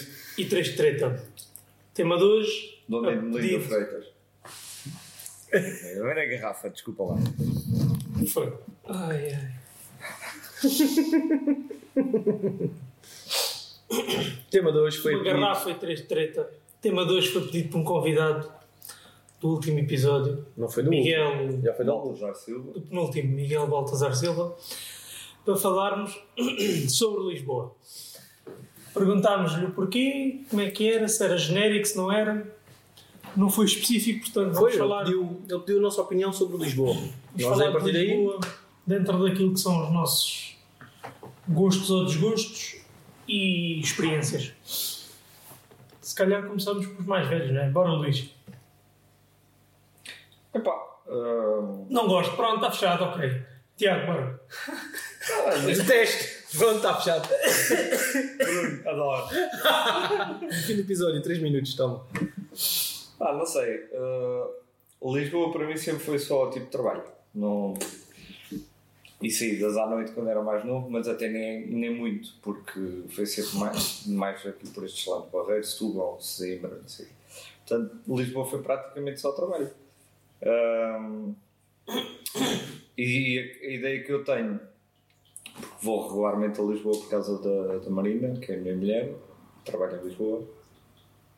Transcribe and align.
noite. 0.00 0.08
e 0.38 0.44
três 0.44 0.68
de 0.68 0.76
treta. 0.76 1.24
Tema 1.94 2.16
de 2.16 2.24
hoje. 2.24 2.82
Dona 2.88 3.10
a 3.10 3.16
Melinda 3.16 3.38
pedido- 3.38 3.64
Freitas. 3.64 4.06
Olha 6.00 6.22
a 6.22 6.26
garrafa, 6.26 6.70
desculpa 6.70 7.02
lá. 7.04 7.16
Foi. 8.32 8.52
Ai, 8.86 9.34
ai. 9.34 9.52
O 13.90 14.50
tema 14.50 14.72
de 14.72 14.78
hoje 14.78 14.98
foi. 14.98 15.14
Uma 15.14 15.24
garrafa 15.24 15.70
e 15.70 15.74
três 15.74 16.00
de 16.00 16.06
treta. 16.06 16.48
Tema 16.80 17.04
de 17.06 17.12
hoje 17.12 17.28
foi 17.28 17.42
pedido 17.46 17.68
por 17.70 17.78
um 17.78 17.84
convidado 17.84 18.50
do 19.40 19.48
último 19.50 19.78
episódio, 19.80 20.44
Não 20.56 20.68
foi 20.68 20.82
do 20.84 20.90
Miguel, 20.90 21.60
Já 21.62 21.74
foi 21.74 21.84
do 21.84 21.92
Malta 21.92 22.16
já 22.16 22.32
Silva. 22.34 22.72
do 22.72 22.80
penúltimo, 22.80 23.32
Miguel 23.34 23.66
Baltazar 23.66 24.14
Silva, 24.14 24.56
para 25.44 25.56
falarmos 25.56 26.16
sobre 26.88 27.32
Lisboa. 27.34 27.74
Perguntámos-lhe 28.94 29.66
o 29.66 29.70
porquê, 29.70 30.40
como 30.50 30.60
é 30.62 30.70
que 30.70 30.90
era, 30.92 31.08
se 31.08 31.24
era 31.24 31.36
genérico, 31.36 31.86
se 31.86 31.96
não 31.96 32.12
era. 32.12 32.46
Não 33.34 33.48
foi 33.48 33.64
específico, 33.64 34.26
portanto, 34.26 34.52
vamos 34.52 34.58
Foi, 34.58 34.70
ele 34.72 34.78
falar. 34.78 35.04
pediu, 35.04 35.42
ele 35.48 35.60
pediu 35.60 35.78
a 35.78 35.82
nossa 35.82 36.02
opinião 36.02 36.32
sobre 36.32 36.58
Lisboa. 36.58 36.92
Vamos 36.94 37.12
Nós, 37.38 37.58
falar 37.58 37.68
a 37.68 37.72
partir 37.72 37.92
de 37.92 37.92
daí, 37.92 38.16
Lisboa 38.16 38.40
dentro 38.86 39.22
daquilo 39.26 39.54
que 39.54 39.60
são 39.60 39.84
os 39.86 39.92
nossos 39.92 40.56
gostos 41.48 41.90
ou 41.90 42.04
desgostos 42.04 42.76
e 43.26 43.80
experiências. 43.80 44.52
Se 44.64 46.14
calhar 46.14 46.46
começamos 46.46 46.86
por 46.86 47.00
os 47.00 47.06
mais 47.06 47.26
velhos, 47.28 47.52
não 47.52 47.62
é? 47.62 47.70
Bora, 47.70 47.92
Luís. 47.92 48.28
Epá, 50.52 50.72
ah, 51.08 51.84
Não 51.88 52.06
gosto, 52.06 52.36
pronto, 52.36 52.56
está 52.56 52.70
fechado, 52.70 53.04
ok. 53.04 53.42
Tiago, 53.76 54.06
bora. 54.06 54.40
detesto. 55.64 56.41
Pronto, 56.56 56.76
está 56.76 56.94
fechado. 56.96 57.28
Adoro. 58.86 59.26
Fim 60.66 60.74
do 60.76 60.80
episódio, 60.80 61.22
3 61.22 61.42
minutos, 61.42 61.74
toma. 61.74 62.04
ah, 63.20 63.32
não 63.32 63.46
sei. 63.46 63.88
ah, 63.94 64.48
Lisboa 65.04 65.52
para 65.52 65.66
mim 65.66 65.76
sempre 65.76 66.04
foi 66.04 66.18
só 66.18 66.50
tipo 66.50 66.66
de 66.66 66.70
trabalho. 66.70 67.02
Não... 67.34 67.74
E 69.20 69.30
saídas 69.30 69.76
à 69.76 69.86
noite 69.86 70.10
quando 70.12 70.28
era 70.28 70.42
mais 70.42 70.64
novo, 70.64 70.90
mas 70.90 71.06
até 71.06 71.28
nem, 71.28 71.64
nem 71.68 71.94
muito, 71.94 72.30
porque 72.42 73.04
foi 73.08 73.24
sempre 73.24 73.56
mais, 73.56 74.04
mais 74.06 74.44
aqui 74.44 74.68
por 74.70 74.84
estes 74.84 75.06
lados, 75.06 75.30
Barreiro, 75.30 75.62
Setúbal, 75.64 76.18
Coimbra, 76.36 76.76
não 76.76 76.88
sei. 76.88 77.06
Portanto, 77.64 77.96
Lisboa 78.08 78.44
foi 78.50 78.60
praticamente 78.62 79.20
só 79.20 79.30
trabalho. 79.30 79.70
Ahm, 80.44 81.34
e 82.98 83.38
a, 83.38 83.66
a 83.66 83.70
ideia 83.70 84.02
que 84.02 84.12
eu 84.12 84.24
tenho, 84.24 84.60
vou 85.80 86.08
regularmente 86.08 86.60
a 86.60 86.64
Lisboa 86.64 86.96
por 86.98 87.08
causa 87.10 87.38
da, 87.40 87.78
da 87.78 87.90
Marina, 87.90 88.38
que 88.38 88.52
é 88.52 88.54
a 88.56 88.58
minha 88.58 88.76
mulher, 88.76 89.14
trabalha 89.64 89.96
em 90.00 90.04
Lisboa. 90.04 90.42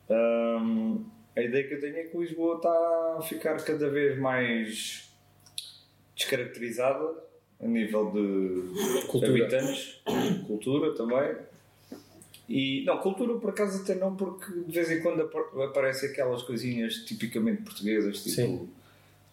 Ahm, 0.09 0.99
a 1.35 1.41
ideia 1.41 1.67
que 1.67 1.73
eu 1.73 1.79
tenho 1.81 1.97
é 1.97 2.03
que 2.03 2.17
Lisboa 2.17 2.55
está 2.57 3.15
a 3.17 3.21
ficar 3.21 3.57
cada 3.63 3.89
vez 3.89 4.17
mais 4.19 5.09
descaracterizada 6.15 7.23
a 7.59 7.67
nível 7.67 8.11
de 8.11 9.07
Cultura. 9.07 9.31
habitantes, 9.31 10.01
cultura 10.47 10.93
também. 10.95 11.35
E 12.47 12.83
não, 12.85 12.99
cultura 12.99 13.33
por 13.39 13.49
acaso 13.49 13.81
até 13.81 13.95
não, 13.95 14.15
porque 14.15 14.51
de 14.51 14.71
vez 14.71 14.91
em 14.91 15.01
quando 15.01 15.21
apa- 15.23 15.65
aparecem 15.65 16.09
aquelas 16.09 16.43
coisinhas 16.43 16.95
tipicamente 16.97 17.63
portuguesas, 17.63 18.19
tipo 18.19 18.35
Sim. 18.35 18.69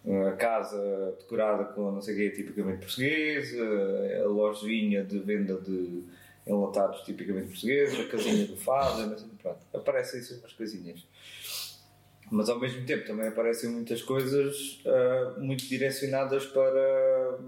A 0.04 0.32
casa 0.32 1.14
decorada 1.18 1.64
com 1.64 1.92
não 1.92 2.02
sei 2.02 2.14
o 2.14 2.16
quê, 2.18 2.30
tipicamente 2.30 2.78
português, 2.78 3.54
a 4.24 4.26
lojinha 4.26 5.04
de 5.04 5.18
venda 5.20 5.54
de 5.60 6.02
enlatados 6.46 7.02
tipicamente 7.02 7.48
portugueses, 7.48 8.00
a 8.00 8.08
casinha 8.08 8.46
do 8.46 8.56
fado, 8.56 9.14
pronto, 9.40 9.60
aparecem 9.72 10.20
assim 10.20 10.38
umas 10.38 10.52
coisinhas. 10.52 11.06
Mas 12.30 12.48
ao 12.48 12.58
mesmo 12.58 12.84
tempo 12.86 13.06
também 13.06 13.28
aparecem 13.28 13.70
muitas 13.70 14.02
coisas 14.02 14.80
ah, 14.86 15.34
muito 15.38 15.64
direcionadas 15.66 16.46
para, 16.46 17.38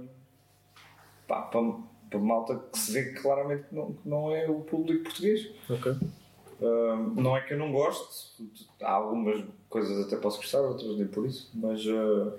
pá, 1.26 1.43
para, 1.43 1.60
para 2.10 2.19
malta 2.20 2.60
que 2.70 2.78
se 2.78 2.93
vê 2.93 3.12
claramente 3.14 3.64
que 3.69 3.75
não, 3.75 3.94
que 3.94 4.09
não 4.09 4.31
é 4.31 4.48
o 4.48 4.60
público 4.60 5.04
português. 5.04 5.50
Ok. 5.69 5.97
Uh, 6.66 7.20
não 7.20 7.36
é 7.36 7.42
que 7.42 7.52
eu 7.52 7.58
não 7.58 7.70
goste, 7.70 8.42
há 8.80 8.92
algumas 8.92 9.44
coisas 9.69 10.06
até 10.06 10.16
posso 10.16 10.38
gostar, 10.38 10.60
outras 10.62 10.97
nem 10.97 11.06
por 11.06 11.26
isso, 11.26 11.50
mas 11.54 11.84
uh, 11.84 12.32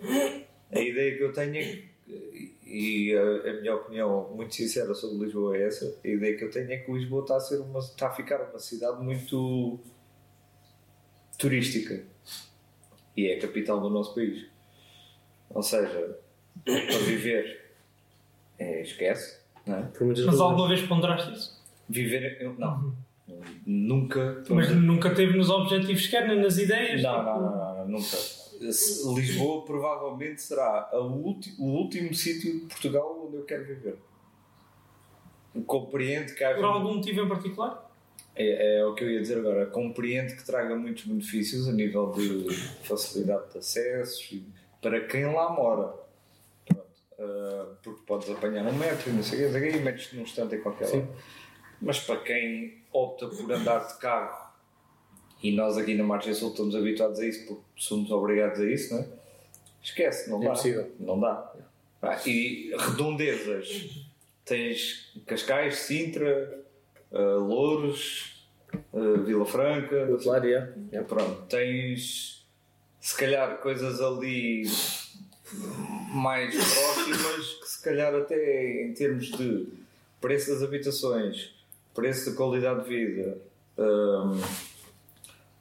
a 0.72 0.80
ideia 0.80 1.16
que 1.16 1.24
eu 1.24 1.32
tenho 1.32 1.56
é 1.58 1.64
que, 1.64 2.56
e 2.66 3.16
a, 3.16 3.52
a 3.52 3.54
minha 3.62 3.76
opinião 3.76 4.32
muito 4.36 4.56
sincera 4.56 4.96
sobre 4.96 5.26
Lisboa 5.26 5.56
é 5.56 5.68
essa, 5.68 5.96
a 6.04 6.08
ideia 6.08 6.36
que 6.36 6.44
eu 6.44 6.50
tenho 6.50 6.72
é 6.72 6.78
que 6.78 6.92
Lisboa 6.92 7.22
está 7.22 7.36
a, 7.36 7.40
ser 7.40 7.60
uma, 7.62 7.80
está 7.80 8.08
a 8.08 8.12
ficar 8.12 8.42
uma 8.50 8.58
cidade 8.58 9.04
muito 9.04 9.80
turística 11.38 12.04
e 13.16 13.28
é 13.28 13.38
a 13.38 13.42
capital 13.42 13.80
do 13.80 13.90
nosso 13.90 14.16
país. 14.16 14.46
Ou 15.50 15.62
seja, 15.62 16.18
para 16.64 16.98
viver 17.06 17.74
é, 18.58 18.82
esquece, 18.82 19.40
não 19.66 19.78
é? 19.78 19.92
Mas 20.26 20.40
alguma 20.40 20.68
vez 20.68 20.82
ponderaste 20.82 21.32
isso? 21.34 21.64
Viver, 21.88 22.42
eu- 22.42 22.56
não, 22.56 22.96
nunca. 23.66 24.44
Mas 24.50 24.72
nunca 24.76 25.14
teve 25.14 25.38
nos 25.38 25.50
objetivos 25.50 26.04
sequer, 26.04 26.28
nem 26.28 26.42
nas 26.42 26.58
ideias? 26.58 27.02
Não, 27.02 27.24
não, 27.24 27.42
não, 27.42 27.78
não, 27.78 27.88
nunca. 27.88 28.18
Lisboa 29.16 29.66
provavelmente 29.66 30.42
será 30.42 30.90
o 30.94 31.36
último 31.60 32.14
sítio 32.14 32.54
de 32.54 32.66
Portugal 32.68 33.26
onde 33.28 33.38
eu 33.38 33.44
quero 33.44 33.66
viver. 33.66 33.98
Compreendo 35.66 36.34
que. 36.34 36.46
Por 36.46 36.66
algum 36.66 36.96
motivo 36.96 37.22
em 37.22 37.28
particular? 37.28 37.86
É, 38.36 38.80
é 38.80 38.86
o 38.86 38.94
que 38.94 39.04
eu 39.04 39.12
ia 39.12 39.22
dizer 39.22 39.38
agora. 39.38 39.66
Compreendo 39.68 40.36
que 40.36 40.46
traga 40.46 40.76
muitos 40.76 41.06
benefícios 41.06 41.68
a 41.68 41.72
nível 41.72 42.12
de 42.12 42.54
facilidade 42.84 43.52
de 43.52 43.58
acesso 43.60 44.36
e 44.36 44.46
para 44.82 45.02
quem 45.02 45.26
lá 45.26 45.50
mora. 45.50 45.94
Pronto. 46.66 46.86
Ah, 47.20 47.76
porque 47.82 48.02
podes 48.06 48.30
apanhar 48.30 48.66
um 48.66 48.74
metro 48.74 49.10
e 49.10 49.14
não 49.14 49.24
sei 49.24 49.48
o 49.48 49.52
que, 49.52 49.78
e 49.78 49.82
metes-te 49.82 50.16
num 50.16 50.24
instante 50.24 50.56
em 50.56 50.62
qualquer 50.62 50.88
Sim. 50.88 51.00
lado. 51.00 51.16
Mas 51.82 52.00
para 52.00 52.20
quem 52.22 52.82
opta 52.92 53.28
por 53.28 53.52
andar 53.52 53.86
de 53.88 53.98
carro, 54.00 54.46
e 55.44 55.52
nós 55.52 55.78
aqui 55.78 55.94
na 55.96 56.04
Margem 56.04 56.34
Sul 56.34 56.52
estamos 56.52 56.76
habituados 56.76 57.20
a 57.20 57.26
isso 57.26 57.46
porque 57.46 57.64
somos 57.76 58.10
obrigados 58.12 58.60
a 58.60 58.66
isso, 58.66 58.94
não 58.94 59.02
é? 59.02 59.08
Esquece, 59.84 60.30
não 60.30 60.38
É 60.38 60.46
dá. 60.46 60.52
impossível. 60.52 60.92
Não 61.00 61.20
dá. 61.20 61.54
Ah, 62.02 62.20
e 62.26 62.74
redondezas. 62.78 64.06
Tens 64.44 65.12
Cascais, 65.26 65.76
Sintra, 65.78 66.64
ah, 67.12 67.18
Louros, 67.38 68.48
ah, 68.74 69.22
Vila 69.24 69.46
Franca, 69.46 70.08
lado, 70.26 70.48
yeah. 70.48 70.72
é, 70.92 71.02
pronto, 71.02 71.44
tens 71.48 72.46
se 73.00 73.16
calhar 73.18 73.58
coisas 73.60 74.02
ali 74.02 74.64
mais 76.12 76.56
próximas 76.56 77.54
que 77.62 77.68
se 77.70 77.84
calhar 77.84 78.16
até 78.16 78.82
em 78.84 78.94
termos 78.94 79.28
de 79.32 79.68
preço 80.20 80.52
das 80.52 80.64
habitações, 80.64 81.55
preço 81.96 82.30
da 82.32 82.36
qualidade 82.38 82.84
de 82.84 82.90
vida, 82.90 83.38
hum, 83.78 84.40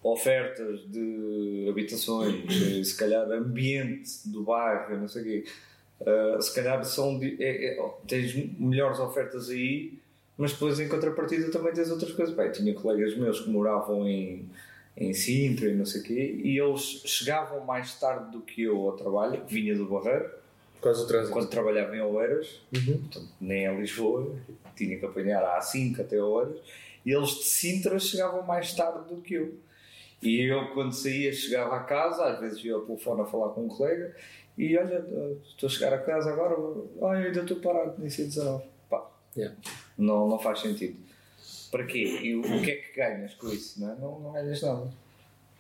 ofertas 0.03 0.81
de 0.91 1.67
habitações, 1.71 2.45
se 2.87 2.97
calhar 2.97 3.31
ambiente 3.31 4.11
do 4.29 4.43
bairro, 4.43 4.97
não 4.99 5.09
sei 5.09 5.23
o 5.23 5.25
quê, 5.25 5.45
uh, 6.01 6.43
se 6.43 6.55
calhar 6.55 6.85
são 6.85 7.19
é- 7.23 7.77
é- 7.79 7.91
tens 8.07 8.35
melhores 8.59 8.99
ofertas 8.99 9.49
aí, 9.49 9.99
mas 10.37 10.53
depois 10.53 10.79
em 10.81 10.89
contrapartida 10.89 11.51
também 11.51 11.73
tens 11.73 11.91
outras 11.91 12.13
coisas. 12.13 12.35
Bem, 12.35 12.51
tinha 12.53 12.75
colegas 12.75 13.17
meus 13.17 13.41
que 13.41 13.51
moravam 13.51 14.07
em, 14.07 14.49
em 14.97 15.15
Sintra 15.15 15.69
e 15.69 15.75
não 15.75 15.87
sei 15.87 16.01
o 16.01 16.05
quê, 16.05 16.41
e 16.43 16.59
eles 16.59 16.83
chegavam 17.07 17.65
mais 17.65 17.95
tarde 17.99 18.31
do 18.33 18.41
que 18.41 18.63
eu 18.63 18.77
ao 18.89 18.97
trabalho, 18.97 19.43
vinha 19.49 19.75
do 19.75 19.87
Barreiro, 19.87 20.29
quando 21.31 21.49
trabalhava 21.49 21.97
em 21.97 22.01
Oeiras, 22.03 22.61
Uhum. 22.75 22.99
portanto, 22.99 23.29
nem 23.41 23.65
em 23.65 23.81
Lisboa, 23.81 24.37
tinha 24.75 24.99
que 24.99 25.05
apanhar 25.07 25.43
a 25.43 25.59
A5 25.61 26.01
até 26.01 26.21
Oeiras, 26.23 26.59
e 27.05 27.13
eles 27.13 27.31
de 27.31 27.45
Sintra 27.45 27.99
chegavam 27.99 28.43
mais 28.43 28.73
tarde 28.75 29.09
do 29.09 29.21
que 29.21 29.35
eu. 29.35 29.55
E 30.23 30.41
eu, 30.51 30.69
quando 30.73 30.93
saía, 30.93 31.33
chegava 31.33 31.77
a 31.77 31.81
casa, 31.81 32.25
às 32.25 32.41
vezes 32.41 32.65
ia 32.65 32.75
ao 32.75 32.83
telefone 32.83 33.23
a 33.23 33.27
falar 33.27 33.51
com 33.51 33.65
um 33.65 33.69
colega, 33.69 34.15
e 34.57 34.77
olha, 34.79 35.05
estou 35.47 35.67
a 35.67 35.71
chegar 35.71 35.93
a 35.93 35.99
casa 35.99 36.33
agora, 36.33 36.55
eu 36.55 37.07
ainda 37.09 37.41
estou 37.41 37.59
parado, 37.59 37.95
nem 37.99 38.09
sei 38.09 38.27
19. 38.27 38.65
Pá, 38.89 39.11
Yeah. 39.37 39.57
não, 39.99 40.29
não 40.29 40.39
faz 40.39 40.61
sentido. 40.61 40.97
Para 41.71 41.85
quê? 41.85 42.21
E 42.23 42.37
o, 42.37 42.41
o 42.41 42.63
que 42.63 42.71
é 42.71 42.77
que 42.77 42.97
ganhas 42.97 43.35
com 43.35 43.49
isso? 43.49 43.81
Não, 43.81 43.93
é? 43.93 43.97
não, 43.97 44.21
não 44.21 44.33
ganhas 44.33 44.63
nada. 44.63 44.89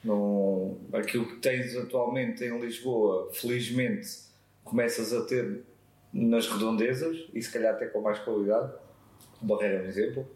Não, 0.04 0.78
aquilo 0.92 1.26
que 1.26 1.36
tens 1.38 1.74
atualmente 1.76 2.44
em 2.44 2.60
Lisboa, 2.60 3.30
felizmente, 3.32 4.06
começas 4.62 5.12
a 5.12 5.24
ter 5.24 5.62
nas 6.12 6.46
redondezas 6.46 7.26
e 7.34 7.42
se 7.42 7.50
calhar 7.50 7.74
até 7.74 7.86
com 7.86 8.00
mais 8.00 8.18
qualidade. 8.20 8.72
Barreira 9.44 9.76
é 9.76 9.82
um 9.82 9.86
exemplo. 9.86 10.26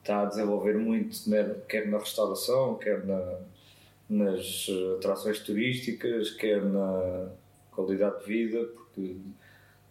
Está 0.00 0.22
a 0.22 0.24
desenvolver 0.24 0.76
muito, 0.76 1.30
né, 1.30 1.54
quer 1.68 1.86
na 1.86 1.98
restauração, 1.98 2.74
quer 2.74 3.04
na, 3.04 3.38
nas 4.10 4.66
eh, 4.68 4.96
atrações 4.96 5.38
turísticas, 5.40 6.30
quer 6.30 6.60
na 6.62 7.28
qualidade 7.70 8.18
de 8.20 8.24
vida, 8.26 8.64
porque 8.74 9.16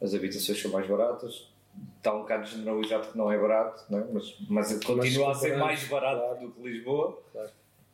as 0.01 0.13
habitações 0.13 0.62
são 0.62 0.71
mais 0.71 0.86
baratas. 0.88 1.50
está 1.98 2.13
um 2.13 2.19
bocado 2.19 2.45
generalizado 2.45 3.07
que 3.07 3.18
não 3.18 3.31
é 3.31 3.38
barato, 3.38 3.86
não 3.89 4.00
é? 4.00 4.06
mas, 4.12 4.36
mas 4.50 4.83
continua 4.83 5.31
a 5.31 5.36
ser 5.36 5.57
mais 5.57 5.88
barato 5.88 6.45
do 6.45 6.51
que 6.51 6.62
Lisboa. 6.62 7.21
Claro. 7.31 7.50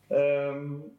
Hum, 0.09 0.89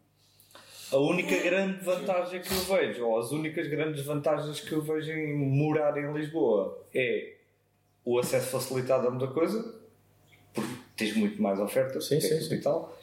a 0.90 0.96
única 0.96 1.36
grande 1.38 1.84
vantagem 1.84 2.40
que 2.40 2.50
eu 2.50 2.76
vejo, 2.76 3.06
ou 3.06 3.18
as 3.18 3.30
únicas 3.30 3.66
grandes 3.66 4.04
vantagens 4.04 4.60
que 4.60 4.72
eu 4.72 4.80
vejo 4.80 5.10
em 5.10 5.36
morar 5.36 5.96
em 5.98 6.12
Lisboa 6.12 6.86
é 6.94 7.37
o 8.08 8.18
acesso 8.18 8.46
facilitado 8.46 9.06
a 9.06 9.10
muita 9.10 9.26
coisa, 9.26 9.74
porque 10.54 10.74
tens 10.96 11.14
muito 11.14 11.42
mais 11.42 11.60
oferta, 11.60 12.00
Sim, 12.00 12.16
é 12.16 12.20
sim, 12.20 12.40
sim. 12.40 12.48
capital, 12.48 12.98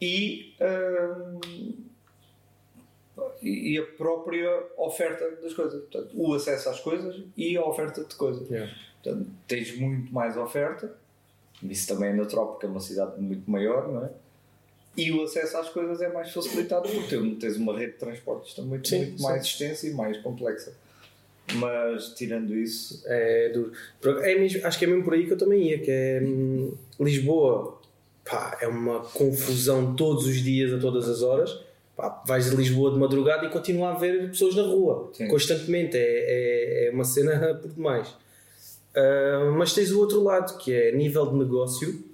e, 0.00 0.54
hum, 0.60 1.40
e 3.42 3.74
e 3.74 3.78
a 3.78 3.82
própria 3.82 4.50
oferta 4.76 5.28
das 5.42 5.52
coisas. 5.52 5.80
Portanto, 5.82 6.10
o 6.14 6.32
acesso 6.32 6.68
às 6.68 6.78
coisas 6.78 7.22
e 7.36 7.56
a 7.56 7.64
oferta 7.64 8.04
de 8.04 8.14
coisas. 8.14 8.48
Yeah. 8.48 8.72
Portanto, 9.02 9.28
tens 9.48 9.76
muito 9.78 10.14
mais 10.14 10.36
oferta, 10.36 10.96
isso 11.62 11.88
também 11.88 12.10
é 12.10 12.12
natural 12.12 12.52
porque 12.52 12.66
é 12.66 12.68
uma 12.68 12.80
cidade 12.80 13.20
muito 13.20 13.50
maior, 13.50 13.88
não 13.88 14.04
é? 14.04 14.10
E 14.96 15.10
o 15.10 15.24
acesso 15.24 15.56
às 15.56 15.68
coisas 15.70 16.00
é 16.00 16.12
mais 16.12 16.32
facilitado 16.32 16.88
porque 16.88 17.16
tens 17.40 17.56
uma 17.56 17.76
rede 17.76 17.92
de 17.92 17.98
transportes 17.98 18.54
também 18.54 18.70
muito, 18.70 18.88
Sim, 18.88 19.06
muito 19.06 19.22
mais 19.22 19.42
extensa 19.44 19.88
e 19.88 19.92
mais 19.92 20.16
complexa. 20.18 20.72
Mas, 21.52 22.08
tirando 22.14 22.54
isso, 22.54 23.02
É 23.06 23.50
duro. 23.50 23.72
É 24.22 24.38
mesmo, 24.38 24.66
acho 24.66 24.78
que 24.78 24.84
é 24.84 24.88
mesmo 24.88 25.04
por 25.04 25.14
aí 25.14 25.26
que 25.26 25.32
eu 25.32 25.38
também 25.38 25.68
ia, 25.68 25.78
que 25.78 25.90
é 25.90 26.20
hum, 26.24 26.72
Lisboa, 26.98 27.78
pá, 28.24 28.56
é 28.60 28.66
uma 28.66 29.00
confusão 29.00 29.94
todos 29.94 30.26
os 30.26 30.36
dias, 30.42 30.72
a 30.72 30.78
todas 30.78 31.08
as 31.08 31.22
horas. 31.22 31.58
Pá, 31.96 32.22
vais 32.26 32.50
de 32.50 32.56
Lisboa 32.56 32.90
de 32.92 32.98
madrugada 32.98 33.46
e 33.46 33.50
continua 33.50 33.90
a 33.90 33.92
haver 33.92 34.30
pessoas 34.30 34.56
na 34.56 34.62
rua, 34.62 35.10
Sim. 35.12 35.28
constantemente. 35.28 35.96
É, 35.96 36.00
é, 36.00 36.88
é 36.88 36.90
uma 36.90 37.04
cena 37.04 37.54
por 37.60 37.70
demais. 37.70 38.14
Ah, 38.94 39.52
mas 39.56 39.72
tens 39.74 39.90
o 39.90 39.98
outro 40.00 40.22
lado, 40.22 40.56
que 40.58 40.72
é 40.72 40.92
nível 40.92 41.26
de 41.26 41.36
negócio, 41.36 42.04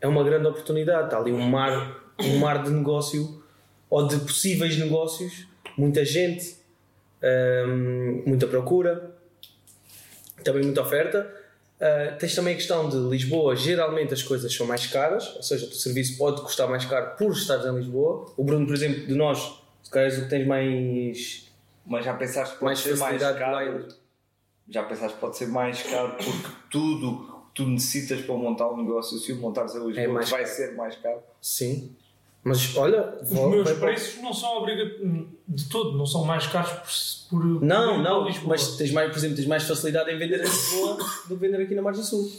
é 0.00 0.08
uma 0.08 0.24
grande 0.24 0.46
oportunidade. 0.46 1.06
Está 1.06 1.18
ali 1.18 1.32
um 1.32 1.48
mar, 1.48 2.12
um 2.20 2.38
mar 2.38 2.62
de 2.62 2.70
negócio 2.70 3.42
ou 3.88 4.06
de 4.06 4.16
possíveis 4.18 4.76
negócios, 4.76 5.46
muita 5.78 6.04
gente, 6.04 6.56
hum, 7.68 8.22
muita 8.26 8.46
procura, 8.46 9.14
também 10.44 10.62
muita 10.64 10.82
oferta. 10.82 11.32
Uh, 11.78 12.16
tens 12.18 12.34
também 12.34 12.54
a 12.54 12.56
questão 12.56 12.88
de 12.88 12.96
Lisboa, 12.96 13.54
geralmente 13.54 14.14
as 14.14 14.22
coisas 14.22 14.54
são 14.54 14.66
mais 14.66 14.86
caras, 14.86 15.36
ou 15.36 15.42
seja, 15.42 15.66
o 15.66 15.68
teu 15.68 15.76
serviço 15.76 16.16
pode 16.16 16.40
custar 16.40 16.66
mais 16.68 16.84
caro 16.86 17.14
por 17.18 17.32
estares 17.32 17.66
em 17.66 17.74
Lisboa. 17.74 18.32
O 18.36 18.44
Bruno, 18.44 18.66
por 18.66 18.74
exemplo, 18.74 19.06
de 19.06 19.14
nós, 19.14 19.60
se 19.82 19.90
calhar 19.90 20.08
és 20.10 20.18
o 20.18 20.22
que 20.22 20.30
tens 20.30 20.46
mais. 20.46 21.52
mas 21.84 22.04
já 22.04 22.14
pensaste 22.14 22.54
que 22.54 22.60
pode 22.60 22.64
Mais 22.70 22.78
ser 22.78 22.96
mais 22.96 23.00
facilidade 23.20 23.38
caro? 23.38 23.88
Já 24.68 24.82
pensaste 24.84 25.14
que 25.14 25.20
pode 25.20 25.36
ser 25.36 25.46
mais 25.48 25.82
caro 25.82 26.12
porque 26.16 26.48
tudo 26.70 27.26
que 27.26 27.54
tu 27.54 27.66
necessitas 27.68 28.22
para 28.22 28.34
montar 28.34 28.68
um 28.68 28.78
negócio, 28.78 29.18
se 29.18 29.32
o 29.32 29.36
montares 29.36 29.74
em 29.74 29.86
Lisboa, 29.86 30.02
É 30.02 30.08
vai 30.08 30.24
caro. 30.24 30.46
ser 30.46 30.74
mais 30.74 30.96
caro? 30.96 31.22
Sim. 31.42 31.94
Mas 32.48 32.76
olha, 32.76 33.18
Os 33.22 33.28
vou- 33.30 33.50
meus 33.50 33.64
vai 33.64 33.74
para- 33.74 33.86
preços 33.88 34.22
não 34.22 34.32
são 34.32 34.58
obrigatórios 34.58 35.26
de 35.48 35.68
todo, 35.68 35.98
não 35.98 36.06
são 36.06 36.24
mais 36.24 36.46
caros 36.46 37.26
por. 37.28 37.40
por 37.42 37.62
Não, 37.62 37.94
por 37.96 38.02
não, 38.02 38.24
Lisboa. 38.26 38.48
mas 38.50 38.76
tens 38.76 38.92
mais, 38.92 39.10
por 39.10 39.18
exemplo, 39.18 39.36
tens 39.36 39.46
mais 39.48 39.64
facilidade 39.64 40.10
em 40.12 40.18
vender 40.18 40.38
em 40.40 40.42
Lisboa 40.44 40.96
do 41.28 41.34
que 41.36 41.40
vender 41.40 41.62
aqui 41.62 41.74
na 41.74 41.82
Margem 41.82 42.04
Sul. 42.04 42.30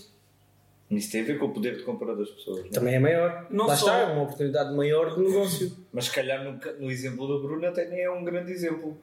Isso 0.89 1.11
tem 1.11 1.21
a 1.21 1.25
ver 1.25 1.37
com 1.37 1.47
o 1.47 1.49
poder 1.53 1.75
de 1.75 1.83
compra 1.83 2.15
das 2.15 2.29
pessoas. 2.29 2.59
não 2.61 2.65
é? 2.67 2.69
Também 2.69 2.95
é 2.95 2.99
maior. 2.99 3.45
Não 3.49 3.67
Lá 3.67 3.75
só- 3.75 3.87
está, 3.87 3.97
é 3.99 4.13
uma 4.13 4.23
oportunidade 4.23 4.73
maior 4.73 5.13
de 5.15 5.21
negócio. 5.21 5.75
Mas 5.91 6.05
se 6.05 6.11
calhar 6.13 6.41
no, 6.41 6.57
no 6.79 6.89
exemplo 6.89 7.27
do 7.27 7.41
Bruno 7.41 7.65
até 7.67 7.89
nem 7.89 7.99
é 8.01 8.09
um 8.09 8.23
grande 8.23 8.53
exemplo. 8.53 8.97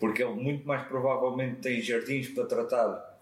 Porque 0.00 0.22
ele 0.24 0.34
muito 0.34 0.66
mais 0.66 0.86
provavelmente 0.88 1.60
tem 1.60 1.80
jardins 1.80 2.28
para 2.30 2.44
tratar 2.46 3.20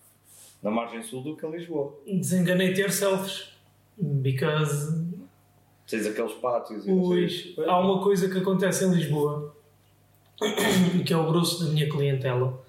na 0.63 0.71
margem 0.71 1.03
sul 1.03 1.23
do 1.23 1.37
que 1.37 1.45
em 1.45 1.51
Lisboa. 1.51 1.95
Desenganei 2.07 2.73
ter 2.73 2.91
selfies. 2.91 3.49
Because 3.99 5.06
Tens 5.89 6.07
aqueles 6.07 6.33
pátios 6.35 6.87
e 6.87 6.91
Pois, 6.91 7.55
há 7.67 7.79
uma 7.79 8.03
coisa 8.03 8.29
que 8.29 8.39
acontece 8.39 8.85
em 8.85 8.91
Lisboa, 8.91 9.55
que 11.05 11.13
é 11.13 11.17
o 11.17 11.27
grosso 11.27 11.65
da 11.65 11.71
minha 11.71 11.89
clientela, 11.89 12.63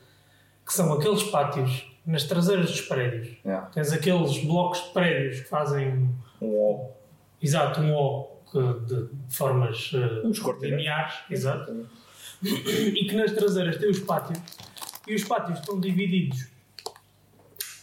que 0.66 0.74
são 0.74 0.94
aqueles 0.94 1.24
pátios 1.24 1.92
nas 2.06 2.24
traseiras 2.24 2.70
dos 2.70 2.82
prédios. 2.82 3.38
Yeah. 3.44 3.68
Tens 3.68 3.92
aqueles 3.92 4.44
blocos 4.44 4.84
de 4.84 4.90
prédios 4.92 5.42
que 5.42 5.50
fazem, 5.50 6.10
Um 6.42 6.48
O. 6.48 6.92
exato, 7.42 7.82
um 7.82 7.94
O 7.94 8.38
de 8.86 9.10
formas 9.30 9.92
eh, 9.94 10.66
lineares, 10.66 11.16
exato, 11.30 11.86
e 12.42 13.06
que 13.06 13.16
nas 13.16 13.32
traseiras 13.34 13.78
tem 13.78 13.90
os 13.90 14.00
pátios, 14.00 14.40
e 15.06 15.16
os 15.16 15.24
pátios 15.26 15.60
estão 15.60 15.80
divididos 15.80 16.48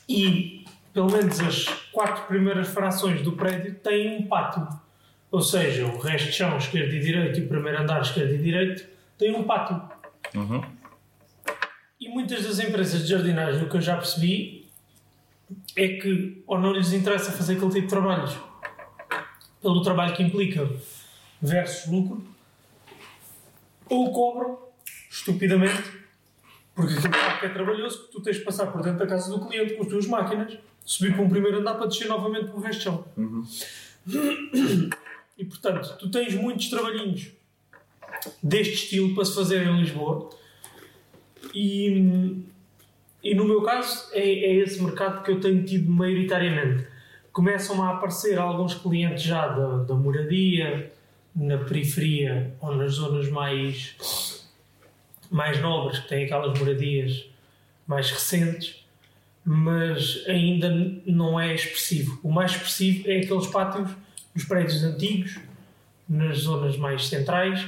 e 0.08 0.64
pelo 0.92 1.10
menos 1.10 1.40
as 1.40 1.66
quatro 1.92 2.26
primeiras 2.26 2.68
frações 2.68 3.22
do 3.22 3.32
prédio 3.32 3.74
têm 3.76 4.18
um 4.18 4.26
pátio. 4.26 4.66
Ou 5.34 5.42
seja, 5.42 5.84
o 5.84 5.98
resto 5.98 6.28
de 6.28 6.32
chão, 6.32 6.56
esquerdo 6.56 6.94
e 6.94 7.00
direito, 7.00 7.40
e 7.40 7.42
o 7.42 7.48
primeiro 7.48 7.82
andar, 7.82 8.00
esquerdo 8.00 8.34
e 8.34 8.38
direito, 8.38 8.86
tem 9.18 9.34
um 9.34 9.42
pátio. 9.42 9.82
E 12.00 12.08
muitas 12.08 12.44
das 12.44 12.60
empresas 12.60 13.02
de 13.02 13.08
jardinagem, 13.08 13.64
o 13.64 13.68
que 13.68 13.76
eu 13.76 13.80
já 13.80 13.96
percebi, 13.96 14.70
é 15.74 15.88
que 15.88 16.40
ou 16.46 16.56
não 16.60 16.70
lhes 16.70 16.92
interessa 16.92 17.32
fazer 17.32 17.54
aquele 17.54 17.72
tipo 17.72 17.82
de 17.82 17.88
trabalhos, 17.88 18.38
pelo 19.60 19.82
trabalho 19.82 20.14
que 20.14 20.22
implica, 20.22 20.70
versus 21.42 21.90
lucro, 21.90 22.24
ou 23.88 24.12
cobram, 24.12 24.56
estupidamente, 25.10 25.82
porque 26.76 26.94
aquilo 26.94 27.12
facto 27.12 27.44
é 27.46 27.48
trabalhoso, 27.48 28.06
que 28.06 28.12
tu 28.12 28.22
tens 28.22 28.36
de 28.36 28.44
passar 28.44 28.68
por 28.68 28.82
dentro 28.82 29.00
da 29.00 29.06
casa 29.08 29.36
do 29.36 29.44
cliente 29.48 29.74
com 29.74 29.82
as 29.82 29.88
tuas 29.88 30.06
máquinas, 30.06 30.56
subir 30.84 31.12
para 31.12 31.24
um 31.24 31.28
primeiro 31.28 31.58
andar 31.58 31.74
para 31.74 31.88
descer 31.88 32.06
novamente 32.06 32.52
para 32.52 32.56
o 32.56 32.60
resto 32.60 32.78
de 32.78 32.84
chão. 32.84 33.04
E 35.36 35.44
portanto, 35.44 35.96
tu 35.98 36.10
tens 36.10 36.34
muitos 36.34 36.68
trabalhinhos 36.68 37.32
deste 38.42 38.74
estilo 38.74 39.14
para 39.14 39.24
se 39.24 39.34
fazer 39.34 39.66
em 39.66 39.80
Lisboa. 39.80 40.30
E, 41.52 42.42
e 43.22 43.34
no 43.34 43.44
meu 43.44 43.62
caso, 43.62 44.08
é, 44.12 44.20
é 44.20 44.54
esse 44.56 44.82
mercado 44.82 45.22
que 45.22 45.30
eu 45.30 45.40
tenho 45.40 45.64
tido 45.64 45.90
maioritariamente. 45.90 46.86
Começam 47.32 47.82
a 47.82 47.94
aparecer 47.94 48.38
alguns 48.38 48.74
clientes 48.74 49.24
já 49.24 49.48
da, 49.48 49.78
da 49.84 49.94
moradia, 49.94 50.92
na 51.34 51.58
periferia 51.58 52.54
ou 52.60 52.76
nas 52.76 52.92
zonas 52.92 53.28
mais, 53.28 54.46
mais 55.30 55.60
nobres, 55.60 55.98
que 55.98 56.08
têm 56.08 56.24
aquelas 56.24 56.56
moradias 56.58 57.28
mais 57.86 58.10
recentes, 58.10 58.84
mas 59.44 60.24
ainda 60.28 60.70
não 61.04 61.38
é 61.38 61.54
expressivo. 61.54 62.20
O 62.22 62.30
mais 62.30 62.52
expressivo 62.52 63.10
é 63.10 63.18
aqueles 63.18 63.48
pátios 63.48 63.90
nos 64.34 64.44
prédios 64.44 64.82
antigos, 64.82 65.38
nas 66.08 66.38
zonas 66.38 66.76
mais 66.76 67.06
centrais, 67.06 67.66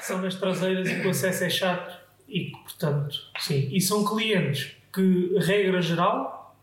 são 0.00 0.20
nas 0.20 0.34
traseiras 0.34 0.88
e 0.88 1.00
que 1.00 1.06
o 1.06 1.10
acesso 1.10 1.44
é 1.44 1.50
chato 1.50 1.98
e 2.28 2.50
portanto, 2.50 3.18
sim. 3.38 3.68
E 3.72 3.80
são 3.80 4.04
clientes 4.04 4.76
que, 4.92 5.36
regra 5.38 5.82
geral, 5.82 6.56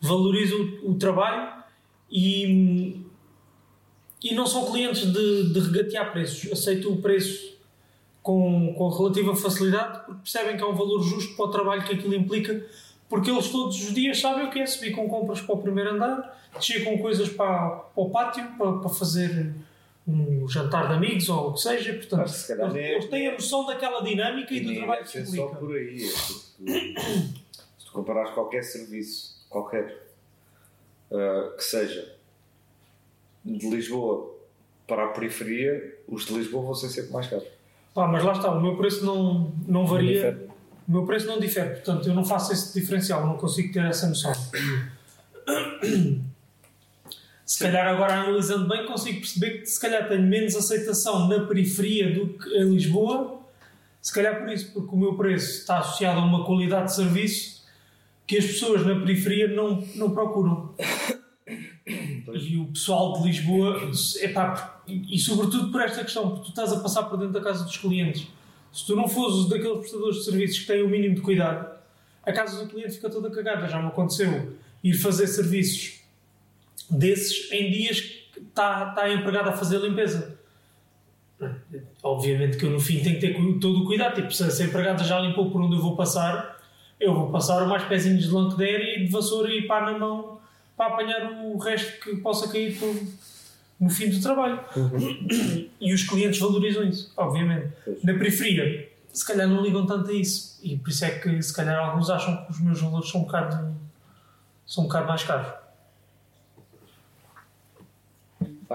valorizam 0.00 0.58
o, 0.58 0.92
o 0.92 0.98
trabalho 0.98 1.52
e, 2.10 3.00
e 4.22 4.34
não 4.34 4.46
são 4.46 4.70
clientes 4.70 5.12
de, 5.12 5.52
de 5.52 5.60
regatear 5.60 6.12
preços. 6.12 6.50
Aceitam 6.50 6.92
o 6.92 7.02
preço 7.02 7.56
com, 8.22 8.74
com 8.74 8.88
relativa 8.88 9.36
facilidade 9.36 10.04
porque 10.04 10.22
percebem 10.22 10.56
que 10.56 10.62
é 10.62 10.66
um 10.66 10.74
valor 10.74 11.02
justo 11.02 11.36
para 11.36 11.44
o 11.44 11.48
trabalho 11.48 11.84
que 11.84 11.94
aquilo 11.94 12.14
implica 12.14 12.66
porque 13.08 13.30
eles 13.30 13.48
todos 13.50 13.76
os 13.82 13.94
dias 13.94 14.20
sabem 14.20 14.46
o 14.46 14.50
que 14.50 14.58
é 14.60 14.66
subir 14.66 14.92
com 14.92 15.08
compras 15.08 15.40
para 15.40 15.54
o 15.54 15.58
primeiro 15.62 15.90
andar, 15.94 16.40
descer 16.56 16.84
com 16.84 16.98
coisas 16.98 17.28
para, 17.28 17.68
para 17.70 18.02
o 18.02 18.10
pátio, 18.10 18.44
para, 18.58 18.72
para 18.78 18.88
fazer 18.90 19.54
um 20.08 20.48
jantar 20.48 20.88
de 20.88 20.94
amigos 20.94 21.28
ou 21.28 21.48
o 21.50 21.54
que 21.54 21.60
seja. 21.60 21.92
Portanto, 21.94 22.20
Mas 22.20 22.30
se 22.32 22.52
eles, 22.52 22.72
nem 22.72 22.82
é- 22.84 22.92
eles 22.94 23.04
têm 23.06 23.28
a 23.28 23.32
noção 23.32 23.66
daquela 23.66 24.00
dinâmica 24.02 24.52
e, 24.54 24.58
E 24.58 24.60
do 24.60 24.68
nem 24.68 24.78
trabalho 24.78 25.02
que 25.04 25.10
ser 25.10 25.26
só 25.26 25.32
implica. 25.46 25.56
por 25.56 25.76
aí. 25.76 26.04
é 26.04 26.12
porque 26.12 26.94
se 27.78 27.86
tu 27.86 27.92
comparares 27.92 28.30
qualquer 28.32 28.62
serviço, 28.62 29.44
qualquer 29.48 30.06
ah, 31.12 31.52
que 31.56 31.62
seja 31.64 32.14
de 33.44 33.68
Lisboa 33.70 34.34
para 34.88 35.04
a 35.06 35.08
periferia, 35.08 35.98
os 36.08 36.26
de 36.26 36.34
Lisboa 36.34 36.64
vão 36.64 36.74
ser 36.74 36.88
sempre 36.88 37.12
mais 37.12 37.26
caros. 37.28 37.46
Pá, 37.94 38.06
mas 38.06 38.22
lá 38.22 38.32
está, 38.32 38.50
o 38.52 38.60
meu 38.60 38.76
preço 38.76 39.04
não, 39.04 39.52
não 39.66 39.86
varia. 39.86 40.45
O 40.88 40.92
meu 40.92 41.04
preço 41.04 41.26
não 41.26 41.40
difere, 41.40 41.70
portanto 41.70 42.08
eu 42.08 42.14
não 42.14 42.24
faço 42.24 42.52
esse 42.52 42.78
diferencial, 42.78 43.26
não 43.26 43.36
consigo 43.36 43.72
ter 43.72 43.84
essa 43.84 44.06
noção. 44.08 44.32
Se 47.44 47.60
calhar 47.60 47.86
agora 47.86 48.14
analisando 48.14 48.66
bem 48.66 48.84
consigo 48.86 49.20
perceber 49.20 49.60
que 49.60 49.66
se 49.66 49.80
calhar 49.80 50.08
tenho 50.08 50.24
menos 50.24 50.56
aceitação 50.56 51.28
na 51.28 51.46
periferia 51.46 52.12
do 52.12 52.30
que 52.30 52.48
em 52.48 52.74
Lisboa, 52.74 53.40
se 54.02 54.12
calhar 54.12 54.40
por 54.40 54.52
isso, 54.52 54.72
porque 54.72 54.92
o 54.92 54.98
meu 54.98 55.14
preço 55.14 55.60
está 55.60 55.78
associado 55.78 56.18
a 56.18 56.24
uma 56.24 56.44
qualidade 56.44 56.86
de 56.86 56.96
serviço 56.96 57.64
que 58.26 58.36
as 58.36 58.44
pessoas 58.44 58.84
na 58.84 58.96
periferia 58.96 59.46
não, 59.46 59.80
não 59.94 60.10
procuram. 60.10 60.74
E 61.86 62.58
o 62.58 62.66
pessoal 62.66 63.12
de 63.12 63.28
Lisboa, 63.28 63.92
epá, 64.20 64.82
e 64.88 65.16
sobretudo 65.16 65.70
por 65.70 65.80
esta 65.80 66.02
questão, 66.02 66.30
porque 66.30 66.46
tu 66.46 66.48
estás 66.48 66.72
a 66.72 66.80
passar 66.80 67.04
por 67.04 67.16
dentro 67.16 67.32
da 67.32 67.40
casa 67.40 67.62
dos 67.62 67.76
clientes. 67.76 68.26
Se 68.76 68.86
tu 68.86 68.94
não 68.94 69.08
fores 69.08 69.48
daqueles 69.48 69.78
prestadores 69.78 70.16
de 70.18 70.24
serviços 70.24 70.58
que 70.60 70.66
têm 70.66 70.82
o 70.82 70.88
mínimo 70.88 71.14
de 71.14 71.20
cuidado, 71.22 71.74
a 72.22 72.32
casa 72.32 72.62
do 72.62 72.68
cliente 72.70 72.92
fica 72.94 73.08
toda 73.08 73.30
cagada. 73.30 73.66
Já 73.68 73.80
me 73.80 73.88
aconteceu 73.88 74.52
ir 74.84 74.92
fazer 74.92 75.26
serviços 75.26 76.00
desses 76.90 77.50
em 77.52 77.70
dias 77.70 78.00
que 78.00 78.40
está, 78.40 78.88
está 78.90 79.10
empregado 79.10 79.48
a 79.48 79.52
fazer 79.52 79.78
limpeza. 79.78 80.38
Obviamente 82.02 82.56
que 82.58 82.64
eu 82.66 82.70
no 82.70 82.78
fim 82.80 83.02
tenho 83.02 83.14
que 83.18 83.20
ter 83.20 83.58
todo 83.60 83.82
o 83.82 83.86
cuidado. 83.86 84.14
Tipo, 84.16 84.30
se 84.30 84.62
a 84.62 84.66
empregada 84.66 85.02
já 85.04 85.18
limpou 85.20 85.50
por 85.50 85.60
onde 85.62 85.76
eu 85.76 85.80
vou 85.80 85.96
passar, 85.96 86.60
eu 87.00 87.14
vou 87.14 87.30
passar 87.30 87.66
mais 87.66 87.82
pezinhos 87.84 88.24
de 88.24 88.30
lanquedeira 88.30 88.82
e 88.84 89.04
de 89.06 89.10
vassoura 89.10 89.50
e 89.50 89.66
pá 89.66 89.80
na 89.90 89.98
mão 89.98 90.38
para 90.76 90.92
apanhar 90.92 91.32
o 91.44 91.56
resto 91.56 91.98
que 92.02 92.16
possa 92.16 92.46
cair 92.52 92.78
por- 92.78 92.94
no 93.78 93.90
fim 93.90 94.08
do 94.10 94.20
trabalho. 94.20 94.60
E 95.80 95.92
os 95.92 96.02
clientes 96.02 96.40
valorizam 96.40 96.84
isso, 96.84 97.12
obviamente. 97.16 97.72
Na 98.02 98.14
periferia, 98.14 98.90
se 99.12 99.26
calhar 99.26 99.48
não 99.48 99.62
ligam 99.62 99.86
tanto 99.86 100.10
a 100.10 100.14
isso. 100.14 100.58
E 100.62 100.76
por 100.76 100.90
isso 100.90 101.04
é 101.04 101.18
que 101.18 101.42
se 101.42 101.54
calhar 101.54 101.78
alguns 101.78 102.10
acham 102.10 102.44
que 102.44 102.52
os 102.52 102.60
meus 102.60 102.80
valores 102.80 103.08
são 103.10 103.20
um 103.20 103.24
bocado, 103.24 103.74
são 104.66 104.84
um 104.84 104.86
bocado 104.86 105.08
mais 105.08 105.22
caros. 105.22 105.52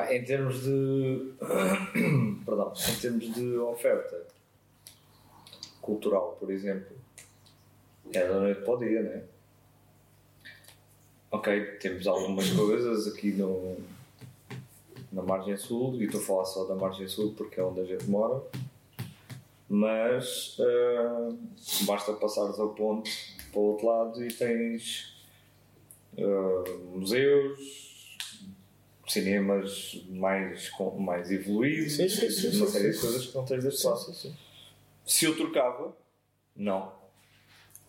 Em 0.09 0.23
termos 0.23 0.63
de. 0.63 1.33
Perdão, 2.45 2.73
em 2.89 2.95
termos 2.95 3.33
de 3.33 3.57
oferta 3.57 4.25
cultural, 5.81 6.37
por 6.39 6.49
exemplo, 6.49 6.95
é 8.13 8.25
da 8.25 8.39
noite 8.39 8.61
para 8.61 8.73
o 8.73 8.77
dia, 8.77 9.03
não 9.03 9.11
é? 9.11 9.23
Ok, 11.31 11.65
temos 11.79 12.07
algumas 12.07 12.49
coisas 12.49 13.07
aqui 13.07 13.31
no, 13.31 13.77
na 15.11 15.21
margem 15.21 15.57
sul, 15.57 15.95
e 16.01 16.05
estou 16.05 16.21
a 16.21 16.23
falar 16.23 16.45
só 16.45 16.63
da 16.65 16.75
margem 16.75 17.07
sul 17.07 17.33
porque 17.35 17.59
é 17.59 17.63
onde 17.63 17.81
a 17.81 17.85
gente 17.85 18.09
mora, 18.09 18.41
mas 19.67 20.57
ah, 20.59 21.29
basta 21.85 22.13
passares 22.13 22.59
a 22.59 22.67
ponte 22.67 23.11
para 23.51 23.59
o 23.59 23.63
outro 23.63 23.87
lado 23.87 24.23
e 24.23 24.27
tens 24.31 25.13
ah, 26.17 26.63
museus, 26.93 28.17
cinemas 29.07 30.05
mais, 30.09 30.69
com- 30.69 30.97
mais 30.99 31.29
evoluídos, 31.31 31.93
Sim, 31.97 32.07
sim, 32.07 32.29
sim, 32.29 32.57
uma 32.57 32.67
série 32.67 32.91
de 32.91 32.97
coisas 32.99 33.27
que 33.27 33.35
não 33.35 33.45
tens 33.45 33.63
deste 33.63 33.85
lado. 33.85 34.13
Se 35.05 35.25
eu 35.25 35.35
trocava, 35.35 35.95
não. 36.55 36.93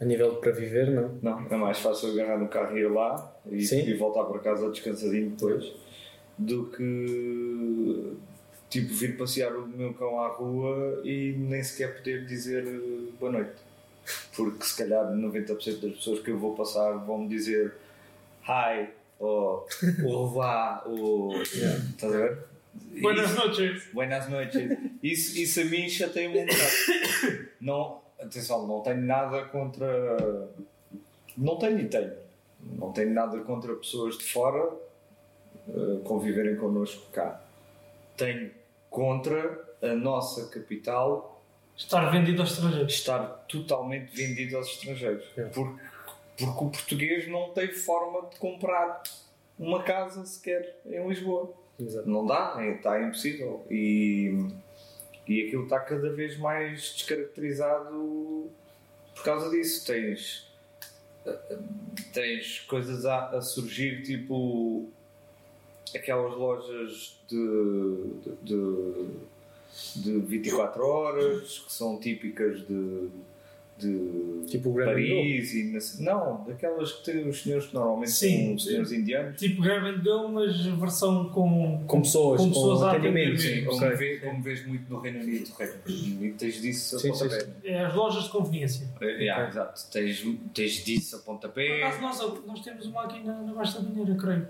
A 0.00 0.05
nível 0.05 0.35
para 0.37 0.50
viver, 0.50 0.91
não. 0.91 1.19
Não, 1.23 1.47
é 1.49 1.57
mais 1.57 1.79
fácil 1.79 2.11
agarrar 2.11 2.38
no 2.38 2.49
carro 2.49 2.76
e 2.76 2.81
ir 2.81 2.91
lá 2.91 3.37
e, 3.47 3.59
e 3.62 3.95
voltar 3.95 4.25
para 4.25 4.41
casa 4.41 4.69
descansadinho 4.71 5.31
depois 5.31 5.73
do 6.46 6.66
que 6.66 8.12
tipo 8.70 8.92
vir 8.94 9.16
passear 9.16 9.54
o 9.54 9.66
meu 9.66 9.92
cão 9.94 10.18
à 10.20 10.28
rua 10.28 11.00
e 11.04 11.34
nem 11.38 11.62
sequer 11.62 11.96
poder 11.99 12.26
dizer 12.26 12.64
eh, 12.66 13.11
boa 13.20 13.32
noite. 13.32 13.52
Porque 14.34 14.64
se 14.64 14.76
calhar 14.76 15.04
90% 15.12 15.80
das 15.80 15.92
pessoas 15.96 16.20
que 16.20 16.30
eu 16.30 16.38
vou 16.38 16.54
passar 16.54 16.92
vão 17.04 17.18
me 17.18 17.28
dizer 17.28 17.75
hi 18.49 18.88
ou 19.18 19.66
au 20.04 20.25
revoir 20.26 20.82
ou 20.88 21.40
estás 21.42 22.12
a 22.14 22.16
ver? 22.18 22.38
Buenas 23.00 23.30
Isso- 23.30 23.38
noches. 23.46 23.82
Buenas 23.92 24.28
noites. 24.28 24.78
Isso, 25.02 25.38
isso 25.38 25.61
a 25.61 25.64
mim 25.64 25.88
chateia-me 25.88 26.40
um 26.40 26.46
bocado. 26.46 27.49
Não, 27.61 28.00
atenção, 28.20 28.66
não 28.66 28.80
tenho 28.80 29.02
nada 29.02 29.44
contra. 29.44 30.49
Não 31.37 31.56
tenho 31.58 31.78
e 31.80 31.88
tenho. 31.88 32.12
Não 32.78 32.90
tenho 32.92 33.12
nada 33.12 33.38
contra 33.40 33.75
pessoas 33.75 34.16
de 34.18 34.25
fora 34.25 34.68
eh, 35.69 36.00
conviverem 36.04 36.57
connosco 36.57 37.11
cá. 37.12 37.40
Tenho 38.16 38.50
contra 38.90 39.69
a 39.83 39.95
nossa 39.95 40.49
capital 40.49 41.42
Estar 41.76 42.11
vendido 42.11 42.42
aos 42.42 42.52
estrangeiros. 42.52 42.92
estar 42.92 43.25
totalmente 43.49 44.14
vendido 44.14 44.57
aos 44.59 44.69
estrangeiros. 44.69 45.25
É. 45.37 45.45
Porque, 45.45 45.83
porque 46.37 46.64
o 46.64 46.71
português 46.71 47.28
não 47.28 47.50
tem 47.50 47.69
forma 47.73 48.28
de 48.28 48.37
comprar 48.38 49.02
uma 49.59 49.83
casa 49.83 50.25
sequer 50.26 50.81
em 50.85 51.07
Lisboa. 51.09 51.52
Exato. 51.81 52.09
Não 52.09 52.26
dá, 52.26 52.57
é- 52.59 52.76
está 52.76 53.00
impossível. 53.02 53.64
E, 53.71 54.47
e 55.26 55.47
aquilo 55.47 55.64
está 55.64 55.81
cada 55.81 56.12
vez 56.12 56.37
mais 56.38 56.92
descaracterizado 56.95 58.50
por 59.14 59.25
causa 59.25 59.50
disso. 59.50 59.87
Tens, 59.87 60.47
tens 62.12 62.61
coisas 62.61 63.04
a, 63.07 63.31
a 63.31 63.40
surgir, 63.40 64.02
tipo 64.02 64.88
aquelas 65.99 66.34
lojas 66.37 67.18
de, 67.28 67.96
de, 68.44 68.54
de, 69.94 70.02
de 70.02 70.18
24 70.26 70.84
horas 70.87 71.58
que 71.61 71.72
são 71.72 71.99
típicas 71.99 72.61
de. 72.66 73.08
de 73.78 74.42
Tipo 74.46 74.75
Paris 74.75 75.54
e 75.54 75.72
não, 76.00 76.38
não, 76.38 76.44
daquelas 76.44 76.92
que 76.92 77.04
têm 77.04 77.26
os 77.28 77.42
senhores 77.42 77.66
que 77.68 77.75
normalmente 77.75 78.11
Sim. 78.11 78.44
são 78.46 78.54
os 78.54 78.64
senhores 78.64 78.92
indianos. 78.92 79.40
Tipo 79.40 79.62
grab 79.62 79.87
and 79.87 80.02
go, 80.02 80.28
mas 80.28 80.61
versão 80.66 81.28
com. 81.30 81.82
Com 81.87 82.02
pessoas, 82.02 82.40
Com 82.40 82.49
com, 82.49 82.52
pessoas 82.52 82.82
a 82.82 82.92
atendimento. 82.92 83.40
Sim, 83.40 83.64
como, 83.64 83.80
vê- 83.96 84.18
como 84.18 84.42
vês 84.42 84.66
muito 84.66 84.90
no 84.92 85.00
Reino 85.00 85.20
Unido, 85.20 85.49
no 85.49 85.54
Reino 85.56 85.75
Unido 86.18 86.37
tens 86.37 86.61
disso 86.61 86.96
a 86.96 86.99
Sim, 86.99 87.08
pontapé. 87.11 87.40
sim, 87.40 87.46
É 87.64 87.84
as 87.84 87.94
lojas 87.94 88.25
de 88.25 88.30
conveniência. 88.30 88.88
É, 89.00 89.06
yeah, 89.06 89.49
Exato, 89.49 89.80
tens, 89.90 90.25
tens 90.54 90.84
disso 90.84 91.16
a 91.16 91.18
Por 91.20 91.25
pontapé. 91.26 91.82
acaso, 91.84 92.00
nós, 92.02 92.46
nós 92.46 92.61
temos 92.61 92.87
uma 92.87 93.04
aqui 93.04 93.22
na, 93.25 93.40
na 93.40 93.54
Baixa 93.54 93.80
da 93.80 93.88
Mineira, 93.88 94.14
creio. 94.20 94.46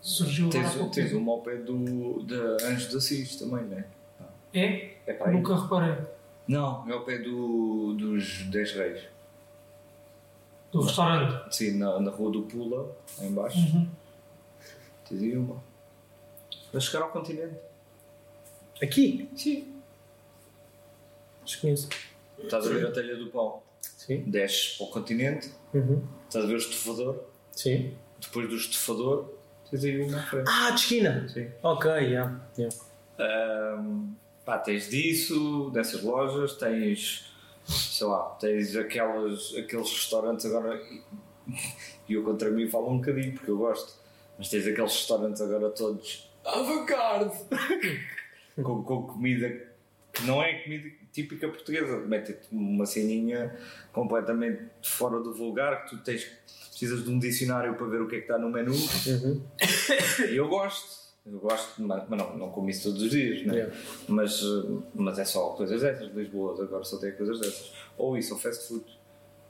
Surgiu 0.00 0.46
agora 0.48 0.60
há 0.60 0.62
Tens, 0.70 0.76
pouco 0.78 0.94
tempo. 0.94 1.16
uma 1.18 1.32
ao 1.32 1.40
pé 1.42 1.56
do, 1.56 2.22
da 2.22 2.66
Anjos 2.68 2.90
de 2.90 2.96
Assis 2.96 3.36
também, 3.36 3.64
não 3.64 3.78
é? 3.78 3.84
É? 4.54 4.96
É 5.06 5.12
para 5.12 5.28
aí? 5.28 5.34
Nunca 5.36 5.60
reparei. 5.60 6.04
Não, 6.46 6.88
é 6.88 6.92
ao 6.92 7.04
pé 7.04 7.18
do, 7.18 7.94
dos 7.94 8.42
10 8.44 8.72
Reis. 8.72 9.02
Do 10.72 10.80
restaurante. 10.80 11.54
Sim, 11.56 11.78
na, 11.78 11.98
na 12.00 12.10
rua 12.10 12.30
do 12.30 12.42
Pula, 12.42 12.96
lá 13.18 13.24
em 13.24 13.32
baixo. 13.32 13.58
Uhum. 13.58 13.88
Tens 15.08 15.22
aí 15.22 15.36
uma. 15.36 15.62
Para 16.70 16.80
chegar 16.80 17.02
ao 17.02 17.10
continente. 17.10 17.56
Aqui? 18.82 19.28
Sim. 19.34 19.72
Desconheço. 21.44 21.88
Estás 22.38 22.66
a 22.66 22.70
ver 22.70 22.86
a 22.86 22.90
telha 22.92 23.16
do 23.16 23.28
pão. 23.30 23.62
Sim. 23.80 24.22
Desces 24.26 24.76
para 24.76 24.86
o 24.86 24.90
continente, 24.90 25.50
Uhum. 25.74 26.02
estás 26.28 26.44
a 26.44 26.48
ver 26.48 26.54
o 26.54 26.58
estufador. 26.58 27.24
Sim. 27.52 27.94
Depois 28.20 28.48
do 28.48 28.56
estufador, 28.56 29.28
tens 29.70 29.84
aí 29.84 30.02
uma 30.02 30.18
à 30.18 30.22
frente. 30.22 30.48
Ah, 30.48 30.70
de 30.70 30.80
esquina! 30.80 31.28
Sim. 31.28 31.48
Ok, 31.62 31.90
yeah. 31.90 32.40
yeah. 32.58 32.76
Ahm, 33.18 34.14
pá, 34.44 34.58
tens 34.58 34.88
disso, 34.88 35.70
dessas 35.72 36.02
lojas, 36.02 36.54
tens, 36.54 37.32
sei 37.64 38.06
lá, 38.06 38.36
tens 38.40 38.76
aquelas, 38.76 39.54
aqueles 39.56 39.90
restaurantes 39.90 40.46
agora, 40.46 40.80
e 42.08 42.12
eu 42.12 42.22
contra 42.22 42.50
mim 42.50 42.68
falo 42.68 42.90
um 42.90 42.98
bocadinho 42.98 43.32
porque 43.32 43.50
eu 43.50 43.58
gosto, 43.58 43.94
mas 44.38 44.48
tens 44.48 44.66
aqueles 44.66 44.92
restaurantes 44.92 45.40
agora 45.40 45.70
todos 45.70 46.26
avant-garde, 46.46 47.36
com, 48.62 48.82
com 48.82 49.02
comida 49.02 49.66
que 50.12 50.24
não 50.24 50.42
é 50.42 50.54
comida 50.60 50.88
típica 51.12 51.48
portuguesa, 51.48 51.98
mete-te 51.98 52.48
uma 52.50 52.86
ceninha 52.86 53.54
completamente 53.92 54.62
fora 54.82 55.20
do 55.20 55.34
vulgar, 55.34 55.84
que 55.84 55.90
tu 55.90 56.02
tens, 56.02 56.26
precisas 56.78 57.04
de 57.04 57.10
um 57.10 57.18
dicionário 57.18 57.74
para 57.74 57.86
ver 57.86 58.02
o 58.02 58.06
que 58.06 58.16
é 58.16 58.18
que 58.18 58.24
está 58.26 58.36
no 58.38 58.50
menu, 58.50 58.72
Uhum. 58.74 59.40
e 60.30 60.36
eu 60.36 60.46
gosto, 60.46 61.06
eu 61.24 61.38
gosto, 61.38 61.80
mas, 61.82 62.06
não, 62.10 62.36
não 62.36 62.50
como 62.50 62.68
isso 62.68 62.82
todos 62.90 63.02
os 63.02 63.10
dias, 63.10 63.46
né? 63.46 63.54
Yeah. 63.54 63.74
mas, 64.08 64.42
mas 64.94 65.18
é 65.18 65.24
só 65.24 65.48
coisas 65.50 65.80
dessas. 65.80 66.14
Lisboa 66.14 66.62
agora 66.62 66.84
só 66.84 66.98
tem 66.98 67.12
coisas 67.12 67.40
dessas. 67.40 67.72
Ou 67.96 68.16
isso, 68.18 68.34
ou 68.34 68.38
fast 68.40 68.68
food. 68.68 68.84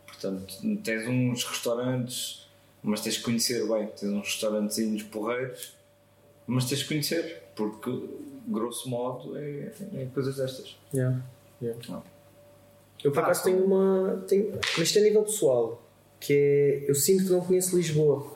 Portanto, 0.06 0.54
tens 0.84 1.06
uns 1.08 1.44
restaurantes, 1.44 2.48
mas 2.82 3.00
tens 3.00 3.18
que 3.18 3.24
conhecer 3.24 3.66
bem. 3.66 3.88
Tens 3.88 4.10
uns 4.12 4.24
restaurantezinhos 4.26 5.02
porreiros, 5.02 5.76
mas 6.46 6.64
tens 6.66 6.82
que 6.84 6.88
conhecer, 6.88 7.42
porque 7.56 7.90
grosso 8.46 8.88
modo 8.88 9.36
é, 9.36 9.72
é 9.96 10.06
coisas 10.14 10.36
destas. 10.36 10.76
Yeah. 10.94 11.20
Yeah. 11.60 11.78
Não. 11.88 12.02
Eu 13.04 13.10
por 13.12 13.18
Ah, 13.18 13.24
acaso 13.24 13.42
tenho 13.44 13.64
uma. 13.64 14.24
Tenho, 14.28 14.52
mas 14.54 14.78
isto 14.78 14.96
é 14.98 15.00
a 15.02 15.04
nível 15.04 15.24
pessoal, 15.24 15.82
que 16.20 16.32
é. 16.32 16.90
Eu 16.90 16.94
sinto 16.94 17.24
que 17.24 17.30
não 17.30 17.40
conheço 17.40 17.76
Lisboa. 17.76 18.34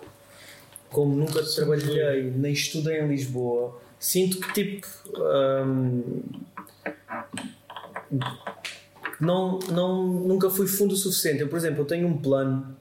Como 0.90 1.14
nunca 1.14 1.42
trabalhei 1.42 2.30
nem 2.30 2.52
estudei 2.52 3.00
em 3.00 3.08
Lisboa, 3.08 3.80
sinto 3.98 4.40
que 4.40 4.52
tipo. 4.52 4.86
hum, 5.64 6.22
não, 9.20 9.58
não, 9.70 10.06
nunca 10.06 10.50
fui 10.50 10.66
fundo 10.66 10.94
o 10.94 10.96
suficiente. 10.96 11.40
Eu, 11.40 11.48
por 11.48 11.56
exemplo, 11.56 11.82
eu 11.82 11.84
tenho 11.84 12.08
um 12.08 12.16
plano 12.16 12.76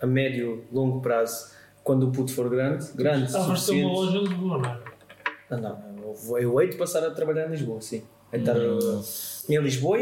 a 0.00 0.06
médio, 0.06 0.64
longo 0.72 1.00
prazo, 1.00 1.52
quando 1.84 2.08
o 2.08 2.12
puto 2.12 2.32
for 2.32 2.48
grande, 2.48 2.86
grande, 2.94 3.30
vais 3.30 3.66
ter 3.66 3.84
uma 3.84 3.92
loja 3.92 4.18
em 4.18 4.24
Lisboa, 4.24 4.58
não 4.58 4.70
é? 4.70 4.80
Ah, 5.50 5.56
não, 5.56 5.82
eu, 6.02 6.14
vou, 6.14 6.38
eu 6.38 6.60
hei 6.60 6.68
de 6.68 6.76
passar 6.76 7.04
a 7.04 7.10
trabalhar 7.10 7.46
em 7.46 7.50
Lisboa, 7.50 7.80
sim. 7.80 8.02
Estar 8.32 8.56
uh, 8.56 9.04
em 9.48 9.58
Lisboa, 9.58 9.98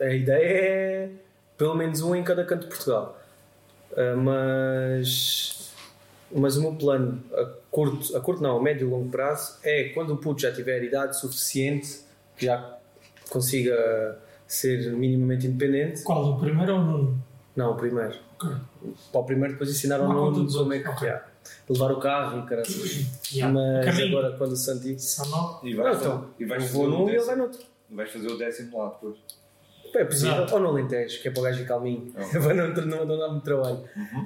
a 0.00 0.12
ideia 0.12 0.44
é 0.44 1.10
pelo 1.62 1.76
menos 1.76 2.02
um 2.02 2.12
em 2.16 2.24
cada 2.24 2.44
canto 2.44 2.62
de 2.62 2.66
Portugal. 2.66 3.16
Uh, 3.92 4.16
mas, 4.16 5.70
mas 6.34 6.56
o 6.56 6.62
meu 6.62 6.74
plano 6.74 7.22
a 7.32 7.44
curto, 7.70 8.16
a 8.16 8.20
curto 8.20 8.42
não, 8.42 8.56
a 8.56 8.60
médio 8.62 8.88
e 8.88 8.90
longo 8.90 9.08
prazo 9.10 9.58
é 9.62 9.90
quando 9.90 10.12
o 10.12 10.16
puto 10.16 10.40
já 10.42 10.50
tiver 10.52 10.82
idade 10.82 11.16
suficiente, 11.20 12.00
que 12.36 12.46
já 12.46 12.78
consiga 13.30 14.18
ser 14.44 14.90
minimamente 14.92 15.46
independente. 15.46 16.02
Qual? 16.02 16.32
O 16.32 16.40
primeiro 16.40 16.72
ou 16.74 16.80
o 16.80 16.84
Nuno? 16.84 17.24
Não, 17.54 17.70
o 17.70 17.76
primeiro. 17.76 18.18
Ok. 18.42 18.56
Para 19.12 19.20
o 19.20 19.24
primeiro 19.24 19.52
depois 19.52 19.70
ensinaram 19.70 20.06
Uma 20.06 20.14
conta 20.16 20.38
no 20.40 20.44
dos 20.46 20.56
como 20.56 20.72
é 20.72 20.80
que 20.80 20.88
ok. 20.88 21.08
é. 21.08 21.22
Levar 21.70 21.92
o 21.92 22.00
carro 22.00 22.40
e 22.40 22.42
caralho. 22.48 22.66
Yeah. 23.32 23.54
Mas 23.54 23.84
Caminho. 23.86 24.18
agora 24.18 24.36
quando 24.36 24.52
o 24.52 24.56
Santi. 24.56 25.00
Só 25.00 25.24
não. 25.26 25.60
E 25.62 25.74
Não, 25.74 25.84
vais, 25.84 25.96
então, 26.00 26.26
e 26.40 26.44
vais 26.44 26.70
vou 26.72 26.86
o 26.86 26.88
num 26.90 27.08
e 27.08 27.14
ele 27.14 27.24
vai 27.24 27.36
no 27.36 27.44
outro. 27.44 27.60
vais 27.90 28.10
fazer 28.10 28.26
o 28.28 28.36
décimo 28.36 28.76
lá 28.78 28.88
depois. 28.90 29.16
É 29.94 30.04
possível. 30.04 30.34
Exato. 30.34 30.54
Ou 30.54 30.60
no 30.60 30.68
Alentejo, 30.68 31.20
que 31.20 31.28
é 31.28 31.30
para 31.30 31.40
o 31.40 31.42
gajo 31.44 31.60
ir 31.62 31.66
calminho. 31.66 32.12
Oh. 32.16 32.40
para 32.40 32.54
não, 32.54 32.68
não, 32.68 33.04
não 33.04 33.18
dar 33.18 33.28
muito 33.28 33.44
trabalho. 33.44 33.80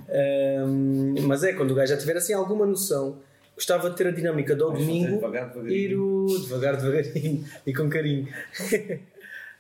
Ahm, 0.08 1.14
mas 1.26 1.42
é, 1.42 1.52
quando 1.52 1.72
o 1.72 1.74
gajo 1.74 1.92
já 1.92 1.98
tiver 1.98 2.16
assim 2.16 2.32
alguma 2.32 2.64
noção, 2.66 3.18
gostava 3.54 3.90
de 3.90 3.96
ter 3.96 4.06
a 4.06 4.10
dinâmica 4.10 4.54
do 4.54 4.70
domingo 4.70 5.16
devagar, 5.16 5.48
devagarinho. 5.48 5.76
ir 5.78 5.94
o, 5.96 6.26
devagar, 6.40 6.76
devagarinho 6.76 7.44
e 7.66 7.74
com 7.74 7.88
carinho. 7.88 8.28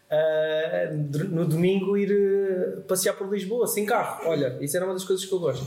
Ah, 0.08 0.88
no 0.92 1.44
domingo 1.46 1.96
ir 1.96 2.12
eh, 2.12 2.80
passear 2.86 3.14
por 3.14 3.28
Lisboa 3.28 3.66
sem 3.66 3.84
carro. 3.84 4.28
Olha, 4.28 4.56
isso 4.60 4.76
era 4.76 4.86
uma 4.86 4.94
das 4.94 5.02
coisas 5.02 5.24
que 5.26 5.32
eu 5.34 5.40
gosto. 5.40 5.66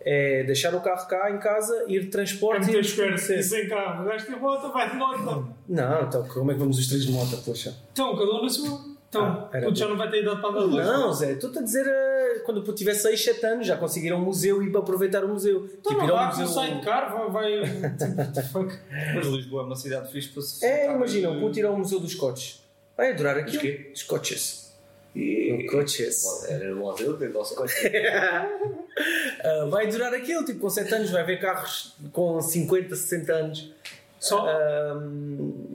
É 0.00 0.42
deixar 0.44 0.74
o 0.74 0.80
carro 0.82 1.08
cá 1.08 1.30
em 1.30 1.38
casa, 1.38 1.86
ir 1.88 2.00
de 2.02 2.08
É 2.08 2.10
transporte 2.10 2.68
e 2.70 2.72
conhecer. 2.94 3.42
sem 3.42 3.66
carro. 3.66 4.04
Gajo 4.04 4.26
tem 4.26 4.38
moto, 4.38 4.70
vai 4.74 4.90
de 4.90 4.96
moto. 4.96 5.48
Não, 5.66 6.02
então 6.02 6.22
como 6.28 6.50
é 6.50 6.54
que 6.54 6.60
vamos 6.60 6.78
os 6.78 6.86
três 6.86 7.06
de 7.06 7.12
moto, 7.12 7.42
poxa? 7.42 7.74
Então, 7.90 8.14
cada 8.14 8.30
um 8.30 8.42
na 8.42 8.48
sua. 8.50 8.78
Então, 9.08 9.48
Ah, 9.50 9.60
puto, 9.60 9.74
já 9.74 9.88
não 9.88 9.96
vai 9.96 10.10
ter 10.10 10.20
idade 10.22 10.40
para 10.40 10.50
andar 10.50 10.64
de 10.64 10.70
dois. 10.70 10.86
Não, 10.86 11.12
Zé, 11.14 11.34
tu 11.36 11.46
a 11.58 11.62
dizer 11.62 11.86
eh, 11.86 12.42
quando 12.44 12.64
eu 12.66 12.74
tiver 12.74 12.92
6, 12.92 13.24
7 13.24 13.46
anos 13.46 13.66
já 13.66 13.76
conseguir 13.76 14.08
ir 14.08 14.12
a 14.12 14.16
um 14.16 14.20
museu 14.20 14.62
e 14.62 14.70
para 14.70 14.80
aproveitar 14.80 15.24
o 15.24 15.28
museu. 15.28 15.64
Então, 15.80 15.92
tipo, 15.92 15.94
não 15.94 16.04
ir 16.06 16.10
ao 16.10 16.16
vá, 16.16 16.26
museu. 16.26 16.46
sai 16.48 16.74
de 16.74 16.84
carro, 16.84 17.30
vai. 17.32 17.60
vai 17.60 17.90
tipo. 18.32 18.68
Mas 19.14 19.26
Lisboa 19.26 19.62
é 19.62 19.66
uma 19.66 19.76
cidade 19.76 20.12
fixe 20.12 20.28
para 20.28 20.42
se 20.42 20.64
É, 20.64 20.92
imagina, 20.92 21.30
um 21.30 21.40
puto 21.40 21.58
ir 21.58 21.64
ao 21.64 21.76
museu 21.76 21.98
dos 22.00 22.14
coches. 22.14 22.62
Vai 22.96 23.12
adorar 23.12 23.38
aquilo. 23.38 23.60
quê? 23.62 23.90
Os 23.94 24.02
coches. 24.02 24.68
E... 25.16 25.66
Coches. 25.70 26.44
Era 26.48 26.74
o 26.74 26.78
modelo 26.78 27.16
do 27.16 27.28
nosso 27.30 27.54
coche. 27.54 27.90
Ah, 29.42 29.66
vai 29.70 29.86
adorar 29.86 30.12
aquilo, 30.12 30.44
tipo, 30.44 30.60
com 30.60 30.68
7 30.68 30.94
anos 30.94 31.10
vai 31.10 31.24
ver 31.24 31.40
carros 31.40 31.94
com 32.12 32.40
50, 32.40 32.94
60 32.94 33.32
anos. 33.32 33.72
Só. 34.20 34.46
Ah, 34.46 35.00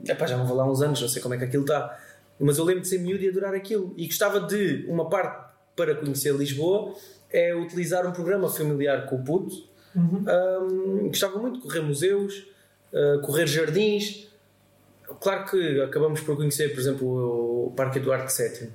epá, 0.06 0.26
já 0.26 0.36
não 0.36 0.46
vou 0.46 0.56
lá 0.56 0.64
uns 0.70 0.82
anos, 0.82 1.00
não 1.00 1.08
sei 1.08 1.20
como 1.22 1.34
é 1.34 1.38
que 1.38 1.44
aquilo 1.44 1.62
está. 1.64 1.98
Mas 2.38 2.58
eu 2.58 2.64
lembro 2.64 2.82
de 2.82 2.88
ser 2.88 2.98
miúdo 2.98 3.22
e 3.22 3.28
adorar 3.28 3.54
aquilo. 3.54 3.94
E 3.96 4.06
gostava 4.06 4.40
de, 4.40 4.84
uma 4.88 5.08
parte 5.08 5.52
para 5.76 5.94
conhecer 5.94 6.34
Lisboa, 6.34 6.94
é 7.30 7.54
utilizar 7.54 8.06
um 8.06 8.12
programa 8.12 8.48
familiar 8.48 9.06
com 9.06 9.16
o 9.16 9.24
puto. 9.24 9.54
Um, 9.96 11.08
gostava 11.08 11.38
muito 11.38 11.58
de 11.58 11.62
correr 11.62 11.80
museus, 11.80 12.46
uh, 12.92 13.20
correr 13.22 13.46
jardins. 13.46 14.28
Claro 15.20 15.44
que 15.46 15.80
acabamos 15.82 16.20
por 16.20 16.36
conhecer, 16.36 16.70
por 16.72 16.80
exemplo, 16.80 17.66
o 17.66 17.72
Parque 17.76 17.98
Eduardo 17.98 18.30
VII, 18.30 18.70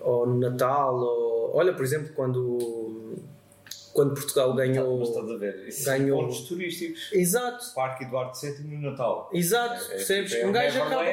ou 0.00 0.26
no 0.26 0.38
Natal, 0.38 0.96
ou 0.96 1.54
olha, 1.54 1.72
por 1.72 1.84
exemplo, 1.84 2.12
quando, 2.14 3.16
quando 3.94 4.12
Portugal 4.14 4.52
Mas 4.54 4.68
ganhou. 4.68 5.02
estás 5.02 5.30
a 5.30 5.36
ver? 5.36 5.68
Isso 5.68 5.84
Ganhou- 5.86 6.20
pontos 6.22 6.40
turísticos. 6.40 7.10
Exato, 7.12 7.72
Parque 7.74 8.04
Eduardo 8.04 8.36
VII 8.38 8.64
no 8.64 8.90
Natal. 8.90 9.30
exato, 9.32 9.74
É, 9.82 9.86
é, 9.86 9.88
percebes? 9.90 10.34
é 10.34 10.46
um 10.46 10.52
gajo 10.52 10.82
acaba 10.82 11.04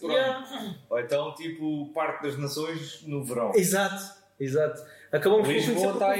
por. 0.00 0.10
Yeah. 0.10 0.76
Ou 0.90 0.98
então, 1.00 1.34
tipo, 1.34 1.64
o 1.82 1.92
Parque 1.94 2.24
das 2.26 2.36
Nações 2.36 3.02
no 3.06 3.24
verão. 3.24 3.52
Exato, 3.54 4.02
exato. 4.38 4.82
Acabamos 5.12 5.46
por 5.46 5.54
conhecer 5.54 5.72
está 5.94 6.12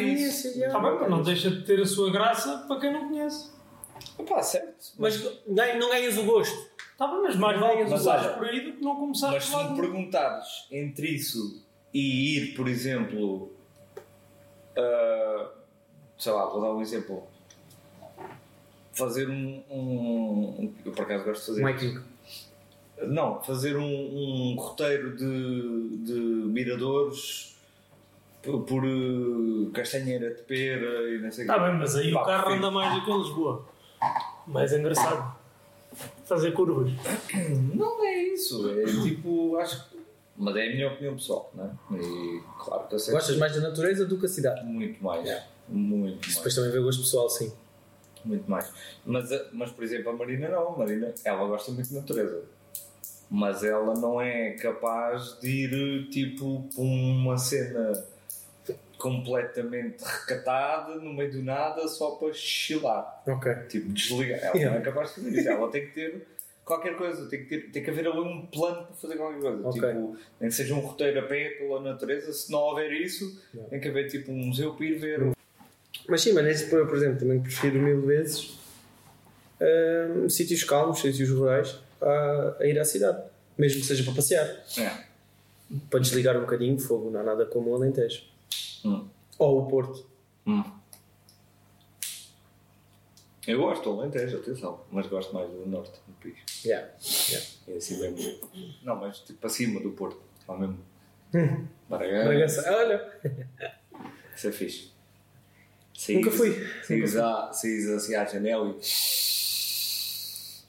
yeah. 0.57 0.67
Está 0.69 0.79
bem, 0.91 0.99
mas 1.01 1.11
não 1.11 1.23
deixa 1.23 1.51
de 1.51 1.63
ter 1.65 1.81
a 1.83 1.87
sua 1.87 2.11
graça 2.13 2.65
para 2.69 2.81
quem 2.81 2.93
não 2.93 3.09
conhece. 3.09 3.53
Pá, 4.29 4.41
certo. 4.43 4.93
Mas 4.99 5.17
ganha- 5.49 5.79
não 5.79 5.91
ganhas 5.91 6.17
o 6.17 6.23
gosto. 6.25 6.57
Está 6.93 7.09
bem, 7.09 7.23
mas 7.23 7.35
mais 7.37 7.59
vale 7.59 7.81
Mas 7.81 7.89
começares 7.91 8.37
por 8.37 8.47
aí 8.47 8.61
do 8.61 8.73
que 8.75 8.85
não 8.85 8.95
começar 8.97 9.33
Mas 9.33 9.45
se 9.47 9.57
me 9.57 9.77
perguntares 9.81 10.47
entre 10.71 11.09
isso 11.09 11.67
e 11.93 12.37
ir, 12.39 12.55
por 12.55 12.69
exemplo, 12.69 13.53
ah, 14.77 15.51
sei 16.25 16.33
lá, 16.33 16.47
vou 16.47 16.61
dar 16.63 16.73
um 16.73 16.81
exemplo. 16.81 17.23
Fazer 18.95 19.29
um. 19.29 19.63
um- 19.71 20.73
eu 20.87 20.93
por 20.93 21.03
acaso 21.03 21.25
gosto 21.25 21.41
de 21.41 21.47
fazer. 21.47 21.65
Mike, 21.65 22.01
Não, 23.09 23.43
fazer 23.43 23.77
um, 23.77 23.83
um 23.85 24.57
roteiro 24.57 25.17
de, 25.17 25.97
de 25.99 26.13
miradores 26.15 27.57
por, 28.43 28.63
por 28.63 28.85
eh, 28.85 29.71
Castanheira 29.75 30.33
de 30.33 30.43
Pera 30.43 31.11
e 31.11 31.19
não 31.19 31.31
sei 31.31 31.45
o 31.45 31.47
Está 31.47 31.55
quê. 31.55 31.61
bem, 31.71 31.79
mas 31.79 31.97
aí 31.97 32.13
Pá, 32.13 32.23
o 32.23 32.25
carro 32.25 32.53
anda 32.55 32.71
mais 32.71 32.95
do 32.95 33.05
que 33.05 33.11
em 33.11 33.19
Lisboa. 33.19 33.67
Mais 34.47 34.73
engraçado. 34.73 35.37
Fazer 36.25 36.53
curvas. 36.53 36.91
Não 37.75 38.05
é 38.05 38.17
isso, 38.23 38.69
é 38.71 38.85
tipo, 38.85 39.57
acho 39.59 39.89
que. 39.91 39.95
Mas 40.37 40.57
é 40.57 40.67
a 40.67 40.71
minha 40.71 40.89
opinião 40.89 41.15
pessoal, 41.15 41.49
não 41.55 41.65
é? 41.65 41.97
E 42.03 42.43
claro 42.59 42.89
que 42.89 42.95
eu 42.97 42.99
sei 42.99 43.15
gostas 43.15 43.37
mais 43.39 43.55
da 43.55 43.61
natureza 43.69 44.05
do 44.05 44.19
que 44.19 44.27
a 44.27 44.29
cidade. 44.29 44.65
muito 44.65 45.03
mais. 45.05 45.25
Yeah. 45.25 45.47
Muito 45.69 46.29
Isso 46.29 46.37
depois 46.39 46.55
também 46.55 46.71
vê 46.71 46.81
gosto 46.81 47.01
pessoal, 47.03 47.29
sim. 47.29 47.53
Muito 48.25 48.51
mais. 48.51 48.71
Mas, 49.05 49.31
a- 49.33 49.47
mas, 49.53 49.71
por 49.71 49.85
exemplo, 49.85 50.11
a 50.11 50.13
Marina 50.15 50.49
não. 50.49 50.75
A 50.75 50.79
Marina, 50.79 51.13
ela 51.25 51.47
gosta 51.47 51.71
muito 51.73 51.89
de 51.89 51.95
natureza. 51.95 52.43
Mas 53.31 53.65
ela 53.65 53.95
não 53.95 54.21
é 54.21 54.51
capaz 54.53 55.39
de 55.41 55.49
ir, 55.49 56.09
tipo, 56.11 56.69
para 56.75 56.83
uma 56.83 57.37
cena 57.39 57.93
completamente 58.99 60.03
recatada, 60.03 60.95
no 60.97 61.13
meio 61.13 61.31
do 61.33 61.43
nada, 61.43 61.87
só 61.89 62.13
para 62.13 62.33
chilar. 62.33 63.23
Ok. 63.27 63.53
Tipo, 63.69 63.93
desligar. 63.93 64.39
Ela 64.41 64.57
Yeah. 64.57 64.71
não 64.77 64.83
é 64.83 64.85
capaz 64.85 65.09
de 65.11 65.15
fazer 65.17 65.39
isso. 65.41 65.49
Ela 65.49 65.71
tem 65.71 65.87
que 65.87 65.93
ter 65.93 66.27
qualquer 66.65 66.97
coisa. 66.97 67.29
Tem 67.29 67.41
que, 67.45 67.49
ter, 67.49 67.71
tem 67.71 67.83
que 67.83 67.91
haver 67.91 68.07
ali 68.07 68.21
um 68.21 68.47
plano 68.47 68.87
para 68.87 68.95
fazer 68.97 69.17
qualquer 69.17 69.41
coisa. 69.41 69.69
Ok. 69.69 69.81
Tipo, 69.81 70.17
nem 70.41 70.49
que 70.51 70.55
seja 70.57 70.75
um 70.75 70.81
roteiro 70.81 71.21
a 71.21 71.23
pé 71.25 71.51
pela 71.59 71.81
natureza. 71.83 72.33
Se 72.33 72.51
não 72.51 72.61
houver 72.61 72.93
isso, 72.93 73.25
Yeah. 73.53 73.71
tem 73.71 73.81
que 73.81 73.89
haver, 73.89 74.09
tipo, 74.09 74.31
um 74.33 74.47
museu 74.47 74.75
para 74.75 74.87
ir 74.87 74.95
ver. 74.99 75.33
Mas 76.09 76.21
sim, 76.21 76.33
mas 76.33 76.45
nesse, 76.45 76.71
por 76.71 76.87
por 76.87 76.97
exemplo, 76.97 77.19
também 77.19 77.41
prefiro 77.41 77.79
mil 77.79 78.03
vezes 78.03 78.59
hum, 79.61 80.29
sítios 80.29 80.65
calmos, 80.65 81.01
sítios 81.01 81.31
rurais, 81.31 81.79
a, 82.01 82.57
a 82.61 82.67
ir 82.67 82.79
à 82.79 82.85
cidade. 82.85 83.23
Mesmo 83.57 83.81
que 83.81 83.87
seja 83.87 84.03
para 84.05 84.15
passear. 84.15 84.47
É. 84.79 85.05
Para 85.91 86.01
desligar 86.01 86.37
um 86.37 86.41
bocadinho, 86.41 86.79
fogo, 86.79 87.11
não 87.11 87.21
há 87.21 87.23
nada 87.23 87.47
como 87.47 87.71
o 87.71 87.75
Alentejo. 87.75 88.23
Hum. 88.85 89.09
Ou 89.39 89.63
o 89.63 89.67
Porto. 89.67 90.07
Hum. 90.47 90.63
Eu 93.47 93.61
gosto 93.61 93.85
do 93.85 94.01
Alentejo, 94.01 94.39
atenção, 94.39 94.81
mas 94.91 95.07
gosto 95.07 95.35
mais 95.35 95.51
do 95.51 95.67
norte 95.67 96.01
do 96.07 96.15
país. 96.15 96.39
Yeah. 96.65 96.89
yeah. 97.29 97.47
É 97.69 97.77
assim 97.77 98.01
bem 98.01 98.13
bonito. 98.13 98.51
Não, 98.83 98.97
mas 98.97 99.21
tipo 99.21 99.47
acima 99.47 99.81
do 99.81 99.91
Porto, 99.93 100.21
ao 100.49 100.59
mesmo. 100.59 100.79
Hum. 101.35 101.67
Bragança. 101.89 102.65
Olha, 102.73 103.21
Isso 104.35 104.49
é 104.49 104.53
fixe. 104.53 104.94
Nunca 106.09 106.31
fui. 106.31 106.53
Saís, 107.53 107.89
assim 107.89 108.15
à 108.15 108.25
janela 108.25 108.69
e. 108.69 108.75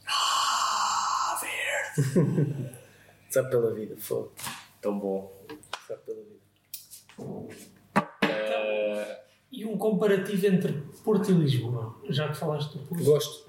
Ah, 0.08 1.40
verde! 1.42 2.70
sabe 3.30 3.50
pela 3.50 3.74
vida, 3.74 3.96
fogo. 3.98 4.32
Tão 4.82 4.98
bom. 5.00 5.32
Sabe 5.88 6.00
pela 6.06 6.18
vida. 6.22 7.56
Eh, 8.22 9.20
E 9.52 9.66
um 9.66 9.78
comparativo 9.78 10.46
entre 10.48 10.74
Porto 11.04 11.32
e 11.32 11.34
Lisboa, 11.34 11.96
já 12.10 12.28
que 12.30 12.38
falaste 12.38 12.74
do 12.78 12.80
Porto. 12.86 13.04
Gosto. 13.04 13.46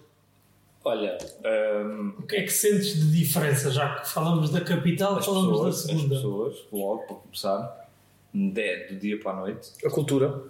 olha, 0.85 1.19
ehm, 1.45 2.15
O 2.19 2.23
que 2.23 2.37
é 2.37 2.43
que 2.43 2.51
sentes 2.53 2.95
de 2.95 3.11
diferença, 3.19 3.71
já 3.71 3.97
que 4.01 4.09
falamos 4.09 4.51
da 4.51 4.61
capital, 4.61 5.19
as, 5.19 5.27
falamos 5.27 5.51
pessoas, 5.51 5.63
da 5.75 5.93
as 5.93 5.99
segunda? 5.99 6.15
pessoas, 6.15 6.57
logo 6.73 7.03
para 7.07 7.17
começar, 7.17 7.89
de- 8.33 8.87
do 8.89 8.97
dia 9.01 9.19
para 9.21 9.33
a 9.33 9.37
noite, 9.41 9.73
A 9.85 9.91
cultura. 9.91 10.43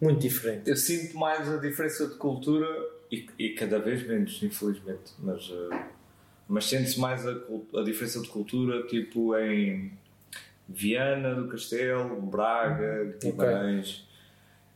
Muito 0.00 0.20
diferente. 0.20 0.68
Eu 0.68 0.76
sinto 0.76 1.16
mais 1.18 1.48
a 1.48 1.58
diferença 1.58 2.06
de 2.08 2.14
cultura 2.14 2.66
e, 3.10 3.28
e 3.38 3.50
cada 3.50 3.78
vez 3.78 4.06
menos, 4.06 4.42
infelizmente. 4.42 5.12
Mas, 5.18 5.50
eh, 5.50 5.84
mas 6.48 6.64
sente-se 6.64 6.98
mais 6.98 7.26
a, 7.26 7.32
a 7.32 7.82
diferença 7.84 8.20
de 8.20 8.28
cultura, 8.28 8.86
tipo 8.86 9.36
em 9.36 9.92
Viana 10.68 11.34
do 11.34 11.48
Castelo, 11.48 12.20
Braga, 12.22 13.16
Guimarães. 13.20 14.08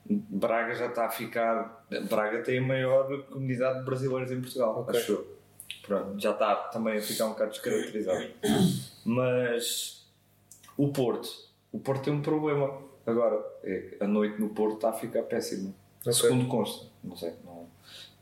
Braga 0.06 0.74
já 0.74 0.86
está 0.88 1.06
a 1.06 1.10
ficar. 1.10 1.86
Braga 2.10 2.42
tem 2.42 2.58
a 2.58 2.62
maior 2.62 3.22
comunidade 3.24 3.78
de 3.78 3.84
brasileiros 3.86 4.30
em 4.30 4.40
Portugal, 4.40 4.80
Ok. 4.80 5.00
acho. 5.00 5.24
Pronto, 5.80 6.20
já 6.20 6.32
está 6.32 6.54
também 6.68 6.98
a 6.98 7.00
ficar 7.00 7.26
um 7.26 7.30
bocado 7.30 7.50
descaracterizado. 7.52 8.26
Mas 9.04 10.06
o 10.76 10.88
Porto, 10.88 11.28
o 11.74 11.78
Porto 11.80 12.04
tem 12.04 12.12
um 12.12 12.22
problema 12.22 12.72
agora. 13.04 13.44
É, 13.64 13.96
a 14.00 14.06
noite 14.06 14.40
no 14.40 14.50
Porto 14.50 14.76
está 14.76 14.90
a 14.90 14.92
ficar 14.92 15.22
péssima. 15.24 15.74
Ok. 16.00 16.12
Segundo 16.12 16.46
consta, 16.48 16.86
não 17.02 17.16
sei, 17.16 17.32
não, 17.44 17.66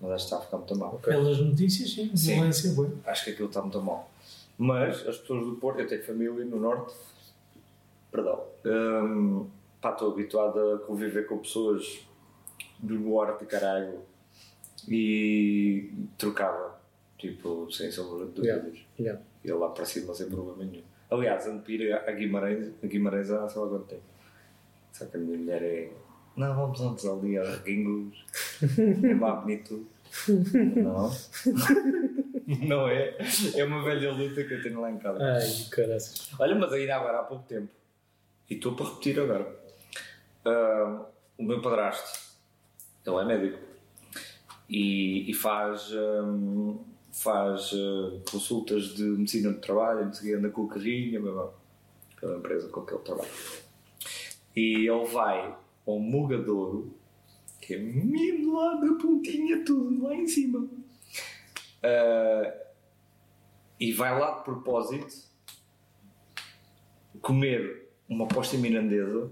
mas 0.00 0.12
acho 0.12 0.24
que 0.24 0.34
está 0.34 0.36
a 0.38 0.40
ficar 0.40 0.56
muito 0.56 0.76
mal. 0.76 0.98
Pelas 1.02 1.38
notícias, 1.38 1.90
sim, 1.92 2.16
Sim. 2.16 2.34
violência 2.34 2.72
boa. 2.72 2.92
Acho 3.04 3.24
que 3.24 3.30
aquilo 3.32 3.48
está 3.48 3.60
muito 3.60 3.80
mal. 3.82 4.10
Mas 4.56 5.06
as 5.06 5.18
pessoas 5.18 5.44
do 5.46 5.56
Porto, 5.56 5.80
eu 5.80 5.86
tenho 5.88 6.02
família 6.04 6.44
no 6.44 6.58
Norte, 6.60 6.94
perdão, 8.10 8.44
hum, 8.64 9.46
pá, 9.80 9.90
estou 9.92 10.12
habituado 10.12 10.58
a 10.74 10.78
conviver 10.78 11.26
com 11.26 11.38
pessoas 11.38 12.06
do 12.78 12.94
Norte, 12.98 13.44
caralho, 13.46 14.00
e 14.88 15.90
trocava, 16.18 16.80
tipo, 17.18 17.70
sem 17.72 17.90
sombra 17.90 18.26
de 18.26 18.40
Yeah. 18.42 18.62
dúvidas. 18.62 18.86
Yeah. 18.98 19.20
Ia 19.44 19.56
lá 19.56 19.68
para 19.70 19.84
cima 19.84 20.14
sem 20.14 20.28
problema 20.28 20.64
nenhum. 20.64 20.84
Aliás, 21.12 21.46
ando 21.46 21.62
para 21.62 21.72
ir 21.72 21.92
a 21.92 22.10
Guimarães, 22.12 22.72
a 22.82 22.86
Guimarães 22.86 23.30
há 23.30 23.40
lá 23.40 23.48
quanto 23.48 23.84
tempo. 23.84 24.02
Só 24.92 25.04
que 25.04 25.16
a 25.16 25.20
minha 25.20 25.36
mulher 25.36 25.62
é. 25.62 25.92
Não, 26.36 26.54
vamos 26.54 26.80
antes 26.80 27.04
ali 27.04 27.36
a 27.36 27.42
Reguingos. 27.42 28.24
É 29.04 29.14
má 29.14 29.32
bonito. 29.32 29.86
Não. 30.76 31.10
Não 32.66 32.88
é? 32.88 33.16
É 33.54 33.64
uma 33.64 33.82
velha 33.84 34.12
luta 34.12 34.42
que 34.42 34.54
eu 34.54 34.62
tenho 34.62 34.80
lá 34.80 34.90
em 34.90 34.98
casa. 34.98 35.22
Ai, 35.22 35.66
caralho. 35.70 36.02
Olha, 36.38 36.54
mas 36.54 36.72
ainda 36.72 36.96
agora 36.96 37.20
há 37.20 37.22
pouco 37.24 37.44
tempo, 37.44 37.68
e 38.48 38.54
estou 38.54 38.74
para 38.74 38.86
repetir 38.86 39.20
agora, 39.20 39.46
ah, 40.44 41.06
o 41.38 41.42
meu 41.42 41.60
padrasto, 41.60 42.20
ele 43.06 43.16
é 43.16 43.24
médico 43.24 43.58
e, 44.68 45.30
e 45.30 45.34
faz, 45.34 45.90
hum, 45.92 46.78
faz 47.12 47.70
ah, 47.74 48.20
consultas 48.30 48.94
de 48.94 49.02
medicina 49.02 49.52
do 49.52 49.60
trabalho, 49.60 50.10
anda 50.36 50.50
com 50.50 50.62
o 50.62 50.68
carrinho, 50.68 51.22
pela 52.18 52.38
empresa 52.38 52.68
com 52.68 52.82
que 52.82 52.94
ele 52.94 53.02
trabalha. 53.02 53.30
E 54.56 54.88
ele 54.88 55.04
vai 55.06 55.54
ao 55.86 55.98
Mugadouro, 55.98 56.94
que 57.60 57.74
é 57.74 57.78
mesmo 57.78 58.56
lá 58.56 58.74
da 58.74 58.94
pontinha, 58.94 59.64
tudo 59.64 60.02
lá 60.02 60.14
em 60.14 60.26
cima. 60.26 60.66
Ah, 61.82 62.54
e 63.78 63.92
vai 63.92 64.18
lá 64.18 64.38
de 64.38 64.44
propósito 64.44 65.30
comer 67.20 67.88
uma 68.08 68.26
posta 68.26 68.56
mirandesa, 68.56 69.30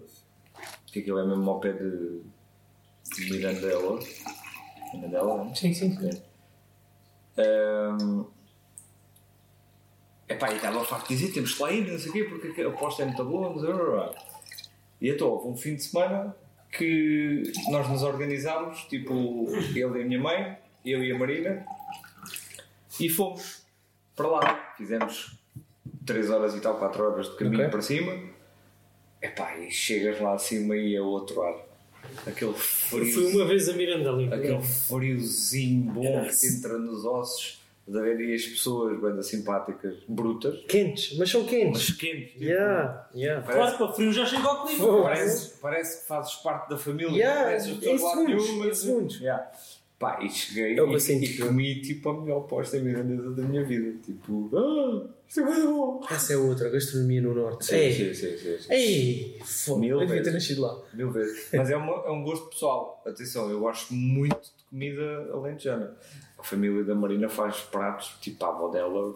que 0.86 1.00
aquilo 1.00 1.18
é 1.18 1.26
mesmo 1.26 1.48
ao 1.50 1.60
pé 1.60 1.72
de, 1.72 2.20
de 3.14 3.30
Mirandela. 3.30 3.98
Mirandela, 4.92 5.36
não 5.36 5.50
é? 5.50 5.54
Sim, 5.54 5.72
sim. 5.72 5.96
sim. 5.96 6.29
Ahm, 7.38 8.24
epá, 10.28 10.52
e 10.52 10.56
estava 10.56 10.84
farto 10.84 11.08
de 11.08 11.16
dizer, 11.16 11.32
temos 11.32 11.54
que 11.54 11.62
lá 11.62 11.72
ir, 11.72 11.90
não 11.90 11.98
sei 11.98 12.10
o 12.10 12.12
quê, 12.12 12.24
porque 12.24 12.62
a 12.62 12.68
aposta 12.68 13.02
é 13.02 13.06
muito 13.06 13.24
boa. 13.24 14.14
E 15.00 15.08
então 15.08 15.28
houve 15.28 15.48
um 15.48 15.56
fim 15.56 15.74
de 15.76 15.82
semana 15.82 16.36
que 16.70 17.42
nós 17.70 17.88
nos 17.88 18.02
organizámos, 18.02 18.84
tipo, 18.84 19.46
ele 19.74 19.78
e 19.78 19.82
a 19.84 19.88
minha 19.88 20.20
mãe, 20.20 20.58
eu 20.84 21.02
e 21.02 21.10
a 21.12 21.18
Marina, 21.18 21.66
e 22.98 23.08
fomos 23.08 23.64
para 24.14 24.28
lá. 24.28 24.74
Fizemos 24.76 25.38
3 26.06 26.30
horas 26.30 26.54
e 26.54 26.60
tal, 26.60 26.78
4 26.78 27.02
horas 27.02 27.30
de 27.30 27.36
caminho 27.36 27.60
Ok. 27.60 27.70
para 27.70 27.82
cima. 27.82 28.30
Epá, 29.22 29.56
e 29.56 29.70
chegas 29.70 30.20
lá 30.20 30.34
acima 30.34 30.76
e 30.76 30.94
é 30.94 31.00
outro 31.00 31.42
ar. 31.42 31.54
Aquele 32.26 32.52
frio. 32.54 33.12
fui 33.12 33.32
uma 33.34 33.44
vez 33.46 33.68
a 33.68 33.72
Miranda 33.72 34.10
ali. 34.10 34.32
Aquele 34.32 34.62
friozinho 34.62 35.92
bom 35.92 36.24
que 36.24 36.46
entra 36.46 36.78
nos 36.78 37.04
ossos, 37.04 37.60
de 37.86 38.00
ver 38.00 38.16
aí 38.18 38.34
as 38.34 38.44
pessoas 38.44 39.00
bem 39.00 39.22
simpáticas, 39.22 39.94
brutas, 40.08 40.60
Quentes, 40.68 41.16
mas 41.18 41.30
são 41.30 41.42
mas 41.42 41.50
quentes. 41.50 41.92
quentes. 41.96 42.30
tipo, 42.32 42.44
Yeah, 42.44 43.08
yeah. 43.14 43.42
Claro, 43.46 43.76
para 43.78 43.92
frio 43.92 44.12
já 44.12 44.24
chega 44.26 44.46
ao 44.46 44.66
clima. 44.66 45.02
Parece, 45.02 45.58
parece 45.60 46.00
que 46.02 46.06
fazes 46.08 46.34
parte 46.36 46.68
da 46.70 46.78
família, 46.78 47.10
Yeah, 47.10 47.40
não 47.40 47.44
conheces 47.46 47.68
as 47.72 47.78
pessoas 47.78 48.00
em 48.00 48.04
lá 48.04 49.50
Pá, 50.00 50.18
e 50.22 50.30
cheguei 50.30 50.72
É 50.76 50.80
eu 50.80 50.90
e, 50.90 50.96
e 50.96 51.38
comi 51.38 51.82
tipo 51.82 52.08
a 52.08 52.20
melhor 52.22 52.40
posta 52.46 52.78
mirandesa 52.80 53.30
da 53.32 53.42
minha 53.42 53.62
vida. 53.62 53.98
Tipo, 54.02 54.50
ah, 54.56 55.06
isto 55.28 55.40
é 55.40 55.44
muito 55.44 55.66
bom. 55.66 56.00
Essa 56.10 56.32
é 56.32 56.36
outra, 56.38 56.70
gastronomia 56.70 57.20
no 57.20 57.34
norte. 57.34 57.66
Sim, 57.66 57.74
Ei, 57.76 57.92
sim, 57.92 58.14
sim, 58.14 58.38
sim, 58.38 58.58
sim. 58.60 58.72
ei, 58.72 59.38
foda 59.44 59.84
Eu 59.84 59.98
devia 60.00 60.22
ter 60.22 60.32
nascido 60.32 60.62
lá. 60.62 60.82
Mil 60.94 61.10
vezes. 61.10 61.48
Mas 61.52 61.68
é, 61.70 61.76
uma- 61.76 62.02
é 62.06 62.10
um 62.10 62.24
gosto 62.24 62.46
pessoal. 62.48 63.02
Atenção, 63.06 63.50
eu 63.50 63.60
gosto 63.60 63.92
muito 63.92 64.40
de 64.40 64.64
comida 64.70 65.30
alentejana. 65.34 65.94
A 66.38 66.42
família 66.42 66.82
da 66.82 66.94
Marina 66.94 67.28
faz 67.28 67.58
pratos 67.60 68.16
tipo 68.22 68.42
a 68.42 68.48
avó 68.48 68.68
dela. 68.70 69.14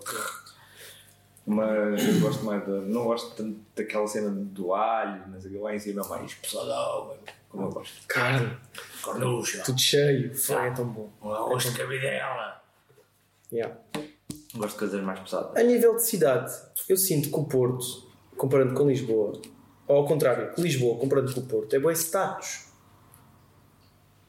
Mas 1.46 2.02
eu 2.07 2.20
gosto 2.20 2.44
mais 2.44 2.64
da. 2.66 2.72
Não 2.80 3.04
gosto 3.04 3.35
tanto 3.37 3.59
daquela 3.76 4.07
cena 4.09 4.30
do 4.30 4.72
alho, 4.72 5.22
mas 5.28 5.44
aquilo 5.44 5.62
lá 5.62 5.74
em 5.74 5.78
cima 5.78 6.02
é 6.04 6.09
mais 6.09 6.35
pesadão, 6.35 7.14
como 7.50 7.64
eu 7.64 7.70
gosto. 7.70 8.07
Carne, 8.09 8.57
Cornucha, 9.02 9.62
tudo 9.62 9.78
cheio. 9.80 10.35
Fogo, 10.35 10.61
é 10.61 10.70
tão 10.70 10.87
bom. 10.88 11.11
um 11.22 11.30
arroz 11.30 11.64
de 11.64 11.76
cabidela. 11.76 12.62
Yeah. 13.52 13.76
Gosto 14.54 14.72
de 14.72 14.78
coisas 14.78 15.02
mais 15.02 15.20
pesadas. 15.20 15.54
A 15.57 15.62
nível 15.62 15.96
de 15.96 16.02
cidade, 16.07 16.50
eu 16.88 16.96
sinto 16.96 17.28
que 17.28 17.37
o 17.37 17.44
Porto, 17.44 17.85
comparando 18.38 18.72
com 18.74 18.88
Lisboa, 18.88 19.33
ou 19.87 19.96
ao 19.96 20.07
contrário, 20.07 20.54
que 20.54 20.62
Lisboa, 20.62 20.98
comparando 20.98 21.35
com 21.35 21.40
o 21.40 21.46
Porto, 21.46 21.74
é 21.74 21.78
bué 21.78 21.92
status. 21.92 22.68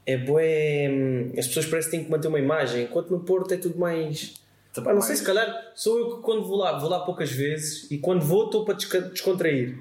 É 0.05 0.17
bué. 0.17 0.89
hum, 0.91 1.31
As 1.37 1.47
pessoas 1.47 1.65
parecem 1.67 1.91
que 1.91 1.97
têm 1.97 2.05
que 2.05 2.11
manter 2.11 2.27
uma 2.27 2.39
imagem, 2.39 2.83
enquanto 2.83 3.09
no 3.09 3.21
Porto 3.21 3.53
é 3.53 3.57
tudo 3.57 3.79
mais. 3.79 4.43
Pá, 4.83 4.93
não 4.93 5.01
sei, 5.01 5.15
se 5.15 5.23
calhar 5.23 5.71
sou 5.75 5.97
eu 5.99 6.15
que 6.17 6.21
quando 6.23 6.43
vou 6.45 6.57
lá, 6.57 6.77
vou 6.77 6.89
lá 6.89 6.99
poucas 7.01 7.31
vezes 7.31 7.89
e 7.91 7.97
quando 7.97 8.23
vou 8.25 8.45
estou 8.45 8.65
para 8.65 8.73
descontrair. 8.75 9.77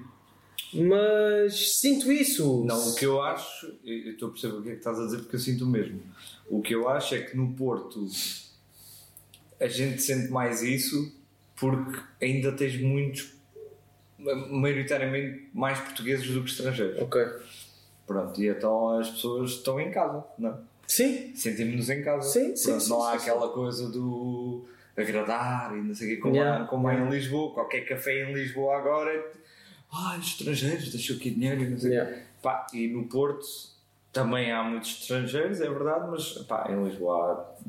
Mas 0.73 1.79
sinto 1.81 2.11
isso. 2.11 2.65
Não, 2.65 2.89
o 2.91 2.95
que 2.95 3.07
eu 3.07 3.23
acho, 3.23 3.73
eu 3.85 4.13
estou 4.13 4.29
a 4.29 4.33
perceber 4.33 4.55
o 4.57 4.63
que 4.63 4.69
é 4.69 4.73
que 4.73 4.79
estás 4.79 4.99
a 4.99 5.05
dizer 5.05 5.19
porque 5.19 5.37
eu 5.37 5.41
sinto 5.41 5.65
o 5.65 5.69
mesmo. 5.69 6.01
O 6.49 6.61
que 6.61 6.75
eu 6.75 6.89
acho 6.89 7.15
é 7.15 7.21
que 7.21 7.37
no 7.37 7.53
Porto 7.55 8.07
a 9.61 9.67
gente 9.69 10.03
sente 10.03 10.31
mais 10.31 10.63
isso 10.63 11.13
porque 11.57 12.01
ainda 12.21 12.51
tens 12.53 12.81
muitos, 12.81 13.33
ma- 14.19 14.35
maioritariamente 14.35 15.49
mais 15.55 15.79
portugueses 15.79 16.27
do 16.29 16.43
que 16.43 16.51
estrangeiros. 16.51 17.01
Ok. 17.01 17.23
Pronto, 18.07 18.43
e 18.43 18.49
então 18.49 18.99
as 18.99 19.09
pessoas 19.11 19.53
estão 19.53 19.81
em 19.81 19.91
casa, 19.91 20.25
não 20.39 20.51
é? 20.51 20.55
Sim, 20.87 21.35
Sentimos-nos 21.35 21.89
em 21.89 22.03
casa. 22.03 22.29
Sim, 22.29 22.55
sim, 22.57 22.69
Pronto, 22.71 22.83
sim, 22.83 22.91
não 22.91 23.03
há 23.03 23.13
sim, 23.13 23.17
aquela 23.31 23.49
coisa 23.49 23.89
do 23.89 24.67
agradar 24.97 25.77
e 25.77 25.81
não 25.83 25.95
sei 25.95 26.07
o 26.07 26.11
quê, 26.17 26.17
como, 26.23 26.35
Yeah, 26.37 26.65
como 26.67 26.89
há 26.89 26.95
em 26.95 27.09
Lisboa. 27.09 27.53
Qualquer 27.55 27.81
café 27.83 28.23
em 28.29 28.33
Lisboa 28.33 28.77
agora 28.79 29.11
é. 29.13 29.25
Ah, 29.93 30.17
estrangeiros, 30.21 30.91
deixou 30.91 31.17
aqui 31.17 31.31
dinheiro 31.31 31.63
e 31.63 31.69
não 31.69 31.79
sei. 31.79 31.93
Yeah. 31.93 32.17
Pá, 32.43 32.67
e 32.73 32.89
no 32.89 33.05
Porto 33.07 33.47
também 34.13 34.53
há 34.53 34.63
muitos 34.63 34.91
estrangeiros, 35.01 35.61
é 35.61 35.69
verdade, 35.69 36.07
mas 36.11 36.33
pá, 36.47 36.67
em 36.71 36.85
Lisboa 36.85 37.33
há 37.33 37.65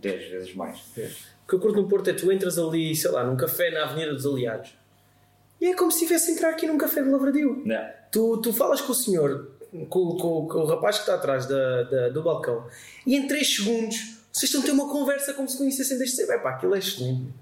10 0.00 0.30
vezes 0.30 0.54
mais. 0.54 0.78
O 0.80 1.48
que 1.48 1.54
eu 1.54 1.60
curto 1.60 1.80
no 1.82 1.88
Porto 1.88 2.08
é 2.10 2.12
tu 2.12 2.30
entras 2.32 2.58
ali, 2.58 2.94
sei 2.96 3.10
lá, 3.10 3.24
num 3.24 3.36
café 3.36 3.70
na 3.70 3.84
Avenida 3.84 4.12
dos 4.14 4.26
Aliados 4.26 4.74
e 5.60 5.66
é 5.66 5.74
como 5.76 5.90
se 5.92 5.98
estivesse 5.98 6.30
a 6.30 6.34
entrar 6.34 6.50
aqui 6.50 6.66
num 6.66 6.76
café 6.76 7.02
de 7.02 7.08
Lavradio. 7.08 7.62
Não. 7.64 7.88
Tu, 8.10 8.40
tu 8.42 8.52
falas 8.52 8.80
com 8.80 8.90
o 8.92 8.94
senhor, 8.94 9.52
com, 9.88 10.16
com- 10.16 10.46
com 10.48 10.58
o 10.58 10.64
rapaz 10.66 10.96
que 10.96 11.02
está 11.02 11.14
atrás 11.14 11.46
da, 11.46 11.82
da- 11.84 12.08
do 12.08 12.22
balcão, 12.22 12.66
e 13.06 13.14
em 13.16 13.26
3 13.28 13.56
segundos 13.56 14.21
vocês 14.32 14.44
estão 14.44 14.62
a 14.62 14.64
ter 14.64 14.70
uma 14.72 14.88
conversa 14.90 15.34
como 15.34 15.48
se 15.48 15.58
conhecessem 15.58 15.98
desde 15.98 16.16
sempre. 16.16 16.36
Epá, 16.36 16.50
aquilo 16.50 16.74
é 16.74 16.78
excelente. 16.78 17.32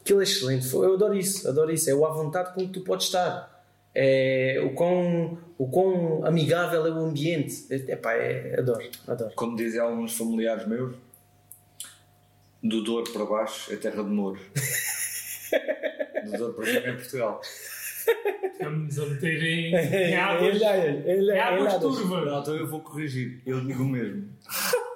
Aquilo 0.00 0.20
é 0.20 0.22
excelente. 0.24 0.72
Eu 0.72 0.94
adoro 0.94 1.16
isso, 1.16 1.48
adoro 1.48 1.70
isso. 1.72 1.90
É 1.90 1.94
o 1.94 2.06
à 2.06 2.10
vontade 2.12 2.54
com 2.54 2.60
que 2.66 2.72
tu 2.72 2.80
podes 2.82 3.06
estar. 3.06 3.58
É 3.92 4.60
o 4.64 4.72
quão, 4.74 5.36
o 5.58 5.68
quão 5.68 6.24
amigável 6.24 6.86
é 6.86 6.90
o 6.90 6.98
ambiente. 7.04 7.66
Epá, 7.70 8.14
é, 8.14 8.58
adoro, 8.58 8.88
adoro. 9.08 9.32
Como 9.34 9.56
dizem 9.56 9.80
alguns 9.80 10.16
familiares 10.16 10.66
meus, 10.66 10.94
do 12.62 12.82
Douro 12.84 13.10
para 13.12 13.24
baixo 13.24 13.72
é 13.72 13.76
terra 13.76 14.02
de 14.04 14.10
Mouros. 14.10 14.40
do 16.30 16.38
Douro 16.38 16.54
para 16.54 16.66
cima 16.66 16.78
é 16.86 16.92
Portugal. 16.92 17.40
Estamos 18.52 18.98
a 18.98 19.06
meter 19.06 19.42
em, 19.42 19.74
em 19.74 20.14
águas, 20.14 20.54
Ele- 20.60 21.10
ele- 21.10 21.32
em 21.32 21.38
águas 21.40 21.72
ele- 21.72 21.80
turvas. 21.82 22.26
Não, 22.26 22.40
então 22.40 22.56
eu 22.56 22.66
vou 22.68 22.80
corrigir. 22.80 23.42
Eu 23.44 23.60
digo 23.64 23.82
o 23.82 23.88
mesmo. 23.88 24.28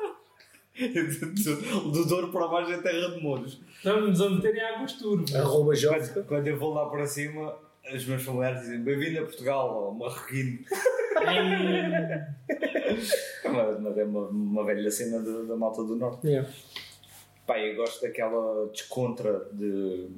do, 0.78 1.90
do 1.92 2.04
Douro 2.06 2.32
para 2.32 2.48
baixo 2.48 2.72
é 2.72 2.78
terra 2.78 3.10
de 3.14 3.20
Mouros. 3.22 3.60
Estamos 3.76 4.20
a 4.20 4.30
meter 4.30 4.54
em 4.56 4.60
águas 4.60 4.92
turvas. 4.94 5.34
Arroba 5.34 5.74
Jovem. 5.74 6.00
Quando, 6.12 6.26
quando 6.26 6.46
eu 6.48 6.58
vou 6.58 6.74
lá 6.74 6.88
para 6.90 7.06
cima, 7.06 7.56
os 7.94 8.04
meus 8.06 8.22
familiares 8.22 8.60
dizem 8.62 8.80
bem-vindo 8.82 9.20
a 9.20 9.22
Portugal, 9.22 9.88
ó, 9.88 9.90
marroquino. 9.92 10.58
Mas, 13.44 13.80
mas 13.80 13.98
é 13.98 14.04
uma, 14.04 14.28
uma 14.28 14.64
velha 14.64 14.90
cena 14.90 15.20
da- 15.20 15.42
da 15.42 15.56
malta 15.56 15.82
do 15.84 15.96
Norte. 15.96 16.26
Yeah. 16.26 16.48
Pá, 17.46 17.58
eu 17.58 17.76
gosto 17.76 18.02
daquela 18.02 18.66
descontra 18.68 19.48
de. 19.52 20.08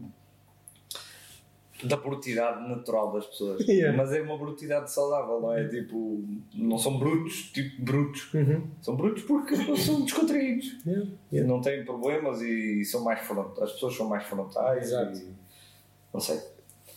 Da 1.84 1.96
brutidade 1.96 2.68
natural 2.68 3.12
das 3.12 3.26
pessoas. 3.26 3.66
Yeah. 3.76 3.96
Mas 3.96 4.12
é 4.12 4.22
uma 4.22 4.38
brutidade 4.38 4.90
saudável, 4.90 5.40
não 5.40 5.52
é? 5.52 5.68
Tipo, 5.68 6.24
não 6.54 6.78
são 6.78 6.98
brutos, 6.98 7.50
tipo 7.52 7.82
brutos. 7.82 8.32
Uhum. 8.32 8.68
São 8.80 8.96
brutos 8.96 9.22
porque 9.24 9.54
são 9.76 10.00
descontraídos. 10.02 10.78
Yeah. 10.86 11.10
Yeah. 11.32 11.52
Não 11.52 11.60
têm 11.60 11.84
problemas 11.84 12.40
e 12.40 12.84
são 12.84 13.04
mais 13.04 13.20
frontais. 13.20 13.68
As 13.68 13.72
pessoas 13.72 13.96
são 13.96 14.08
mais 14.08 14.24
frontais 14.24 14.84
Exato. 14.84 15.18
e. 15.18 15.34
não 16.12 16.20
sei. 16.20 16.40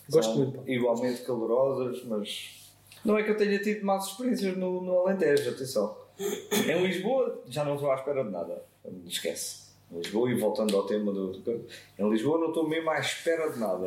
Gosto 0.09 0.33
são 0.33 0.37
muito. 0.37 0.69
Igualmente 0.69 1.21
calorosas, 1.23 2.03
mas. 2.05 2.71
Não 3.03 3.17
é 3.17 3.23
que 3.23 3.31
eu 3.31 3.37
tenha 3.37 3.59
tido 3.59 3.85
más 3.85 4.07
experiências 4.07 4.55
no, 4.57 4.81
no 4.81 4.99
Alentejo, 4.99 5.49
atenção. 5.49 5.97
Em 6.19 6.85
Lisboa 6.85 7.41
já 7.47 7.63
não 7.63 7.75
estou 7.75 7.91
à 7.91 7.95
espera 7.95 8.23
de 8.23 8.29
nada. 8.29 8.63
Esquece. 9.05 9.68
Lisboa, 9.91 10.30
e 10.32 10.36
voltando 10.36 10.75
ao 10.78 10.86
tema 10.86 11.12
do. 11.12 11.32
do- 11.39 11.65
Em 11.97 12.10
Lisboa 12.10 12.38
não 12.39 12.49
estou 12.49 12.67
mesmo 12.69 12.89
à 12.91 12.99
espera 12.99 13.49
de 13.52 13.60
nada. 13.60 13.84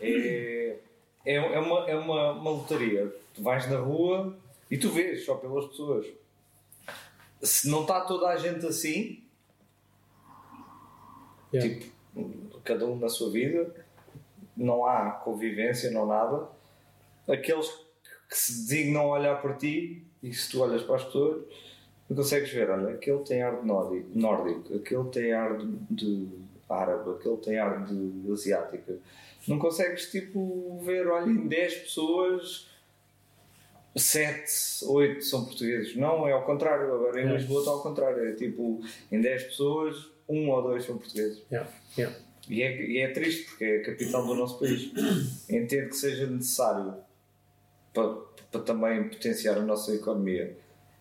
É, 0.00 0.76
é, 1.24 1.34
é, 1.36 1.58
uma, 1.58 1.88
é 1.90 1.96
uma, 1.96 2.32
uma 2.32 2.50
lotaria. 2.50 3.12
Tu 3.34 3.42
vais 3.42 3.68
na 3.70 3.78
rua 3.78 4.36
e 4.70 4.76
tu 4.76 4.90
vês 4.90 5.24
só 5.24 5.36
pelas 5.36 5.64
pessoas. 5.66 6.06
Se 7.42 7.68
não 7.70 7.82
está 7.82 8.00
toda 8.02 8.28
a 8.28 8.36
gente 8.36 8.66
assim, 8.66 9.22
Yeah. 11.52 11.74
tipo, 11.78 11.92
cada 12.64 12.84
um 12.86 12.98
na 12.98 13.08
sua 13.08 13.30
vida, 13.30 13.72
não 14.56 14.84
há 14.84 15.12
convivência, 15.12 15.90
não 15.92 16.04
nada, 16.06 16.48
aqueles 17.28 17.68
que 18.28 18.36
se 18.36 18.52
designam 18.62 19.02
a 19.14 19.18
olhar 19.18 19.40
para 19.40 19.54
ti 19.54 20.04
e 20.22 20.32
se 20.34 20.50
tu 20.50 20.60
olhas 20.60 20.82
para 20.82 20.96
as 20.96 21.04
pessoas, 21.04 21.44
tu 22.08 22.14
consegues 22.14 22.50
ver, 22.50 22.70
olha, 22.70 22.94
aquele 22.94 23.18
tem 23.20 23.42
ar 23.42 23.60
de 23.60 23.66
nórdico, 23.66 24.08
nórdico 24.14 24.74
aquele 24.76 25.04
tem 25.10 25.32
ar 25.32 25.56
de, 25.58 25.76
de 25.90 26.28
árabe, 26.68 27.10
aquele 27.10 27.36
tem 27.38 27.58
ar 27.58 27.84
de 27.84 28.32
asiática. 28.32 28.96
Não 29.46 29.58
consegues 29.58 30.10
tipo 30.10 30.80
ver, 30.84 31.06
olha, 31.06 31.30
em 31.30 31.46
10 31.46 31.74
pessoas 31.76 32.68
7, 33.96 34.84
8 34.84 35.24
são 35.24 35.44
portugueses. 35.44 35.96
Não, 35.96 36.28
é 36.28 36.32
ao 36.32 36.44
contrário. 36.44 36.92
Agora 36.92 37.20
em 37.20 37.28
É. 37.28 37.32
Lisboa 37.32 37.60
está 37.60 37.70
ao 37.70 37.82
contrário. 37.82 38.28
É 38.28 38.32
tipo, 38.32 38.80
em 39.10 39.20
10 39.20 39.44
pessoas, 39.44 40.10
um 40.28 40.50
ou 40.50 40.62
dois 40.62 40.84
são 40.84 40.98
portugueses. 40.98 41.42
Yeah, 41.50 41.70
yeah. 41.96 42.16
E 42.48 42.62
é, 42.62 42.86
e 42.86 42.98
é 42.98 43.08
triste 43.08 43.44
porque 43.48 43.64
é 43.64 43.76
a 43.78 43.82
capital 43.84 44.26
do 44.26 44.34
nosso 44.34 44.58
país. 44.58 44.92
Entendo 45.48 45.88
que 45.88 45.96
seja 45.96 46.26
necessário 46.26 46.94
para, 47.92 48.14
para 48.52 48.60
também 48.60 49.08
potenciar 49.08 49.56
a 49.56 49.62
nossa 49.62 49.94
economia. 49.94 50.56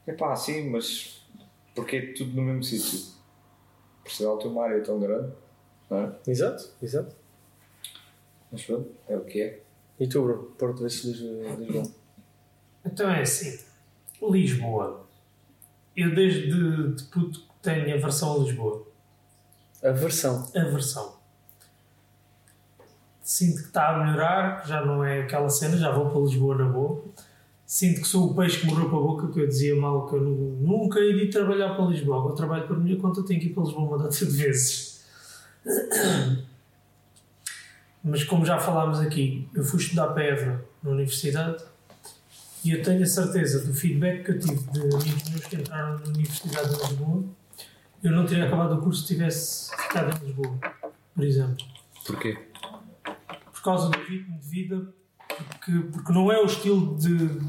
É 0.08 0.14
pá, 0.14 0.36
sim, 0.36 0.70
mas 0.70 1.26
porque 1.74 1.96
é 1.98 2.14
tudo 2.14 2.34
no 2.36 2.42
mesmo 2.44 2.64
sítio? 2.64 3.14
Portugal 4.04 4.38
tem 4.38 4.52
uma 4.52 4.64
área 4.64 4.84
tão 4.84 5.00
grande, 5.00 5.34
não 5.90 5.98
é? 6.00 6.16
Exato, 6.28 6.70
exato. 6.82 7.16
Mas 8.52 8.64
pronto, 8.64 8.90
é 9.08 9.18
o 9.18 9.22
que 9.26 9.42
é. 9.42 9.64
E 10.00 10.08
tu, 10.08 10.22
Bruno? 10.22 10.44
Porto 10.58 10.82
versus 10.82 11.20
Lis- 11.20 11.60
Lisboa. 11.60 11.84
Então 12.86 13.10
é 13.10 13.22
assim, 13.22 13.58
Lisboa. 14.22 15.08
Eu 15.96 16.14
desde 16.14 16.94
de 16.94 17.04
puto 17.06 17.40
que 17.42 17.48
tenho 17.64 17.96
aversão 17.98 18.36
a 18.36 18.44
Lisboa. 18.44 18.86
A 19.84 19.92
versão. 19.92 20.48
Aversão. 20.56 21.16
Sinto 23.22 23.62
que 23.62 23.68
está 23.68 23.90
a 23.90 24.04
melhorar, 24.04 24.68
já 24.68 24.86
não 24.86 25.04
é 25.04 25.22
aquela 25.22 25.50
cena, 25.50 25.76
já 25.78 25.92
vou 25.92 26.10
para 26.12 26.20
Lisboa 26.20 26.56
na 26.58 26.66
boa. 26.70 27.04
Sinto 27.66 28.02
que 28.02 28.08
sou 28.08 28.30
o 28.30 28.36
peixe 28.36 28.60
que 28.60 28.68
morreu 28.68 28.90
para 28.90 28.98
a 29.00 29.02
boca, 29.02 29.28
que 29.34 29.40
eu 29.40 29.48
dizia 29.48 29.76
mal 29.76 30.08
que 30.08 30.16
eu 30.16 30.22
nu- 30.22 30.58
nunca 30.62 31.00
iria 31.00 31.30
trabalhar 31.32 31.74
para 31.76 31.86
Lisboa. 31.86 32.20
Agora 32.20 32.36
trabalho 32.36 32.68
para 32.68 32.76
a 32.76 32.80
minha 32.80 32.96
conta, 32.98 33.24
tenho 33.24 33.40
que 33.40 33.48
ir 33.48 33.54
para 33.54 33.64
Lisboa 33.64 33.88
uma 33.88 33.98
data 33.98 34.26
de 34.26 34.26
vezes. 34.38 35.04
Mas 38.04 38.24
como 38.24 38.46
já 38.46 38.60
falámos 38.60 39.00
aqui, 39.00 39.48
eu 39.54 39.64
fui 39.64 39.80
estudar 39.80 40.10
para 40.10 40.24
Évora 40.24 40.64
na 40.84 40.92
universidade 40.92 41.64
e 42.64 42.70
eu 42.72 42.84
tenho 42.84 43.02
a 43.02 43.06
certeza 43.06 43.66
do 43.66 43.74
feedback 43.74 44.24
que 44.24 44.32
eu 44.32 44.40
tive 44.40 44.60
de 44.72 44.80
amigos 44.82 45.30
meus 45.32 45.46
que 45.46 45.56
entraram 45.56 45.98
na 46.00 46.06
Universidade 46.06 46.70
de 46.76 46.82
Lisboa, 46.84 47.24
eu 48.04 48.12
não 48.12 48.26
teria 48.28 48.46
acabado 48.46 48.76
o 48.76 48.82
curso 48.82 49.02
se 49.02 49.08
tivesse 49.08 49.72
ficado 49.76 50.16
em 50.24 50.28
Lisboa, 50.28 50.56
por 51.16 51.24
exemplo. 51.24 51.66
Porquê? 52.06 52.38
Por 53.52 53.64
causa 53.64 53.90
do 53.90 53.98
ritmo 54.04 54.38
de 54.40 54.48
vida, 54.48 54.88
porque, 55.44 55.72
porque 55.92 56.14
não 56.14 56.32
é 56.32 56.40
o 56.42 56.46
estilo 56.46 56.96
de, 56.98 57.40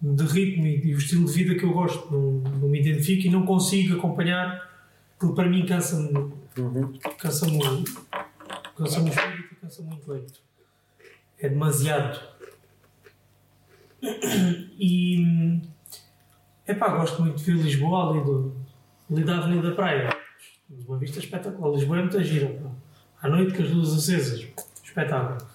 de 0.00 0.24
ritmo 0.24 0.66
e, 0.66 0.88
e 0.88 0.94
o 0.94 0.98
estilo 0.98 1.24
de 1.24 1.32
vida 1.32 1.54
que 1.54 1.64
eu 1.64 1.72
gosto, 1.72 2.10
não, 2.12 2.52
não 2.60 2.68
me 2.68 2.80
identifico 2.80 3.26
e 3.26 3.30
não 3.30 3.44
consigo 3.44 3.96
acompanhar, 3.96 4.70
porque 5.18 5.34
para 5.34 5.48
mim 5.48 5.64
cansa-me 5.66 6.32
Uhum. 6.56 6.92
cansa-me 7.18 7.58
cansa-me 8.76 9.10
o 9.10 9.12
espírito 9.12 9.52
e 9.52 9.56
cansa-me 9.56 9.90
o 9.90 9.94
intelecto. 9.94 10.40
É 11.38 11.48
demasiado. 11.48 12.20
E. 14.78 15.60
Epá, 16.66 16.88
gosto 16.96 17.22
muito 17.22 17.38
de 17.38 17.44
ver 17.44 17.62
Lisboa 17.62 18.10
ali, 18.10 18.24
do, 18.24 18.54
ali 19.10 19.24
da 19.24 19.38
Avenida 19.38 19.74
Praia. 19.74 20.16
Uma 20.86 20.96
vista 20.98 21.18
espetacular. 21.18 21.72
Lisboa 21.74 21.98
é 21.98 22.02
muita 22.02 22.22
gira. 22.22 22.62
À 23.20 23.28
noite 23.28 23.56
com 23.56 23.62
as 23.62 23.70
luzes 23.70 24.04
acesas. 24.04 24.46
Espetáculo. 24.82 25.53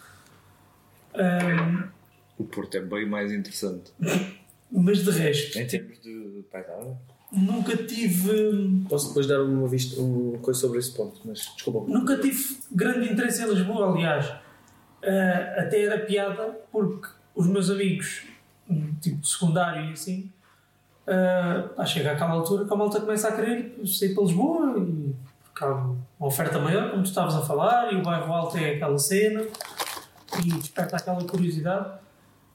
Ahm, 1.19 1.89
O 2.37 2.43
Porto 2.45 2.75
é 2.77 2.81
bem 2.81 3.05
mais 3.07 3.31
interessante. 3.31 3.91
mas 4.71 5.03
de 5.03 5.11
resto, 5.11 5.59
Em 5.59 5.67
termos 5.67 5.99
de 6.01 6.43
paisagem. 6.51 6.95
nunca 7.31 7.75
tive. 7.75 8.85
Posso 8.87 9.09
depois 9.09 9.27
dar 9.27 9.41
uma, 9.41 9.67
vista, 9.67 9.99
uma 10.01 10.37
coisa 10.39 10.59
sobre 10.59 10.79
esse 10.79 10.91
ponto, 10.95 11.19
mas 11.25 11.39
desculpa. 11.55 11.91
Nunca 11.91 12.17
tive 12.17 12.57
grande 12.71 13.11
interesse 13.11 13.43
em 13.43 13.49
Lisboa, 13.49 13.91
aliás. 13.91 14.25
Ah, 15.03 15.55
até 15.61 15.83
era 15.83 15.99
piada, 15.99 16.57
porque 16.71 17.07
os 17.35 17.47
meus 17.47 17.69
amigos, 17.69 18.23
tipo 19.01 19.17
de 19.21 19.27
secundário 19.27 19.89
e 19.89 19.93
assim, 19.93 20.31
pá, 21.75 21.85
chega 21.85 22.11
àquela 22.11 22.31
altura 22.31 22.65
que 22.65 22.73
a 22.73 22.75
malta 22.75 22.99
começa 23.01 23.27
a 23.29 23.31
querer 23.33 23.75
sair 23.85 24.13
para 24.13 24.23
Lisboa 24.23 24.75
e 24.77 25.13
porque 25.43 25.63
há 25.65 25.67
uma 25.73 25.97
oferta 26.19 26.59
maior, 26.59 26.91
como 26.91 27.03
tu 27.03 27.07
estavas 27.09 27.35
a 27.35 27.41
falar, 27.41 27.91
e 27.93 27.97
o 27.97 28.01
bairro 28.03 28.31
alto 28.33 28.57
é 28.57 28.75
aquela 28.75 28.97
cena 28.97 29.45
e 30.39 30.51
desperta 30.51 30.97
aquela 30.97 31.23
curiosidade. 31.23 31.99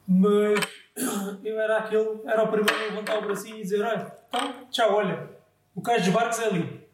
Mas 0.06 0.60
eu 1.44 1.58
era 1.60 1.78
aquele, 1.78 2.20
era 2.26 2.42
o 2.42 2.48
primeiro 2.48 2.74
a 2.74 2.86
levantar 2.88 3.18
o 3.18 3.22
bracinho 3.22 3.56
e 3.56 3.62
dizer: 3.62 3.82
olha, 3.82 4.12
então, 4.28 4.66
tchau, 4.70 4.94
olha, 4.94 5.30
o 5.74 5.80
cais 5.80 6.04
dos 6.04 6.12
barcos 6.12 6.38
é 6.38 6.46
ali. 6.46 6.84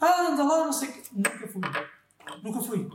Ah, 0.00 0.28
anda 0.28 0.42
lá, 0.42 0.64
não 0.64 0.72
sei 0.72 0.88
o 0.88 0.92
quê. 0.92 1.02
Nunca 1.12 1.48
fui. 1.48 1.60
Nunca 2.42 2.60
fui. 2.60 2.90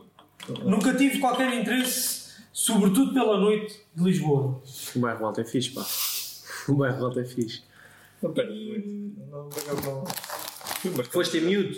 Nunca 0.63 0.93
tive 0.93 1.19
qualquer 1.19 1.53
interesse, 1.53 2.35
sobretudo 2.51 3.13
pela 3.13 3.37
noite 3.37 3.81
de 3.95 4.03
Lisboa. 4.03 4.61
O 4.95 4.99
bairro 4.99 5.25
alto 5.25 5.41
é 5.41 5.45
fixe, 5.45 5.71
pá. 5.71 5.85
O 6.67 6.73
bairro 6.73 7.05
alto 7.05 7.19
é 7.19 7.25
fixe. 7.25 7.63
Não 8.21 8.33
perdes 8.33 8.67
muito. 8.67 9.21
Não, 9.29 9.49
não. 9.83 10.03
Mas 10.97 11.07
Foste 11.07 11.37
em 11.37 11.41
miúdo? 11.41 11.77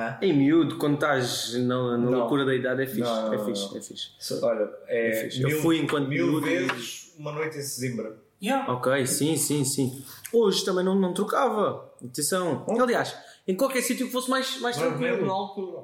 Hã? 0.00 0.18
Em 0.22 0.32
miúdo, 0.32 0.76
quando 0.78 0.94
estás 0.94 1.52
na, 1.54 1.96
na 1.96 1.98
Não. 1.98 2.10
loucura 2.20 2.44
da 2.44 2.54
idade, 2.54 2.82
é 2.82 2.86
fixe. 2.86 3.00
Não, 3.00 3.26
não, 3.26 3.32
é 3.34 3.36
não, 3.36 3.44
fixe, 3.44 3.70
não. 3.70 3.76
é 3.76 3.82
fixe. 3.82 4.10
Se- 4.18 4.44
Olha, 4.44 4.70
é. 4.86 5.08
É 5.10 5.24
fixe. 5.24 5.42
Eu 5.42 5.60
fui 5.60 5.78
enquanto 5.78 6.08
mil 6.08 6.26
miúdo 6.26 6.46
vezes 6.46 7.12
uma 7.18 7.32
noite 7.32 7.58
em 7.58 7.62
Sesimbra. 7.62 8.16
Yeah. 8.42 8.72
Ok, 8.72 9.06
sim, 9.06 9.36
sim, 9.36 9.64
sim. 9.64 10.02
Hoje 10.32 10.64
também 10.64 10.82
não, 10.84 10.94
não 10.94 11.12
trocava. 11.12 11.92
Atenção. 12.02 12.64
Aliás, 12.80 13.14
em 13.46 13.54
qualquer 13.54 13.82
sítio 13.82 14.06
que 14.06 14.12
fosse 14.12 14.30
mais, 14.30 14.58
mais 14.60 14.76
Não 14.78 14.84
é 14.86 14.88
mesmo 14.88 15.02
na 15.02 15.08
tranquilo. 15.08 15.30
altura. 15.32 15.82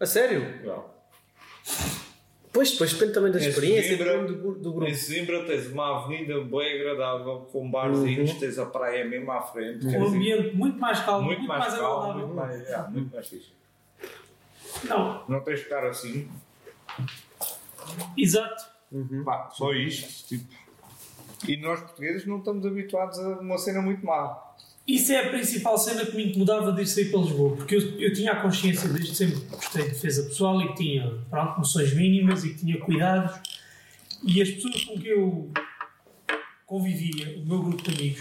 A 0.00 0.06
sério? 0.06 0.64
Não. 0.64 0.84
Pois, 2.52 2.72
depois 2.72 2.92
depende 2.92 3.12
também 3.12 3.30
da 3.30 3.38
Em 3.38 3.48
experiência 3.48 3.96
Sesimbra- 3.96 4.24
do, 4.26 4.34
do, 4.34 4.54
do 4.58 4.72
grupo. 4.72 4.90
Em 4.90 4.94
Sesimbra 4.94 5.44
tens 5.44 5.66
uma 5.68 5.98
avenida 6.04 6.40
bem 6.40 6.80
agradável, 6.80 7.48
com 7.52 7.70
barzinhos, 7.70 8.30
Uhum. 8.32 8.38
tens 8.40 8.58
a 8.58 8.66
praia 8.66 9.04
mesmo 9.04 9.30
à 9.30 9.40
frente. 9.40 9.76
Um 9.86 9.88
dizer, 9.90 9.96
ambiente 10.02 10.56
muito 10.56 10.78
mais 10.78 10.98
calmo, 11.00 11.26
muito, 11.26 11.42
mais 11.44 11.74
calmo, 11.74 11.86
agradável. 12.10 12.26
muito 12.26 12.34
mais, 12.34 12.68
é, 12.68 12.88
muito 12.88 13.14
mais 13.14 13.28
fixe. 13.28 13.52
Não, 14.84 15.24
Não 15.28 15.40
tens 15.42 15.58
de 15.58 15.64
ficar 15.64 15.86
assim, 15.86 16.28
exato. 18.16 18.64
pá, 19.24 19.50
só 19.52 19.72
isto. 19.72 20.26
Tipo. 20.28 20.54
E 21.48 21.56
nós 21.56 21.80
portugueses 21.80 22.26
não 22.26 22.38
estamos 22.38 22.66
habituados 22.66 23.18
a 23.18 23.38
uma 23.40 23.58
cena 23.58 23.80
muito 23.80 24.04
má. 24.04 24.36
Isso 24.90 25.12
é 25.12 25.24
a 25.24 25.28
principal 25.28 25.78
cena 25.78 26.04
que 26.04 26.16
me 26.16 26.24
incomodava 26.24 26.72
de 26.72 26.82
ir 26.82 26.86
sair 26.86 27.12
para 27.12 27.20
Lisboa, 27.20 27.54
porque 27.54 27.76
eu, 27.76 27.80
eu 28.00 28.12
tinha 28.12 28.32
a 28.32 28.36
consciência 28.36 28.88
desde 28.88 29.14
sempre 29.14 29.38
que 29.38 29.54
gostei 29.54 29.84
de 29.84 29.90
defesa 29.90 30.24
pessoal 30.24 30.60
e 30.60 30.66
que 30.68 30.74
tinha 30.74 31.14
pronto, 31.30 31.58
noções 31.58 31.94
mínimas 31.94 32.42
e 32.42 32.54
que 32.54 32.58
tinha 32.58 32.76
cuidados. 32.80 33.38
E 34.24 34.42
as 34.42 34.50
pessoas 34.50 34.84
com 34.84 34.98
que 34.98 35.06
eu 35.06 35.48
convivia, 36.66 37.38
o 37.38 37.46
meu 37.46 37.62
grupo 37.62 37.82
de 37.84 37.94
amigos, 37.94 38.18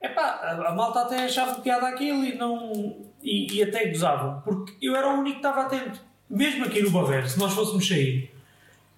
epá, 0.00 0.22
a, 0.22 0.70
a 0.70 0.74
malta 0.74 1.00
até 1.00 1.24
achava 1.24 1.60
piada 1.60 1.86
aquilo 1.86 2.24
e, 2.24 2.36
não, 2.36 2.96
e, 3.22 3.52
e 3.52 3.62
até 3.62 3.86
gozavam, 3.88 4.40
porque 4.40 4.74
eu 4.80 4.96
era 4.96 5.14
o 5.14 5.18
único 5.18 5.40
que 5.40 5.46
estava 5.46 5.66
atento. 5.66 6.00
Mesmo 6.28 6.64
aqui 6.64 6.80
no 6.80 6.90
Barreiro, 6.90 7.28
se 7.28 7.38
nós 7.38 7.52
fôssemos 7.52 7.86
sair, 7.86 8.30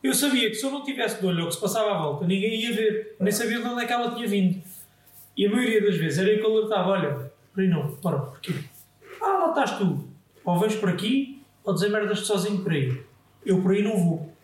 eu 0.01 0.15
sabia 0.15 0.49
que 0.49 0.55
se 0.55 0.65
eu 0.65 0.71
não 0.71 0.85
tivesse 0.85 1.21
de 1.21 1.27
olho 1.27 1.41
ao 1.41 1.49
que 1.49 1.55
se 1.55 1.61
passava 1.61 1.91
à 1.91 1.99
volta, 1.99 2.25
ninguém 2.25 2.55
ia 2.55 2.73
ver, 2.73 3.17
nem 3.19 3.33
sabia 3.33 3.59
de 3.59 3.67
onde 3.67 3.83
é 3.83 3.87
que 3.87 3.93
ela 3.93 4.15
tinha 4.15 4.29
vindo. 4.29 4.63
E 5.37 5.47
a 5.47 5.51
maioria 5.51 5.83
das 5.83 5.97
vezes 5.97 6.19
era 6.19 6.31
eu 6.31 6.39
que 6.39 6.47
alertava: 6.47 6.91
olha, 6.91 7.33
não, 7.57 7.95
bora, 7.97 8.19
porquê? 8.19 8.55
Ah, 9.21 9.39
lá 9.39 9.49
estás 9.51 9.79
tu. 9.79 10.09
Ou 10.45 10.59
vens 10.59 10.77
por 10.77 10.89
aqui, 10.89 11.43
ou 11.63 11.75
dizer 11.75 11.89
merdas 11.89 12.21
sozinho 12.21 12.63
por 12.63 12.73
aí. 12.73 13.03
Eu 13.45 13.61
por 13.63 13.73
aí 13.73 13.83
não 13.83 13.97
vou. 13.97 14.35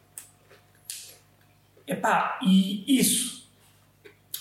Epá, 1.87 2.39
e 2.43 2.85
isso 2.87 3.41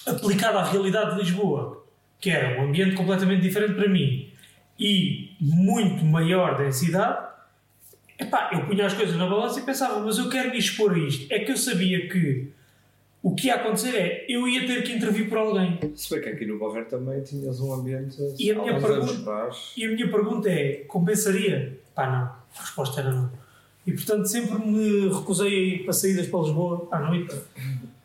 aplicado 0.05 0.57
à 0.57 0.63
realidade 0.63 1.15
de 1.15 1.21
Lisboa, 1.21 1.85
que 2.19 2.29
era 2.29 2.59
um 2.59 2.65
ambiente 2.65 2.95
completamente 2.95 3.41
diferente 3.41 3.73
para 3.73 3.87
mim 3.87 4.31
e 4.79 5.35
muito 5.39 6.05
maior 6.05 6.57
densidade, 6.57 7.27
epá, 8.17 8.49
eu 8.53 8.65
punha 8.65 8.85
as 8.85 8.93
coisas 8.93 9.15
na 9.15 9.27
balança 9.27 9.59
e 9.59 9.63
pensava, 9.63 9.99
mas 9.99 10.17
eu 10.17 10.29
quero 10.29 10.51
me 10.51 10.57
expor 10.57 10.93
a 10.93 10.97
isto. 10.97 11.31
É 11.31 11.39
que 11.39 11.51
eu 11.51 11.57
sabia 11.57 12.07
que 12.07 12.51
o 13.21 13.35
que 13.35 13.47
ia 13.47 13.55
acontecer 13.55 13.95
é 13.95 14.25
eu 14.29 14.47
ia 14.47 14.65
ter 14.65 14.83
que 14.83 14.93
intervir 14.93 15.27
por 15.27 15.37
alguém. 15.37 15.77
Se 15.95 16.09
bem 16.09 16.21
que 16.21 16.29
aqui 16.29 16.45
no 16.45 16.57
Barreiro 16.57 16.87
também 16.87 17.21
tinhas 17.21 17.59
um 17.59 17.73
ambiente. 17.73 18.17
E 18.37 18.51
a 18.51 18.55
minha 18.55 18.79
pergunta-. 18.79 19.49
E 19.75 19.85
a 19.85 19.89
minha 19.89 20.09
pergunta 20.09 20.49
é: 20.49 20.85
compensaria? 20.87 21.79
Pá, 21.93 22.07
não. 22.07 22.39
A 22.57 22.61
resposta 22.61 23.01
era 23.01 23.11
não. 23.11 23.29
E 23.85 23.91
portanto 23.91 24.25
sempre 24.25 24.57
me 24.59 25.09
recusei 25.09 25.47
a 25.47 25.59
ir 25.75 25.83
para 25.83 25.93
saídas 25.93 26.27
para 26.27 26.39
Lisboa 26.39 26.87
à 26.91 26.99
noite. 26.99 27.35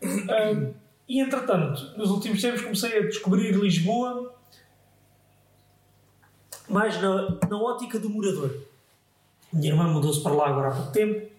Ahm, 0.02 0.72
e 1.08 1.20
entretanto, 1.20 1.96
nos 1.96 2.10
últimos 2.10 2.40
tempos 2.40 2.62
comecei 2.62 2.98
a 2.98 3.02
descobrir 3.02 3.52
Lisboa 3.52 4.34
mais 6.68 7.00
na, 7.00 7.38
na 7.48 7.58
ótica 7.58 7.98
do 7.98 8.08
morador. 8.08 8.50
Minha 9.52 9.70
irmã 9.70 9.84
mudou-se 9.84 10.22
para 10.22 10.32
lá 10.32 10.48
agora 10.48 10.68
há 10.68 10.72
pouco 10.72 10.92
tempo 10.92 11.34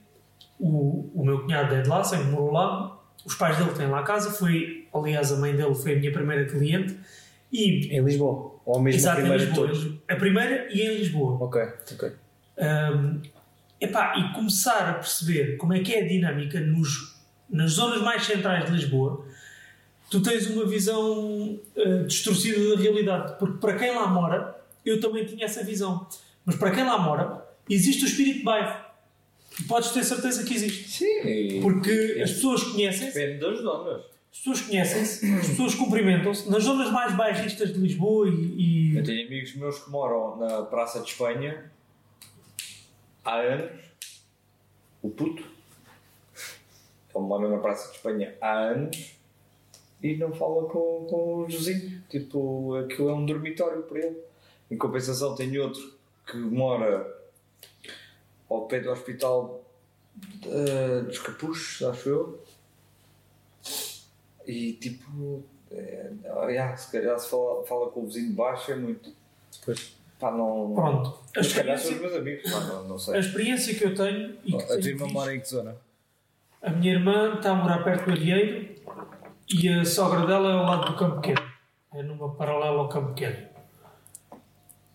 o, 0.60 1.10
o 1.14 1.26
meu 1.26 1.42
cunhado 1.42 1.74
é 1.74 1.82
de 1.82 1.90
lá, 1.90 2.04
sempre 2.04 2.28
morou 2.28 2.52
lá. 2.52 2.98
Os 3.26 3.36
pais 3.36 3.58
dele 3.58 3.72
têm 3.72 3.88
lá 3.88 4.00
a 4.00 4.04
casa. 4.04 4.32
Foi, 4.32 4.88
aliás, 4.94 5.32
a 5.32 5.38
mãe 5.38 5.56
dele 5.56 5.74
foi 5.74 5.94
a 5.94 5.96
minha 5.98 6.12
primeira 6.12 6.46
cliente. 6.46 6.96
E, 7.52 7.88
Em 7.96 8.04
Lisboa. 8.04 8.56
Ou 8.66 8.80
mesmo 8.80 8.98
a 8.98 9.02
exato, 9.02 9.18
em 9.20 9.22
primeira 9.22 9.44
de 9.44 9.50
Lisboa. 9.50 9.68
todos. 9.68 9.94
A 10.08 10.16
primeira 10.16 10.68
e 10.74 10.82
em 10.82 10.98
Lisboa. 10.98 11.38
Ok, 11.44 11.62
ok. 11.94 12.12
Um, 12.58 13.22
epá, 13.80 14.16
e 14.18 14.34
começar 14.34 14.90
a 14.90 14.94
perceber 14.94 15.58
como 15.58 15.74
é 15.74 15.80
que 15.80 15.94
é 15.94 16.04
a 16.04 16.08
dinâmica 16.08 16.60
nos, 16.60 17.16
nas 17.50 17.72
zonas 17.72 18.02
mais 18.02 18.24
centrais 18.26 18.66
de 18.66 18.72
Lisboa, 18.72 19.26
tu 20.10 20.22
tens 20.22 20.48
uma 20.48 20.66
visão 20.66 21.60
uh, 21.76 22.06
distorcida 22.08 22.76
da 22.76 22.82
realidade. 22.82 23.38
Porque 23.40 23.58
para 23.60 23.76
quem 23.76 23.94
lá 23.94 24.08
mora, 24.08 24.56
eu 24.86 25.00
também 25.00 25.26
tinha 25.26 25.46
essa 25.46 25.64
visão. 25.64 26.08
Mas 26.46 26.56
para 26.56 26.72
quem 26.72 26.84
lá 26.84 26.98
mora, 26.98 27.44
existe 27.70 28.04
o 28.04 28.08
espírito 28.08 28.40
de 28.40 28.44
bairro. 28.44 28.85
Podes 29.68 29.92
ter 29.92 30.04
certeza 30.04 30.44
que 30.44 30.54
existe. 30.54 30.90
Sim, 30.90 31.62
Porque 31.62 32.20
as 32.22 32.32
pessoas 32.32 32.64
conhecem-se, 32.64 33.14
depende 33.18 33.40
das 33.40 33.60
zonas. 33.62 34.04
as 34.32 34.38
pessoas 34.38 34.62
conhecem-se, 34.62 35.34
as 35.34 35.48
pessoas 35.48 35.76
cumprimentam-se. 35.76 36.50
Nas 36.50 36.64
zonas 36.64 36.92
mais 36.92 37.16
bairristas 37.16 37.74
de 37.74 37.80
Lisboa 37.80 38.28
e, 38.30 38.96
Eu 38.96 39.02
e 39.02 39.04
tenho 39.04 39.28
amigos 39.28 39.56
meus 39.56 39.80
que 39.80 39.90
moram 39.90 40.38
na 40.38 40.64
Praça 40.64 41.00
de 41.00 41.10
Espanha 41.10 41.72
há 43.24 43.36
anos. 43.38 43.82
O 45.02 45.10
puto. 45.10 45.42
Ele 47.16 47.24
mora 47.24 47.48
na 47.48 47.58
Praça 47.60 47.90
de 47.90 47.96
Espanha 47.96 48.36
há 48.42 48.52
anos 48.60 49.14
e 50.04 50.18
não 50.18 50.34
fala 50.34 50.68
com, 50.68 51.08
com 51.10 51.46
os 51.48 51.54
vizinhos. 51.54 52.02
Tipo, 52.10 52.76
aquilo 52.76 53.10
é 53.10 53.14
um 53.14 53.26
dormitório 53.26 53.84
para 53.84 54.00
ele. 54.00 54.18
Em 54.70 54.78
compensação, 54.78 55.34
tem 55.34 55.58
outro 55.58 55.96
que 56.28 56.36
mora 56.38 57.15
ao 58.50 58.68
pé 58.68 58.80
do 58.80 58.92
hospital 58.92 59.64
eh, 60.46 61.02
dos 61.02 61.20
Capuchos, 61.20 61.88
acho 61.88 62.10
eu. 62.10 62.44
E 64.46 64.74
tipo, 64.74 65.44
é, 65.72 66.12
ah, 66.60 66.78
se 66.78 66.92
calhar 66.92 67.20
se 67.20 67.30
fala, 67.30 67.66
fala 67.66 67.90
com 67.90 68.02
o 68.02 68.06
vizinho 68.06 68.30
de 68.30 68.36
baixo 68.36 68.72
é 68.72 68.76
muito. 68.76 69.12
Pois. 69.64 69.96
Pá, 70.20 70.32
não. 70.32 70.72
pronto. 70.74 71.20
A 71.36 71.44
se 71.44 71.56
calhar 71.56 71.78
são 71.78 71.92
os 71.92 71.98
experiência, 71.98 72.00
meus 72.00 72.16
amigos, 72.16 72.52
pá, 72.52 72.60
não, 72.74 72.88
não 72.88 72.96
a 72.96 73.00
sei. 73.00 73.20
experiência 73.20 73.76
que 73.76 73.84
eu 73.84 73.96
tenho 73.96 74.38
e 74.46 74.54
que 74.54 74.64
A 74.64 74.68
tua 74.68 74.90
irmã 74.90 75.08
mora 75.08 75.36
em 75.36 75.40
que 75.40 75.50
zona? 75.50 75.76
A 76.62 76.70
minha 76.70 76.94
irmã 76.94 77.36
está 77.36 77.52
a 77.52 77.56
morar 77.56 77.84
perto 77.84 78.06
do 78.06 78.12
Arieiro 78.12 78.76
e 79.50 79.70
a 79.70 79.86
sogra 79.86 80.26
dela 80.26 80.50
é 80.50 80.54
ao 80.54 80.64
lado 80.64 80.92
do 80.92 80.98
Campo 80.98 81.22
Pequeno. 81.22 81.52
É 81.94 82.02
numa 82.02 82.34
paralela 82.34 82.80
ao 82.80 82.90
Campo 82.90 83.14
Pequeno. 83.14 83.48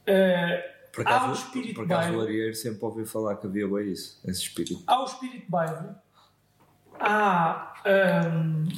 Eh, 0.07 0.71
Por 0.92 1.07
há 1.07 1.11
um 1.11 1.16
acaso, 1.16 1.44
espírito 1.44 1.74
por 1.74 1.85
acaso 1.85 2.09
o 2.09 2.12
bairro, 2.12 2.22
Arieiro 2.22 2.55
sempre 2.55 2.85
ouvi 2.85 3.05
falar 3.05 3.37
que 3.37 3.46
havia 3.46 3.68
bem 3.68 3.92
isso, 3.92 4.20
esse 4.24 4.42
espírito. 4.42 4.83
há 4.87 5.00
o 5.00 5.05
espírito 5.05 5.44
bairro, 5.48 5.94
há, 6.98 7.74
hum, 8.35 8.68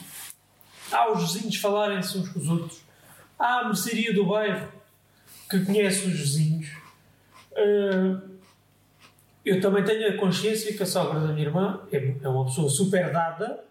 há 0.90 1.12
os 1.12 1.32
vizinhos 1.32 1.56
falarem-se 1.56 2.18
uns 2.18 2.28
com 2.28 2.38
os 2.38 2.48
outros, 2.48 2.82
há 3.38 3.60
a 3.60 3.64
mercearia 3.64 4.12
do 4.12 4.26
bairro 4.26 4.68
que 5.48 5.64
conhece 5.64 6.06
os 6.06 6.12
vizinhos. 6.12 6.68
Eh, 7.54 8.16
eu 9.44 9.60
também 9.60 9.84
tenho 9.84 10.08
a 10.08 10.16
consciência 10.16 10.72
que 10.74 10.82
a 10.82 10.86
sogra 10.86 11.20
da 11.20 11.32
minha 11.32 11.46
irmã 11.46 11.82
é, 11.92 12.14
é 12.22 12.28
uma 12.28 12.44
pessoa 12.44 12.70
super 12.70 13.10
dada 13.12 13.62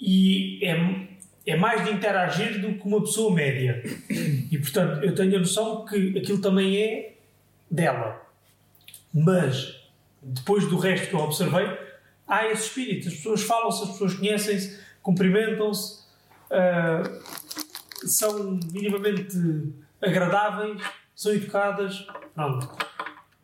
e 0.00 0.58
é, 0.62 1.52
é 1.52 1.56
mais 1.56 1.84
de 1.84 1.92
interagir 1.92 2.60
do 2.60 2.74
que 2.74 2.86
uma 2.86 3.00
pessoa 3.00 3.34
média. 3.34 3.82
E 4.50 4.58
portanto, 4.58 5.04
eu 5.04 5.14
tenho 5.14 5.36
a 5.36 5.38
noção 5.38 5.84
que 5.84 6.18
aquilo 6.18 6.40
também 6.40 6.76
é 6.76 7.17
dela. 7.70 8.20
Mas, 9.12 9.80
depois 10.22 10.68
do 10.68 10.78
resto 10.78 11.08
que 11.08 11.14
eu 11.14 11.20
observei, 11.20 11.66
há 12.26 12.46
esse 12.46 12.66
espírito. 12.66 13.08
As 13.08 13.14
pessoas 13.14 13.42
falam-se, 13.42 13.82
as 13.82 13.90
pessoas 13.90 14.14
conhecem-se, 14.14 14.80
cumprimentam-se, 15.02 16.04
ah, 16.50 17.02
são 18.06 18.58
minimamente 18.72 19.36
agradáveis, 20.00 20.82
são 21.14 21.32
educadas. 21.32 22.06
Pronto. 22.34 22.68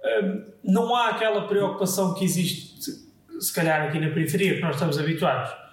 Ah, 0.02 0.52
não 0.62 0.94
há 0.94 1.08
aquela 1.10 1.48
preocupação 1.48 2.14
que 2.14 2.24
existe, 2.24 3.02
se 3.40 3.52
calhar, 3.52 3.88
aqui 3.88 3.98
na 3.98 4.10
periferia, 4.10 4.56
que 4.56 4.60
nós 4.60 4.76
estamos 4.76 4.98
habituados. 4.98 5.64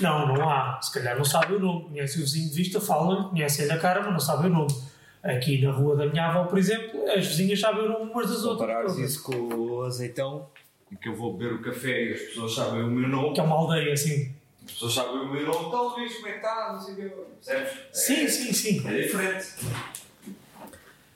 Não, 0.00 0.26
não 0.26 0.48
há. 0.48 0.80
Se 0.82 0.92
calhar 0.92 1.16
não 1.16 1.24
sabe 1.24 1.54
o 1.54 1.60
nome. 1.60 1.84
Conhece 1.90 2.18
o 2.18 2.22
vizinho 2.22 2.48
de 2.48 2.56
vista, 2.56 2.80
fala, 2.80 3.28
conhece-lhe 3.28 3.70
a 3.70 3.78
cara, 3.78 4.00
mas 4.02 4.12
não 4.12 4.20
sabe 4.20 4.46
o 4.46 4.50
nome. 4.50 4.72
Aqui 5.22 5.60
na 5.60 5.70
rua 5.72 5.96
da 5.96 6.06
minha 6.06 6.26
avó, 6.28 6.44
por 6.44 6.58
exemplo, 6.58 7.04
as 7.10 7.26
vizinhas 7.26 7.60
sabem 7.60 7.84
o 7.84 7.88
nome 7.88 8.10
umas 8.10 8.28
das 8.30 8.44
outras. 8.44 8.68
Comparares 8.68 8.96
isso 8.98 9.22
com 9.22 9.36
o 9.54 9.82
azeitão, 9.82 10.48
em 10.90 10.96
que 10.96 11.08
eu 11.10 11.14
vou 11.14 11.34
beber 11.36 11.54
o 11.56 11.62
café 11.62 12.04
e 12.04 12.12
as 12.14 12.20
pessoas 12.20 12.54
sabem 12.54 12.82
o 12.82 12.86
meu 12.90 13.08
nome, 13.08 13.34
Que 13.34 13.40
é 13.40 13.42
uma 13.42 13.56
aldeia, 13.56 13.92
assim. 13.92 14.32
as 14.64 14.72
pessoas 14.72 14.94
sabem 14.94 15.20
o 15.20 15.30
meu 15.30 15.46
nome, 15.46 15.66
então 15.68 15.88
Luís, 15.88 16.14
como 16.14 16.28
é 16.28 16.30
que 16.30 16.36
está? 16.36 16.72
Não 16.72 16.80
sei 16.80 16.94
o 16.94 16.96
que. 16.96 17.08
Percebes? 17.44 17.72
Sim, 17.92 18.28
sim, 18.28 18.52
sim. 18.52 18.88
É 18.88 19.00
diferente. 19.02 19.46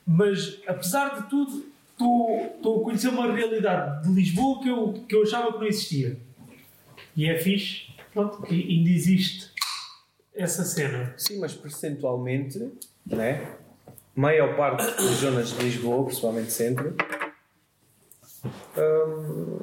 Mas, 0.06 0.60
apesar 0.66 1.22
de 1.22 1.30
tudo, 1.30 1.64
estou 1.92 2.52
estou 2.56 2.80
a 2.80 2.84
conhecer 2.84 3.08
uma 3.08 3.32
realidade 3.32 4.06
de 4.06 4.12
Lisboa 4.14 4.62
que 4.62 4.68
eu, 4.68 4.92
que 5.08 5.14
eu 5.16 5.22
achava 5.22 5.52
que 5.52 5.58
não 5.58 5.66
existia. 5.66 6.18
E 7.16 7.26
é 7.26 7.38
fixe, 7.38 7.86
pronto, 8.12 8.42
que 8.42 8.54
ainda 8.54 8.90
existe 8.90 9.50
essa 10.34 10.62
cena. 10.64 11.14
Sim, 11.16 11.38
mas 11.38 11.54
percentualmente, 11.54 12.58
né? 13.06 13.56
Maior 14.14 14.56
parte 14.56 14.84
das 14.84 15.16
zonas 15.16 15.50
de 15.50 15.62
Lisboa, 15.64 16.04
principalmente 16.04 16.52
centro, 16.52 16.94
hum, 18.76 19.58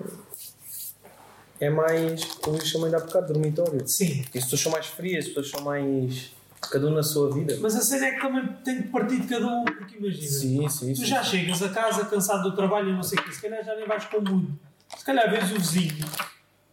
é 1.60 1.70
mais, 1.70 2.24
como 2.36 2.58
eu 2.58 2.66
chamei 2.66 2.94
há 2.94 3.00
bocado, 3.00 3.34
dormitório. 3.34 3.88
Sim. 3.88 4.26
E 4.34 4.38
as 4.38 4.44
pessoas 4.46 4.62
são 4.62 4.72
mais 4.72 4.88
frias, 4.88 5.26
as 5.26 5.28
pessoas 5.30 5.50
são 5.50 5.62
mais. 5.62 6.32
cada 6.72 6.88
um 6.88 6.92
na 6.92 7.04
sua 7.04 7.32
vida. 7.34 7.58
Mas 7.62 7.76
a 7.76 7.82
cena 7.82 8.08
é 8.08 8.12
que 8.12 8.22
também 8.22 8.48
tem 8.64 8.82
que 8.82 8.88
partir 8.90 9.20
de 9.20 9.28
cada 9.28 9.46
um, 9.48 9.66
porque 9.66 9.98
imagina. 9.98 10.28
Sim, 10.28 10.70
sim, 10.70 10.94
Tu 10.94 11.00
sim. 11.02 11.06
já 11.06 11.24
chegas 11.24 11.62
a 11.62 11.70
casa 11.70 12.06
cansado 12.06 12.44
do 12.50 12.56
trabalho 12.56 12.90
e 12.90 12.94
não 12.94 13.04
sei 13.04 13.20
o 13.20 13.24
quê, 13.24 13.32
se 13.32 13.42
calhar 13.42 13.64
já 13.64 13.76
nem 13.76 13.88
vais 13.88 14.06
com 14.06 14.22
muito. 14.22 14.60
Se 14.98 15.06
calhar 15.06 15.30
vês 15.30 15.52
o 15.52 15.56
vizinho, 15.56 16.06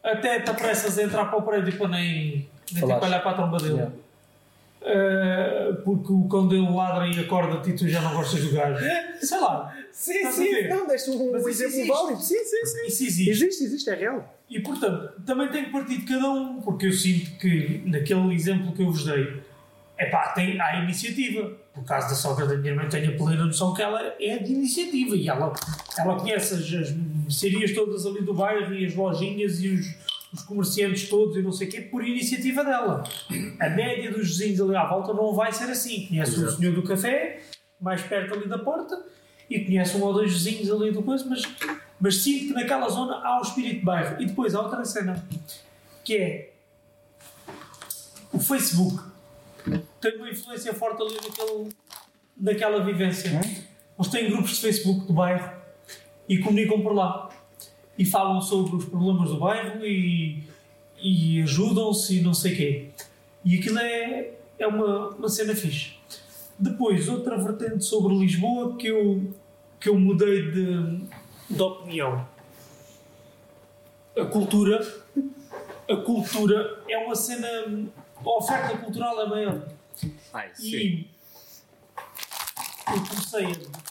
até 0.02 0.40
te 0.40 0.50
apressas 0.50 0.98
a 0.98 1.02
entrar 1.02 1.26
para 1.26 1.38
o 1.38 1.42
prédio 1.42 1.76
para 1.78 1.88
nem, 1.88 2.48
nem 2.72 2.86
ter 2.86 2.98
que 2.98 3.04
olhar 3.04 3.20
para 3.22 3.30
a 3.30 3.34
tromba 3.34 3.58
dele. 3.58 3.74
Yeah. 3.74 3.92
Uh, 4.80 5.82
porque 5.82 6.12
o 6.12 6.28
cão 6.28 6.46
dele 6.46 6.70
ladra 6.70 7.08
e 7.08 7.18
acorda-te 7.18 7.70
e 7.70 7.72
tu 7.74 7.88
já 7.88 8.00
não 8.00 8.14
gostas 8.14 8.44
do 8.44 8.52
gajo. 8.52 8.84
Sei 9.20 9.38
lá. 9.38 9.76
Sim, 9.90 10.30
ver? 10.30 10.68
Não, 10.68 10.86
deste 10.86 11.10
um 11.10 11.32
Mas 11.32 11.46
isso 11.46 11.64
exemplo 11.64 11.94
válido. 11.94 12.22
Sim, 12.22 12.36
sim, 12.36 12.64
sim. 12.64 12.86
Isso 12.86 13.04
existe. 13.04 13.30
Existe, 13.30 13.64
existe, 13.64 13.90
é 13.90 13.94
real. 13.94 14.38
E 14.48 14.60
portanto, 14.60 15.20
também 15.26 15.48
tem 15.48 15.64
que 15.64 15.70
partir 15.70 15.98
de 15.98 16.06
cada 16.06 16.30
um, 16.30 16.60
porque 16.60 16.86
eu 16.86 16.92
sinto 16.92 17.32
que 17.38 17.82
naquele 17.84 18.32
exemplo 18.32 18.72
que 18.72 18.82
eu 18.82 18.86
vos 18.86 19.04
dei, 19.04 19.42
epá, 19.98 20.28
tem, 20.28 20.60
há 20.60 20.82
iniciativa. 20.82 21.52
No 21.76 21.84
caso 21.84 22.08
da 22.08 22.14
sogra 22.14 22.46
da 22.46 22.56
minha 22.56 22.70
irmã, 22.70 22.88
tenho 22.88 23.14
a 23.14 23.16
plena 23.16 23.44
noção 23.44 23.74
que 23.74 23.82
ela 23.82 24.14
é 24.18 24.38
de 24.38 24.52
iniciativa 24.52 25.14
e 25.14 25.28
ela, 25.28 25.52
ela 25.98 26.16
conhece 26.16 26.54
as, 26.54 26.60
as 26.60 26.92
mercearias 26.92 27.72
todas 27.72 28.06
ali 28.06 28.22
do 28.22 28.34
bairro 28.34 28.72
e 28.74 28.86
as 28.86 28.94
lojinhas 28.94 29.60
e 29.60 29.68
os, 29.68 29.94
os 30.32 30.42
comerciantes 30.42 31.08
todos 31.08 31.36
e 31.36 31.42
não 31.42 31.52
sei 31.52 31.68
o 31.68 31.70
quê, 31.70 31.80
por 31.80 32.06
iniciativa 32.06 32.64
dela. 32.64 33.04
A 33.58 33.68
média 33.70 34.10
dos 34.12 34.28
vizinhos 34.28 34.60
ali 34.60 34.76
à 34.76 34.86
volta 34.86 35.12
não 35.14 35.34
vai 35.34 35.52
ser 35.52 35.70
assim. 35.70 36.06
Conhece 36.06 36.38
o 36.38 36.50
senhor 36.50 36.74
do 36.74 36.82
café, 36.82 37.40
mais 37.80 38.02
perto 38.02 38.34
ali 38.34 38.48
da 38.48 38.58
porta, 38.58 39.02
e 39.48 39.64
conhece 39.64 39.96
um 39.96 40.02
ou 40.02 40.12
dois 40.12 40.32
vizinhos 40.32 40.70
ali 40.70 40.90
do 40.90 41.02
coisa, 41.02 41.24
mas, 41.28 41.42
mas 41.98 42.16
sinto 42.16 42.48
que 42.48 42.52
naquela 42.52 42.88
zona 42.88 43.14
há 43.24 43.38
o 43.38 43.42
espírito 43.42 43.80
de 43.80 43.84
bairro. 43.84 44.20
E 44.20 44.26
depois 44.26 44.54
há 44.54 44.60
outra 44.60 44.84
cena, 44.84 45.26
que 46.04 46.16
é 46.16 46.52
o 48.32 48.38
Facebook. 48.38 49.02
Tem 50.00 50.16
uma 50.16 50.30
influência 50.30 50.74
forte 50.74 51.02
ali 51.02 51.14
naquele, 51.14 51.68
naquela 52.36 52.84
vivência. 52.84 53.30
Eles 53.98 54.10
têm 54.10 54.30
grupos 54.30 54.56
de 54.56 54.60
Facebook 54.60 55.06
do 55.06 55.12
bairro 55.12 55.50
e 56.28 56.38
comunicam 56.38 56.82
por 56.82 56.92
lá. 56.92 57.30
E 57.98 58.04
falam 58.04 58.40
sobre 58.40 58.76
os 58.76 58.84
problemas 58.84 59.30
do 59.30 59.38
bairro 59.38 59.84
e, 59.84 60.42
e 61.02 61.42
ajudam-se 61.42 62.18
e 62.18 62.20
não 62.22 62.32
sei 62.32 62.52
o 62.52 62.56
quê. 62.56 62.86
E 63.44 63.58
aquilo 63.58 63.78
é, 63.78 64.34
é 64.58 64.66
uma, 64.66 65.08
uma 65.08 65.28
cena 65.28 65.54
fixe. 65.54 65.94
Depois, 66.58 67.08
outra 67.08 67.36
vertente 67.36 67.84
sobre 67.84 68.16
Lisboa 68.16 68.76
que 68.76 68.86
eu, 68.86 69.32
que 69.80 69.88
eu 69.88 69.98
mudei 69.98 70.50
de, 70.50 71.00
de 71.50 71.62
opinião. 71.62 72.26
A 74.16 74.24
cultura. 74.24 74.80
A 75.88 75.96
cultura 75.96 76.82
é 76.88 76.98
uma 76.98 77.14
cena. 77.14 77.48
A 78.16 78.30
oferta 78.30 78.76
cultural 78.78 79.20
é 79.22 79.26
maior. 79.28 79.68
Ai, 80.32 80.50
E 80.60 81.06
eu 82.88 83.04
comecei 83.06 83.44
a 83.44 83.87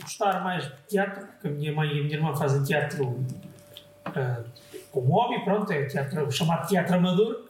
gostar 0.00 0.42
mais 0.42 0.64
de 0.64 0.72
teatro, 0.88 1.26
porque 1.26 1.48
a 1.48 1.50
minha 1.50 1.72
mãe 1.72 1.88
e 1.88 2.00
a 2.00 2.02
minha 2.04 2.16
irmã 2.16 2.34
fazem 2.34 2.62
teatro 2.64 3.24
ah, 4.04 4.42
como 4.90 5.12
hobby, 5.12 5.44
pronto, 5.44 5.70
é 5.72 5.84
teatro, 5.86 6.30
chamado 6.30 6.68
teatro 6.68 6.94
amador. 6.96 7.44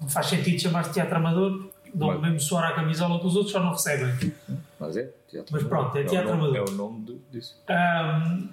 Não, 0.00 0.08
faz 0.08 0.26
sentido 0.26 0.60
chamar-se 0.60 0.92
teatro 0.92 1.16
amador, 1.16 1.70
dão 1.94 2.08
o 2.16 2.20
mesmo 2.20 2.40
suor 2.40 2.64
à 2.64 2.72
camisola 2.72 3.18
que 3.20 3.26
os 3.26 3.34
outros 3.36 3.52
só 3.52 3.60
não 3.60 3.70
recebem. 3.72 4.32
Mas 4.78 4.96
é, 4.96 5.10
teatro. 5.28 5.52
Mas 5.52 5.62
pronto, 5.64 5.96
é 5.98 6.04
teatro 6.04 6.36
nome- 6.36 6.44
amador. 6.56 6.56
É 6.56 6.70
o 6.70 6.74
nome 6.74 7.20
disso. 7.30 7.60
Ahm, 7.68 8.48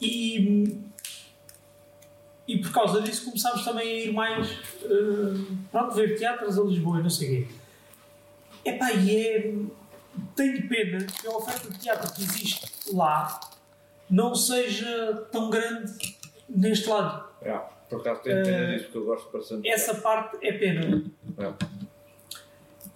e 0.00 0.78
e 2.48 2.58
por 2.58 2.72
causa 2.72 3.00
disso 3.00 3.26
começámos 3.26 3.64
também 3.64 3.88
a 3.88 4.04
ir 4.06 4.12
mais 4.12 4.50
uh, 4.82 5.56
pronto, 5.70 5.94
ver 5.94 6.18
teatros 6.18 6.58
a 6.58 6.62
Lisboa 6.62 6.98
e 6.98 7.02
não 7.04 7.10
sei 7.10 7.28
o 7.28 7.46
quê. 7.46 7.54
Epá, 8.64 8.92
e 8.92 9.16
é. 9.16 9.54
Tenho 10.36 10.68
pena 10.68 11.04
que 11.04 11.26
a 11.26 11.30
oferta 11.30 11.70
de 11.70 11.78
teatro 11.78 12.12
que 12.12 12.22
existe 12.22 12.70
lá 12.92 13.40
não 14.08 14.34
seja 14.34 15.26
tão 15.30 15.50
grande 15.50 15.92
neste 16.48 16.88
lado. 16.88 17.24
Yeah. 17.42 17.66
Por 17.88 18.00
acaso 18.00 18.20
tenho 18.22 18.42
pena 18.44 18.56
Eh, 18.56 18.72
disso 18.74 18.84
porque 18.86 18.98
eu 18.98 19.04
gosto 19.04 19.32
bastante. 19.32 19.68
Essa 19.68 19.94
parte 19.94 20.38
é 20.46 20.52
pena. 20.52 21.02
Yeah. 21.38 21.56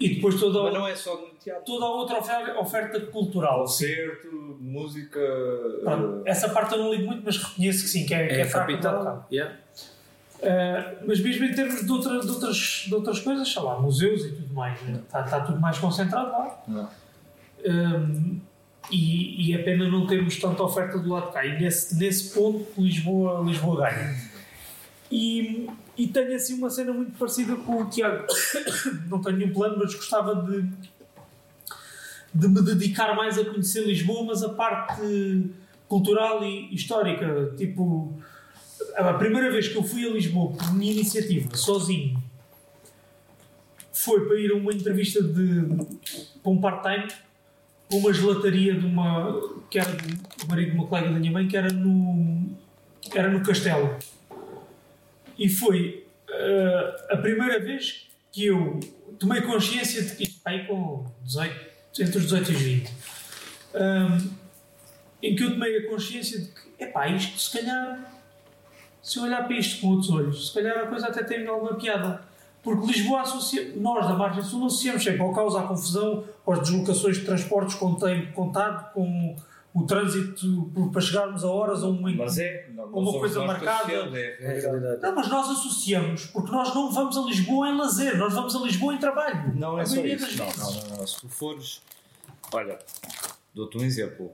E 0.01 0.17
depois 0.17 0.39
toda, 0.41 0.62
Mas 0.65 0.75
a- 0.75 0.79
não 0.79 0.87
é 0.89 0.95
só 0.97 1.17
no 1.21 1.29
teatro. 1.35 1.65
toda 1.65 1.85
a 1.87 1.89
outra 1.89 2.19
oferta, 2.19 2.59
oferta 2.59 3.01
cultural. 3.07 3.67
sim. 3.67 3.87
Concerto, 3.87 4.59
música. 4.61 5.21
Pronto, 5.83 6.23
eh, 6.27 6.31
essa 6.31 6.49
parte 6.49 6.73
eu 6.75 6.79
não 6.81 6.93
ligo 6.93 7.07
muito, 7.07 7.23
mas 7.25 7.37
reconheço 7.37 7.83
que 7.85 7.89
sim, 7.89 8.05
que 8.07 8.12
é, 8.15 8.27
que 8.27 8.35
é, 8.35 8.41
É 8.41 8.45
fraca 8.45 8.67
capital. 8.73 9.03
para 9.03 9.27
Yeah. 9.31 9.57
Uh, 10.43 11.05
mas 11.07 11.21
mesmo 11.21 11.45
em 11.47 11.55
termos 11.55 11.87
de, 11.87 11.91
outra- 11.91 12.21
de 12.21 12.29
outras, 12.29 12.57
de 12.87 12.95
outras 12.95 13.21
coisas, 13.21 13.51
sei 13.51 13.62
lá, 13.62 13.79
museus 13.81 14.25
e 14.27 14.33
tudo 14.33 14.53
mais, 14.53 14.79
né? 14.83 15.01
está, 15.07 15.21
está 15.25 15.41
tudo 15.41 15.59
mais 15.61 15.79
concentrado 15.79 16.31
lá. 16.33 16.62
Não. 16.69 16.91
Um, 17.65 18.41
e, 18.91 19.49
e 19.49 19.55
é 19.55 19.59
pena 19.59 19.89
não 19.89 20.07
termos 20.07 20.37
tanta 20.39 20.62
oferta 20.62 20.99
do 20.99 21.09
lado 21.09 21.29
de 21.29 21.33
cá. 21.33 21.45
E 21.45 21.59
nesse, 21.61 21.97
nesse 21.97 22.35
ponto, 22.35 22.67
Lisboa, 22.79 23.43
Lisboa 23.45 23.89
ganha. 23.89 24.15
E, 25.11 25.69
e 25.97 26.07
tenho 26.09 26.35
assim 26.35 26.55
uma 26.55 26.69
cena 26.71 26.93
muito 26.93 27.17
parecida 27.19 27.57
com 27.57 27.83
o 27.83 27.89
Tiago. 27.89 28.27
não 29.09 29.21
tenho 29.21 29.39
nenhum 29.39 29.53
plano, 29.53 29.77
mas 29.79 29.95
gostava 29.95 30.35
de, 30.43 30.69
de 32.35 32.49
me 32.49 32.62
dedicar 32.62 33.15
mais 33.15 33.39
a 33.39 33.45
conhecer 33.45 33.87
Lisboa, 33.87 34.25
mas 34.25 34.43
a 34.43 34.51
parte 34.51 35.51
cultural 35.89 36.45
e 36.45 36.75
histórica. 36.75 37.53
Tipo, 37.57 38.12
a 38.97 39.15
primeira 39.15 39.51
vez 39.51 39.69
que 39.69 39.77
eu 39.77 39.83
fui 39.83 40.07
a 40.07 40.12
Lisboa 40.12 40.53
por 40.53 40.75
minha 40.75 40.93
iniciativa, 40.93 41.57
sozinho, 41.57 42.23
foi 43.93 44.27
para 44.27 44.39
ir 44.39 44.51
a 44.51 44.57
uma 44.57 44.73
entrevista 44.73 45.23
de, 45.23 45.65
para 46.43 46.53
um 46.53 46.61
part-time 46.61 47.09
uma 47.91 48.12
gelataria 48.12 48.74
de 48.74 48.87
uma 48.87 49.41
que 49.70 49.78
era 49.78 49.93
do 49.93 50.49
marido 50.49 50.70
de 50.72 50.76
uma 50.76 50.87
colega 50.87 51.11
da 51.11 51.18
minha 51.18 51.32
mãe 51.32 51.47
que 51.47 51.57
era 51.57 51.72
no 51.72 52.57
era 53.14 53.28
no 53.28 53.43
Castelo 53.43 53.97
e 55.39 55.49
foi 55.49 56.07
eh, 56.28 57.07
a 57.11 57.16
primeira 57.16 57.61
vez 57.61 58.09
que 58.32 58.47
eu 58.47 58.80
tomei 59.18 59.43
consciência 59.43 60.03
de 60.03 60.16
que 60.16 60.35
aí 60.45 60.66
com 60.66 61.05
18, 61.22 61.55
entre 62.01 62.18
os 62.18 62.24
18 62.24 62.53
e 62.53 62.55
os 62.55 62.62
20 62.62 62.93
Ahm, 63.74 64.30
em 65.20 65.35
que 65.35 65.43
eu 65.43 65.51
tomei 65.51 65.78
a 65.78 65.89
consciência 65.89 66.39
de 66.39 66.47
que 66.47 66.85
epá, 66.85 67.09
isto 67.09 67.37
se 67.39 67.59
calhar 67.59 68.14
se 69.03 69.18
eu 69.18 69.24
olhar 69.24 69.47
para 69.47 69.57
isto 69.59 69.80
com 69.80 69.89
outros 69.89 70.11
olhos, 70.11 70.49
se 70.49 70.55
calhar 70.55 70.78
a 70.78 70.87
coisa 70.87 71.09
até 71.09 71.22
tem 71.22 71.47
alguma 71.47 71.74
piada. 71.74 72.22
Porque 72.65 72.87
Lisboa 72.87 73.21
associa, 73.21 73.73
nós 73.77 74.09
da 74.09 74.15
Margem 74.15 74.43
Sul 74.43 74.67
associamos 74.67 75.05
sempre 75.05 75.21
ao 75.21 75.33
caos, 75.33 75.55
à 75.55 75.62
confusão, 75.65 76.25
às 76.47 76.61
deslocações 76.61 77.19
de 77.19 77.25
transportes 77.27 77.75
com 77.77 77.95
tempo 77.95 78.33
contado, 78.33 78.91
com 78.95 79.37
o 79.75 79.85
trânsito 79.87 80.71
para 80.93 81.01
chegarmos 81.01 81.45
a 81.45 81.49
horas 81.51 81.83
a 81.83 81.89
um 81.89 82.01
Mas 82.17 82.39
é, 82.39 82.69
não, 82.73 82.85
Uma 82.87 83.12
coisa 83.12 83.45
marcada. 83.45 83.71
associamos, 83.79 84.15
é 84.15 84.21
É 84.21 84.37
realidade. 84.39 84.61
realidade. 84.62 85.03
Não, 85.03 85.15
mas 85.17 85.29
nós 85.29 85.51
associamos, 85.51 86.27
porque 86.27 86.51
nós 86.53 86.75
não 86.75 86.91
vamos 86.93 87.19
a 87.19 87.21
Lisboa 87.23 87.69
em 87.69 87.77
lazer, 87.77 88.17
nós 88.17 88.33
vamos 88.33 88.55
a 88.57 88.61
Lisboa 88.61 88.95
em 88.95 88.99
trabalho. 88.99 89.53
Não 89.57 89.79
é 89.79 89.83
A 89.83 89.87
só 89.87 90.01
isso. 90.05 90.39
Não, 90.39 90.47
não, 90.57 90.73
não, 90.89 90.97
não. 90.99 91.07
Se 91.07 91.21
tu 91.21 91.29
fores. 91.29 91.83
Olha, 92.53 92.79
dou-te 93.53 93.77
um 93.77 93.83
exemplo. 93.85 94.33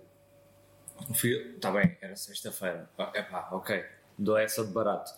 Fui. 1.14 1.30
Está 1.56 1.70
bem, 1.72 1.96
era 2.02 2.14
sexta-feira. 2.14 2.88
Ah, 2.98 3.10
Epá, 3.14 3.48
ok. 3.52 3.82
Dou 4.22 4.36
essa 4.36 4.62
de 4.62 4.70
barato. 4.70 5.10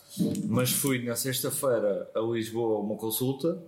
Mas 0.46 0.70
fui 0.70 1.04
na 1.04 1.16
sexta-feira 1.16 2.08
a 2.14 2.20
Lisboa 2.20 2.76
a 2.76 2.80
uma 2.80 2.96
consulta 2.96 3.58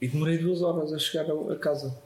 e 0.00 0.06
demorei 0.08 0.38
duas 0.38 0.62
horas 0.62 0.92
a 0.92 0.98
chegar 1.00 1.26
a, 1.50 1.56
casa. 1.58 1.98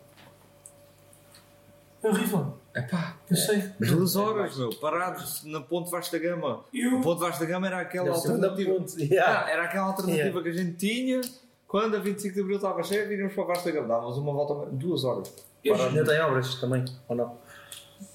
É 2.02 2.08
horrível, 2.08 2.54
Epá, 2.74 3.16
eu 3.30 3.36
sei. 3.36 3.58
duas 3.78 4.16
horas, 4.16 4.56
meu, 4.56 4.70
parados 4.76 5.44
na 5.44 5.60
Ponte 5.60 5.90
Vasta 5.90 6.18
Gama. 6.18 6.64
Eu- 6.72 6.98
A 6.98 7.02
Ponte 7.02 7.20
Vasta 7.20 7.44
Gama 7.44 7.66
era 7.66 7.80
aquela 7.80 8.10
Deve 8.10 8.16
alternativa. 8.16 8.84
Yeah. 8.98 9.44
Ah, 9.46 9.50
era 9.50 9.64
aquela 9.64 9.84
alternativa 9.88 10.22
Yeah. 10.28 10.42
que 10.42 10.48
a 10.48 10.52
gente 10.52 10.76
tinha 10.76 11.20
quando 11.68 11.96
a 11.96 12.00
25 12.00 12.34
de 12.34 12.40
Abril 12.40 12.56
estava 12.56 12.82
cheia, 12.82 13.06
vínhamos 13.06 13.34
para 13.34 13.44
Vasta 13.44 13.70
Gama. 13.70 13.88
Dávamos 13.88 14.16
uma 14.16 14.32
volta, 14.32 14.70
duas 14.72 15.04
horas. 15.04 15.30
Ainda 15.62 16.04
tem 16.04 16.20
obras 16.20 16.54
também, 16.56 16.84
ou 17.06 17.14
não? 17.16 17.38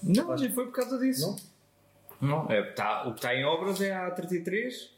Não, 0.01 0.35
nem 0.35 0.51
foi 0.51 0.65
por 0.65 0.73
causa 0.73 0.97
disso. 0.97 1.27
Não? 1.27 1.35
Não, 2.21 2.45
é, 2.49 2.61
tá, 2.63 3.03
o 3.07 3.11
que 3.13 3.19
está 3.19 3.33
em 3.35 3.43
obras 3.45 3.79
é 3.81 3.93
a 3.95 4.11
33, 4.11 4.91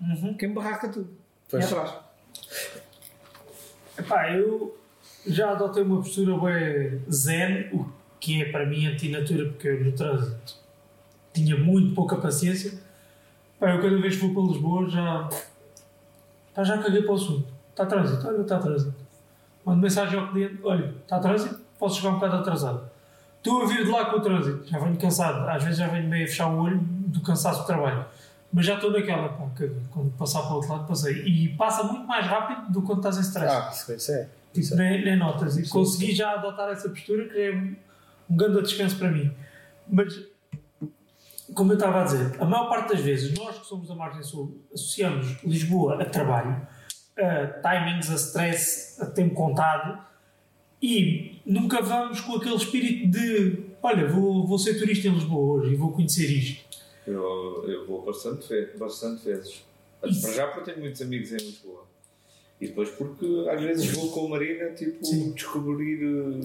Uhum. 0.00 0.34
que 0.34 0.46
embarraca 0.46 0.88
tudo. 0.88 1.10
Pois. 1.50 1.64
É 1.64 1.66
atrás. 1.66 1.94
Epá, 3.98 4.30
eu 4.32 4.76
já 5.26 5.50
adotei 5.52 5.82
uma 5.82 5.96
postura 5.96 6.36
bem 6.38 7.02
zen, 7.10 7.68
o 7.72 7.86
que 8.20 8.42
é 8.42 8.50
para 8.50 8.66
mim 8.66 8.86
antinatura, 8.86 9.46
porque 9.50 9.68
eu 9.68 9.84
no 9.84 9.92
trânsito 9.92 10.54
tinha 11.32 11.56
muito 11.56 11.94
pouca 11.94 12.16
paciência. 12.16 12.78
Pá, 13.58 13.70
eu 13.74 13.82
cada 13.82 13.96
vez 14.00 14.16
que 14.16 14.26
vou 14.26 14.34
para 14.34 14.52
Lisboa 14.52 14.88
já. 14.88 15.28
Pá, 16.54 16.62
já 16.64 16.78
caguei 16.78 17.02
para 17.02 17.12
o 17.12 17.14
assunto. 17.14 17.48
Está 17.70 17.86
trânsito, 17.86 18.26
olha, 18.26 18.42
está 18.42 18.58
trânsito. 18.58 18.94
Mando 19.64 19.80
mensagem 19.82 20.18
ao 20.18 20.30
cliente: 20.30 20.58
olha, 20.62 20.94
está 21.02 21.18
trânsito, 21.18 21.60
posso 21.78 21.96
chegar 22.00 22.10
um 22.10 22.14
bocado 22.14 22.36
atrasado. 22.36 22.90
Estou 23.48 23.62
a 23.62 23.66
vir 23.66 23.84
de 23.84 23.90
lá 23.90 24.04
com 24.04 24.18
o 24.18 24.20
trânsito, 24.20 24.68
já 24.68 24.78
venho 24.78 24.96
cansado, 24.96 25.48
às 25.48 25.62
vezes 25.62 25.78
já 25.78 25.86
venho 25.88 26.06
meio 26.06 26.24
a 26.24 26.28
fechar 26.28 26.48
o 26.48 26.58
olho 26.58 26.78
do 26.82 27.22
cansaço 27.22 27.62
do 27.62 27.66
trabalho. 27.66 28.04
Mas 28.52 28.66
já 28.66 28.74
estou 28.74 28.90
naquela, 28.90 29.28
pá, 29.30 29.46
que 29.56 29.70
quando 29.90 30.10
passar 30.16 30.42
para 30.42 30.52
o 30.52 30.54
outro 30.56 30.70
lado, 30.70 30.86
passei. 30.86 31.22
E 31.22 31.48
passa 31.56 31.82
muito 31.82 32.06
mais 32.06 32.26
rápido 32.26 32.70
do 32.72 32.80
que 32.80 32.86
quando 32.86 32.98
estás 32.98 33.18
em 33.18 33.20
stress. 33.20 33.54
Ah, 33.54 33.70
isso, 33.72 33.92
isso 33.92 34.12
é. 34.12 34.28
Tipo, 34.52 34.76
nem, 34.76 35.04
nem 35.04 35.16
notas. 35.18 35.56
E 35.58 35.68
consegui 35.68 36.14
já 36.14 36.32
adotar 36.32 36.70
essa 36.70 36.88
postura 36.88 37.28
que 37.28 37.38
é 37.38 37.54
um, 37.54 37.76
um 38.30 38.36
grande 38.36 38.62
descanso 38.62 38.98
para 38.98 39.10
mim. 39.10 39.30
Mas, 39.86 40.18
como 41.54 41.72
eu 41.72 41.76
estava 41.76 42.00
a 42.00 42.04
dizer, 42.04 42.36
a 42.40 42.44
maior 42.44 42.68
parte 42.68 42.94
das 42.94 43.00
vezes, 43.00 43.36
nós 43.36 43.58
que 43.58 43.66
somos 43.66 43.88
da 43.88 43.94
Margem 43.94 44.22
Sul, 44.22 44.58
associamos 44.72 45.42
Lisboa 45.42 46.02
a 46.02 46.06
trabalho, 46.06 46.66
a 47.18 47.46
timings, 47.60 48.10
a 48.10 48.14
stress, 48.14 49.02
a 49.02 49.06
tempo 49.06 49.34
contado 49.34 50.07
e 50.82 51.40
nunca 51.44 51.80
vamos 51.82 52.20
com 52.20 52.34
aquele 52.36 52.56
espírito 52.56 53.08
de 53.08 53.58
olha, 53.82 54.06
vou, 54.08 54.46
vou 54.46 54.58
ser 54.58 54.78
turista 54.78 55.08
em 55.08 55.12
Lisboa 55.14 55.60
hoje 55.60 55.72
e 55.72 55.76
vou 55.76 55.92
conhecer 55.92 56.26
isto. 56.30 56.64
Eu, 57.06 57.64
eu 57.68 57.86
vou 57.86 58.02
bastante, 58.04 58.46
bastante 58.78 59.24
vezes. 59.24 59.62
Isso. 60.04 60.22
Para 60.22 60.32
já 60.32 60.46
porque 60.48 60.70
tenho 60.70 60.80
muitos 60.82 61.00
amigos 61.02 61.32
em 61.32 61.36
Lisboa. 61.36 61.86
E 62.60 62.66
depois 62.66 62.90
porque 62.90 63.24
às 63.50 63.60
vezes 63.62 63.86
vou 63.92 64.10
com 64.10 64.26
a 64.26 64.30
Marina 64.30 64.70
tipo, 64.74 65.04
Sim. 65.06 65.30
descobrir 65.32 66.00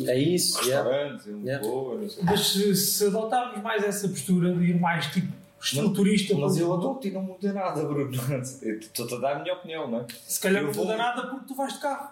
eh, 0.08 0.12
É 0.12 0.18
isso, 0.20 0.64
yeah. 0.64 0.84
restaurantes 0.90 1.28
em 1.28 1.42
Yeah. 1.44 1.64
Lisboa, 1.66 1.96
não 2.00 2.10
sei. 2.10 2.24
Mas 2.24 2.40
se, 2.48 2.76
se 2.76 3.06
adotarmos 3.08 3.62
mais 3.64 3.84
essa 3.84 4.08
postura 4.08 4.54
de 4.54 4.64
ir 4.64 4.80
mais 4.80 5.08
tipo 5.08 5.34
estilo 5.60 5.92
turista, 5.94 6.34
Mas 6.36 6.40
para 6.54 6.62
eu 6.62 6.68
Lisboa, 6.68 6.78
adoto 6.78 7.08
e 7.08 7.12
não 7.12 7.22
muda 7.24 7.52
nada, 7.54 7.82
Bruno. 7.86 8.12
Estou-te 8.42 9.16
a 9.16 9.18
dar 9.18 9.36
a 9.38 9.40
minha 9.42 9.54
opinião, 9.56 9.90
não 9.90 10.02
é? 10.02 10.06
se 10.28 10.40
calhar 10.40 10.62
eu 10.62 10.68
não 10.68 10.74
vou- 10.74 10.86
muda 10.86 10.98
nada 10.98 11.28
porque 11.28 11.46
tu 11.48 11.56
vais 11.56 11.74
de 11.74 11.80
carro. 11.80 12.10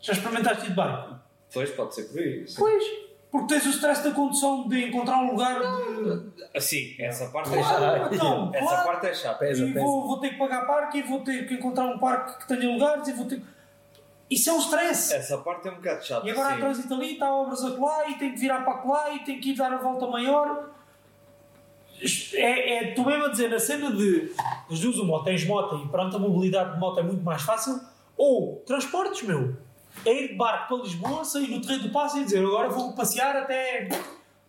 Já 0.00 0.12
experimentaste 0.12 0.66
ir 0.66 0.68
de 0.70 0.74
barco? 0.74 1.14
Pois, 1.52 1.70
pode 1.70 1.94
ser 1.94 2.04
por 2.04 2.18
sim. 2.20 2.54
Pois, 2.58 2.84
porque 3.30 3.54
tens 3.54 3.66
o 3.66 3.70
stress 3.70 4.02
da 4.02 4.12
condução 4.12 4.68
de 4.68 4.86
encontrar 4.86 5.18
um 5.18 5.30
lugar 5.32 5.58
de. 5.60 6.46
Assim, 6.54 6.94
essa 6.98 7.26
parte 7.28 7.50
é 7.54 7.62
Claro, 7.62 7.80
chata. 8.02 8.14
então, 8.14 8.50
Essa 8.54 8.66
claro. 8.68 8.86
parte 8.88 9.06
é 9.06 9.14
chata. 9.14 9.38
Pesa, 9.38 9.64
e 9.66 9.72
pesa. 9.72 9.84
vou, 9.84 10.06
vou 10.06 10.18
ter 10.20 10.30
que 10.30 10.36
pagar 10.36 10.66
parque 10.66 10.98
e 10.98 11.02
vou 11.02 11.20
ter 11.20 11.46
que 11.46 11.54
encontrar 11.54 11.84
um 11.86 11.98
parque 11.98 12.38
que 12.38 12.48
tenha 12.48 12.70
lugares 12.72 13.06
e 13.08 13.12
vou 13.12 13.26
ter 13.26 13.42
Isso 14.30 14.50
é 14.50 14.52
um 14.52 14.58
stress. 14.58 15.14
Essa 15.14 15.38
parte 15.38 15.68
é 15.68 15.72
um 15.72 15.76
bocado 15.76 16.04
chata. 16.04 16.26
E 16.26 16.30
agora 16.30 16.48
há 16.48 16.54
sim. 16.54 16.60
trânsito 16.60 16.94
ali, 16.94 17.12
está 17.14 17.32
obras 17.34 17.64
a 17.64 17.70
colar 17.72 18.10
e 18.10 18.14
tem 18.18 18.32
que 18.32 18.38
virar 18.40 18.60
para 18.64 18.84
lá 18.84 19.14
e 19.14 19.18
tem 19.20 19.40
que 19.40 19.50
ir 19.50 19.56
dar 19.56 19.72
a 19.72 19.78
volta 19.78 20.06
maior. 20.06 20.70
É, 22.34 22.74
é, 22.74 22.94
tu 22.94 23.04
mesmo 23.04 23.24
a 23.24 23.28
dizer 23.28 23.50
na 23.50 23.58
cena 23.58 23.90
de 23.90 24.32
as 24.70 24.78
duas 24.78 24.96
uma, 24.98 25.14
ou 25.18 25.24
tens 25.24 25.44
moto 25.44 25.82
e 25.84 25.88
pronto, 25.88 26.14
a 26.14 26.18
mobilidade 26.18 26.74
de 26.74 26.78
moto 26.78 27.00
é 27.00 27.02
muito 27.02 27.24
mais 27.24 27.42
fácil, 27.42 27.80
ou 28.16 28.62
transportes, 28.64 29.22
meu. 29.22 29.56
Ir 30.04 30.28
de 30.28 30.34
barco 30.34 30.68
para 30.68 30.84
Lisboa, 30.84 31.24
sair 31.24 31.48
no 31.48 31.60
terreno 31.60 31.84
do 31.84 31.90
passo 31.90 32.18
e 32.18 32.24
dizer 32.24 32.38
agora 32.38 32.68
vou 32.68 32.92
passear 32.94 33.36
até 33.36 33.88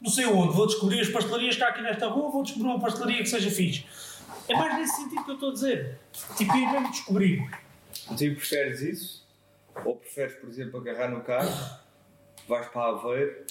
não 0.02 0.10
sei 0.10 0.26
onde, 0.26 0.56
vou 0.56 0.66
descobrir 0.66 1.00
as 1.02 1.10
pastelarias 1.10 1.58
que 1.58 1.64
há 1.64 1.70
aqui 1.70 1.82
nesta 1.82 2.08
rua, 2.08 2.32
vou 2.32 2.42
descobrir 2.42 2.70
uma 2.70 2.80
pastelaria 2.80 3.22
que 3.22 3.30
seja 3.30 3.52
fixe. 3.52 3.86
É 4.48 4.56
mais 4.56 4.78
nesse 4.78 4.96
sentido 4.96 5.26
que 5.26 5.32
eu 5.32 5.34
estou 5.36 5.50
a 5.50 5.54
dizer. 5.54 6.00
Tipo, 6.38 6.56
ir 6.56 6.72
mesmo 6.72 6.92
descobrir. 6.92 7.50
Tu 8.08 8.36
preferes 8.36 8.82
isso? 8.82 9.28
Ou 9.84 9.96
preferes, 9.96 10.36
por 10.36 10.50
exemplo, 10.50 10.80
agarrar 10.80 11.10
no 11.10 11.22
carro, 11.22 11.52
vais 12.48 12.68
para 12.68 12.90
Aveiro, 12.90 13.46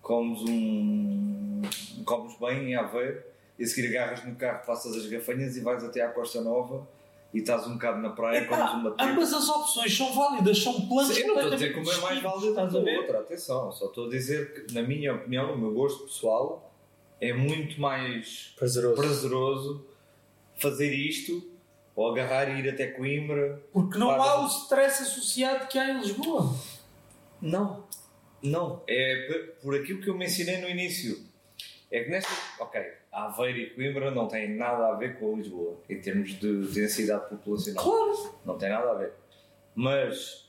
comes 0.00 0.40
um. 0.42 1.62
comes 2.04 2.36
bem 2.38 2.70
em 2.70 2.76
Aveiro, 2.76 3.22
e 3.58 3.64
a 3.64 3.66
seguir 3.66 3.88
agarras 3.88 4.24
no 4.24 4.34
carro, 4.36 4.64
passas 4.64 4.96
as 4.96 5.06
gafanhas 5.06 5.56
e 5.56 5.60
vais 5.60 5.84
até 5.84 6.00
à 6.00 6.08
Costa 6.08 6.40
Nova 6.40 6.88
e 7.32 7.38
estás 7.38 7.66
um 7.66 7.74
bocado 7.74 8.00
na 8.00 8.10
praia, 8.10 8.44
comes 8.46 8.60
Epá, 8.64 8.72
uma 8.72 8.90
tripa. 8.90 9.04
ambas 9.12 9.32
as 9.32 9.48
opções 9.48 9.96
são 9.96 10.12
válidas, 10.12 10.58
são 10.62 10.88
planos 10.88 11.14
Sim, 11.14 11.20
eu 11.22 11.26
não 11.28 11.34
estou 11.34 11.52
a 11.52 11.54
dizer 11.54 11.72
que 11.74 11.80
uma 11.80 11.92
é 11.92 11.96
mais 11.98 12.22
válida 12.22 12.66
do 12.66 12.78
a 12.78 12.82
que 12.84 12.90
a 12.90 13.00
outra, 13.00 13.18
atenção, 13.20 13.72
só 13.72 13.86
estou 13.86 14.06
a 14.06 14.10
dizer 14.10 14.66
que, 14.66 14.74
na 14.74 14.82
minha 14.82 15.14
opinião, 15.14 15.48
no 15.48 15.56
meu 15.58 15.72
gosto 15.72 16.04
pessoal, 16.04 16.72
é 17.20 17.32
muito 17.32 17.80
mais 17.80 18.52
Prazeroso. 18.58 18.96
prazeroso 18.96 19.86
fazer 20.58 20.92
isto, 20.92 21.48
ou 21.94 22.10
agarrar 22.10 22.48
e 22.48 22.60
ir 22.60 22.68
até 22.68 22.86
Coimbra. 22.88 23.62
Porque 23.72 23.98
não 23.98 24.08
Para- 24.08 24.22
há 24.22 24.42
o 24.44 24.46
stress 24.46 25.02
associado 25.02 25.66
que 25.68 25.78
há 25.78 25.90
em 25.90 26.00
Lisboa. 26.00 26.52
Não, 27.40 27.84
não. 28.42 28.82
É 28.88 29.52
por 29.62 29.74
aquilo 29.74 30.00
que 30.00 30.08
eu 30.08 30.16
mencionei 30.16 30.58
no 30.60 30.68
início. 30.68 31.29
É 31.90 32.04
que 32.04 32.10
nesta. 32.10 32.30
Ok, 32.62 32.80
Aveiro 33.10 33.58
e 33.58 33.70
Coimbra 33.70 34.10
não 34.10 34.28
têm 34.28 34.54
nada 34.56 34.88
a 34.88 34.94
ver 34.94 35.18
com 35.18 35.36
Lisboa, 35.36 35.76
em 35.88 36.00
termos 36.00 36.38
de 36.38 36.66
densidade 36.72 37.28
populacional. 37.28 37.82
Claro. 37.82 38.34
Não 38.44 38.56
tem 38.56 38.68
nada 38.68 38.90
a 38.90 38.94
ver. 38.94 39.12
Mas, 39.74 40.48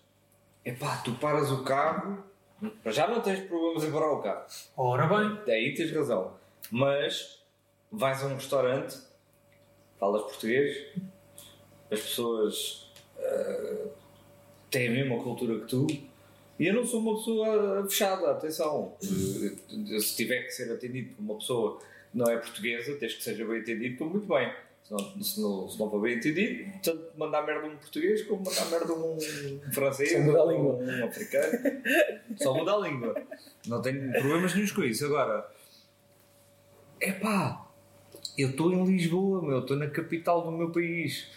epá, 0.64 0.98
tu 0.98 1.14
paras 1.14 1.52
o 1.52 1.64
carro, 1.64 2.24
já 2.86 3.08
não 3.08 3.22
tens 3.22 3.40
problemas 3.48 3.84
em 3.84 3.92
parar 3.92 4.12
o 4.12 4.22
carro. 4.22 4.46
Ora 4.78 5.08
bem. 5.08 5.54
Aí 5.54 5.74
tens 5.74 5.92
razão. 5.92 6.34
Mas 6.70 7.44
vais 7.92 8.24
a 8.24 8.28
um 8.28 8.36
restaurante, 8.36 8.98
falas 10.00 10.22
português, 10.22 10.96
as 11.92 12.00
pessoas 12.00 12.92
ah, 13.20 13.88
têm 14.70 14.88
a 14.88 14.92
mesma 14.92 15.22
cultura 15.24 15.60
que 15.60 15.66
tu. 15.66 15.88
E 16.62 16.68
eu 16.68 16.76
não 16.76 16.86
sou 16.86 17.00
uma 17.00 17.16
pessoa 17.16 17.90
fechada, 17.90 18.30
atenção. 18.30 18.96
Eh, 19.02 20.00
Se 20.00 20.16
tiver 20.16 20.44
que 20.44 20.52
ser 20.52 20.72
atendido 20.72 21.16
por 21.16 21.24
uma 21.24 21.36
pessoa 21.40 21.80
que 21.80 22.16
não 22.16 22.30
é 22.30 22.38
portuguesa, 22.38 22.96
desde 23.00 23.18
que 23.18 23.24
seja 23.24 23.44
bem 23.44 23.62
atendido, 23.62 23.94
estou 23.94 24.08
muito 24.08 24.28
bem. 24.28 24.54
Se 24.84 24.92
não, 24.92 25.24
se 25.24 25.42
não, 25.42 25.68
se 25.68 25.80
não 25.80 25.90
for 25.90 26.00
bem 26.00 26.18
entendido, 26.18 26.72
tanto 26.84 27.18
mandar 27.18 27.44
merda 27.48 27.66
um 27.66 27.76
português 27.78 28.22
como 28.28 28.44
mandar 28.44 28.70
merda 28.70 28.94
um 28.94 29.18
francês 29.74 30.28
ou 30.28 30.84
um 30.84 31.04
africano. 31.04 31.82
Só 32.38 32.54
muda 32.54 32.74
a 32.74 32.78
língua. 32.78 33.16
Não 33.66 33.82
tenho 33.82 34.12
problemas 34.12 34.54
nenhum 34.54 34.68
com 34.68 34.84
isso. 34.84 35.04
Agora, 35.08 35.50
epá, 37.00 37.68
eu 38.38 38.52
estou 38.52 38.72
em 38.72 38.86
Lisboa, 38.86 39.42
meu, 39.42 39.62
estou 39.62 39.78
na 39.78 39.88
capital 39.88 40.44
do 40.44 40.52
meu 40.52 40.72
país 40.72 41.28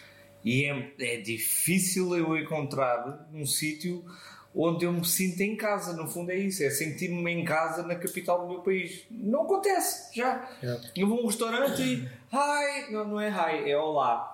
e 0.43 0.65
é, 0.65 0.93
é 0.99 1.17
difícil 1.17 2.15
eu 2.15 2.37
encontrar 2.37 3.27
um 3.33 3.43
sítio 3.43 4.05
onde 4.55 4.85
eu 4.85 4.91
me 4.93 5.03
sinto 5.05 5.41
em 5.41 5.55
casa. 5.55 5.93
No 5.93 6.07
fundo, 6.07 6.31
é 6.31 6.37
isso: 6.37 6.63
é 6.63 6.69
sentir-me 6.69 7.29
em 7.31 7.43
casa 7.43 7.83
na 7.83 7.95
capital 7.95 8.41
do 8.41 8.47
meu 8.53 8.61
país. 8.61 9.03
Não 9.11 9.43
acontece, 9.43 10.15
já. 10.17 10.49
Eu 10.95 11.07
vou 11.07 11.19
a 11.19 11.23
um 11.23 11.25
restaurante 11.27 11.81
e. 11.81 12.09
Hi! 12.33 12.91
Não, 12.91 13.05
não 13.07 13.19
é 13.21 13.29
hi, 13.29 13.69
é 13.69 13.77
olá. 13.77 14.31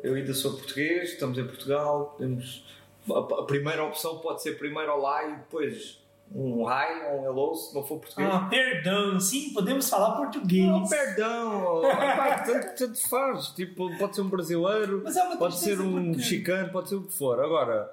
Eu 0.00 0.14
ainda 0.14 0.32
sou 0.34 0.52
português, 0.54 1.10
estamos 1.12 1.36
em 1.38 1.44
Portugal, 1.44 2.14
temos. 2.18 2.64
A, 3.10 3.18
a 3.40 3.42
primeira 3.44 3.82
opção 3.84 4.18
pode 4.18 4.42
ser 4.42 4.58
primeiro 4.58 4.92
olá 4.92 5.24
e 5.24 5.34
depois 5.36 5.98
um 6.32 6.68
hi 6.68 7.06
ou 7.10 7.22
um 7.22 7.24
hello, 7.24 7.54
se 7.56 7.74
não 7.74 7.82
for 7.82 7.98
português. 7.98 8.28
Ah, 8.30 8.46
perdão. 8.50 9.18
Sim, 9.18 9.50
podemos 9.54 9.88
falar 9.88 10.14
português. 10.16 10.66
Não, 10.66 10.86
perdão, 10.86 11.82
Epá, 11.90 12.38
tanto, 12.40 12.74
tanto 12.76 13.08
faz. 13.08 13.46
Tipo, 13.48 13.96
pode 13.98 14.14
ser 14.14 14.20
um 14.22 14.28
brasileiro, 14.28 15.02
é 15.08 15.36
pode 15.36 15.58
ser 15.58 15.80
um 15.80 15.90
porque- 15.92 16.08
mexicano, 16.18 16.70
pode 16.70 16.90
ser 16.90 16.96
o 16.96 17.02
que 17.04 17.14
for. 17.14 17.40
Agora, 17.42 17.90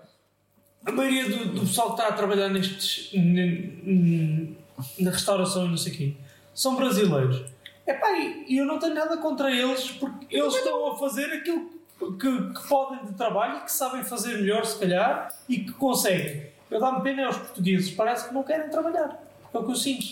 A 0.85 0.91
maioria 0.91 1.27
do, 1.29 1.45
do 1.53 1.61
pessoal 1.61 1.95
que 1.95 2.01
está 2.01 2.13
a 2.13 2.15
trabalhar 2.15 2.49
nestes. 2.49 3.11
n- 3.13 4.55
na 4.99 5.09
restauração 5.11 5.65
e 5.65 5.69
não 5.69 5.77
sei 5.77 5.93
o 5.93 5.95
quê 5.97 6.13
são 6.53 6.75
brasileiros. 6.75 7.43
Epá, 7.87 8.11
e 8.17 8.45
e 8.47 8.57
eu 8.57 8.65
não 8.65 8.77
tenho 8.79 8.93
nada 8.93 9.17
contra 9.17 9.49
eles 9.51 9.91
porque 9.91 10.25
eles 10.35 10.53
estão 10.55 10.91
a 10.91 10.97
fazer 10.97 11.25
aquilo 11.33 11.69
que, 12.19 12.53
que 12.53 12.67
podem 12.67 13.05
de 13.05 13.13
trabalho 13.13 13.57
e 13.59 13.61
que 13.61 13.71
sabem 13.71 14.03
fazer 14.03 14.35
melhor, 14.37 14.65
se 14.65 14.77
calhar, 14.79 15.33
e 15.47 15.59
que 15.59 15.71
conseguem. 15.73 16.47
Eu 16.69 16.79
dá-me 16.79 17.01
pena 17.03 17.27
aos 17.27 17.37
portugueses, 17.37 17.89
parece 17.91 18.27
que 18.27 18.33
não 18.33 18.43
querem 18.43 18.69
trabalhar. 18.69 19.21
É 19.53 19.57
o 19.57 19.63
que 19.63 19.71
eu 19.71 19.75
sinto. 19.75 20.05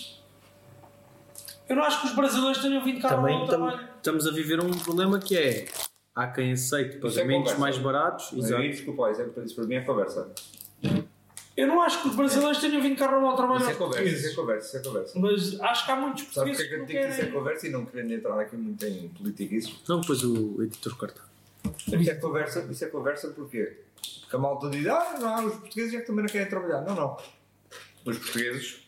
Eu 1.68 1.76
não 1.76 1.82
acho 1.84 2.00
que 2.02 2.06
os 2.08 2.14
brasileiros 2.14 2.58
tenham 2.62 2.82
vindo 2.84 3.00
cá 3.00 3.08
Também 3.10 3.34
ao 3.36 3.46
trabalho. 3.46 3.80
estamos 3.96 4.26
a 4.26 4.30
viver 4.30 4.60
um 4.60 4.70
problema 4.70 5.18
que 5.18 5.36
é 5.36 5.66
há 6.14 6.26
quem 6.26 6.52
aceite 6.52 6.96
é 6.96 7.00
pagamentos 7.00 7.52
conversa. 7.52 7.58
mais 7.60 7.78
baratos. 7.78 8.32
Exato. 8.32 8.62
aí, 8.62 8.70
desculpa, 8.70 9.10
isso, 9.10 9.20
é, 9.22 9.44
isso 9.44 9.54
para 9.54 9.64
mim 9.64 9.74
é 9.74 9.80
conversa. 9.80 10.28
Eu 11.56 11.68
não 11.68 11.80
acho 11.82 12.02
que 12.02 12.08
os 12.08 12.16
brasileiros 12.16 12.58
tenham 12.58 12.82
vindo 12.82 12.98
cá 12.98 13.08
ao 13.12 13.36
trabalho 13.36 13.60
Isso 13.60 13.66
é 13.66 13.70
aos 13.70 13.78
conversa, 13.78 14.10
isso 14.10 14.28
é 14.28 14.34
conversa, 14.34 14.66
isso 14.66 14.76
é 14.76 14.80
conversa. 14.80 15.18
Mas 15.20 15.60
acho 15.60 15.84
que 15.84 15.90
há 15.92 15.96
muitos 15.96 16.22
Sabe 16.34 16.34
portugueses 16.34 16.56
porque 16.56 16.62
é 16.62 16.64
que 16.64 16.68
que 16.68 16.74
eu 16.74 16.78
não 16.78 16.86
digo 16.86 16.98
que 16.98 17.04
isso 17.06 17.14
é 17.14 17.16
querem. 17.24 17.32
conversa 17.32 17.66
e 17.66 17.70
não 17.70 17.86
querendo 17.86 18.12
entrar 18.12 18.40
aqui 18.40 18.56
muito 18.56 18.84
em 18.84 19.08
politiquices? 19.08 19.76
Não, 19.88 20.00
depois 20.00 20.24
o 20.24 20.62
editor 20.62 20.96
corta. 20.96 21.22
Isso 21.86 22.10
é 22.10 22.14
conversa, 22.16 22.66
isso 22.70 22.84
é 22.84 22.88
conversa 22.88 23.28
porquê? 23.28 23.78
Porque 24.20 24.36
a 24.36 24.38
malta 24.38 24.68
diz, 24.68 24.86
ah, 24.86 25.16
não, 25.20 25.46
os 25.46 25.54
portugueses 25.54 25.94
é 25.94 26.00
que 26.00 26.06
também 26.06 26.24
não 26.24 26.32
querem 26.32 26.48
trabalhar. 26.48 26.80
Não, 26.82 26.94
não. 26.94 27.16
Os 28.04 28.18
portugueses 28.18 28.84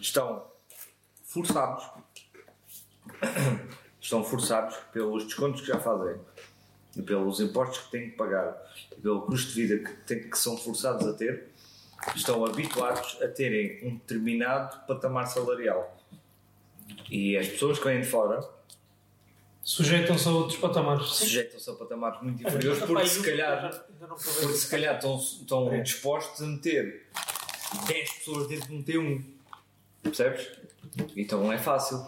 estão 0.00 0.44
forçados, 1.24 1.88
estão 4.00 4.24
forçados 4.24 4.76
pelos 4.92 5.24
descontos 5.24 5.60
que 5.60 5.68
já 5.68 5.78
fazem, 5.78 6.16
e 6.96 7.02
pelos 7.02 7.40
impostos 7.40 7.78
que 7.84 7.90
têm 7.90 8.10
que 8.10 8.16
pagar, 8.16 8.56
e 8.96 9.00
pelo 9.00 9.22
custo 9.22 9.52
de 9.52 9.66
vida 9.66 9.88
que, 9.88 9.96
têm, 10.04 10.30
que 10.30 10.38
são 10.38 10.56
forçados 10.56 11.06
a 11.06 11.12
ter, 11.12 11.48
estão 12.14 12.44
habituados 12.44 13.18
a 13.22 13.28
terem 13.28 13.86
um 13.86 13.96
determinado 13.96 14.86
patamar 14.86 15.26
salarial. 15.26 15.96
E 17.10 17.36
as 17.36 17.48
pessoas 17.48 17.78
que 17.78 17.84
vêm 17.84 18.00
de 18.00 18.06
fora 18.06 18.56
Sujeitam-se 19.66 20.28
a 20.28 20.30
outros 20.30 20.60
patamares. 20.60 21.06
Sujeitam-se 21.08 21.68
a 21.68 21.72
patamares 21.72 22.22
muito 22.22 22.40
inferiores 22.40 22.84
porque 22.84 23.08
se 23.08 23.20
calhar 23.20 23.84
porque 23.98 24.28
isso. 24.28 24.58
se 24.58 24.70
calhar 24.70 24.94
estão, 24.94 25.16
estão 25.16 25.82
dispostos 25.82 26.40
a 26.40 26.46
meter 26.46 27.08
10 27.88 28.12
pessoas 28.12 28.46
dentro 28.46 28.68
de 28.68 28.74
um 28.76 28.84
T1 28.84 29.24
percebes? 30.04 30.52
então 31.16 31.42
não 31.42 31.52
é 31.52 31.58
fácil 31.58 32.06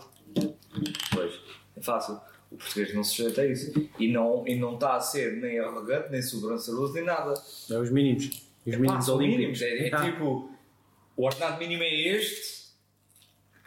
pois, 1.13 1.41
é 1.77 1.81
fácil 1.83 2.21
o 2.51 2.57
português 2.57 2.95
não 2.95 3.05
se 3.05 3.17
sujeita 3.17 3.43
a 3.43 3.47
isso 3.47 3.73
e 3.99 4.11
não, 4.13 4.47
e 4.47 4.57
não 4.57 4.75
está 4.75 4.97
a 4.97 5.01
ser 5.01 5.33
nem 5.37 5.59
arrogante, 5.59 6.11
nem 6.11 6.23
sobranceroso, 6.23 6.95
nem 6.95 7.05
nada 7.05 7.35
É 7.71 7.77
os 7.79 7.91
mínimos. 7.91 8.27
Os 8.67 8.73
Pá, 8.75 8.79
mínimos 8.81 9.09
olímpicos. 9.09 9.61
mínimos, 9.61 9.63
é, 9.63 9.89
é 9.89 9.95
Ah, 9.95 10.05
tipo 10.11 10.51
o 11.17 11.25
ordenado 11.25 11.59
mínimo 11.59 11.83
é 11.83 11.95
este 12.09 12.59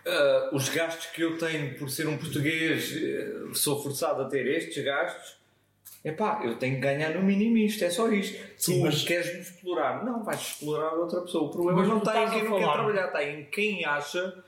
ah, 0.05 0.49
os 0.53 0.69
gastos 0.69 1.07
que 1.07 1.21
eu 1.21 1.37
tenho 1.37 1.77
por 1.77 1.89
ser 1.89 2.07
um 2.07 2.17
português 2.17 2.91
eh, 2.95 3.53
sou 3.53 3.81
forçado 3.81 4.21
a 4.23 4.25
ter 4.25 4.45
estes 4.47 4.83
gastos 4.83 5.39
Epá, 6.03 6.41
eu 6.43 6.57
tenho 6.57 6.75
que 6.77 6.81
ganhar 6.81 7.13
no 7.13 7.21
mínimo 7.21 7.57
isto, 7.59 7.83
é 7.85 7.89
só 7.91 8.11
isto. 8.11 8.35
Sim, 8.57 8.79
tu 8.79 8.85
mas- 8.85 9.03
queres-me 9.03 9.41
explorar? 9.41 10.03
Não, 10.03 10.23
vais 10.23 10.41
explorar 10.41 10.95
outra 10.95 11.21
pessoa. 11.21 11.43
O 11.43 11.51
problema 11.51 11.77
Mas 11.77 11.87
não 11.89 11.99
tu 11.99 12.07
está 12.09 12.23
em 12.23 12.29
quem 12.31 12.43
não 12.49 12.57
quer 12.57 12.71
trabalhar, 12.73 13.05
está 13.05 13.23
em 13.23 13.45
quem 13.45 13.85
acha 13.85 14.43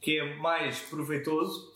que 0.00 0.18
é 0.18 0.34
mais 0.36 0.78
proveitoso 0.80 1.70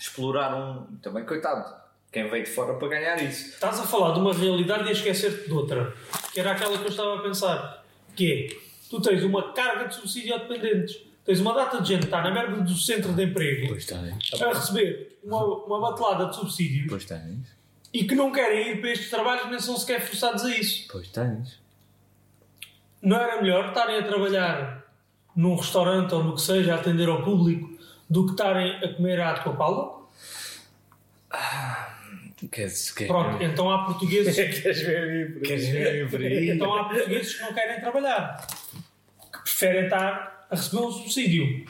explorar 0.00 0.54
um. 0.56 0.96
Também, 0.96 1.24
coitado, 1.24 1.74
quem 2.10 2.28
veio 2.28 2.44
de 2.44 2.50
fora 2.50 2.74
para 2.74 2.88
ganhar 2.88 3.22
isso. 3.22 3.50
Estás 3.50 3.78
a 3.78 3.82
falar 3.84 4.14
de 4.14 4.20
uma 4.20 4.32
realidade 4.32 4.84
e 4.86 4.88
a 4.88 4.92
esquecer-te 4.92 5.46
de 5.46 5.52
outra. 5.52 5.94
Que 6.32 6.40
era 6.40 6.52
aquela 6.52 6.76
que 6.78 6.84
eu 6.84 6.88
estava 6.90 7.16
a 7.16 7.22
pensar. 7.22 7.84
Que 8.16 8.32
é, 8.32 8.56
tu 8.88 9.00
tens 9.00 9.22
uma 9.22 9.52
carga 9.52 9.86
de 9.88 9.94
subsídio 9.94 10.34
a 10.34 10.38
dependentes. 10.38 10.98
Tens 11.24 11.38
uma 11.38 11.54
data 11.54 11.80
de 11.82 11.88
gente 11.88 12.00
que 12.00 12.04
está 12.06 12.22
na 12.22 12.30
merda 12.30 12.62
do 12.62 12.74
centro 12.74 13.12
de 13.12 13.22
emprego 13.24 13.68
Pois 13.68 13.84
tens. 13.84 14.32
a 14.42 14.48
receber 14.48 15.18
uma, 15.22 15.44
uma 15.44 15.80
batelada 15.80 16.26
de 16.26 16.34
subsídios 16.34 16.86
Pois 16.88 17.04
tens. 17.04 17.46
e 17.92 18.04
que 18.04 18.14
não 18.14 18.32
querem 18.32 18.70
ir 18.70 18.80
para 18.80 18.90
estes 18.90 19.10
trabalhos 19.10 19.48
nem 19.50 19.60
são 19.60 19.76
sequer 19.76 20.00
forçados 20.00 20.44
a 20.44 20.56
isso. 20.56 20.88
Pois 20.90 21.08
tens. 21.08 21.60
Não 23.02 23.16
era 23.16 23.40
melhor 23.40 23.68
estarem 23.68 23.98
a 23.98 24.02
trabalhar 24.06 24.82
num 25.36 25.54
restaurante 25.54 26.12
ou 26.14 26.24
no 26.24 26.34
que 26.34 26.40
seja, 26.40 26.74
a 26.74 26.76
atender 26.78 27.08
ao 27.08 27.22
público, 27.22 27.78
do 28.10 28.26
que 28.26 28.32
estarem 28.32 28.76
a 28.84 28.94
comer 28.94 29.20
à 29.20 29.34
tua 29.34 29.54
pala? 29.54 30.00
Queres, 32.50 32.90
queres, 32.90 33.12
Pronto, 33.12 33.42
então 33.42 33.70
há 33.70 33.84
portugueses 33.84 34.34
Queres 34.62 34.82
ver 34.82 35.40
queres 35.42 35.68
ver 35.68 36.10
por 36.10 36.20
aí? 36.20 36.50
Então 36.50 36.74
há 36.74 36.84
portugueses 36.84 37.34
que 37.34 37.42
não 37.42 37.54
querem 37.54 37.80
trabalhar, 37.80 38.46
que 39.32 39.42
preferem 39.42 39.84
estar 39.84 40.46
a 40.50 40.56
receber 40.56 40.82
um 40.82 40.90
subsídio. 40.90 41.64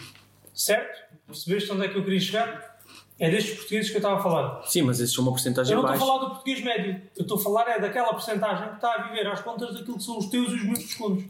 Certo? 0.55 1.11
Percebeste 1.27 1.73
onde 1.73 1.87
é 1.87 1.89
que 1.89 1.99
eu 1.99 2.05
queria 2.05 2.21
chegar? 2.21 2.79
É 3.19 3.29
destes 3.31 3.57
portugueses 3.57 3.91
que 3.91 3.97
eu 3.97 3.99
estava 3.99 4.19
a 4.19 4.23
falar. 4.23 4.63
Sim, 4.63 4.83
mas 4.83 4.99
esses 5.01 5.15
são 5.15 5.23
uma 5.25 5.33
porcentagem 5.33 5.75
Eu 5.75 5.83
não 5.83 5.93
estou 5.93 5.95
a 5.95 5.99
baixa. 5.99 6.07
falar 6.07 6.25
do 6.25 6.35
português 6.37 6.65
médio. 6.65 7.03
Eu 7.17 7.23
estou 7.23 7.39
a 7.39 7.43
falar 7.43 7.69
é 7.71 7.79
daquela 7.79 8.09
porcentagem 8.13 8.69
que 8.69 8.75
está 8.77 8.95
a 8.95 9.03
viver 9.09 9.27
às 9.27 9.41
contas 9.43 9.75
daquilo 9.75 9.99
que 9.99 10.03
são 10.03 10.19
os 10.19 10.27
teus 10.27 10.51
e 10.53 10.55
os 10.55 10.65
meus 10.65 10.79
descontos. 10.79 11.25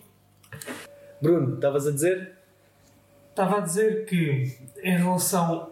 Bruno, 1.20 1.56
estavas 1.56 1.86
a 1.88 1.90
dizer? 1.90 2.39
Estava 3.30 3.58
a 3.58 3.60
dizer 3.60 4.04
que, 4.06 4.58
em 4.82 4.96
relação 4.96 5.70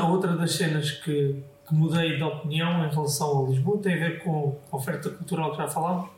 a 0.00 0.06
outra 0.08 0.36
das 0.36 0.52
cenas 0.52 0.90
que, 0.90 1.42
que 1.66 1.74
mudei 1.74 2.16
de 2.16 2.22
opinião 2.22 2.84
em 2.84 2.90
relação 2.90 3.44
a 3.44 3.48
Lisboa, 3.50 3.78
tem 3.78 3.94
a 3.94 3.98
ver 3.98 4.22
com 4.22 4.56
a 4.72 4.76
oferta 4.76 5.10
cultural 5.10 5.52
que 5.52 5.58
já 5.58 5.68
falámos 5.68 6.10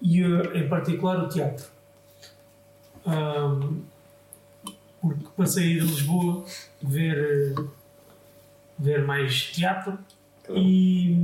e, 0.00 0.22
eh, 0.22 0.58
em 0.58 0.68
particular, 0.68 1.18
o 1.22 1.28
teatro. 1.28 1.66
Ahm, 3.04 3.82
porque 5.00 5.24
passei 5.36 5.64
a 5.64 5.66
ir 5.76 5.80
a 5.82 5.84
Lisboa 5.84 6.44
ver, 6.82 7.54
eh, 7.58 7.64
ver 8.78 9.04
mais 9.04 9.46
teatro 9.52 9.98
e. 10.50 11.16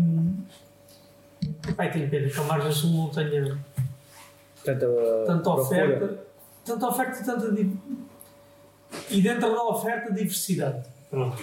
Pai, 1.77 1.91
tenho 1.91 2.09
pena 2.09 2.29
que 2.29 2.39
a 2.39 2.43
Margem 2.45 2.73
Sul 2.73 2.91
não 2.91 3.09
tenha 3.09 3.59
Tanta, 4.65 4.87
tanta 5.27 5.43
procura. 5.43 5.63
oferta, 5.63 6.25
tanta 6.65 6.87
oferta 6.89 7.21
e 7.21 7.25
tanta 7.25 7.51
e 9.11 9.21
dentro 9.21 9.53
da 9.53 9.63
oferta 9.65 10.13
diversidade. 10.13 10.85
Pronto. 11.11 11.43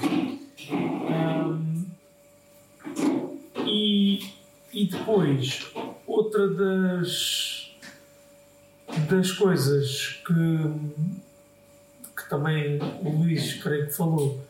Hum, 0.71 1.69
E, 3.65 4.33
e 4.73 4.87
depois, 4.87 5.71
outra 6.07 6.47
das, 6.47 7.71
das 9.07 9.31
coisas 9.31 10.21
que, 10.25 10.33
que 12.17 12.29
também 12.29 12.79
o 13.03 13.09
Luís, 13.09 13.61
creio 13.61 13.85
que 13.87 13.93
falou, 13.93 14.43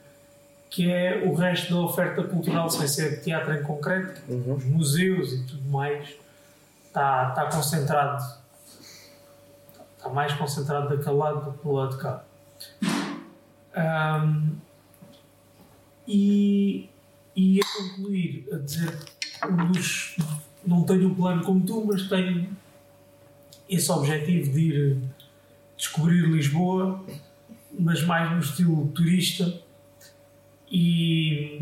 que 0.69 0.89
é 0.89 1.23
o 1.25 1.33
resto 1.33 1.73
da 1.73 1.81
oferta 1.81 2.23
cultural, 2.23 2.69
sem 2.69 2.87
ser 2.87 3.21
teatro 3.21 3.53
em 3.53 3.61
concreto, 3.61 4.21
os 4.29 4.63
museus 4.63 5.33
e 5.33 5.43
tudo 5.43 5.69
mais, 5.69 6.15
está, 6.87 7.29
está 7.29 7.45
concentrado, 7.47 8.23
está 9.97 10.09
mais 10.09 10.31
concentrado 10.33 10.95
daquele 10.95 11.17
lado 11.17 11.51
do 11.51 11.57
que 11.57 11.63
do 11.63 11.71
lado 11.73 11.97
de 11.97 12.01
cá. 12.01 12.23
Ahm, 13.75 14.57
e, 16.07 16.89
e 17.35 17.59
a 17.59 17.77
concluir, 17.77 18.47
a 18.51 18.57
dizer, 18.57 18.97
um 19.47 19.71
dos, 19.71 20.17
não 20.65 20.83
tenho 20.83 21.09
um 21.09 21.15
plano 21.15 21.43
como 21.43 21.63
tu, 21.65 21.85
mas 21.85 22.09
tenho 22.09 22.49
esse 23.69 23.91
objetivo 23.91 24.51
de 24.51 24.59
ir 24.59 24.97
descobrir 25.77 26.27
Lisboa, 26.27 27.05
mas 27.79 28.01
mais 28.03 28.31
no 28.31 28.39
estilo 28.39 28.87
turista 28.87 29.61
e, 30.69 31.61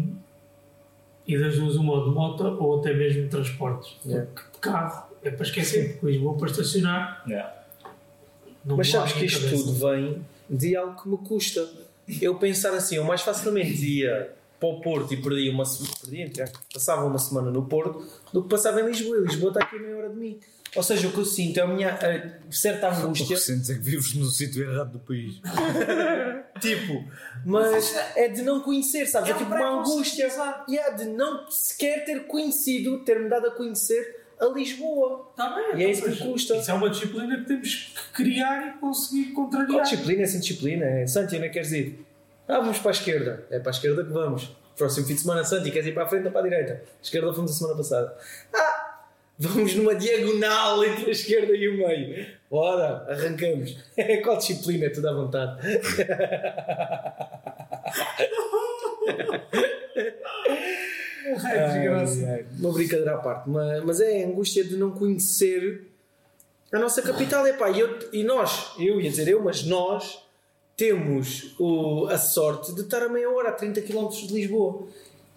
e 1.27 1.37
das 1.37 1.57
duas 1.57 1.75
uma 1.75 1.93
ou 1.93 2.09
de 2.09 2.15
moto 2.15 2.43
ou 2.43 2.79
até 2.79 2.93
mesmo 2.93 3.23
de 3.23 3.27
transportes. 3.27 3.95
Yeah. 4.05 4.31
Porque 4.33 4.51
de 4.53 4.59
carro 4.59 5.09
é 5.21 5.29
para 5.29 5.45
esquecer, 5.45 5.93
porque 5.93 6.13
Lisboa 6.13 6.37
para 6.37 6.49
estacionar 6.49 7.23
Yeah. 7.27 7.53
Mas 8.65 8.89
sabes 8.89 9.13
que 9.13 9.25
isto 9.25 9.49
tudo 9.49 9.73
vem 9.73 10.25
de 10.49 10.75
algo 10.75 11.01
que 11.01 11.09
me 11.09 11.17
custa. 11.17 11.67
Eu 12.21 12.35
pensar 12.35 12.73
assim, 12.73 12.95
eu 12.95 13.03
mais 13.03 13.21
facilmente 13.21 13.85
ia 13.85 14.33
para 14.59 14.69
o 14.69 14.81
Porto 14.81 15.13
e 15.13 15.17
perdia 15.17 15.51
uma 15.51 15.63
aspas, 15.63 16.09
passava 16.73 17.05
uma 17.05 17.19
semana 17.19 17.51
no 17.51 17.65
Porto 17.65 18.05
do 18.33 18.43
que 18.43 18.49
passava 18.49 18.81
em 18.81 18.85
Lisboa. 18.85 19.17
E 19.17 19.21
Lisboa 19.21 19.49
está 19.51 19.63
aqui 19.63 19.75
a 19.75 19.79
meia 19.79 19.95
hora 19.97 20.09
de 20.09 20.15
mim. 20.15 20.39
Ou 20.75 20.83
seja, 20.83 21.07
o 21.07 21.11
que 21.11 21.17
eu 21.17 21.25
sinto 21.25 21.59
é 21.59 21.63
a 21.63 21.67
minha 21.67 21.93
a 21.93 22.51
certa 22.51 22.89
O 22.89 22.91
angústia. 23.05 23.35
que 23.35 23.37
sentes 23.37 23.69
é 23.69 23.75
que 23.75 23.79
vives 23.81 24.13
no 24.15 24.25
sítio 24.25 24.63
errado 24.69 24.93
do 24.93 24.99
país. 24.99 25.39
Tipo, 26.59 27.03
mas 27.45 27.95
é 28.15 28.27
de 28.29 28.41
não 28.41 28.61
conhecer, 28.61 29.05
sabes? 29.05 29.29
É, 29.29 29.33
É 29.33 29.35
tipo 29.35 29.53
uma 29.53 29.79
angústia. 29.79 30.29
E 30.67 30.77
é 30.77 30.91
de 30.91 31.05
não 31.05 31.49
sequer 31.51 32.03
ter 32.03 32.25
conhecido, 32.25 33.03
ter-me 33.03 33.29
dado 33.29 33.47
a 33.47 33.51
conhecer 33.51 34.25
a 34.39 34.45
Lisboa. 34.45 35.31
Tá 35.35 35.55
bem, 35.55 35.81
E 35.81 35.85
é 35.85 35.91
isso 35.91 36.03
que 36.03 36.09
me 36.09 36.17
custa. 36.17 36.55
Isso 36.55 36.71
é 36.71 36.73
uma 36.73 36.89
disciplina 36.89 37.38
que 37.38 37.45
temos 37.45 37.93
que 37.95 38.23
criar 38.23 38.67
e 38.67 38.71
conseguir 38.79 39.31
contrariar. 39.33 39.71
Qual 39.71 39.83
disciplina 39.83 40.21
é 40.21 40.25
sem 40.25 40.39
disciplina? 40.39 40.85
É 40.85 41.07
Santi, 41.07 41.35
onde 41.35 41.45
é 41.45 41.47
que 41.47 41.53
queres 41.53 41.71
ir? 41.71 42.05
Ah, 42.47 42.59
vamos 42.59 42.79
para 42.79 42.91
a 42.91 42.93
esquerda. 42.93 43.45
É 43.49 43.59
para 43.59 43.69
a 43.69 43.73
esquerda 43.73 44.03
que 44.03 44.11
vamos. 44.11 44.55
Próximo 44.77 45.07
fim 45.07 45.15
de 45.15 45.21
semana, 45.21 45.43
Santi, 45.43 45.71
queres 45.71 45.88
ir 45.88 45.93
para 45.93 46.03
a 46.03 46.07
frente 46.07 46.27
ou 46.27 46.31
para 46.31 46.41
a 46.41 46.43
direita? 46.43 46.83
Esquerda 47.01 47.33
fomos 47.33 47.51
a 47.51 47.53
semana 47.55 47.75
passada. 47.75 48.15
Ah, 48.53 49.07
vamos 49.39 49.73
numa 49.75 49.95
diagonal 49.95 50.83
entre 50.85 51.07
a 51.07 51.11
esquerda 51.11 51.53
e 51.55 51.67
o 51.67 51.77
meio. 51.77 52.27
Bora, 52.49 53.05
arrancamos. 53.09 53.75
Qual 54.23 54.38
disciplina? 54.38 54.85
É 54.85 54.89
tudo 54.89 55.09
à 55.09 55.13
vontade. 55.13 55.59
É. 62.15 62.25
Ai, 62.25 62.33
ai, 62.39 62.45
Uma 62.59 62.71
brincadeira 62.71 63.15
à 63.15 63.17
parte, 63.17 63.49
mas, 63.49 63.83
mas 63.83 63.99
é 64.01 64.23
a 64.23 64.27
angústia 64.27 64.63
de 64.63 64.75
não 64.75 64.91
conhecer 64.91 65.87
a 66.71 66.79
nossa 66.79 67.01
capital. 67.01 67.45
Epá, 67.47 67.69
e, 67.69 67.79
eu, 67.79 67.99
e 68.13 68.23
nós, 68.23 68.73
eu 68.77 68.99
ia 69.01 69.09
dizer 69.09 69.27
eu, 69.27 69.43
mas 69.43 69.63
nós 69.63 70.21
temos 70.75 71.55
o, 71.59 72.07
a 72.07 72.17
sorte 72.17 72.73
de 72.73 72.81
estar 72.81 73.01
a 73.01 73.09
meia 73.09 73.29
hora, 73.29 73.49
a 73.49 73.53
30 73.53 73.81
km 73.81 74.09
de 74.09 74.33
Lisboa. 74.33 74.87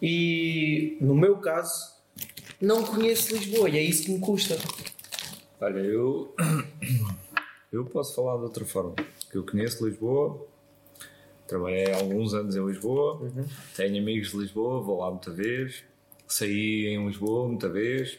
E 0.02 0.96
no 1.00 1.14
meu 1.14 1.38
caso, 1.38 1.94
não 2.60 2.84
conheço 2.84 3.34
Lisboa 3.34 3.68
e 3.68 3.78
é 3.78 3.82
isso 3.82 4.04
que 4.04 4.12
me 4.12 4.20
custa. 4.20 4.56
Olha, 5.60 5.78
eu. 5.78 6.34
Eu 7.72 7.84
posso 7.84 8.16
falar 8.16 8.36
de 8.36 8.42
outra 8.42 8.64
forma. 8.64 8.96
Que 9.30 9.38
eu 9.38 9.46
conheço 9.46 9.86
Lisboa, 9.86 10.44
trabalhei 11.46 11.92
há 11.92 11.98
alguns 11.98 12.34
anos 12.34 12.56
em 12.56 12.66
Lisboa, 12.66 13.20
tenho 13.76 13.96
amigos 14.02 14.32
de 14.32 14.38
Lisboa, 14.38 14.80
vou 14.80 14.98
lá 14.98 15.08
muita 15.08 15.30
vez, 15.30 15.84
saí 16.32 16.86
em 16.86 17.06
Lisboa 17.06 17.48
muita 17.48 17.68
vez, 17.68 18.18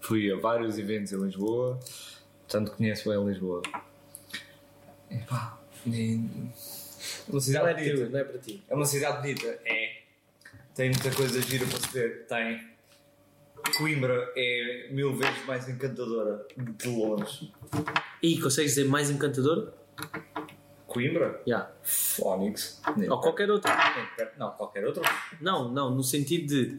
fui 0.00 0.30
a 0.32 0.36
vários 0.36 0.78
eventos 0.78 1.12
em 1.12 1.18
Lisboa, 1.18 1.78
portanto 2.40 2.72
conheço 2.76 3.08
bem 3.08 3.24
Lisboa. 3.26 3.62
Epá, 5.10 5.58
nem- 5.86 6.18
uma 7.28 7.34
Não 7.34 7.40
cidade 7.40 7.68
é, 7.70 7.74
bonita. 7.74 7.96
teu, 7.96 8.10
não 8.10 8.18
é 8.18 8.24
para 8.24 8.38
ti. 8.38 8.62
É 8.68 8.74
uma 8.74 8.84
cidade 8.84 9.22
bonita? 9.22 9.58
É. 9.64 10.00
Tem 10.74 10.90
muita 10.90 11.10
coisa 11.14 11.40
gira 11.42 11.66
para 11.66 11.78
se 11.80 11.88
ver? 11.92 12.26
Tem. 12.26 12.70
Coimbra 13.76 14.32
é 14.36 14.88
mil 14.90 15.14
vezes 15.14 15.44
mais 15.46 15.68
encantadora 15.68 16.46
de 16.56 16.88
longe. 16.88 17.52
E 18.22 18.40
consegues 18.40 18.72
dizer 18.74 18.88
mais 18.88 19.10
encantador? 19.10 19.72
Coimbra? 20.86 21.40
Fónix. 21.82 22.80
Nem 22.96 23.08
Ou 23.10 23.20
qualquer 23.20 23.50
outro. 23.50 23.70
Não, 24.38 24.50
qualquer 24.52 24.84
outro. 24.86 25.02
Não, 25.40 25.70
não, 25.70 25.90
no 25.94 26.02
sentido 26.02 26.46
de. 26.46 26.78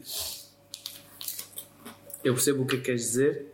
Eu 2.24 2.34
percebo 2.34 2.62
o 2.62 2.66
que 2.66 2.76
é 2.76 2.78
que 2.78 2.84
queres 2.84 3.00
dizer, 3.02 3.46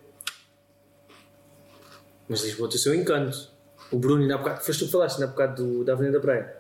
mas 2.28 2.42
Lisboa 2.44 2.68
tem 2.68 2.76
o 2.76 2.80
seu 2.80 2.94
encanto. 2.94 3.48
O 3.90 3.98
Bruno, 3.98 4.20
ainda 4.22 4.34
há 4.34 4.38
bocado, 4.38 4.62
foste 4.64 4.80
tu 4.80 4.86
que 4.86 4.92
falaste, 4.92 5.14
ainda 5.14 5.26
há 5.26 5.28
bocado 5.28 5.64
do, 5.64 5.84
da 5.84 5.94
Avenida 5.94 6.18
da 6.18 6.22
Praia. 6.22 6.56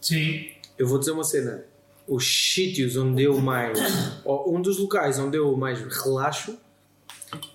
Sim. 0.00 0.48
Eu 0.78 0.86
vou 0.86 0.98
dizer 0.98 1.10
uma 1.10 1.24
cena. 1.24 1.64
Os 2.06 2.26
sítios 2.26 2.96
onde 2.96 3.22
eu 3.22 3.38
mais. 3.38 3.78
ou 4.24 4.54
um 4.56 4.60
dos 4.62 4.78
locais 4.78 5.18
onde 5.18 5.36
eu 5.36 5.54
mais 5.56 5.80
relaxo 6.02 6.58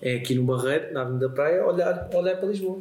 é 0.00 0.16
aqui 0.16 0.34
no 0.34 0.44
Barreiro, 0.44 0.92
na 0.92 1.02
Avenida 1.02 1.28
da 1.28 1.34
Praia, 1.34 1.66
olhar, 1.66 2.08
olhar 2.14 2.36
para 2.36 2.48
Lisboa. 2.48 2.80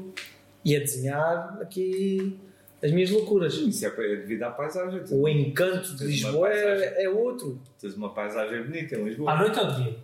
E 0.64 0.76
a 0.76 0.80
desenhar 0.80 1.58
aqui 1.62 2.38
as 2.84 2.92
minhas 2.92 3.10
loucuras. 3.10 3.54
Isso 3.56 3.86
é 3.86 3.90
devido 3.90 4.44
à 4.44 4.52
paisagem. 4.52 5.02
O 5.10 5.28
encanto 5.28 5.96
de 5.96 6.06
Lisboa 6.06 6.50
é, 6.52 7.04
é 7.06 7.10
outro. 7.10 7.60
tens 7.80 7.96
uma 7.96 8.14
paisagem 8.14 8.64
bonita 8.64 8.96
em 8.96 9.02
À 9.02 9.06
Lisboa. 9.06 9.36
noite 9.38 9.60
ou 9.60 9.72
dia? 9.74 9.98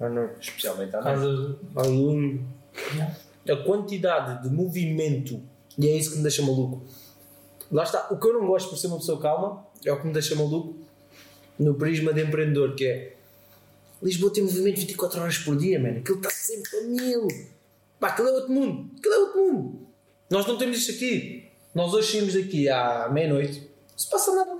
Ah, 0.00 0.08
não. 0.08 0.30
Especialmente 0.40 0.94
à 0.94 1.00
noite. 1.00 1.58
aluno. 1.74 2.46
A 3.48 3.56
quantidade 3.64 4.42
de 4.42 4.54
movimento, 4.54 5.40
e 5.78 5.88
é 5.88 5.96
isso 5.96 6.10
que 6.10 6.16
me 6.16 6.22
deixa 6.22 6.42
maluco. 6.42 6.84
Lá 7.70 7.84
está, 7.84 8.08
o 8.10 8.18
que 8.18 8.26
eu 8.26 8.34
não 8.34 8.46
gosto 8.46 8.68
por 8.70 8.76
ser 8.76 8.88
uma 8.88 8.98
pessoa 8.98 9.20
calma 9.20 9.64
é 9.84 9.92
o 9.92 10.00
que 10.00 10.06
me 10.06 10.12
deixa 10.12 10.34
maluco 10.34 10.76
no 11.58 11.74
prisma 11.74 12.12
de 12.12 12.22
empreendedor, 12.22 12.74
que 12.74 12.86
é 12.86 13.16
Lisboa 14.02 14.32
tem 14.32 14.44
movimento 14.44 14.78
24 14.78 15.20
horas 15.20 15.38
por 15.38 15.56
dia, 15.56 15.80
mano. 15.80 15.98
Aquilo 15.98 16.18
está 16.18 16.30
sempre 16.30 16.76
a 16.76 16.82
mil. 16.82 17.28
Pá, 17.98 18.08
aquilo 18.08 18.28
é 18.28 18.32
outro 18.32 18.52
mundo. 18.52 18.90
Aquilo 18.98 19.14
é 19.14 19.18
outro 19.18 19.38
mundo. 19.38 19.86
Nós 20.30 20.46
não 20.46 20.58
temos 20.58 20.76
isto 20.78 20.92
aqui. 20.92 21.48
Nós 21.74 21.94
hoje 21.94 22.12
saímos 22.12 22.34
daqui 22.34 22.68
à 22.68 23.08
meia-noite. 23.10 23.60
Não 23.60 23.98
se 23.98 24.10
passa 24.10 24.34
nada. 24.34 24.55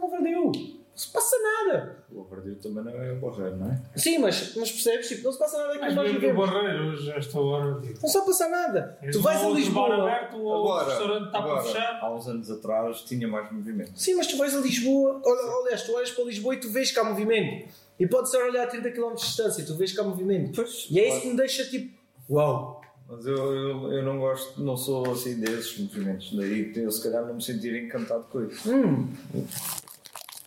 Não 0.97 1.01
se 1.03 1.13
passa 1.13 1.37
nada. 1.43 1.99
O 2.11 2.25
Barreiro 2.25 2.57
também 2.57 2.83
não 2.83 2.91
é 2.91 3.13
o 3.13 3.17
Barreiro, 3.21 3.57
não 3.59 3.71
é? 3.71 3.83
Sim, 3.99 4.17
mas, 4.17 4.55
mas 4.57 4.73
percebes? 4.73 5.09
Tipo, 5.09 5.25
não 5.25 5.33
se 5.33 5.39
passa 5.39 5.59
nada 5.59 5.73
aqui 5.73 5.81
Mas 5.81 5.95
nós 5.95 6.05
mesmo 6.11 6.15
no 6.15 6.21
vivemos. 6.27 6.51
Barreiro, 6.51 6.85
hoje, 6.89 7.13
a 7.13 7.17
esta 7.17 7.39
hora, 7.39 7.81
tipo, 7.83 7.99
Não 8.01 8.09
se 8.09 8.17
vai 8.19 8.27
passar 8.27 8.49
nada. 8.49 8.99
Tu 9.13 9.21
vais 9.21 9.45
a 9.45 9.49
Lisboa. 9.51 9.95
aberto 10.09 10.37
ou 10.39 10.67
o 10.69 10.79
restaurante 10.85 11.27
está 11.27 11.43
para 11.43 11.51
agora, 11.51 11.63
fechar. 11.63 11.99
há 12.01 12.15
uns 12.15 12.27
anos 12.29 12.51
atrás 12.51 13.01
tinha 13.03 13.29
mais 13.29 13.53
movimento. 13.53 13.93
Sim, 13.95 14.15
mas 14.15 14.27
tu 14.27 14.39
vais 14.39 14.57
a 14.57 14.61
Lisboa, 14.61 15.21
olha, 15.23 15.63
aliás, 15.65 15.83
tu 15.83 15.93
olhas 15.95 16.11
para 16.11 16.25
Lisboa 16.25 16.55
e 16.55 16.61
tu 16.61 16.71
vês 16.71 16.91
que 16.91 16.99
há 16.99 17.05
movimento. 17.05 17.69
E 18.01 18.07
pode 18.07 18.31
ser 18.31 18.39
olhar 18.39 18.65
a 18.65 18.67
30 18.67 18.91
km 18.93 19.11
de 19.15 19.21
distância 19.21 19.61
e 19.61 19.67
tu 19.67 19.77
vês 19.77 19.93
que 19.93 20.01
há 20.01 20.03
movimento. 20.03 20.53
Pois, 20.57 20.87
e 20.91 20.99
é 20.99 21.09
isso 21.11 21.21
que 21.21 21.29
me 21.29 21.37
deixa 21.37 21.63
tipo, 21.67 21.95
uau. 22.31 22.81
Mas 23.09 23.25
eu, 23.27 23.37
eu, 23.37 23.93
eu 23.93 24.03
não 24.03 24.19
gosto, 24.19 24.61
não 24.61 24.77
sou 24.79 25.13
assim 25.13 25.39
desses 25.39 25.79
movimentos. 25.79 26.35
Daí 26.35 26.73
eu 26.75 26.91
se 26.91 27.03
calhar 27.03 27.25
não 27.25 27.35
me 27.35 27.43
sentir 27.43 27.85
encantado 27.85 28.25
com 28.25 28.43
isso. 28.45 28.69
Hum, 28.69 29.09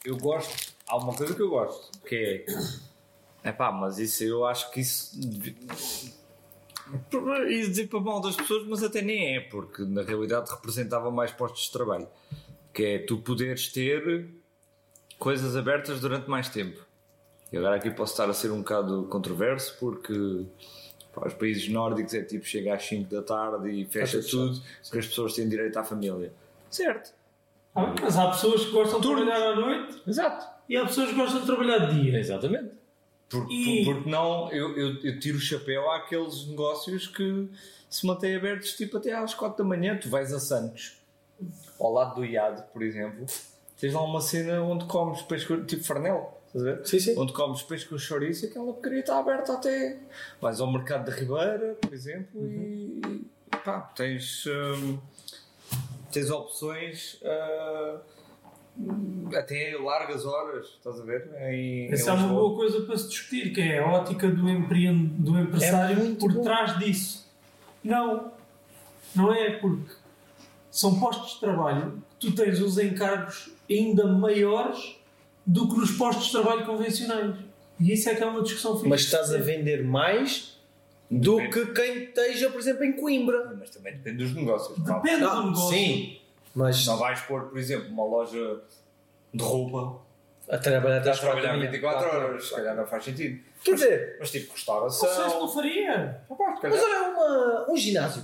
Eu 0.10 0.18
gosto, 0.18 0.74
há 0.88 0.98
uma 0.98 1.16
coisa 1.16 1.36
que 1.36 1.42
eu 1.42 1.50
gosto, 1.52 2.00
que 2.02 2.16
é. 2.16 2.46
É 3.44 3.52
pá, 3.52 3.72
mas 3.72 4.00
isso 4.00 4.24
eu 4.24 4.44
acho 4.44 4.72
que 4.72 4.80
isso. 4.80 5.16
Ia 7.48 7.70
dizer 7.70 7.88
para 7.88 8.00
mal 8.00 8.20
das 8.20 8.36
pessoas, 8.36 8.68
mas 8.68 8.82
até 8.82 9.04
nem 9.04 9.36
é, 9.38 9.40
porque 9.40 9.84
na 9.84 10.02
realidade 10.02 10.50
representava 10.50 11.12
mais 11.12 11.32
postos 11.32 11.66
de 11.66 11.72
trabalho. 11.72 12.08
Que 12.74 12.84
é 12.86 13.00
tu 13.00 13.20
poderes 13.20 13.72
ter 13.72 14.28
coisas 15.20 15.56
abertas 15.56 16.02
durante 16.02 16.28
mais 16.28 16.50
tempo. 16.50 16.84
E 17.52 17.58
agora 17.58 17.76
aqui 17.76 17.92
posso 17.92 18.14
estar 18.14 18.28
a 18.28 18.34
ser 18.34 18.50
um 18.50 18.60
bocado 18.60 19.04
controverso, 19.12 19.78
porque 19.80 20.44
pá, 21.14 21.28
os 21.28 21.36
países 21.36 21.70
nórdicos 21.70 22.16
é 22.16 22.24
tipo 22.24 22.46
chega 22.46 22.74
às 22.74 22.84
5 22.84 23.14
da 23.14 23.22
tarde 23.22 23.70
e 23.70 23.86
fecha 23.86 24.22
tudo 24.22 24.56
tudo, 24.56 24.62
porque 24.82 24.98
as 24.98 25.08
pessoas 25.08 25.34
têm 25.36 25.48
direito 25.48 25.78
à 25.78 25.84
família. 25.84 26.34
Certo. 26.68 27.19
Ah, 27.76 27.94
Mas 28.02 28.18
há 28.18 28.30
pessoas 28.30 28.66
que 28.66 28.72
gostam 28.72 29.00
de 29.00 29.08
trabalhar 29.08 29.52
à 29.52 29.56
noite 29.56 30.02
Exato. 30.08 30.46
e 30.68 30.76
há 30.76 30.86
pessoas 30.86 31.10
que 31.10 31.16
gostam 31.16 31.40
de 31.42 31.46
trabalhar 31.46 31.78
de 31.88 32.02
dia. 32.02 32.20
Exatamente. 32.20 32.72
Por, 33.30 33.48
E- 33.52 33.86
por- 33.86 33.94
porque 33.96 34.10
não, 34.10 34.52
eu, 34.52 34.76
eu, 34.78 34.96
eu 35.04 35.20
tiro 35.20 35.38
o 35.38 35.42
chapéu 35.42 35.90
àqueles 35.92 36.48
negócios 36.48 37.08
que 37.08 37.48
se 37.90 38.06
mantêm 38.06 38.36
abertos 38.36 38.74
tipo 38.74 38.98
até 38.98 39.14
às 39.14 39.34
4 39.34 39.58
da 39.64 39.64
manhã. 39.64 39.98
Tu 39.98 40.10
vais 40.10 40.34
a 40.34 40.40
Santos, 40.40 40.98
ao 41.80 41.94
lado 41.94 42.16
do 42.16 42.26
IAD, 42.26 42.64
por 42.74 42.82
exemplo, 42.82 43.26
tens 43.80 43.94
lá 43.94 44.02
uma 44.04 44.20
cena 44.22 44.62
onde 44.64 44.86
comes 44.86 45.22
peixe 45.22 45.46
tipo 45.66 45.84
farnel. 45.84 46.40
estás 46.48 46.66
a 46.66 46.72
ver? 46.76 46.88
Sim, 46.88 47.00
sim. 47.00 47.16
Onde 47.20 47.32
comes 47.34 47.62
peixe 47.62 47.86
com 47.86 47.98
chouriço, 48.00 48.46
aquela 48.48 48.66
porcaria 48.74 49.00
está 49.02 49.20
aberta 49.20 49.54
até. 49.54 50.00
Vais 50.42 50.60
ao 50.60 50.72
mercado 50.72 51.06
da 51.06 51.12
Ribeira, 51.16 51.78
por 51.80 51.94
exemplo, 51.94 52.42
e 52.48 53.26
pá, 53.64 53.82
tens, 53.96 54.46
hum, 54.48 54.98
tens 56.12 56.30
opções 56.30 57.20
ah, 57.24 57.98
até 59.36 59.76
largas 59.78 60.26
horas, 60.26 60.68
estás 60.68 61.00
a 61.00 61.04
ver? 61.04 61.30
Em, 61.52 61.92
Essa 61.92 62.12
é 62.12 62.14
em 62.14 62.18
uma 62.18 62.24
Lisboa. 62.28 62.42
boa 62.50 62.56
coisa 62.56 62.82
para 62.86 62.98
se 62.98 63.10
discutir, 63.10 63.54
que 63.54 63.62
é 63.62 63.80
a 63.80 63.88
ótica 63.88 64.28
do, 64.30 64.36
do 64.44 65.40
empresário 65.40 66.12
É 66.14 66.16
por 66.16 66.34
bom. 66.34 66.42
trás 66.42 66.78
disso. 66.80 67.30
Não, 67.84 68.32
não 69.16 69.34
é 69.34 69.52
porque 69.58 69.92
são 70.72 71.00
postos 71.00 71.34
de 71.34 71.40
trabalho 71.40 72.02
que 72.20 72.28
tu 72.28 72.36
tens 72.36 72.60
os 72.62 72.78
encargos 72.78 73.52
ainda 73.70 74.06
maiores 74.08 74.98
do 75.46 75.68
que 75.68 75.76
nos 75.78 75.92
postos 75.92 76.28
de 76.28 76.32
trabalho 76.34 76.66
convencionais. 76.66 77.36
E 77.80 77.94
isso 77.94 78.10
é 78.10 78.16
que 78.16 78.22
é 78.22 78.26
uma 78.26 78.42
discussão 78.44 78.76
fixe. 78.76 78.90
Mas 78.90 79.02
estás 79.02 79.34
a 79.34 79.38
vender 79.38 79.84
mais 79.84 80.59
do 81.10 81.38
que 81.50 81.66
quem 81.74 82.04
esteja, 82.04 82.50
por 82.50 82.60
exemplo, 82.60 82.84
em 82.84 82.94
Coimbra. 82.94 83.56
Mas 83.60 83.70
também 83.72 83.94
depende 83.94 84.24
dos 84.24 84.36
negócios. 84.36 84.78
Depende 84.78 85.22
do 85.22 85.28
Ah, 85.30 85.44
negócio. 85.44 85.70
sim, 85.70 86.20
mas 86.54 86.86
Não 86.86 86.98
vais 86.98 87.20
pôr, 87.22 87.44
por 87.50 87.58
exemplo, 87.58 87.90
uma 87.90 88.06
loja 88.06 88.62
de 89.34 89.44
roupa 89.44 90.02
a 90.48 90.58
trabalhar 90.58 90.98
a 91.08 91.12
trabalhar 91.16 91.54
manhã. 91.58 91.70
24 91.72 92.10
Claro. 92.10 92.26
horas, 92.28 92.48
se 92.48 92.56
calhar 92.56 92.76
não 92.76 92.86
faz 92.88 93.04
sentido. 93.04 93.40
Quer 93.64 93.74
dizer, 93.74 94.18
Mas 94.20 94.32
tipo 94.32 94.48
Não 94.50 94.56
sei 94.58 94.70
se 94.70 94.78
não 94.78 94.86
restauração, 94.92 95.54
faria. 95.54 96.22
Se 96.28 96.68
mas 96.70 96.82
olha 96.84 97.10
uma, 97.10 97.72
um 97.72 97.76
ginásio. 97.78 98.24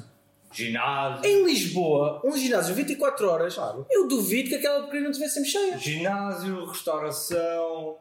ginásio, 0.52 1.26
Em 1.26 1.44
Lisboa, 1.46 2.22
um 2.24 2.32
ginásio 2.38 2.74
24 2.74 3.30
horas, 3.30 3.58
eu 3.92 4.08
duvido 4.08 4.50
que 4.50 4.56
aquela 4.56 4.80
porcaria 4.80 5.02
não 5.04 5.12
estivesse 5.12 5.34
sempre 5.36 5.50
cheia. 5.50 5.78
ginásio, 5.78 6.66
restauração. 6.66 7.98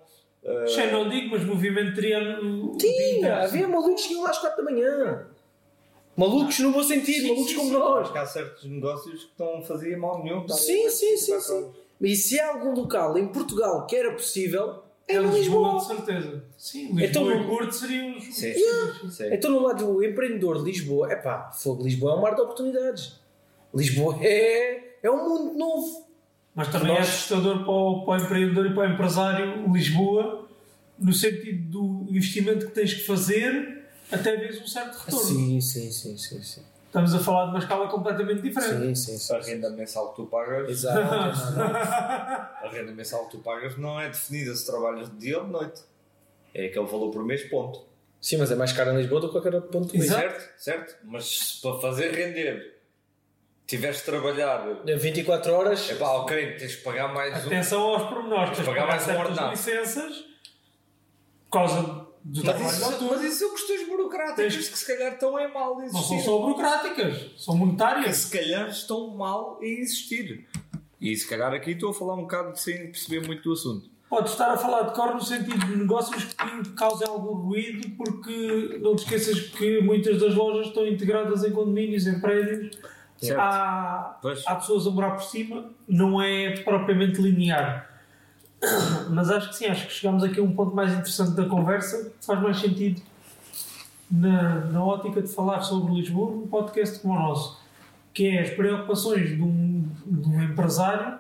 Já 0.67 0.91
não 0.93 1.09
digo, 1.09 1.31
mas 1.31 1.45
movimento 1.45 1.95
teria 1.95 2.19
Tinha, 2.79 3.37
havia 3.45 3.67
malucos 3.67 4.07
que 4.07 4.13
iam 4.13 4.23
lá 4.23 4.31
às 4.31 4.39
4 4.39 4.63
da 4.65 4.71
manhã. 4.71 5.27
Malucos 6.17 6.59
no 6.61 6.71
bom 6.71 6.83
sentido, 6.83 7.23
Sim, 7.23 7.29
malucos 7.29 7.51
sim, 7.51 7.57
como 7.57 7.69
sim. 7.71 7.75
nós. 7.79 8.03
Acho 8.03 8.13
que 8.13 8.19
há 8.19 8.27
certos 8.27 8.65
negócios 8.65 9.25
que 9.25 9.31
não 9.43 9.63
faziam 9.63 9.99
mal 10.01 10.23
nenhum. 10.23 10.47
Sim, 10.49 10.89
sim, 10.91 11.17
sim, 11.17 11.33
24 11.33 11.43
sim. 11.43 11.71
E 12.01 12.15
se 12.15 12.39
há 12.39 12.51
algum 12.51 12.73
local 12.75 13.17
em 13.19 13.27
Portugal 13.29 13.87
que 13.87 13.97
era 13.97 14.13
possível, 14.13 14.83
É 15.09 15.19
Lisboa, 15.19 15.35
Lisboa. 15.39 15.79
de 15.79 15.87
certeza. 15.87 16.45
Sim, 16.57 16.93
Lisboa 16.93 17.05
Então, 17.05 17.33
e 17.43 17.47
Porto 17.47 17.73
seriam 17.73 18.17
os. 18.17 18.25
Sim, 18.25 18.53
sim. 19.11 19.25
Então, 19.33 19.51
no 19.51 19.63
lado 19.63 19.85
do 19.87 20.05
empreendedor 20.05 20.59
de 20.59 20.65
Lisboa, 20.71 21.11
é 21.13 21.17
pá, 21.17 21.51
fogo, 21.53 21.83
Lisboa 21.83 22.13
é 22.13 22.17
um 22.17 22.21
mar 22.21 22.35
de 22.35 22.43
oportunidades. 22.43 23.19
Lisboa 23.75 24.17
é, 24.21 24.97
é 25.03 25.11
um 25.11 25.29
mundo 25.29 25.59
novo. 25.59 26.04
Mas 26.55 26.69
também 26.69 26.93
é 26.95 26.99
Nós- 26.99 27.09
assustador 27.09 27.65
para 27.65 27.73
o, 27.73 28.05
para 28.05 28.21
o 28.23 28.25
empreendedor 28.25 28.67
e 28.67 28.75
para 28.75 28.89
o 28.89 28.93
empresário 28.93 29.73
Lisboa, 29.73 30.49
no 30.99 31.13
sentido 31.13 31.69
do 31.71 32.07
investimento 32.11 32.67
que 32.67 32.73
tens 32.73 32.95
que 32.95 33.01
fazer 33.05 33.85
até 34.13 34.37
veres 34.37 34.61
um 34.63 34.67
certo 34.67 34.97
retorno. 34.99 35.27
Sim, 35.27 35.61
sim, 35.61 35.91
sim, 35.91 36.17
sim, 36.17 36.43
sim. 36.43 36.63
Estamos 36.87 37.13
a 37.13 37.19
falar 37.19 37.47
de 37.47 37.51
uma 37.51 37.59
escala 37.59 37.89
completamente 37.89 38.41
diferente. 38.41 38.97
Sim, 38.97 39.17
sim, 39.17 39.19
sim. 39.19 39.35
A 39.35 39.41
renda 39.41 39.71
mensal 39.71 40.11
que 40.11 40.17
tu 40.23 40.27
pagas, 40.27 40.69
Exato. 40.71 41.01
a 41.61 42.69
renda 42.71 42.93
mensal 42.93 43.25
que 43.27 43.33
tu 43.33 43.39
pagas 43.39 43.77
não 43.77 44.01
é 44.01 44.09
definida 44.09 44.55
se 44.55 44.65
trabalhas 44.65 45.11
de 45.11 45.17
dia 45.17 45.39
ou 45.41 45.47
de 45.47 45.51
noite. 45.51 45.83
É 46.55 46.67
aquele 46.67 46.87
valor 46.87 47.11
por 47.11 47.25
mês, 47.25 47.43
ponto. 47.49 47.83
Sim, 48.21 48.37
mas 48.37 48.51
é 48.53 48.55
mais 48.55 48.73
caro 48.73 48.93
em 48.93 48.97
Lisboa 48.99 49.21
do 49.21 49.27
que 49.27 49.33
qualquer 49.33 49.55
outro 49.57 49.71
ponto. 49.71 49.95
Exato. 49.97 50.21
Certo? 50.21 50.51
Certo? 50.57 50.97
Mas 51.05 51.59
para 51.61 51.81
fazer 51.81 52.13
render 52.13 52.74
tiveste 53.67 54.05
de 54.05 54.11
trabalhar, 54.11 54.65
24 54.85 55.53
horas. 55.53 55.91
é 55.91 55.95
pá, 55.95 56.11
ok, 56.19 56.57
tens 56.57 56.73
de 56.73 56.77
pagar 56.79 57.13
mais 57.13 57.45
um. 57.45 57.47
Atenção 57.49 57.83
aos 57.83 58.03
pormenores, 58.09 58.51
tens 58.57 58.59
de 58.59 58.65
Pagar 58.65 58.87
pagar 58.87 58.97
mais 59.07 59.09
um 59.09 59.21
ordenado. 59.21 59.51
licenças 59.53 60.17
por 61.51 61.51
causa 61.61 61.83
do 62.25 62.43
Mas 62.43 62.43
trabalho 62.43 62.71
isso, 62.71 63.09
mas 63.11 63.23
isso 63.25 63.39
são 63.39 63.51
questões 63.55 63.87
burocráticas 63.89 64.55
Tens- 64.55 64.69
que 64.69 64.79
se 64.79 64.87
calhar 64.87 65.13
estão 65.13 65.39
em 65.39 65.53
mal 65.53 65.77
de 65.77 65.83
Não 65.83 65.91
são 65.93 66.01
existir. 66.01 66.23
só 66.25 66.39
burocráticas, 66.39 67.31
são 67.37 67.55
que 67.55 67.61
monetárias. 67.61 68.17
se 68.17 68.31
calhar 68.31 68.69
estão 68.69 69.09
mal 69.09 69.59
em 69.63 69.81
existir. 69.81 70.47
E 71.01 71.15
se 71.17 71.29
calhar 71.29 71.53
aqui 71.53 71.73
estou 71.73 71.91
a 71.91 71.95
falar 71.95 72.15
um 72.15 72.23
bocado 72.23 72.59
sem 72.59 72.87
perceber 72.91 73.27
muito 73.27 73.43
do 73.43 73.53
assunto. 73.53 73.91
Podes 74.09 74.33
estar 74.33 74.51
a 74.53 74.57
falar 74.57 74.83
de 74.83 74.95
cor 74.95 75.13
no 75.15 75.21
sentido 75.21 75.59
de 75.67 75.77
negócios 75.77 76.25
que 76.25 76.71
causem 76.77 77.07
algum 77.09 77.35
ruído, 77.35 77.91
porque 77.97 78.79
não 78.81 78.95
te 78.97 79.01
esqueças 79.05 79.41
que 79.41 79.81
muitas 79.83 80.21
das 80.21 80.35
lojas 80.35 80.69
estão 80.69 80.87
integradas 80.87 81.43
em 81.45 81.51
condomínios, 81.51 82.07
em 82.07 82.21
prédios. 82.21 82.79
Certo. 83.21 83.41
Há, 83.41 84.19
Pois. 84.21 84.43
há 84.47 84.55
pessoas 84.57 84.87
a 84.87 84.91
morar 84.91 85.13
por 85.13 85.23
cima, 85.23 85.71
não 85.89 86.21
é 86.21 86.51
propriamente 86.59 87.21
linear. 87.21 87.91
Mas 89.11 89.31
acho 89.31 89.51
que 89.51 89.57
sim, 89.57 89.67
acho 89.67 89.87
que 89.87 89.93
chegamos 89.93 90.23
aqui 90.25 90.41
a 90.41 90.43
um 90.43 90.53
ponto 90.55 90.75
mais 90.75 90.91
interessante 90.93 91.33
da 91.33 91.45
conversa, 91.47 92.11
que 92.19 92.27
faz 92.27 92.41
mais 92.41 92.59
sentido 92.59 93.01
na, 94.11 94.61
na 94.67 94.85
ótica 94.85 95.21
de 95.23 95.29
falar 95.29 95.61
sobre 95.63 95.95
Lisboa 95.95 96.31
num 96.35 96.47
podcast 96.47 96.99
como 97.01 97.15
o 97.15 97.19
nosso, 97.19 97.61
que 98.13 98.29
é 98.29 98.43
as 98.43 98.51
preocupações 98.51 99.31
de 99.37 99.43
um, 99.43 99.89
de 100.07 100.29
um 100.29 100.43
empresário 100.43 101.19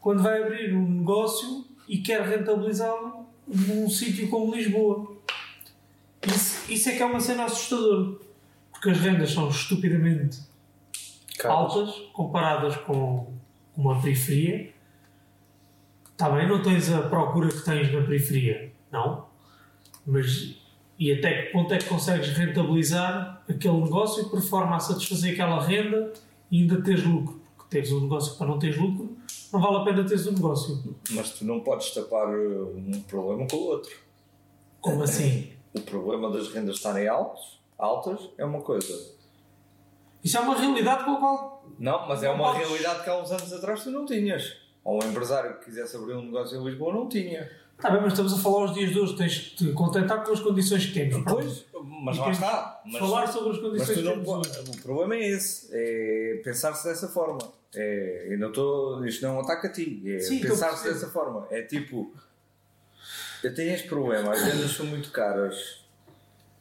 quando 0.00 0.22
vai 0.22 0.42
abrir 0.42 0.74
um 0.74 0.88
negócio 0.88 1.64
e 1.88 1.98
quer 1.98 2.22
rentabilizá-lo 2.22 3.26
num 3.46 3.88
sítio 3.90 4.28
como 4.30 4.54
Lisboa. 4.54 5.12
Isso, 6.26 6.70
isso 6.70 6.88
é 6.90 6.92
que 6.96 7.02
é 7.02 7.06
uma 7.06 7.20
cena 7.20 7.44
assustadora, 7.44 8.16
porque 8.72 8.90
as 8.90 8.98
rendas 8.98 9.32
são 9.32 9.48
estupidamente 9.48 10.38
Caros. 11.40 11.76
altas 11.76 11.94
comparadas 12.12 12.76
com 12.76 13.32
uma 13.76 14.00
periferia. 14.00 14.72
Está 16.12 16.28
bem, 16.30 16.46
não 16.46 16.62
tens 16.62 16.92
a 16.92 17.02
procura 17.02 17.48
que 17.48 17.64
tens 17.64 17.92
na 17.92 18.02
periferia, 18.02 18.72
não. 18.92 19.26
Mas 20.06 20.60
e 21.00 21.10
até 21.14 21.46
que 21.46 21.52
ponto 21.52 21.72
é 21.72 21.78
que 21.78 21.86
consegues 21.86 22.28
rentabilizar 22.28 23.42
aquele 23.48 23.80
negócio 23.80 24.28
por 24.28 24.42
forma 24.42 24.76
a 24.76 24.80
satisfazer 24.80 25.32
aquela 25.32 25.64
renda 25.64 26.12
e 26.50 26.60
ainda 26.60 26.82
teres 26.82 27.02
lucro? 27.04 27.40
Porque 27.56 27.70
teres 27.70 27.90
um 27.90 28.02
negócio 28.02 28.36
para 28.36 28.46
não 28.46 28.58
teres 28.58 28.76
lucro, 28.76 29.16
não 29.50 29.60
vale 29.62 29.76
a 29.78 29.80
pena 29.80 30.04
teres 30.04 30.26
um 30.26 30.32
negócio. 30.32 30.94
Mas 31.12 31.30
tu 31.30 31.46
não 31.46 31.60
podes 31.60 31.94
tapar 31.94 32.28
uh, 32.28 32.76
um 32.76 33.02
problema 33.08 33.46
com 33.48 33.56
o 33.56 33.64
outro. 33.68 33.96
Como 34.80 35.02
assim? 35.02 35.52
O 35.72 35.80
problema 35.82 36.28
das 36.32 36.48
rendas 36.48 36.78
estarem 36.78 37.06
altas, 37.06 37.60
altas 37.78 38.28
é 38.36 38.44
uma 38.44 38.60
coisa. 38.60 38.92
Isso 40.22 40.36
é 40.36 40.40
uma 40.40 40.56
realidade 40.56 41.04
com 41.04 41.12
a 41.12 41.16
qual 41.18 41.64
Não, 41.78 42.08
mas 42.08 42.22
é 42.22 42.30
uma 42.30 42.52
Podes. 42.52 42.68
realidade 42.68 43.04
que 43.04 43.10
há 43.10 43.18
uns 43.18 43.30
anos 43.30 43.52
atrás 43.52 43.82
tu 43.82 43.90
não 43.90 44.04
tinhas. 44.04 44.56
Ou 44.84 45.02
um 45.02 45.08
empresário 45.08 45.58
que 45.58 45.66
quisesse 45.66 45.96
abrir 45.96 46.14
um 46.14 46.22
negócio 46.24 46.60
em 46.60 46.64
Lisboa 46.64 46.92
não 46.92 47.08
tinha. 47.08 47.50
Está 47.76 47.90
bem, 47.90 48.00
mas 48.02 48.12
estamos 48.12 48.34
a 48.34 48.36
falar 48.36 48.60
aos 48.62 48.74
dias 48.74 48.90
de 48.90 48.98
hoje, 49.00 49.16
tens 49.16 49.38
que 49.38 49.56
te 49.56 49.72
contentar 49.72 50.22
com 50.22 50.32
as 50.32 50.40
condições 50.40 50.84
que 50.84 50.92
temos. 50.92 51.24
Pois, 51.24 51.64
mas 52.04 52.18
lá 52.18 52.30
está. 52.30 52.82
Mas, 52.84 52.98
falar 52.98 53.26
sobre 53.26 53.52
as 53.52 53.58
condições 53.58 53.98
que 53.98 54.02
temos. 54.04 54.28
hoje. 54.28 54.70
O 54.76 54.82
problema 54.82 55.14
é 55.14 55.28
esse. 55.28 55.68
É 55.72 56.40
pensar-se 56.44 56.86
dessa 56.86 57.08
forma. 57.08 57.38
É, 57.74 58.26
eu 58.30 58.38
não 58.38 58.48
estou. 58.48 59.04
Isto 59.06 59.22
não 59.22 59.36
é 59.36 59.38
um 59.38 59.40
ataque 59.40 59.66
a 59.68 59.72
ti. 59.72 60.02
É 60.06 60.18
pensar-se 60.18 60.84
dessa 60.88 61.08
forma. 61.08 61.46
É 61.50 61.62
tipo. 61.62 62.12
Eu 63.42 63.54
tenho 63.54 63.72
este 63.72 63.88
problema. 63.88 64.32
As 64.32 64.42
vendas 64.42 64.72
são 64.72 64.84
muito 64.84 65.10
caras. 65.10 65.80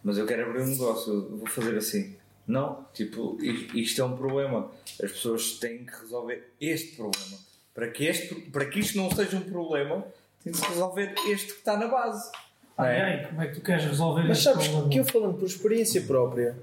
Mas 0.01 0.17
eu 0.17 0.25
quero 0.25 0.49
abrir 0.49 0.61
um 0.61 0.67
negócio. 0.67 1.37
Vou 1.37 1.47
fazer 1.47 1.75
assim. 1.77 2.15
Não. 2.49 2.87
Tipo, 2.95 3.37
isto 3.75 4.01
é 4.01 4.03
um 4.03 4.17
problema. 4.17 4.71
As 5.01 5.11
pessoas 5.11 5.59
têm 5.59 5.85
que 5.85 5.95
resolver 6.01 6.51
este 6.59 6.95
problema. 6.95 7.37
Para 7.75 7.91
que, 7.91 8.05
este, 8.05 8.33
para 8.35 8.65
que 8.65 8.79
isto 8.79 8.97
não 8.97 9.11
seja 9.11 9.37
um 9.37 9.41
problema, 9.41 10.03
tem 10.43 10.51
que 10.51 10.57
se 10.57 10.65
resolver 10.65 11.13
este 11.27 11.53
que 11.53 11.59
está 11.59 11.77
na 11.77 11.87
base. 11.87 12.31
Ai, 12.75 12.95
é? 12.95 13.01
ai, 13.01 13.27
como 13.27 13.41
é 13.43 13.47
que 13.47 13.53
tu 13.53 13.61
queres 13.61 13.85
resolver 13.85 14.23
Mas 14.23 14.39
este 14.39 14.43
sabes 14.45 14.67
problema? 14.67 14.89
que 14.89 14.99
eu 14.99 15.05
falando 15.05 15.37
por 15.37 15.45
experiência 15.45 16.01
própria, 16.01 16.57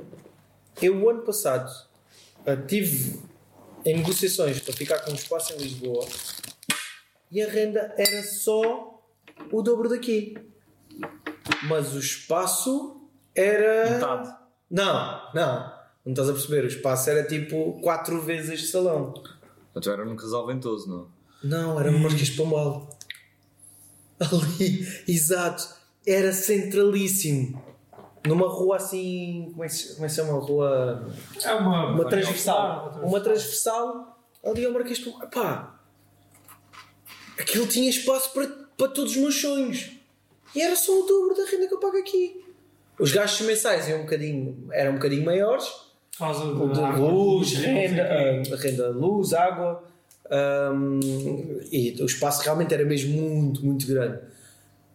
eu 0.83 0.97
o 0.97 1.09
ano 1.09 1.23
passado 1.23 1.71
ah, 2.45 2.57
tive 2.57 3.21
em 3.85 3.99
negociações 3.99 4.59
para 4.59 4.75
ficar 4.75 4.99
com 5.01 5.13
um 5.13 5.15
espaço 5.15 5.53
em 5.55 5.59
Lisboa 5.59 6.05
e 7.31 7.41
a 7.41 7.49
renda 7.49 7.95
era 7.97 8.25
só 8.25 9.01
o 9.53 9.63
dobro 9.63 9.89
daqui. 9.89 10.37
Mas 11.69 11.95
o 11.95 12.01
espaço 12.01 13.09
era. 13.35 13.91
Metade. 13.91 14.37
Não, 14.69 15.33
não. 15.33 15.76
Não 16.07 16.13
estás 16.13 16.29
a 16.31 16.33
perceber? 16.33 16.63
O 16.63 16.69
espaço 16.69 17.11
era 17.11 17.25
tipo 17.25 17.81
quatro 17.83 18.23
vezes 18.23 18.51
este 18.51 18.69
salão. 18.69 19.13
Tu 19.83 19.91
era 19.91 20.05
num 20.05 20.15
casal 20.15 20.47
ventoso, 20.47 20.89
não? 20.89 21.09
Não, 21.43 21.81
era 21.81 21.91
no 21.91 21.99
Marquês 21.99 22.29
de 22.29 22.37
Pombal. 22.37 22.97
Ali, 24.21 24.87
exato. 25.09 25.69
Era 26.07 26.33
centralíssimo. 26.33 27.61
Numa 28.25 28.47
rua 28.47 28.77
assim. 28.77 29.49
Como 29.51 29.65
é 29.65 29.67
que 29.67 29.75
se, 29.75 29.95
como 29.95 30.05
é 30.05 30.09
que 30.09 30.15
se 30.15 30.21
chama? 30.21 30.39
Rua. 30.39 31.11
É 31.43 31.55
uma, 31.55 31.91
Uma 31.91 32.09
transversal. 32.09 32.91
Claro, 32.93 33.07
Uma 33.07 33.21
transversal 33.21 34.19
ali 34.45 34.65
ao 34.65 34.73
Marquês 34.73 34.99
de 34.99 35.05
Pombal. 35.07 35.29
Pá! 35.29 35.81
Aquilo 37.37 37.67
tinha 37.67 37.91
espaço 37.91 38.33
para, 38.33 38.47
para 38.47 38.89
todos 38.89 39.11
os 39.11 39.17
meus 39.17 39.41
sonhos. 39.41 39.91
E 40.55 40.63
era 40.63 40.77
só 40.77 40.93
o 40.93 41.03
dobro 41.05 41.35
da 41.35 41.51
renda 41.51 41.67
que 41.67 41.75
eu 41.75 41.81
pago 41.81 41.99
aqui. 41.99 42.45
Os 42.99 43.13
gastos 43.13 43.45
mensais 43.45 43.89
eram 43.89 43.99
um 43.99 44.03
bocadinho, 44.05 44.69
eram 44.71 44.93
um 44.93 44.95
bocadinho 44.95 45.25
maiores. 45.25 45.86
Por 46.17 46.19
causa 46.19 46.47
de 46.55 46.73
de 46.75 46.81
água, 46.81 47.11
luz, 47.11 47.53
renda, 47.55 48.03
ah, 48.03 48.57
renda, 48.57 48.89
luz, 48.91 49.33
água. 49.35 49.85
ahm, 50.31 51.01
e 51.71 51.95
o 52.01 52.07
espaço 52.07 52.43
realmente 52.43 52.73
era 52.73 52.85
mesmo 52.85 53.21
muito, 53.21 53.65
muito 53.65 53.87
grande. 53.87 54.19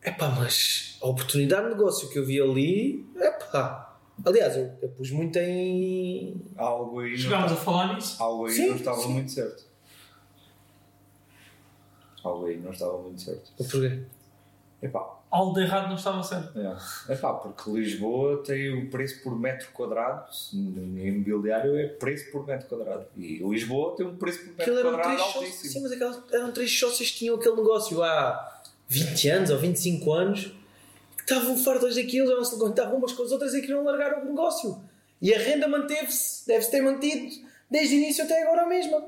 Epá, 0.03 0.29
mas 0.29 0.97
a 1.01 1.07
oportunidade 1.07 1.65
de 1.65 1.69
negócio 1.75 2.09
que 2.09 2.17
eu 2.17 2.25
vi 2.25 2.41
ali, 2.41 3.05
epá. 3.15 3.95
Aliás, 4.25 4.55
eu, 4.57 4.71
eu 4.81 4.89
pus 4.89 5.11
muito 5.11 5.37
em. 5.37 6.41
Algo 6.57 6.99
aí, 7.01 7.15
Chegámos 7.17 7.51
a 7.51 7.55
não, 7.55 7.61
falar 7.61 7.93
nisso. 7.95 8.21
algo 8.21 8.45
aí 8.47 8.53
Sim, 8.53 8.67
não 8.69 8.75
estava 8.77 9.01
sim. 9.01 9.13
muito 9.13 9.31
certo. 9.31 9.63
Algo 12.23 12.45
aí 12.45 12.57
não 12.57 12.71
estava 12.71 12.97
muito 12.99 13.21
certo. 13.21 13.51
Porquê? 13.57 13.99
Epá, 14.81 15.17
Algo 15.29 15.53
de 15.53 15.61
errado 15.61 15.87
não 15.87 15.95
estava 15.95 16.21
certo. 16.23 16.51
é. 16.59 17.13
Epá, 17.13 17.33
porque 17.35 17.69
Lisboa 17.71 18.43
tem 18.43 18.73
o 18.73 18.89
preço 18.89 19.21
por 19.23 19.37
metro 19.39 19.69
quadrado, 19.71 20.25
em 20.53 21.07
imobiliário 21.07 21.77
é 21.77 21.87
preço 21.87 22.29
por 22.31 22.45
metro 22.45 22.67
quadrado. 22.67 23.05
E 23.15 23.37
Lisboa 23.37 23.95
tem 23.95 24.05
um 24.05 24.17
preço 24.17 24.39
por 24.39 24.47
metro 24.47 24.61
Aquilo 24.63 24.79
eram 24.79 24.89
quadrado 24.91 25.07
três 25.15 25.21
sócios. 25.31 25.43
altíssimo. 25.45 25.71
Sim, 25.73 25.81
mas 25.83 25.91
aquelas, 25.93 26.19
eram 26.33 26.51
três 26.51 26.79
sócios 26.79 27.11
que 27.11 27.17
tinham 27.19 27.35
aquele 27.35 27.55
negócio 27.55 28.03
há 28.03 28.61
20 28.89 29.29
anos 29.29 29.49
ou 29.51 29.57
25 29.59 30.11
anos 30.11 30.53
que 31.15 31.21
estavam 31.31 31.55
fartas 31.57 31.95
daquilo, 31.95 32.27
já 32.27 32.35
não 32.35 32.43
se 32.43 32.55
aguentavam 32.55 32.97
umas 32.97 33.13
com 33.13 33.23
as 33.23 33.31
outras 33.31 33.53
e 33.53 33.61
queriam 33.61 33.83
largar 33.85 34.21
o 34.21 34.25
negócio. 34.25 34.81
E 35.21 35.33
a 35.33 35.37
renda 35.37 35.67
manteve-se, 35.67 36.45
deve-se 36.47 36.71
ter 36.71 36.81
mantido 36.81 37.29
desde 37.69 37.95
o 37.95 37.97
início 37.99 38.23
até 38.25 38.41
agora 38.43 38.63
a 38.63 38.67
mesma. 38.67 39.01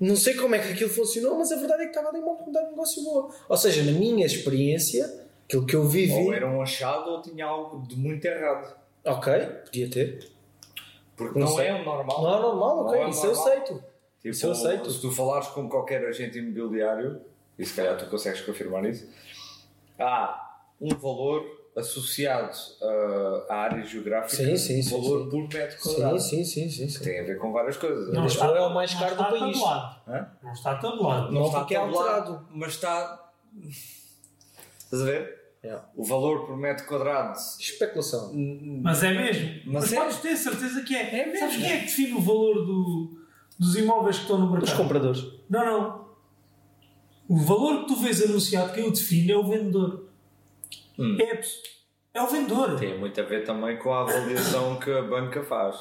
Não 0.00 0.14
sei 0.16 0.34
como 0.34 0.54
é 0.54 0.58
que 0.60 0.72
aquilo 0.72 0.90
funcionou, 0.90 1.36
mas 1.36 1.50
a 1.50 1.56
verdade 1.56 1.82
é 1.82 1.84
que 1.86 1.90
estava 1.90 2.08
ali 2.08 2.18
uma 2.20 2.32
oportunidade 2.32 2.66
de 2.66 2.70
negócio 2.72 3.02
boa. 3.02 3.34
Ou 3.48 3.56
seja, 3.56 3.82
na 3.82 3.92
minha 3.92 4.24
experiência, 4.26 5.26
aquilo 5.44 5.66
que 5.66 5.74
eu 5.74 5.84
vivi. 5.88 6.12
Ou 6.12 6.32
era 6.32 6.48
um 6.48 6.62
achado 6.62 7.10
ou 7.10 7.20
tinha 7.22 7.44
algo 7.46 7.86
de 7.86 7.96
muito 7.96 8.24
errado. 8.24 8.76
Ok, 9.04 9.32
podia 9.64 9.90
ter. 9.90 10.30
Porque 11.16 11.36
Não 11.38 11.48
não, 11.48 11.60
é 11.60 11.80
o 11.80 11.84
normal. 11.84 12.22
Não 12.22 12.36
é 12.36 12.40
normal, 12.40 12.86
ok, 12.86 13.00
é 13.00 13.08
isso 13.08 13.26
eu 13.26 13.32
normal. 13.32 13.48
aceito. 13.48 13.74
Tipo, 13.74 14.28
Isso 14.28 14.46
eu 14.46 14.52
aceito. 14.52 14.90
Se 14.90 15.00
tu 15.00 15.10
falares 15.10 15.48
com 15.48 15.68
qualquer 15.68 16.04
agente 16.06 16.38
imobiliário, 16.38 17.20
e 17.58 17.66
se 17.66 17.74
calhar 17.74 17.96
tu 17.98 18.06
consegues 18.06 18.40
confirmar 18.42 18.84
isso, 18.84 19.08
há 19.98 20.60
um 20.80 20.90
valor 20.94 21.57
associado 21.78 22.56
ah, 22.82 23.46
à 23.48 23.54
área 23.62 23.84
geográfica, 23.84 24.36
Sim, 24.42 24.56
sim, 24.56 24.82
sim, 24.82 24.90
valor 25.00 25.24
sim. 25.24 25.30
por 25.30 25.48
metro 25.54 25.80
quadrado. 25.82 26.18
Sim, 26.20 26.44
sim, 26.44 26.68
sim, 26.68 26.88
sim. 26.88 27.04
Tem 27.04 27.20
a 27.20 27.22
ver 27.24 27.38
com 27.38 27.52
várias 27.52 27.76
coisas. 27.76 28.12
Não, 28.12 28.22
Lisboa 28.24 28.56
é 28.58 28.60
o 28.62 28.74
mais 28.74 28.92
não 28.94 29.00
caro 29.00 29.14
do 29.16 29.22
está 29.22 29.38
país. 29.38 29.58
Não 30.42 30.52
está 30.52 30.74
tabulado. 30.76 31.32
Não, 31.32 31.46
está 31.46 31.58
porque 31.60 31.74
é 31.74 31.80
tabulado, 31.80 32.10
alterado. 32.32 32.46
mas 32.54 32.68
está. 32.74 33.30
Estás 34.84 35.02
a 35.02 35.06
ver? 35.06 35.38
Yeah. 35.64 35.88
O 35.96 36.04
valor 36.04 36.46
por 36.46 36.56
metro 36.56 36.86
quadrado. 36.86 37.36
Especulação. 37.58 38.32
Mas 38.82 39.02
é 39.02 39.12
mesmo. 39.12 39.60
Mas 39.66 39.84
Mas, 39.84 39.92
é. 39.92 39.96
podes 39.96 40.16
ter 40.18 40.36
certeza 40.36 40.82
que 40.82 40.94
é. 40.94 41.20
É 41.22 41.26
mesmo. 41.26 41.40
Sabes 41.40 41.56
quem 41.56 41.72
é 41.72 41.76
que 41.80 41.86
define 41.86 42.12
o 42.14 42.20
valor 42.20 42.64
do- 42.64 43.18
dos 43.58 43.76
imóveis 43.76 44.16
que 44.16 44.22
estão 44.22 44.38
no 44.38 44.46
Os 44.46 44.52
mercado? 44.52 44.76
compradores. 44.76 45.24
Não, 45.50 45.64
não. 45.64 46.08
O 47.28 47.36
valor 47.36 47.80
que 47.80 47.88
tu 47.88 47.96
vês 47.96 48.22
anunciado, 48.22 48.72
quem 48.72 48.84
o 48.86 48.90
define 48.92 49.32
é 49.32 49.36
o 49.36 49.42
vendedor. 49.46 50.07
Hum. 50.98 51.16
É, 51.20 51.40
é 52.14 52.22
o 52.22 52.26
vendedor. 52.26 52.78
Tem 52.78 52.98
muito 52.98 53.20
a 53.20 53.24
ver 53.24 53.44
também 53.44 53.76
com 53.78 53.92
a 53.92 54.02
avaliação 54.02 54.78
que 54.78 54.90
a 54.90 55.02
banca 55.02 55.42
faz. 55.42 55.76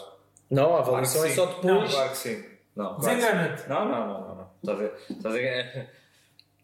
Não, 0.49 0.75
a 0.75 0.83
Claro 0.83 0.87
avaliação 0.89 1.23
que 1.23 1.27
é 1.29 1.31
só 1.31 1.45
depois. 1.45 1.91
Claro 1.91 2.09
que 2.11 2.17
sim. 2.17 2.43
Não, 2.75 2.95
claro 2.95 2.99
que 2.99 3.05
sim. 3.05 3.15
Desengana-te. 3.15 3.69
Não, 3.69 3.85
não, 3.85 4.07
não, 4.07 4.21
não. 4.21 4.35
não. 4.35 4.47
Estás 4.61 4.77
a 4.77 4.81
ver? 4.81 4.93
Estás 5.09 5.35
a 5.35 5.37
ver? 5.37 5.89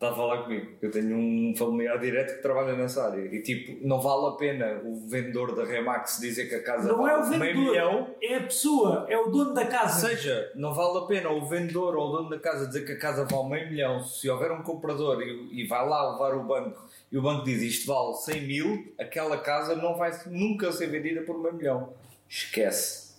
Está 0.04 0.12
a 0.12 0.18
falar 0.18 0.43
comigo. 0.43 0.68
Eu 0.82 0.91
tenho 0.91 1.16
um 1.16 1.56
familiar 1.56 1.97
direto 1.97 2.36
que 2.36 2.41
trabalha 2.41 2.76
nessa 2.76 3.06
área. 3.10 3.22
E 3.22 3.41
tipo, 3.41 3.88
não 3.88 4.01
vale 4.01 4.28
a 4.28 4.32
pena 4.32 4.82
o 4.84 5.08
vendedor 5.08 5.56
da 5.56 5.64
Remax 5.64 6.20
dizer 6.20 6.49
que 6.49 6.56
a 6.56 6.62
casa 6.62 6.91
Não 6.91 7.08
é 7.08 7.18
o 7.18 7.24
vale 7.24 7.38
meio 7.38 7.54
vendedor. 7.54 7.72
milhão. 7.72 8.16
É 8.22 8.36
a 8.36 8.43
pessoa. 8.43 9.06
É 9.08 9.18
o 9.18 9.30
dono 9.30 9.54
da 9.54 9.62
Ou 9.62 9.68
casa. 9.70 10.10
seja, 10.10 10.51
não 10.56 10.74
vale 10.74 10.97
a 10.97 11.01
pena 11.04 11.30
o 11.30 11.47
vendedor 11.47 11.95
ou 11.95 12.10
o 12.10 12.18
dono 12.18 12.30
da 12.32 12.38
casa 12.38 12.68
dizer 12.68 12.86
que 12.86 12.91
a 12.91 12.99
casa 12.99 13.24
vale 13.24 13.47
meio 13.49 13.70
milhão. 13.70 14.04
Se 14.04 14.30
houver 14.30 14.51
um 14.51 14.62
comprador 14.62 15.22
e, 15.22 15.62
e 15.62 15.66
vai 15.68 15.88
lá 15.88 16.12
levar 16.12 16.36
o 16.36 16.43
banco 16.43 16.86
e 17.10 17.18
o 17.18 17.22
banco 17.22 17.45
diz 17.45 17.62
isto 17.62 17.88
vale 17.88 18.14
100 18.14 18.41
mil, 18.45 18.93
aquela 18.99 19.38
casa 19.38 19.74
não 19.74 19.95
vai 19.95 20.12
nunca 20.26 20.70
ser 20.74 20.88
vendida 20.88 21.22
por 21.22 21.41
meio 21.41 21.54
milhão. 21.56 21.93
Esquece. 22.28 23.14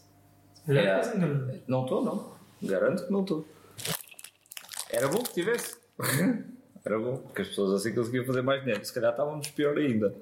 É. 0.69 0.73
enganado. 0.73 1.63
Não 1.67 1.85
estou, 1.85 2.05
não. 2.05 2.35
Garanto 2.63 3.07
que 3.07 3.11
não 3.13 3.23
estou. 3.23 3.43
Era 4.91 5.09
bom 5.09 5.23
que 5.23 5.33
tivesse. 5.33 5.77
Era 6.85 6.99
bom, 6.99 7.17
porque 7.17 7.43
as 7.43 7.49
pessoas 7.49 7.81
assim 7.81 7.95
conseguiam 7.95 8.25
fazer 8.25 8.43
mais 8.43 8.61
dinheiro. 8.61 8.85
Se 8.85 8.93
calhar 8.93 9.11
estávamos 9.11 9.49
pior 9.49 9.77
ainda. 9.79 10.15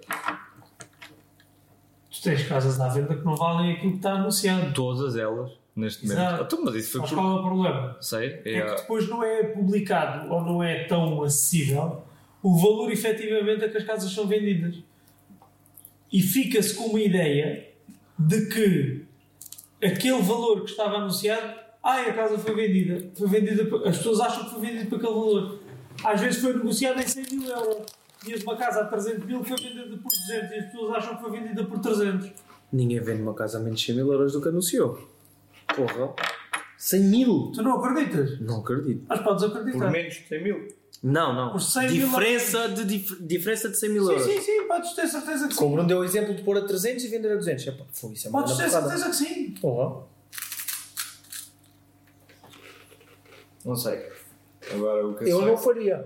Tu 2.11 2.23
tens 2.23 2.47
casas 2.47 2.81
à 2.81 2.89
venda 2.89 3.17
que 3.17 3.25
não 3.25 3.35
valem 3.35 3.73
aquilo 3.73 3.93
que 3.93 3.97
está 3.97 4.13
anunciado. 4.13 4.73
Todas 4.73 5.17
elas, 5.17 5.51
neste 5.75 6.07
momento. 6.07 6.21
Exato. 6.21 6.43
Então, 6.45 6.65
mas 6.65 6.75
isso 6.77 6.93
foi 6.93 7.01
Mas 7.01 7.11
por. 7.11 7.17
qual 7.17 7.37
é 7.37 7.41
o 7.41 7.43
problema? 7.43 7.97
Sei. 8.01 8.43
É 8.45 8.59
É, 8.59 8.63
que 8.63 8.81
depois 8.83 9.09
não 9.09 9.25
é 9.25 9.43
publicado 9.45 10.33
ou 10.33 10.41
não 10.43 10.63
é 10.63 10.85
tão 10.85 11.23
acessível 11.23 12.05
o 12.43 12.57
valor 12.57 12.93
efetivamente 12.93 13.65
a 13.65 13.69
que 13.69 13.79
as 13.79 13.85
casas 13.85 14.13
são 14.13 14.27
vendidas. 14.27 14.77
E 16.13 16.21
fica-se 16.21 16.75
com 16.75 16.87
uma 16.87 17.01
ideia 17.01 17.69
de 18.19 18.47
que 18.47 19.05
aquele 19.85 20.21
valor 20.23 20.63
que 20.63 20.71
estava 20.71 20.99
anunciado, 20.99 21.55
ai, 21.83 22.11
a 22.11 22.13
casa 22.13 22.39
foi 22.39 22.55
vendida. 22.55 23.11
Foi 23.17 23.27
vendida 23.29 23.63
as 23.89 23.97
pessoas 23.97 24.21
acham 24.21 24.45
que 24.45 24.51
foi 24.51 24.61
vendida 24.61 24.87
por 24.87 24.97
aquele 24.97 25.13
valor. 25.15 25.62
Às 26.05 26.21
vezes 26.21 26.41
foi 26.41 26.53
negociado 26.55 27.01
em 27.01 27.07
100 27.07 27.25
mil 27.39 27.49
euros. 27.49 27.87
Tinhas 28.25 28.43
uma 28.43 28.57
casa 28.57 28.83
a 28.83 28.85
300 28.87 29.25
mil 29.25 29.41
que 29.43 29.49
foi 29.49 29.59
vendida 29.59 29.97
por 29.97 30.11
200 30.11 30.51
e 30.51 30.55
as 30.59 30.65
pessoas 30.67 30.97
acham 30.97 31.17
que 31.17 31.23
foi 31.23 31.31
vendida 31.41 31.65
por 31.65 31.79
300. 31.81 32.31
Ninguém 32.73 33.01
vende 33.01 33.23
uma 33.23 33.35
casa 33.35 33.59
a 33.59 33.61
menos 33.61 33.81
de 33.81 33.87
100 33.87 33.97
mil 33.97 34.13
euros 34.13 34.33
do 34.33 34.41
que 34.41 34.49
anunciou. 34.49 35.09
Porra. 35.75 36.15
100 36.79 37.01
mil? 37.05 37.53
Tu 37.55 37.63
não 37.63 37.79
acreditas? 37.83 38.41
Não 38.41 38.61
acredito. 38.61 39.05
Mas 39.09 39.21
podes 39.21 39.45
por 39.47 39.59
acreditar. 39.59 39.91
menos 39.91 40.15
de 40.15 40.29
100 40.29 40.43
mil. 40.43 40.69
Não, 41.03 41.35
não. 41.35 41.51
Por 41.53 41.61
100 41.61 41.91
mil 41.91 42.07
diferença, 42.09 42.69
de, 42.69 42.85
dif- 42.85 43.17
diferença 43.21 43.69
de 43.69 43.77
100 43.79 43.89
mil 43.91 44.05
Sim, 44.05 44.11
euros. 44.13 44.25
sim, 44.27 44.41
sim, 44.41 44.69
podes 44.69 44.93
ter 44.93 45.07
certeza 45.09 45.49
que 45.49 45.55
sim. 45.55 45.59
Como 45.59 45.71
o 45.71 45.75
Bruno 45.75 45.89
deu 45.89 45.99
o 45.99 46.05
exemplo 46.05 46.35
de 46.35 46.43
pôr 46.43 46.57
a 46.59 46.63
300 46.63 47.05
e 47.05 47.09
vender 47.09 47.33
a 47.33 47.37
200. 47.37 47.67
Epá, 47.67 47.85
foi 47.93 48.13
isso 48.13 48.27
é 48.27 48.31
uma 48.31 48.41
Podes 48.41 48.57
ter 48.57 48.65
porrada. 48.71 48.89
certeza 48.89 49.11
que 49.11 49.17
sim. 49.17 49.51
Porra. 49.61 50.05
Não 53.65 53.77
sei. 53.77 54.11
Agora 54.75 55.07
o 55.07 55.15
que 55.15 55.25
Eu 55.25 55.39
sei- 55.39 55.47
não 55.47 55.57
faria. 55.57 56.05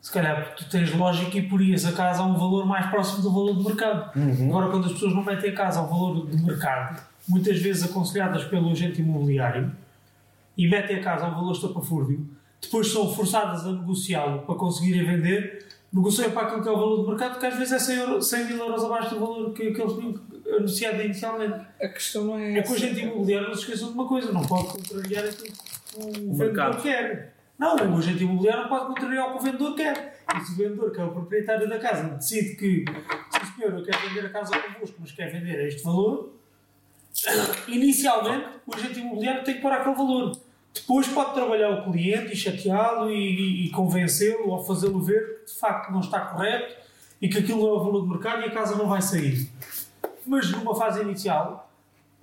Se 0.00 0.10
calhar 0.10 0.42
porque 0.48 0.64
tu 0.64 0.70
tens 0.70 0.94
lógica 0.94 1.36
e 1.36 1.42
porias 1.48 1.84
a 1.84 1.92
casa 1.92 2.22
a 2.22 2.26
um 2.26 2.34
valor 2.34 2.64
mais 2.66 2.86
próximo 2.90 3.22
do 3.22 3.30
valor 3.32 3.52
do 3.54 3.62
mercado. 3.64 4.10
Agora, 4.48 4.70
quando 4.70 4.86
as 4.86 4.92
pessoas 4.92 5.14
não 5.14 5.22
metem 5.22 5.50
a 5.50 5.54
casa 5.54 5.80
ao 5.80 5.86
valor 5.88 6.24
do 6.26 6.38
mercado, 6.46 7.02
muitas 7.28 7.58
vezes 7.60 7.82
aconselhadas 7.84 8.44
pelo 8.44 8.70
agente 8.70 9.02
imobiliário, 9.02 9.70
e 10.56 10.66
metem 10.68 10.96
a 10.96 11.02
casa 11.02 11.26
a 11.26 11.28
um 11.28 11.34
valor 11.34 11.52
estapafúrdio, 11.52 12.26
depois 12.60 12.90
são 12.90 13.12
forçadas 13.14 13.64
a 13.66 13.72
negociá-lo 13.72 14.40
para 14.42 14.54
conseguirem 14.54 15.04
vender, 15.06 15.66
negociam 15.92 16.30
para 16.30 16.46
aquilo 16.48 16.62
que 16.62 16.68
é 16.68 16.72
o 16.72 16.76
valor 16.76 16.96
do 17.02 17.08
mercado, 17.08 17.38
que 17.38 17.46
às 17.46 17.56
vezes 17.58 17.72
é 17.72 17.78
100, 17.78 17.96
euro- 17.96 18.22
100 18.22 18.46
mil 18.46 18.56
euros 18.58 18.82
abaixo 18.84 19.10
do 19.14 19.20
valor 19.20 19.52
que, 19.52 19.70
que 19.70 19.80
eles 19.82 19.92
tinham 19.94 20.14
anunciado 20.56 21.02
inicialmente. 21.02 21.60
A 21.80 21.88
questão 21.88 22.24
não 22.24 22.38
é 22.38 22.58
É 22.58 22.62
que 22.62 22.70
o 22.72 22.74
agente 22.74 23.00
imobiliário 23.00 23.48
não 23.48 23.54
se 23.54 23.60
esqueçam 23.62 23.88
de 23.88 23.94
uma 23.94 24.06
coisa, 24.08 24.32
não 24.32 24.42
pode 24.42 24.68
contrariar 24.68 25.24
aquilo 25.24 25.52
que 25.92 25.98
o, 25.98 26.02
vendedor 26.12 26.36
mercado. 26.38 26.82
quer. 26.82 27.34
Não, 27.58 27.76
o 27.76 27.98
agente 27.98 28.24
imobiliário 28.24 28.62
não 28.62 28.68
pode 28.70 28.86
contrariar 28.86 29.28
o 29.28 29.32
que 29.32 29.38
o 29.38 29.40
vendedor 29.42 29.74
quer. 29.74 30.18
E 30.34 30.40
se 30.44 30.52
o 30.52 30.56
vendedor, 30.56 30.90
que 30.92 31.00
é 31.00 31.04
o 31.04 31.10
proprietário 31.12 31.68
da 31.68 31.78
casa, 31.78 32.08
decide 32.14 32.56
que, 32.56 32.84
sim 32.86 33.52
senhor, 33.56 33.78
eu 33.78 33.84
quero 33.84 34.08
vender 34.08 34.26
a 34.26 34.30
casa 34.30 34.58
convosco, 34.58 34.96
mas 35.00 35.12
quer 35.12 35.30
vender 35.30 35.58
a 35.58 35.66
este 35.68 35.82
valor, 35.82 36.32
inicialmente 37.68 38.46
o 38.66 38.74
agente 38.74 39.00
imobiliário 39.00 39.44
tem 39.44 39.56
que 39.56 39.60
pôr 39.60 39.72
aquele 39.72 39.94
valor. 39.94 40.36
Depois 40.72 41.08
pode 41.08 41.34
trabalhar 41.34 41.70
o 41.70 41.90
cliente 41.92 42.32
e 42.32 42.36
chateá-lo 42.36 43.10
e, 43.10 43.14
e- 43.14 43.66
e 43.66 43.70
convencê-lo 43.70 44.48
ou 44.50 44.64
fazê-lo 44.64 45.00
ver 45.02 45.40
que 45.40 45.52
de 45.52 45.58
facto 45.58 45.90
não 45.92 46.00
está 46.00 46.20
correto 46.20 46.76
e 47.20 47.28
que 47.28 47.38
aquilo 47.38 47.66
é 47.66 47.72
o 47.72 47.78
valor 47.82 48.00
do 48.02 48.06
mercado 48.08 48.42
e 48.42 48.44
a 48.44 48.50
casa 48.50 48.76
não 48.76 48.86
vai 48.88 49.02
sair. 49.02 49.50
Mas 50.24 50.50
numa 50.52 50.74
fase 50.74 51.02
inicial, 51.02 51.69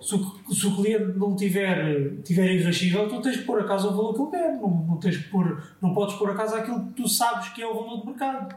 se 0.00 0.14
o, 0.14 0.54
se 0.54 0.66
o 0.66 0.76
cliente 0.76 1.18
não 1.18 1.34
tiver, 1.34 2.22
tiver 2.22 2.52
irascível, 2.54 3.08
tu 3.08 3.20
tens 3.20 3.38
que 3.38 3.42
pôr 3.42 3.60
a 3.60 3.64
casa 3.64 3.88
ao 3.88 3.96
valor 3.96 4.14
que 4.14 4.22
ele 4.22 4.30
quer. 4.30 4.60
Não, 4.60 4.70
não, 4.70 4.96
tens 4.96 5.16
que 5.16 5.28
pôr, 5.28 5.62
não 5.82 5.92
podes 5.92 6.14
pôr 6.16 6.30
a 6.30 6.34
casa 6.34 6.58
aquilo 6.58 6.86
que 6.86 7.02
tu 7.02 7.08
sabes 7.08 7.48
que 7.50 7.62
é 7.62 7.66
o 7.66 7.74
valor 7.74 7.98
do 7.98 8.06
mercado. 8.06 8.56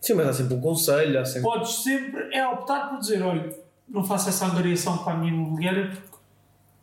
Sim, 0.00 0.14
mas 0.14 0.28
há 0.28 0.32
sempre 0.32 0.54
um 0.54 0.60
conselho, 0.60 1.20
há 1.20 1.24
sempre. 1.24 1.42
Podes 1.42 1.82
sempre 1.82 2.34
é 2.34 2.46
optar 2.46 2.88
por 2.88 2.98
dizer: 2.98 3.22
olha, 3.22 3.54
não 3.88 4.02
faço 4.02 4.28
essa 4.28 4.46
angariação 4.46 4.98
para 4.98 5.12
a 5.12 5.16
minha 5.16 5.32
imobiliária 5.32 5.90
porque 5.90 6.16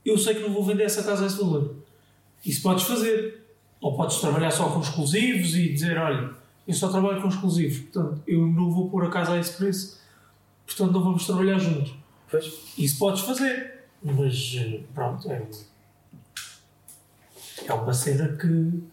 eu 0.05 0.17
sei 0.17 0.35
que 0.35 0.41
não 0.41 0.53
vou 0.53 0.63
vender 0.63 0.83
essa 0.83 1.03
casa 1.03 1.23
a 1.23 1.27
esse 1.27 1.37
valor. 1.37 1.75
Isso 2.45 2.61
podes 2.61 2.83
fazer. 2.83 3.39
Ou 3.81 3.95
podes 3.95 4.17
trabalhar 4.17 4.51
só 4.51 4.69
com 4.69 4.81
exclusivos 4.81 5.55
e 5.55 5.73
dizer: 5.73 5.97
olha, 5.97 6.31
eu 6.67 6.73
só 6.73 6.89
trabalho 6.89 7.21
com 7.21 7.27
exclusivos, 7.27 7.79
portanto 7.79 8.21
eu 8.27 8.45
não 8.45 8.69
vou 8.69 8.89
pôr 8.89 9.05
a 9.05 9.09
casa 9.09 9.33
a 9.33 9.39
esse 9.39 9.57
preço, 9.57 9.99
portanto 10.65 10.91
não 10.91 11.03
vamos 11.03 11.25
trabalhar 11.25 11.57
juntos. 11.57 11.93
Pois. 12.29 12.75
Isso 12.77 12.99
podes 12.99 13.21
fazer, 13.21 13.78
mas 14.03 14.55
eh, 14.57 14.81
pronto, 14.93 15.31
é, 15.31 15.41
é 17.67 17.73
uma 17.73 17.93
cena 17.93 18.29
que, 18.37 18.83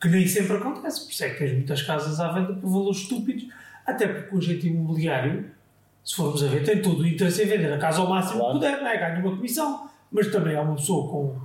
que 0.00 0.08
nem 0.08 0.26
sempre 0.26 0.56
acontece. 0.56 1.04
Por 1.04 1.10
isso 1.10 1.24
é 1.24 1.30
que 1.30 1.38
tens 1.38 1.52
muitas 1.52 1.82
casas 1.82 2.20
à 2.20 2.32
venda 2.32 2.54
por 2.54 2.70
valores 2.70 3.00
estúpidos, 3.00 3.46
até 3.86 4.06
porque 4.06 4.34
o 4.34 4.38
agente 4.38 4.68
imobiliário, 4.68 5.50
se 6.04 6.14
formos 6.14 6.42
a 6.42 6.46
ver, 6.46 6.64
tem 6.64 6.80
todo 6.80 7.00
o 7.00 7.06
interesse 7.06 7.42
em 7.42 7.46
vender 7.46 7.72
a 7.72 7.78
casa 7.78 8.00
ao 8.00 8.08
máximo 8.08 8.40
Claro. 8.40 8.58
que 8.58 8.66
puder, 8.66 8.80
não 8.82 8.88
é? 8.88 8.96
ganha 8.96 9.20
uma 9.20 9.36
comissão, 9.36 9.90
mas 10.10 10.30
também 10.30 10.54
é 10.54 10.60
uma 10.60 10.76
pessoa 10.76 11.10
com 11.10 11.40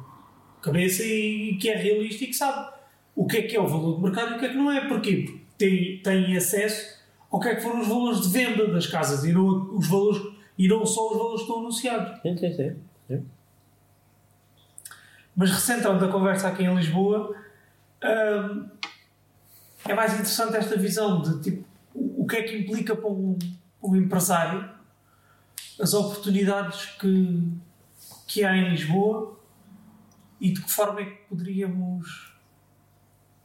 cabeça 0.61 1.03
e, 1.03 1.57
que 1.59 1.69
é 1.69 1.75
realista 1.75 2.23
e 2.23 2.27
que 2.27 2.33
sabe 2.33 2.73
o 3.15 3.25
que 3.25 3.38
é 3.38 3.41
que 3.43 3.55
é 3.55 3.61
o 3.61 3.67
valor 3.67 3.95
do 3.95 4.01
mercado 4.01 4.33
e 4.33 4.36
o 4.36 4.39
que 4.39 4.45
é 4.45 4.49
que 4.49 4.55
não 4.55 4.71
é. 4.71 4.88
Porquê? 4.88 5.39
têm, 5.57 5.97
têm 5.99 6.36
acesso 6.38 6.95
ao 7.31 7.39
que 7.39 7.49
é 7.49 7.55
que 7.55 7.61
foram 7.61 7.81
os 7.81 7.88
valores 7.88 8.21
de 8.21 8.29
venda 8.29 8.67
das 8.67 8.88
casas 8.88 9.23
e 9.23 9.31
não, 9.31 9.75
os 9.75 9.88
valores, 9.88 10.21
e 10.57 10.67
não 10.67 10.85
só 10.85 11.11
os 11.11 11.17
valores 11.17 11.41
que 11.41 11.47
estão 11.47 11.59
anunciados. 11.59 12.21
Sim, 12.21 12.37
sim, 12.37 12.53
sim. 12.53 12.75
sim. 13.07 13.25
Mas 15.35 15.51
recentrando 15.51 16.05
a 16.05 16.11
conversa 16.11 16.47
aqui 16.47 16.63
em 16.63 16.75
Lisboa, 16.75 17.35
hum, 18.03 18.69
é 19.87 19.93
mais 19.93 20.13
interessante 20.13 20.55
esta 20.55 20.77
visão 20.77 21.21
de 21.21 21.41
tipo, 21.41 21.65
o 21.93 22.25
que 22.25 22.37
é 22.37 22.43
que 22.43 22.57
implica 22.57 22.95
para 22.95 23.09
um, 23.09 23.37
para 23.79 23.89
um 23.89 23.95
empresário 23.95 24.75
as 25.79 25.93
oportunidades 25.93 26.85
que, 26.99 27.51
que 28.27 28.43
há 28.43 28.55
em 28.55 28.69
Lisboa 28.69 29.37
e 30.39 30.53
de 30.53 30.61
que 30.61 30.71
forma 30.71 31.01
é 31.01 31.05
que 31.05 31.17
poderíamos 31.29 32.33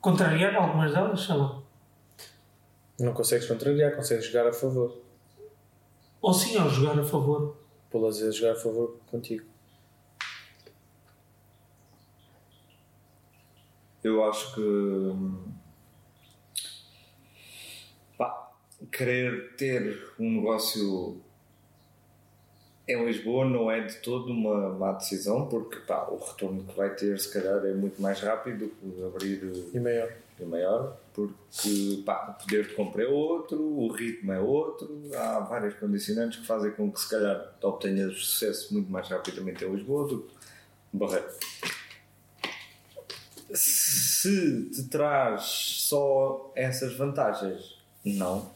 contrariar 0.01 0.55
algumas 0.55 0.93
delas, 0.93 1.21
sei 1.21 1.35
lá. 1.35 1.61
Não 2.99 3.13
consegues 3.13 3.47
contrariar, 3.47 3.95
consegues 3.97 4.27
jogar 4.27 4.47
a 4.47 4.53
favor. 4.53 5.00
Ou 6.21 6.33
sim, 6.35 6.57
ao 6.57 6.69
jogar 6.69 6.99
a 6.99 7.05
favor. 7.05 7.57
Pô-las 7.91 8.23
a 8.23 8.31
jogar 8.31 8.53
a 8.53 8.61
favor 8.61 8.99
contigo. 9.11 9.45
Eu 14.03 14.25
acho 14.25 14.55
que. 14.55 14.61
hum, 14.61 15.53
Pá, 18.17 18.53
querer 18.93 19.57
ter 19.57 20.15
um 20.19 20.37
negócio 20.37 21.21
em 22.93 23.05
Lisboa 23.05 23.45
não 23.45 23.71
é 23.71 23.81
de 23.81 23.97
todo 23.97 24.31
uma 24.33 24.71
má 24.71 24.93
decisão, 24.93 25.47
porque 25.47 25.77
pá, 25.81 26.09
o 26.11 26.17
retorno 26.17 26.65
que 26.65 26.77
vai 26.77 26.95
ter, 26.95 27.19
se 27.19 27.33
calhar, 27.33 27.65
é 27.65 27.73
muito 27.73 28.01
mais 28.01 28.21
rápido 28.21 28.71
que 28.81 29.05
abrir 29.05 29.41
E 29.73 29.79
maior. 29.79 30.13
é 30.41 30.45
maior, 30.45 30.97
porque 31.13 32.03
pá, 32.05 32.37
o 32.37 32.43
poder 32.43 32.67
de 32.69 32.75
compra 32.75 33.03
é 33.05 33.07
outro, 33.09 33.61
o 33.61 33.89
ritmo 33.93 34.33
é 34.33 34.41
outro, 34.41 35.03
há 35.15 35.41
várias 35.41 35.75
condicionantes 35.75 36.41
que 36.41 36.47
fazem 36.47 36.71
com 36.73 36.91
que 36.91 37.01
se 37.01 37.09
calhar 37.11 37.53
obtenhas 37.63 38.15
sucesso 38.19 38.73
muito 38.73 38.91
mais 38.91 39.09
rapidamente 39.09 39.65
em 39.65 39.71
Lisboa 39.75 40.09
do 40.09 40.19
que 40.23 40.35
no 40.93 41.01
Barreiro. 41.01 41.29
Se 43.53 44.71
te 44.71 44.85
traz 44.85 45.43
só 45.43 46.53
essas 46.55 46.95
vantagens, 46.95 47.79
não. 48.05 48.51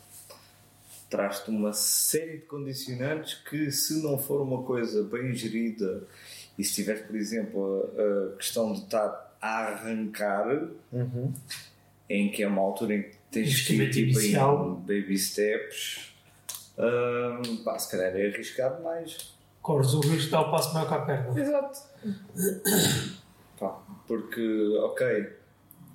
Traz-te 1.15 1.49
uma 1.49 1.73
série 1.73 2.39
de 2.39 2.47
condicionantes 2.47 3.35
que, 3.35 3.71
se 3.71 4.03
não 4.03 4.19
for 4.19 4.41
uma 4.41 4.65
coisa 4.65 5.05
bem 5.05 5.33
gerida 5.33 6.03
e 6.59 6.65
se 6.65 6.75
tiveres, 6.75 7.03
por 7.03 7.15
exemplo, 7.15 7.89
a, 7.97 8.33
a 8.33 8.37
questão 8.37 8.73
de 8.73 8.81
estar 8.81 9.37
a 9.41 9.59
arrancar, 9.69 10.71
em 12.11 12.33
que 12.33 12.43
é 12.43 12.49
uma 12.49 12.61
altura 12.61 12.95
em 12.95 13.03
que 13.05 13.17
tens 13.31 13.65
que 13.65 13.75
ir 13.75 13.91
tipo, 13.93 14.19
inicial. 14.19 14.73
em 14.73 14.81
baby 14.81 15.17
steps, 15.17 16.17
hum, 16.77 17.63
pá, 17.63 17.79
se 17.79 17.93
calhar 17.93 18.17
é 18.17 18.27
arriscado 18.27 18.83
mais. 18.83 19.37
Corres 19.63 19.95
o 19.95 20.01
risco 20.01 20.25
de 20.25 20.31
dar 20.31 20.41
o 20.41 20.51
passo 20.51 20.75
maior 20.75 20.89
que 20.89 20.95
a 20.95 20.99
perna. 20.99 21.41
Exato. 21.41 21.81
Pá, 23.57 23.81
porque, 24.09 24.77
ok, 24.83 25.33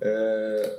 eh, 0.00 0.78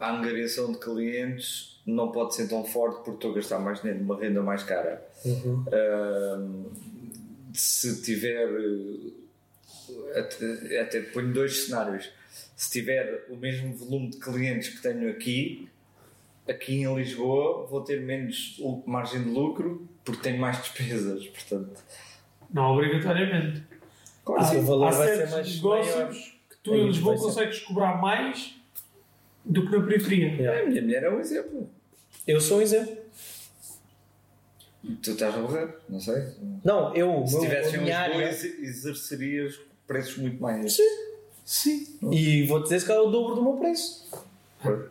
a 0.00 0.10
angariação 0.16 0.72
de 0.72 0.78
clientes 0.78 1.80
não 1.86 2.10
pode 2.12 2.34
ser 2.34 2.48
tão 2.48 2.64
forte 2.64 2.96
porque 2.96 3.10
estou 3.12 3.32
a 3.32 3.34
gastar 3.34 3.58
mais 3.58 3.80
dinheiro 3.80 4.00
numa 4.04 4.18
renda 4.18 4.42
mais 4.42 4.62
cara. 4.62 5.02
Eh, 5.24 6.38
se 7.54 8.02
tiver. 8.02 8.48
eh, 8.48 10.18
Até, 10.18 10.80
até 10.80 11.00
ponho 11.00 11.32
dois 11.32 11.64
cenários. 11.66 12.10
Se 12.56 12.70
tiver 12.70 13.24
o 13.30 13.36
mesmo 13.36 13.72
volume 13.74 14.10
de 14.10 14.18
clientes 14.18 14.68
que 14.68 14.82
tenho 14.82 15.08
aqui, 15.10 15.68
aqui 16.48 16.82
em 16.82 16.94
Lisboa 16.96 17.66
vou 17.66 17.80
ter 17.82 18.00
menos 18.02 18.60
margem 18.86 19.22
de 19.22 19.30
lucro 19.30 19.88
porque 20.04 20.22
tenho 20.22 20.38
mais 20.40 20.58
despesas. 20.58 21.26
Portanto, 21.28 21.82
Não 22.52 22.72
obrigatoriamente. 22.74 23.62
claro, 24.24 24.42
Há, 24.42 24.44
sim. 24.46 24.58
o 24.58 24.62
valor 24.62 24.88
há 24.88 24.90
vai 24.90 25.08
ser 25.08 25.16
certos 25.16 25.34
mais 25.34 25.54
negócios 25.56 25.94
maior. 25.96 26.12
que 26.12 26.56
tu 26.62 26.74
em 26.74 26.86
Lisboa 26.88 27.16
consegues 27.16 27.60
cobrar 27.60 28.00
mais 28.00 28.54
do 29.48 29.66
que 29.66 29.76
na 29.76 29.82
periferia. 29.84 30.28
Yeah. 30.34 30.62
a 30.62 30.66
minha 30.66 30.82
mulher 30.82 31.02
é 31.04 31.10
um 31.10 31.20
exemplo. 31.20 31.70
Eu 32.26 32.40
sou 32.40 32.58
um 32.58 32.62
exemplo. 32.62 32.96
Tu 35.02 35.10
estás 35.10 35.34
a 35.34 35.38
morrer, 35.38 35.76
não 35.88 36.00
sei. 36.00 36.22
Não, 36.64 36.94
eu, 36.94 37.26
Se 37.26 37.36
em 37.36 37.40
minha 37.40 37.60
Lisboa, 37.60 37.94
área. 37.96 38.24
ex- 38.26 38.44
exercerias 38.44 39.58
preços 39.86 40.16
muito 40.18 40.40
mais. 40.40 40.76
Sim. 41.44 41.98
E 42.12 42.46
vou 42.46 42.62
dizer 42.62 42.84
que 42.84 42.92
é 42.92 42.98
o 42.98 43.10
dobro 43.10 43.34
do 43.34 43.42
meu 43.42 43.54
preço. 43.54 44.08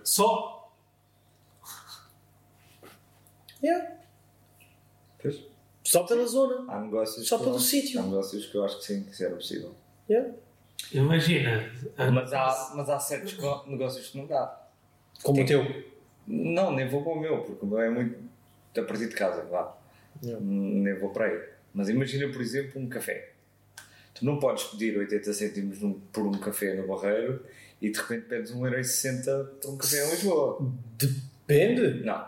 Só. 0.04 0.72
Yeah. 3.64 3.96
Pois. 5.22 5.40
Só 5.84 6.04
pela 6.04 6.26
zona. 6.28 6.72
Há 6.72 6.82
negócios 6.82 7.28
Só 7.28 7.38
pelo 7.40 7.60
sítio. 7.60 8.00
Há 8.00 8.04
negócios 8.04 8.46
que 8.48 8.56
eu 8.56 8.64
acho 8.66 8.78
que 8.80 8.86
sim, 8.86 9.04
que 9.04 9.12
isso 9.12 9.24
era 9.24 9.36
possível. 9.36 9.74
Yeah. 10.10 10.32
Imagina. 10.92 11.70
Mas 12.14 12.32
há, 12.34 12.72
mas 12.76 12.90
há 12.90 13.00
certos 13.00 13.38
negócios 13.68 14.10
que 14.10 14.18
não 14.18 14.26
dá. 14.28 14.68
Como 15.24 15.36
Tem- 15.46 15.58
o 15.58 15.66
teu. 15.66 15.84
Não, 16.28 16.72
nem 16.74 16.88
vou 16.88 17.04
para 17.04 17.14
o 17.14 17.20
meu, 17.20 17.42
porque 17.42 17.66
o 17.66 17.68
meu 17.68 17.80
é 17.80 17.90
muito 17.90 18.18
a 18.78 18.84
partir 18.84 19.08
de 19.08 19.16
casa, 19.16 19.44
vá. 19.46 19.76
Yeah. 20.24 20.44
Nem 20.46 20.94
vou 21.00 21.10
para 21.10 21.26
aí. 21.26 21.40
Mas 21.74 21.90
imagina, 21.90 22.28
por 22.32 22.42
exemplo, 22.42 22.82
um 22.82 22.88
café. 22.90 23.32
Tu 24.14 24.26
não 24.26 24.40
podes 24.40 24.64
pedir 24.66 24.98
80 24.98 25.32
cêntimos 25.34 25.80
num- 25.82 26.00
por 26.12 26.26
um 26.26 26.32
café 26.32 26.74
no 26.74 26.88
Barreiro 26.88 27.44
e 27.82 27.90
de 27.92 27.98
repente 28.00 28.26
pedes 28.26 28.52
1,60€ 28.52 29.46
por 29.62 29.72
um 29.72 29.78
café 29.78 30.06
em 30.06 30.10
Lisboa. 30.12 30.60
Depende. 30.98 32.04
Não. 32.04 32.28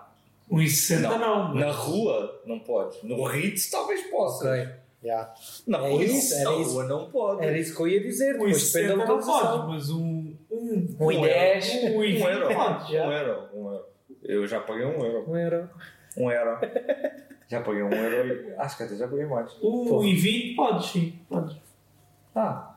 1,60 0.51 1.01
Não. 1.01 1.19
não. 1.19 1.55
Na 1.55 1.71
rua 1.71 2.41
não 2.45 2.59
podes. 2.59 3.01
No 3.03 3.23
Ritz 3.23 3.69
talvez 3.69 4.01
possa. 4.09 4.49
Ok. 4.51 4.67
Yeah. 5.01 5.33
Na 5.65 5.85
É 5.87 5.93
isso, 5.93 6.43
não. 6.43 6.51
era 6.53 6.61
isso. 6.61 6.71
rua 6.73 6.83
não 6.83 7.09
pode. 7.09 7.45
Era 7.45 7.57
isso 7.57 7.73
que 7.75 7.81
eu 7.81 7.87
ia 7.87 8.01
dizer. 8.01 8.33
Depois 8.33 8.57
1,60 8.57 8.73
depende 8.73 8.87
da 8.99 9.05
não 9.07 9.19
podes, 9.19 9.67
mas 9.67 9.89
um. 9.91 10.35
Um, 10.51 10.87
Um 10.99 11.11
e 11.11 11.21
dez. 11.21 11.69
Um, 11.73 11.97
Um 11.97 12.01
vinte 12.01 12.21
euro. 12.21 12.47
Um 12.51 13.11
euro. 13.11 13.49
Um 13.53 13.71
euro. 13.71 13.85
Eu 14.23 14.45
já 14.47 14.59
paguei 14.59 14.85
um 14.85 15.03
euro. 15.05 15.29
Um 15.29 15.37
euro. 15.37 15.69
Um 16.17 16.29
euro. 16.31 16.59
já 17.47 17.61
paguei 17.61 17.81
um 17.81 17.91
euro 17.93 18.49
e 18.49 18.53
acho 18.57 18.75
que 18.77 18.83
até 18.83 18.95
já 18.97 19.07
paguei 19.07 19.25
mais. 19.25 19.51
Um 19.63 20.03
e 20.03 20.15
20 20.15 20.55
podes, 20.55 20.85
sim. 20.91 21.19
Podes. 21.29 21.55
Ah, 22.35 22.75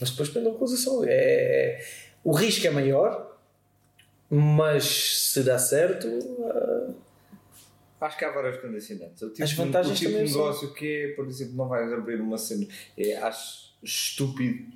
Mas 0.00 0.10
depois 0.10 0.28
depende 0.28 0.46
da 0.46 0.52
localização. 0.52 1.02
É... 1.06 1.80
O 2.22 2.32
risco 2.32 2.66
é 2.66 2.70
maior, 2.70 3.36
mas 4.30 4.84
se 5.32 5.42
dá 5.42 5.58
certo. 5.58 6.06
ah, 6.44 6.90
acho 8.00 8.18
que 8.18 8.24
há 8.24 8.30
várias 8.30 8.58
condicionantes. 8.60 9.22
O 9.22 9.30
tipo, 9.30 9.42
As 9.44 9.52
vantagens 9.52 9.92
o 9.96 9.98
tipo 9.98 10.08
de 10.10 10.14
também 10.16 10.28
são- 10.28 10.40
negócio 10.42 10.74
que 10.74 10.86
é, 10.86 11.08
por 11.14 11.26
exemplo, 11.26 11.54
não 11.56 11.68
vais 11.68 11.92
abrir 11.92 12.20
uma 12.20 12.38
cena. 12.38 12.66
É, 12.96 13.16
acho 13.18 13.74
estúpido 13.82 14.66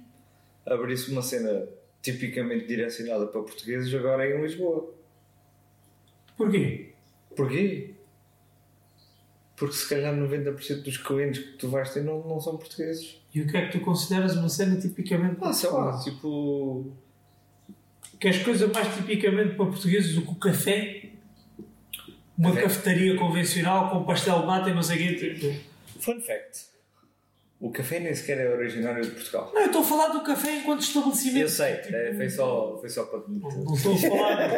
abrir-se 0.66 1.10
uma 1.10 1.22
cena 1.22 1.66
tipicamente 2.02 2.66
direcionada 2.66 3.26
para 3.26 3.42
portugueses 3.42 3.92
agora 3.94 4.28
em 4.28 4.40
Lisboa. 4.40 4.94
Porquê? 6.36 6.92
Porquê? 7.36 7.94
Porque 9.56 9.74
se 9.74 9.88
calhar 9.88 10.14
90% 10.14 10.82
dos 10.82 10.96
clientes 10.96 11.42
que 11.44 11.52
tu 11.58 11.68
vais 11.68 11.92
ter 11.92 12.02
não, 12.02 12.26
não 12.26 12.40
são 12.40 12.56
portugueses. 12.56 13.20
E 13.34 13.42
o 13.42 13.46
que 13.46 13.56
é 13.56 13.66
que 13.66 13.78
tu 13.78 13.84
consideras 13.84 14.34
uma 14.36 14.48
cena 14.48 14.80
tipicamente 14.80 15.36
Ah, 15.42 15.52
sei 15.52 15.70
lá, 15.70 15.98
tipo. 16.02 16.90
Queres 18.18 18.42
coisa 18.42 18.66
mais 18.68 18.94
tipicamente 18.96 19.54
para 19.56 19.66
portugueses 19.66 20.14
do 20.14 20.22
que 20.22 20.30
o 20.32 20.34
café? 20.36 20.99
Uma 22.40 22.50
Café. 22.54 22.62
cafetaria 22.62 23.16
convencional 23.16 23.90
com 23.90 24.04
pastel 24.04 24.40
de 24.40 24.46
nata 24.46 24.70
e 24.70 24.74
não 24.74 24.82
sei 24.82 24.96
o 24.96 24.98
quê. 25.18 25.34
tipo. 25.34 25.70
Fun 26.00 26.20
fact: 26.20 26.66
o 27.60 27.70
café 27.70 28.00
nem 28.00 28.14
sequer 28.14 28.38
é 28.40 28.48
originário 28.48 29.04
de 29.04 29.10
Portugal. 29.10 29.50
Não, 29.52 29.60
eu 29.60 29.66
estou 29.66 29.82
a 29.82 29.84
falar 29.84 30.08
do 30.08 30.22
café 30.22 30.56
enquanto 30.56 30.80
estabelecimento. 30.80 31.42
Eu 31.42 31.48
sei, 31.50 31.72
é, 31.72 32.14
foi, 32.16 32.30
só, 32.30 32.78
foi 32.80 32.88
só 32.88 33.04
para 33.04 33.20
Não 33.28 33.50
não 33.64 33.74
estou 33.74 33.92
a 33.94 33.98
falar. 33.98 34.48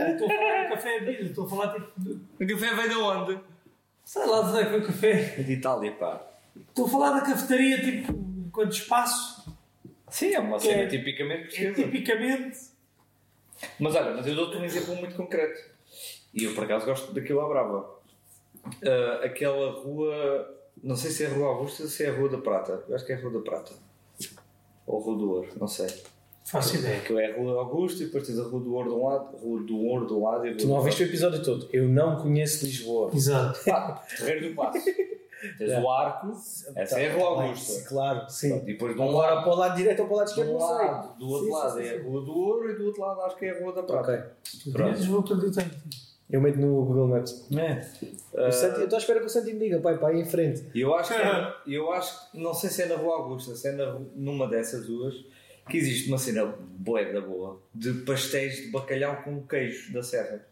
Não 0.00 0.12
estou 0.12 0.26
a 0.28 0.34
falar 0.34 0.62
do 0.64 0.68
café 0.74 0.98
vida, 1.00 1.22
estou 1.22 1.46
a 1.46 1.48
falar 1.48 1.74
tipo. 1.74 2.00
O 2.40 2.46
café 2.48 2.74
vem 2.74 2.88
de 2.88 2.94
onde? 2.96 3.38
Sei 4.04 4.26
lá 4.26 4.42
de 4.42 4.48
onde 4.48 4.58
é 4.58 4.64
que 4.64 4.70
foi 4.70 4.80
o 4.80 4.86
café. 4.86 5.14
De 5.42 5.52
Itália, 5.52 5.92
pá. 5.92 6.26
Estou 6.68 6.86
a 6.86 6.88
falar 6.88 7.10
da 7.12 7.20
cafetaria 7.20 7.80
tipo 7.80 8.12
enquanto 8.48 8.72
espaço. 8.72 9.54
Sim, 10.10 10.34
é 10.34 10.40
uma 10.40 10.58
cena 10.58 10.82
é- 10.82 10.86
tipicamente 10.88 11.56
É 11.56 11.66
portuguesa. 11.66 11.82
tipicamente. 11.84 12.58
Mas 13.78 13.94
olha, 13.94 14.14
mas 14.14 14.26
eu 14.26 14.34
dou-te 14.34 14.56
um 14.56 14.64
exemplo 14.64 14.96
muito 14.96 15.14
concreto. 15.14 15.70
E 16.34 16.44
eu 16.44 16.54
por 16.54 16.64
acaso 16.64 16.86
gosto 16.86 17.12
daquilo 17.12 17.40
à 17.40 17.48
brava. 17.48 17.90
Ah, 18.84 19.24
aquela 19.24 19.70
rua, 19.72 20.54
não 20.82 20.94
sei 20.96 21.10
se 21.10 21.24
é 21.24 21.26
a 21.26 21.30
Rua 21.34 21.48
Augusta 21.48 21.82
ou 21.84 21.88
se 21.88 22.04
é 22.04 22.10
a 22.10 22.12
Rua 22.16 22.28
da 22.28 22.38
Prata. 22.38 22.84
Eu 22.88 22.94
acho 22.94 23.04
que 23.06 23.12
é 23.12 23.16
a 23.16 23.20
Rua 23.20 23.32
da 23.32 23.40
Prata. 23.40 23.72
Ou 24.86 24.98
Rua 25.00 25.18
do 25.18 25.30
Ouro, 25.30 25.48
não 25.58 25.66
sei. 25.68 25.86
Faço 26.44 26.76
ideia. 26.76 26.98
Aquilo 26.98 27.18
é 27.20 27.32
a 27.32 27.36
Rua 27.36 27.60
Augusta 27.60 28.02
e 28.02 28.06
depois 28.06 28.26
tens 28.26 28.38
a 28.38 28.42
Rua 28.42 28.60
do 28.60 28.74
Ouro 28.74 28.88
de 28.90 28.94
um 28.96 29.06
lado, 29.06 29.36
Rua 29.36 29.60
do 29.62 29.78
Ouro 29.78 30.06
do 30.06 30.20
lado 30.22 30.46
e 30.46 30.56
Tu 30.56 30.66
não 30.66 30.76
ouviste 30.76 31.02
o 31.02 31.06
episódio 31.06 31.42
todo. 31.42 31.68
Eu 31.72 31.88
não 31.88 32.16
conheço 32.20 32.64
Lisboa. 32.64 33.10
Exato. 33.14 33.60
Ah, 33.70 34.02
Terreiro 34.18 34.48
do 34.50 34.54
Passo. 34.56 34.84
Tens 35.56 35.70
Yeah. 35.70 35.82
o 35.86 35.90
arco, 35.90 36.32
essa 36.76 37.00
é 37.00 37.10
a 37.10 37.14
Rua 37.14 37.38
Bem, 37.38 37.48
Augusta. 37.48 37.88
Claro, 37.88 38.28
sim. 38.28 38.56
E 38.58 38.60
depois 38.60 38.94
de 38.94 39.00
um 39.00 39.08
Agora 39.08 39.36
lado, 39.36 39.44
para 39.44 39.52
o 39.54 39.56
lado 39.56 39.76
direito 39.78 40.00
ou 40.00 40.06
para 40.06 40.14
o 40.14 40.18
lado 40.18 40.28
esquerdo, 40.28 40.52
não 40.52 40.58
sei. 40.60 40.68
lado, 40.86 41.18
do 41.18 41.28
outro 41.30 41.46
Sim, 41.46 41.52
lado 41.52 41.72
sim, 41.72 41.80
é 41.80 41.82
sim. 41.94 41.98
a 41.98 42.02
Rua 42.02 42.20
do 42.26 42.32
Ouro 42.38 42.70
e 42.70 42.74
do 42.76 42.84
outro 42.84 43.00
lado 43.00 43.20
acho 43.22 43.36
que 43.38 43.46
é 43.46 43.50
a 43.56 43.58
Rua 43.58 43.72
da 43.72 43.82
Prata. 43.82 44.12
Ok. 44.12 44.60
Tu 44.64 44.70
Pronto. 44.70 44.90
dizes, 44.92 45.06
vou 45.06 45.20
acreditar 45.20 45.62
em 45.62 45.68
ti. 45.70 46.09
Eu 46.32 46.40
meto 46.40 46.58
no 46.58 46.84
Google 46.84 47.08
Maps. 47.08 47.46
É. 47.52 48.46
O 48.48 48.52
Santi- 48.52 48.78
eu 48.78 48.84
estou 48.84 48.96
à 48.96 49.00
espera 49.00 49.18
que 49.20 49.26
o 49.26 49.28
Santi 49.28 49.52
me 49.52 49.58
diga, 49.58 49.80
pai, 49.80 49.98
pai, 49.98 50.16
em 50.20 50.24
frente. 50.24 50.64
E 50.74 50.80
eu 50.80 50.94
acho 50.94 51.12
que, 51.12 51.20
é- 51.20 51.54
eu 51.76 51.90
acho 51.92 52.30
que, 52.30 52.38
não 52.40 52.54
sei 52.54 52.70
se 52.70 52.82
é 52.82 52.86
na 52.86 52.94
Rua 52.96 53.16
Augusta, 53.16 53.54
se 53.56 53.68
é 53.68 53.72
na, 53.72 53.98
numa 54.14 54.46
dessas 54.46 54.86
duas, 54.86 55.14
que 55.68 55.76
existe 55.76 56.08
uma 56.08 56.18
cena 56.18 56.44
boa 56.46 57.04
da 57.04 57.20
boa 57.20 57.60
de 57.74 57.92
pastéis 58.04 58.56
de 58.56 58.70
bacalhau 58.70 59.22
com 59.24 59.42
queijo 59.46 59.92
da 59.92 60.02
Serra. 60.02 60.44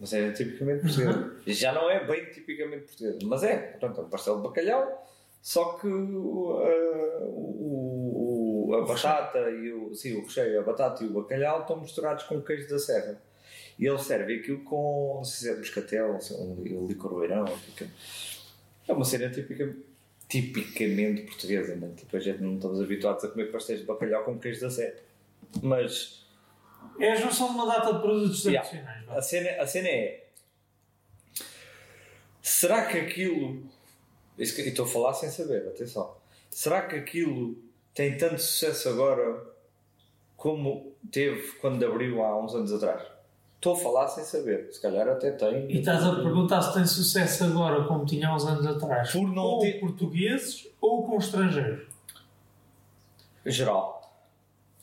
Uma 0.00 0.06
cena 0.06 0.32
tipicamente 0.32 0.82
portuguesa. 0.82 1.36
Já 1.46 1.72
não 1.72 1.88
é 1.88 2.04
bem 2.04 2.24
tipicamente 2.30 2.84
portuguesa, 2.86 3.18
mas 3.24 3.42
é. 3.44 3.56
Portanto, 3.56 4.00
é 4.00 4.04
um 4.04 4.08
pastel 4.08 4.36
de 4.38 4.42
bacalhau, 4.42 5.06
só 5.40 5.74
que 5.74 5.86
uh, 5.86 7.22
o, 7.28 8.68
o- 8.70 8.74
a 8.74 8.84
batata 8.86 9.38
e 9.50 9.72
o, 9.72 9.94
sim, 9.94 10.14
o 10.16 10.22
recheio, 10.22 10.58
a 10.60 10.62
batata 10.62 11.04
e 11.04 11.06
o 11.06 11.12
bacalhau 11.12 11.60
estão 11.62 11.80
misturados 11.80 12.24
com 12.24 12.40
queijo 12.40 12.68
da 12.68 12.78
Serra. 12.78 13.20
E 13.78 13.86
ele 13.86 13.98
serve 13.98 14.36
aquilo 14.36 14.60
com, 14.64 15.14
não 15.16 15.24
sei 15.24 15.48
se 15.48 15.54
é 15.54 15.58
moscatel, 15.58 16.18
um 16.38 16.62
li- 16.62 16.86
licor 16.88 17.18
beirão, 17.18 17.46
fica- 17.46 17.88
é 18.86 18.92
uma 18.92 19.04
cena 19.04 19.30
típica, 19.30 19.74
tipicamente 20.28 21.22
portuguesa, 21.22 21.74
né? 21.76 21.90
tipo, 21.96 22.16
a 22.16 22.20
gente 22.20 22.40
não 22.42 22.54
estamos 22.56 22.80
habituados 22.80 23.24
a 23.24 23.28
comer 23.28 23.50
pastéis 23.50 23.80
de 23.80 23.86
bacalhau 23.86 24.24
com 24.24 24.38
queijo 24.38 24.60
da 24.60 24.70
Serra. 24.70 24.94
Mas 25.62 26.26
É 26.98 27.12
a 27.12 27.16
junção 27.16 27.48
de 27.48 27.54
uma 27.54 27.66
data 27.66 27.92
de 27.94 28.00
produtos 28.00 28.44
Yeah. 28.44 28.68
tradicionais. 28.68 29.08
a 29.08 29.22
cena, 29.22 29.62
a 29.62 29.66
cena 29.66 29.88
é: 29.88 30.26
será 32.40 32.86
que 32.86 32.98
aquilo. 32.98 33.62
E 34.38 34.42
estou 34.42 34.84
a 34.84 34.88
falar 34.88 35.14
sem 35.14 35.28
saber, 35.30 35.66
atenção. 35.68 36.16
Será 36.50 36.82
que 36.82 36.96
aquilo 36.96 37.56
tem 37.94 38.16
tanto 38.16 38.38
sucesso 38.40 38.88
agora 38.88 39.44
como 40.36 40.94
teve 41.10 41.52
quando 41.60 41.84
abriu 41.84 42.22
há 42.22 42.42
uns 42.42 42.54
anos 42.54 42.72
atrás? 42.72 43.02
Estou 43.62 43.74
a 43.74 43.78
falar 43.78 44.08
sem 44.08 44.24
saber, 44.24 44.72
se 44.72 44.82
calhar 44.82 45.06
até 45.06 45.30
tem. 45.30 45.70
E 45.70 45.78
estás 45.78 46.04
a 46.04 46.16
perguntar 46.16 46.60
se 46.62 46.74
tem 46.74 46.84
sucesso 46.84 47.44
agora 47.44 47.84
como 47.84 48.04
tinha 48.04 48.26
há 48.28 48.34
uns 48.34 48.44
anos 48.44 48.66
atrás. 48.66 49.12
Por 49.12 49.28
não 49.32 49.40
ou 49.44 49.60
ter- 49.60 49.78
portugueses 49.78 50.66
ou 50.80 51.06
com 51.06 51.16
estrangeiros. 51.16 51.86
geral. 53.46 54.12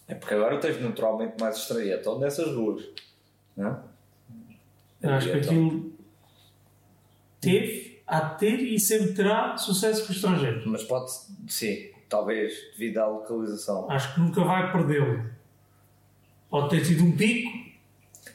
É 0.07 0.15
porque 0.15 0.33
agora 0.33 0.57
tens 0.61 0.81
naturalmente 0.81 1.35
mais 1.41 1.57
estranho. 1.57 1.93
Estão 1.93 2.19
nessas 2.19 2.55
ruas. 2.55 2.85
Não 3.57 3.67
é? 3.67 3.77
Eu 5.01 5.09
acho 5.13 5.29
que 5.29 5.37
Então, 5.39 5.51
aquilo 5.51 5.91
teve, 7.41 8.01
há 8.07 8.19
de 8.21 8.39
ter 8.39 8.59
e 8.61 8.79
sempre 8.79 9.13
terá 9.13 9.57
sucesso 9.57 10.05
com 10.07 10.13
estrangeiros. 10.13 10.65
Mas 10.65 10.83
pode, 10.85 11.11
sim, 11.49 11.91
talvez 12.07 12.53
devido 12.77 12.97
à 12.99 13.07
localização. 13.07 13.91
Acho 13.91 14.13
que 14.13 14.21
nunca 14.21 14.41
vai 14.41 14.71
perdê-lo. 14.71 15.29
Pode 16.49 16.69
ter 16.69 16.81
tido 16.85 17.03
um 17.03 17.11
pico, 17.15 17.68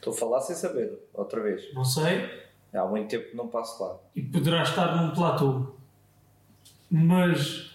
Estou 0.05 0.13
a 0.13 0.17
falar 0.17 0.41
sem 0.41 0.55
saber, 0.55 0.99
outra 1.15 1.41
vez. 1.41 1.73
não 1.73 1.83
sei, 1.83 2.29
Há 2.71 2.85
muito 2.85 3.09
tempo 3.09 3.31
que 3.31 3.35
não 3.35 3.47
passo 3.47 3.81
lá. 3.81 3.97
e 4.15 4.21
poderá 4.21 4.61
estar 4.61 5.01
num 5.01 5.15
platô. 5.15 5.73
Mas 6.91 7.71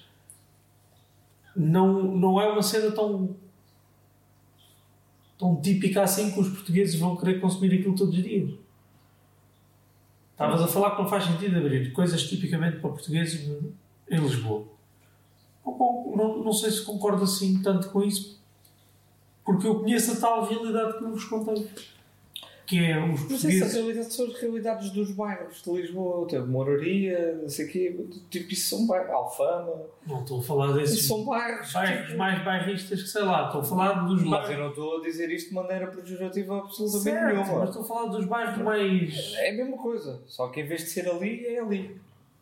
não, 1.56 2.02
não 2.04 2.40
é 2.40 2.52
uma 2.52 2.62
cena 2.62 2.92
tão, 2.92 3.34
tão 5.36 5.60
típica 5.60 6.02
assim 6.02 6.30
que 6.30 6.38
os 6.38 6.50
portugueses 6.50 7.00
vão 7.00 7.16
querer 7.16 7.40
consumir 7.40 7.74
aquilo 7.74 7.96
todos 7.96 8.16
os 8.16 8.22
dias. 8.22 8.52
Estavas 10.30 10.62
a 10.62 10.68
falar 10.68 10.92
que 10.92 11.02
não 11.02 11.08
faz 11.08 11.24
sentido 11.24 11.56
abrir 11.58 11.92
coisas 11.92 12.22
tipicamente 12.28 12.78
para 12.78 12.90
portugueses 12.90 13.48
em 14.08 14.16
Lisboa. 14.18 14.68
Não, 15.66 16.12
não, 16.14 16.44
não 16.44 16.52
sei 16.52 16.70
se 16.70 16.84
concordo 16.84 17.24
assim 17.24 17.60
tanto 17.60 17.90
com 17.90 18.04
isso, 18.04 18.40
porque 19.44 19.66
eu 19.66 19.80
conheço 19.80 20.12
a 20.12 20.16
tal 20.20 20.44
realidade 20.44 20.98
que 20.98 21.04
eu 21.04 21.10
vos 21.10 21.24
contei. 21.24 21.68
Que 22.70 22.78
é 22.84 22.96
os 22.98 23.08
Mas 23.08 23.20
essas 23.22 23.30
portugueses. 23.42 23.74
realidades 23.74 24.14
são 24.14 24.26
as 24.26 24.34
realidades 24.40 24.90
dos 24.90 25.10
bairros 25.10 25.60
de 25.62 25.70
Lisboa. 25.72 26.28
Tem 26.28 26.38
Moraria, 26.46 27.38
não 27.42 27.48
sei 27.48 27.66
o 27.66 27.68
quê. 27.68 28.06
Tipo, 28.30 28.52
isso 28.52 28.76
são 28.76 28.86
bairros. 28.86 29.10
Alfama. 29.10 29.82
Não 30.06 30.20
estou 30.20 30.38
a 30.38 30.42
falar 30.42 30.72
desses 30.74 30.98
Isso 31.00 31.08
são 31.08 31.24
bairros. 31.24 31.72
bairros 31.72 32.06
tipo- 32.06 32.18
mais 32.18 32.44
bairristas 32.44 33.02
que 33.02 33.08
sei 33.08 33.22
lá. 33.22 33.46
Estou 33.46 33.60
a 33.60 33.64
falar 33.64 33.92
dos 34.06 34.22
Mas 34.22 34.30
bairros. 34.30 34.50
eu 34.50 34.58
não 34.58 34.68
estou 34.68 34.98
a 34.98 35.02
dizer 35.02 35.30
isto 35.32 35.48
de 35.48 35.54
maneira 35.56 35.88
pejorativa 35.88 36.58
absolutamente 36.58 37.02
Certo, 37.02 37.34
nenhuma. 37.34 37.58
mas 37.58 37.68
estou 37.70 37.82
a 37.82 37.84
falar 37.86 38.06
dos 38.06 38.24
bairros 38.26 38.58
mais. 38.62 39.34
É 39.38 39.50
a 39.50 39.52
mesma 39.54 39.76
coisa, 39.76 40.20
só 40.28 40.46
que 40.48 40.60
em 40.60 40.64
vez 40.66 40.82
de 40.84 40.90
ser 40.90 41.08
ali, 41.10 41.44
é 41.46 41.58
ali. 41.58 41.96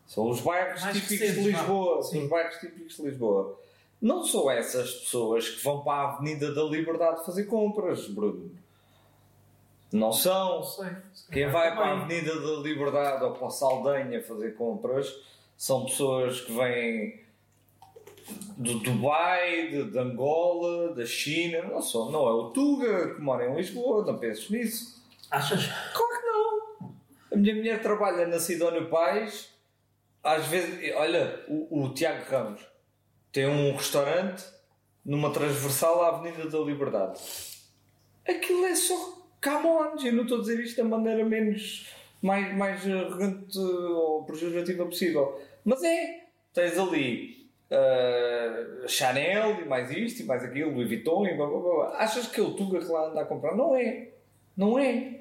São 0.05 0.29
os 0.29 0.41
bairros 0.41 0.81
Mais 0.81 0.95
típicos 0.95 1.17
de 1.17 1.25
recentes. 1.25 1.45
Lisboa. 1.59 2.01
São 2.03 2.11
Sim. 2.11 2.23
os 2.23 2.29
bairros 2.29 2.55
típicos 2.59 2.95
de 2.97 3.01
Lisboa. 3.01 3.59
Não 4.01 4.23
são 4.23 4.49
essas 4.51 4.91
pessoas 4.93 5.49
que 5.49 5.63
vão 5.63 5.81
para 5.81 5.93
a 5.93 6.13
Avenida 6.15 6.53
da 6.53 6.63
Liberdade 6.63 7.25
fazer 7.25 7.45
compras, 7.45 8.07
Bruno. 8.07 8.51
Não 9.91 10.11
são. 10.11 10.63
Sei. 10.63 10.87
se 11.13 11.31
Quem 11.31 11.49
vai 11.49 11.75
para 11.75 11.85
a 11.85 11.99
também. 11.99 12.19
Avenida 12.19 12.39
da 12.39 12.61
Liberdade 12.61 13.23
ou 13.23 13.31
para 13.31 13.47
a 13.47 13.51
Saldanha 13.51 14.21
fazer 14.21 14.55
compras 14.55 15.13
são 15.57 15.85
pessoas 15.85 16.41
que 16.41 16.53
vêm 16.53 17.21
do 18.57 18.79
Dubai, 18.79 19.69
de, 19.69 19.91
de 19.91 19.97
Angola, 19.97 20.93
da 20.93 21.05
China. 21.05 21.63
Não, 21.63 21.81
são, 21.81 22.11
não 22.11 22.27
é 22.27 22.31
o 22.31 22.49
Tuga 22.51 23.15
que 23.15 23.21
mora 23.21 23.49
em 23.49 23.55
Lisboa, 23.55 24.05
não 24.05 24.17
penses 24.17 24.49
nisso. 24.49 25.03
Achas? 25.31 25.65
Claro 25.93 26.19
que 26.19 26.25
não. 26.25 26.95
A 27.33 27.35
minha 27.35 27.55
mulher 27.55 27.81
trabalha 27.81 28.27
na 28.27 28.39
Sidónio 28.39 28.89
Pais. 28.89 29.49
Às 30.23 30.45
vezes, 30.47 30.93
olha, 30.95 31.45
o, 31.47 31.83
o 31.83 31.93
Tiago 31.93 32.29
Ramos 32.29 32.61
tem 33.31 33.47
um 33.47 33.75
restaurante 33.75 34.43
numa 35.05 35.31
transversal 35.31 36.03
à 36.03 36.09
Avenida 36.09 36.47
da 36.49 36.59
Liberdade. 36.59 37.19
Aquilo 38.27 38.65
é 38.65 38.75
só 38.75 39.18
camões. 39.39 40.03
Eu 40.03 40.13
não 40.13 40.23
estou 40.23 40.39
a 40.39 40.41
dizer 40.41 40.59
isto 40.59 40.81
da 40.81 40.87
maneira 40.87 41.23
menos, 41.23 41.93
mais, 42.21 42.55
mais 42.55 42.87
arrogante 42.89 43.57
ou 43.57 44.23
pejorativa 44.23 44.85
possível. 44.85 45.39
Mas 45.63 45.83
é. 45.83 46.25
Tens 46.53 46.77
ali 46.77 47.39
ah, 47.71 48.87
Chanel 48.87 49.61
e 49.61 49.65
mais 49.65 49.91
isto 49.91 50.23
e 50.23 50.25
mais 50.25 50.43
aquilo, 50.43 50.71
Louis 50.71 50.87
Vuitton 50.87 51.27
e 51.27 51.35
blá 51.35 51.47
blá 51.47 51.59
blá. 51.59 51.97
Achas 51.97 52.27
que 52.27 52.39
é 52.39 52.43
o 52.43 52.55
Tuga 52.55 52.79
que 52.79 52.91
lá 52.91 53.09
anda 53.09 53.21
a 53.21 53.25
comprar? 53.25 53.55
Não 53.55 53.75
é. 53.75 54.09
Não 54.57 54.79
é. 54.79 55.19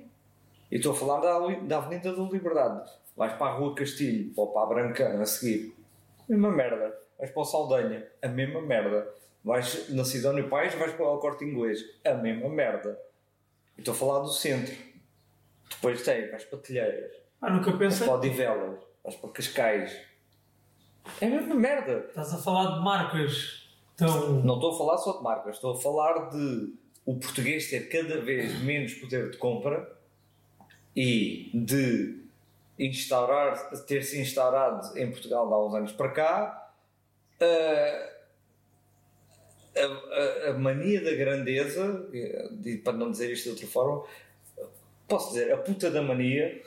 E 0.70 0.76
estou 0.76 0.92
a 0.92 0.94
falar 0.94 1.20
da, 1.20 1.38
da 1.60 1.78
Avenida 1.78 2.14
da 2.14 2.22
Liberdade. 2.22 2.90
Vais 3.16 3.32
para 3.34 3.52
a 3.52 3.54
Rua 3.54 3.74
Castilho 3.74 4.32
ou 4.36 4.48
para 4.48 4.62
a 4.62 4.66
Brancana 4.66 5.22
a 5.22 5.26
seguir. 5.26 5.74
Mesma 6.28 6.50
merda. 6.50 6.96
Vais 7.18 7.30
para 7.30 7.42
o 7.42 7.44
Saldanha. 7.44 8.06
A 8.22 8.28
mesma 8.28 8.60
merda. 8.60 9.08
Vais 9.44 9.88
na 9.90 10.04
Sidónio 10.04 10.48
Pais, 10.48 10.74
vais 10.74 10.92
para 10.92 11.08
o 11.08 11.18
Corte 11.18 11.44
Inglês. 11.44 11.84
A 12.04 12.14
mesma 12.14 12.48
merda. 12.48 12.98
Estou 13.78 13.94
a 13.94 13.96
falar 13.96 14.18
do 14.20 14.28
centro. 14.28 14.74
Depois 15.70 16.02
tem, 16.02 16.30
vais 16.30 16.44
para 16.44 16.58
Telheiras. 16.58 17.12
Ah, 17.40 17.50
nunca 17.50 17.70
Vais 17.70 17.78
pensei. 17.78 18.06
para 18.06 18.16
Odivelas. 18.16 18.80
Vais 19.04 19.16
para 19.16 19.30
Cascais. 19.30 19.96
É 21.20 21.26
a 21.26 21.30
mesma 21.30 21.54
merda. 21.54 22.06
Estás 22.08 22.34
a 22.34 22.38
falar 22.38 22.78
de 22.78 22.84
marcas 22.84 23.68
tão. 23.96 24.42
Não 24.42 24.54
estou 24.56 24.74
a 24.74 24.78
falar 24.78 24.98
só 24.98 25.16
de 25.18 25.22
marcas. 25.22 25.54
Estou 25.54 25.72
a 25.74 25.80
falar 25.80 26.30
de 26.30 26.74
o 27.06 27.16
português 27.18 27.70
ter 27.70 27.88
cada 27.88 28.20
vez 28.20 28.60
menos 28.60 28.94
poder 28.94 29.30
de 29.30 29.38
compra 29.38 29.96
e 30.94 31.50
de 31.54 32.22
instaurar, 32.78 33.70
ter 33.86 34.02
se 34.02 34.20
instaurado 34.20 34.96
em 34.98 35.10
Portugal 35.10 35.52
há 35.52 35.66
uns 35.66 35.74
anos 35.74 35.92
para 35.92 36.10
cá 36.10 36.72
a, 37.40 38.17
a, 39.76 40.50
a- 40.50 40.58
mania 40.58 41.00
da 41.02 41.14
grandeza, 41.14 42.08
e 42.12 42.76
para 42.76 42.92
não 42.94 43.10
dizer 43.10 43.32
isto 43.32 43.44
de 43.44 43.50
outra 43.50 43.66
forma, 43.66 44.04
posso 45.06 45.32
dizer 45.32 45.52
a 45.52 45.56
puta 45.58 45.90
da 45.90 46.02
mania 46.02 46.60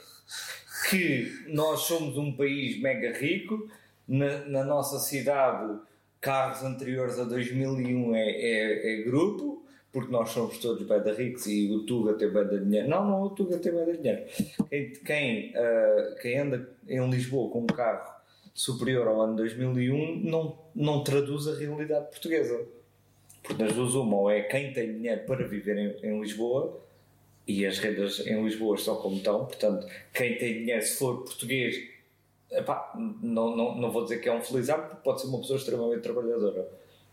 que 0.90 1.44
nós 1.48 1.80
somos 1.80 2.16
um 2.16 2.32
país 2.36 2.80
mega 2.80 3.16
rico, 3.16 3.68
na, 4.06 4.38
na 4.46 4.64
nossa 4.64 4.98
cidade 4.98 5.78
carros 6.20 6.62
anteriores 6.62 7.18
a 7.18 7.24
2001 7.24 8.14
é, 8.14 8.30
é, 8.30 9.00
é 9.00 9.02
grupo, 9.02 9.64
porque 9.92 10.10
nós 10.10 10.30
somos 10.30 10.58
todos 10.58 10.86
bem 10.86 11.00
da 11.02 11.12
ricos 11.12 11.46
e 11.46 11.70
o 11.70 11.84
Tuga 11.84 12.14
tem 12.14 12.30
bem 12.30 12.48
de 12.48 12.60
dinheiro. 12.64 12.88
Não, 12.88 13.04
não, 13.06 13.22
o 13.22 13.30
Tuga 13.30 13.58
tem 13.58 13.72
bem 13.72 13.84
de 13.84 13.98
dinheiro. 13.98 14.22
Quem, 14.70 14.92
quem, 15.04 15.52
ah, 15.56 16.16
quem 16.20 16.38
anda 16.38 16.68
em 16.88 17.10
Lisboa 17.10 17.50
com 17.50 17.60
um 17.60 17.66
carro 17.66 18.10
superior 18.54 19.06
ao 19.08 19.20
ano 19.20 19.36
2001 19.36 20.20
não, 20.30 20.58
não 20.74 21.04
traduz 21.04 21.46
a 21.48 21.54
realidade 21.54 22.06
portuguesa. 22.10 22.64
Porque 23.42 23.62
das 23.62 23.74
duas, 23.74 23.94
uma, 23.94 24.16
ou 24.16 24.30
é 24.30 24.42
quem 24.42 24.72
tem 24.72 24.94
dinheiro 24.94 25.22
para 25.26 25.44
viver 25.46 25.76
em, 25.76 26.06
em 26.06 26.20
Lisboa 26.20 26.80
e 27.46 27.66
as 27.66 27.78
rendas 27.78 28.20
em 28.26 28.42
Lisboa 28.42 28.76
estão 28.76 28.96
como 28.96 29.16
estão, 29.16 29.44
portanto, 29.46 29.86
quem 30.14 30.36
tem 30.36 30.60
dinheiro, 30.60 30.82
se 30.82 30.96
for 30.96 31.24
português, 31.24 31.76
epá, 32.50 32.92
não, 33.20 33.56
não, 33.56 33.74
não 33.76 33.90
vou 33.90 34.04
dizer 34.04 34.20
que 34.20 34.28
é 34.28 34.32
um 34.32 34.40
felizardo, 34.40 34.86
porque 34.86 35.02
pode 35.02 35.20
ser 35.20 35.26
uma 35.26 35.40
pessoa 35.40 35.58
extremamente 35.58 36.02
trabalhadora 36.02 36.68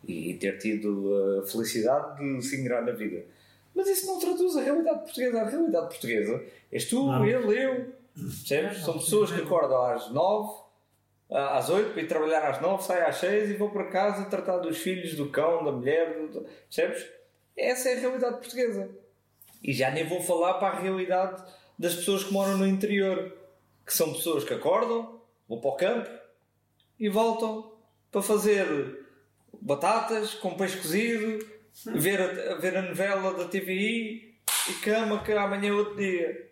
e 0.07 0.33
ter 0.35 0.57
tido 0.59 1.39
a 1.41 1.47
felicidade 1.47 2.23
de 2.23 2.41
se 2.45 2.59
ingrar 2.61 2.85
na 2.85 2.91
vida. 2.91 3.25
Mas 3.73 3.87
isso 3.87 4.07
não 4.07 4.19
traduz 4.19 4.55
a 4.57 4.61
realidade 4.61 4.99
portuguesa. 4.99 5.41
A 5.41 5.49
realidade 5.49 5.87
portuguesa 5.87 6.43
és 6.71 6.85
tu, 6.89 7.05
Não. 7.05 7.25
ele, 7.25 7.63
eu. 7.63 7.93
Percebes? 8.13 8.79
São 8.79 8.93
pessoas 8.95 9.31
que 9.31 9.41
acordam 9.41 9.81
às 9.83 10.11
nove, 10.11 10.61
às 11.29 11.69
8 11.69 11.91
para 11.91 12.01
ir 12.01 12.07
trabalhar 12.07 12.49
às 12.49 12.61
9, 12.61 12.83
saio 12.83 13.07
às 13.07 13.17
6 13.17 13.51
e 13.51 13.53
vou 13.53 13.69
para 13.69 13.85
casa 13.85 14.25
tratar 14.25 14.57
dos 14.57 14.77
filhos, 14.77 15.13
do 15.15 15.29
cão, 15.29 15.63
da 15.63 15.71
mulher, 15.71 16.27
do... 16.27 16.41
percebes? 16.41 17.07
Essa 17.55 17.89
é 17.89 17.93
a 17.97 17.99
realidade 17.99 18.37
portuguesa. 18.37 18.89
E 19.61 19.73
já 19.73 19.91
nem 19.91 20.07
vou 20.07 20.21
falar 20.21 20.55
para 20.55 20.77
a 20.77 20.79
realidade 20.79 21.43
das 21.77 21.95
pessoas 21.95 22.23
que 22.23 22.33
moram 22.33 22.57
no 22.57 22.67
interior, 22.67 23.35
que 23.85 23.93
são 23.93 24.13
pessoas 24.13 24.43
que 24.43 24.53
acordam, 24.53 25.21
vão 25.47 25.59
para 25.59 25.69
o 25.69 25.75
campo 25.75 26.09
e 26.99 27.09
voltam 27.09 27.73
para 28.11 28.21
fazer 28.21 29.05
batatas 29.61 30.33
com 30.35 30.55
peixe 30.55 30.77
cozido, 30.77 31.45
ver 31.85 32.21
a, 32.21 32.55
ver 32.55 32.77
a 32.77 32.81
novela 32.81 33.33
da 33.33 33.45
TVI 33.45 34.35
e 34.69 34.73
cama 34.81 35.23
que 35.23 35.31
amanhã 35.31 35.69
é 35.69 35.73
outro 35.73 35.95
dia. 35.95 36.48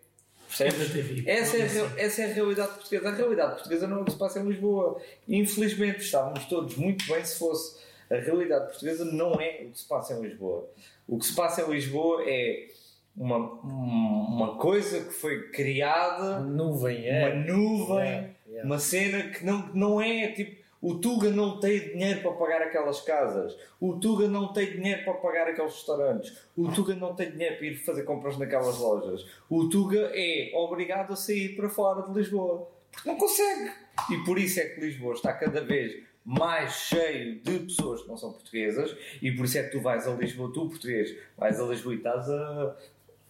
Percebes? 0.48 0.80
É 0.80 0.84
da 0.84 0.92
TV. 0.92 1.30
Essa 1.30 1.56
é, 1.58 1.62
a, 1.62 2.00
essa 2.00 2.22
é 2.22 2.24
a 2.24 2.34
realidade 2.34 2.72
portuguesa. 2.72 3.08
A 3.08 3.14
realidade 3.14 3.52
portuguesa 3.54 3.86
não 3.86 3.98
é 3.98 4.00
o 4.00 4.04
que 4.04 4.12
se 4.12 4.18
passa 4.18 4.40
em 4.40 4.48
Lisboa. 4.48 5.00
Infelizmente, 5.28 6.00
estávamos 6.00 6.44
todos 6.46 6.74
muito 6.76 7.06
bem 7.06 7.24
se 7.24 7.38
fosse. 7.38 7.78
A 8.10 8.16
realidade 8.16 8.66
portuguesa 8.68 9.04
não 9.04 9.38
é 9.40 9.64
o 9.66 9.70
que 9.70 9.78
se 9.78 9.86
passa 9.86 10.14
em 10.14 10.22
Lisboa. 10.22 10.68
O 11.06 11.18
que 11.18 11.26
se 11.26 11.34
passa 11.34 11.62
em 11.62 11.70
Lisboa 11.70 12.22
é 12.26 12.68
uma, 13.14 13.36
uma 13.36 14.56
coisa 14.56 15.00
que 15.04 15.12
foi 15.12 15.50
criada 15.50 16.40
Nuvem, 16.40 17.00
uma 17.00 17.06
é. 17.06 17.34
nuvem, 17.34 17.98
Yeah, 17.98 18.28
yeah. 18.48 18.66
uma 18.66 18.78
cena 18.78 19.22
que 19.24 19.44
não, 19.44 19.68
não 19.74 20.00
é 20.00 20.28
tipo. 20.28 20.57
O 20.80 20.94
Tuga 20.94 21.30
não 21.30 21.58
tem 21.58 21.80
dinheiro 21.90 22.20
para 22.22 22.32
pagar 22.32 22.62
aquelas 22.62 23.00
casas. 23.00 23.56
O 23.80 23.94
Tuga 23.98 24.28
não 24.28 24.52
tem 24.52 24.70
dinheiro 24.70 25.04
para 25.04 25.14
pagar 25.14 25.48
aqueles 25.48 25.72
restaurantes. 25.74 26.36
O 26.56 26.70
Tuga 26.70 26.94
não 26.94 27.14
tem 27.16 27.32
dinheiro 27.32 27.56
para 27.56 27.66
ir 27.66 27.74
fazer 27.76 28.04
compras 28.04 28.38
naquelas 28.38 28.78
lojas. 28.78 29.26
O 29.50 29.68
Tuga 29.68 30.10
é 30.14 30.52
obrigado 30.54 31.12
a 31.12 31.16
sair 31.16 31.56
para 31.56 31.68
fora 31.68 32.02
de 32.08 32.12
Lisboa. 32.16 32.68
Porque 32.92 33.08
não 33.08 33.16
consegue. 33.16 33.72
E 34.10 34.18
por 34.24 34.38
isso 34.38 34.60
é 34.60 34.66
que 34.66 34.80
Lisboa 34.80 35.14
está 35.14 35.32
cada 35.32 35.60
vez 35.62 36.00
mais 36.24 36.72
cheio 36.74 37.40
de 37.40 37.58
pessoas 37.60 38.02
que 38.02 38.08
não 38.08 38.16
são 38.16 38.32
portuguesas. 38.32 38.94
E 39.20 39.32
por 39.32 39.46
isso 39.46 39.58
é 39.58 39.64
que 39.64 39.70
tu 39.72 39.80
vais 39.80 40.06
a 40.06 40.12
Lisboa, 40.12 40.52
tu 40.52 40.68
português, 40.68 41.16
vais 41.36 41.58
a 41.60 41.64
Lisboa 41.64 41.94
e 41.94 41.98
estás 41.98 42.30
a. 42.30 42.76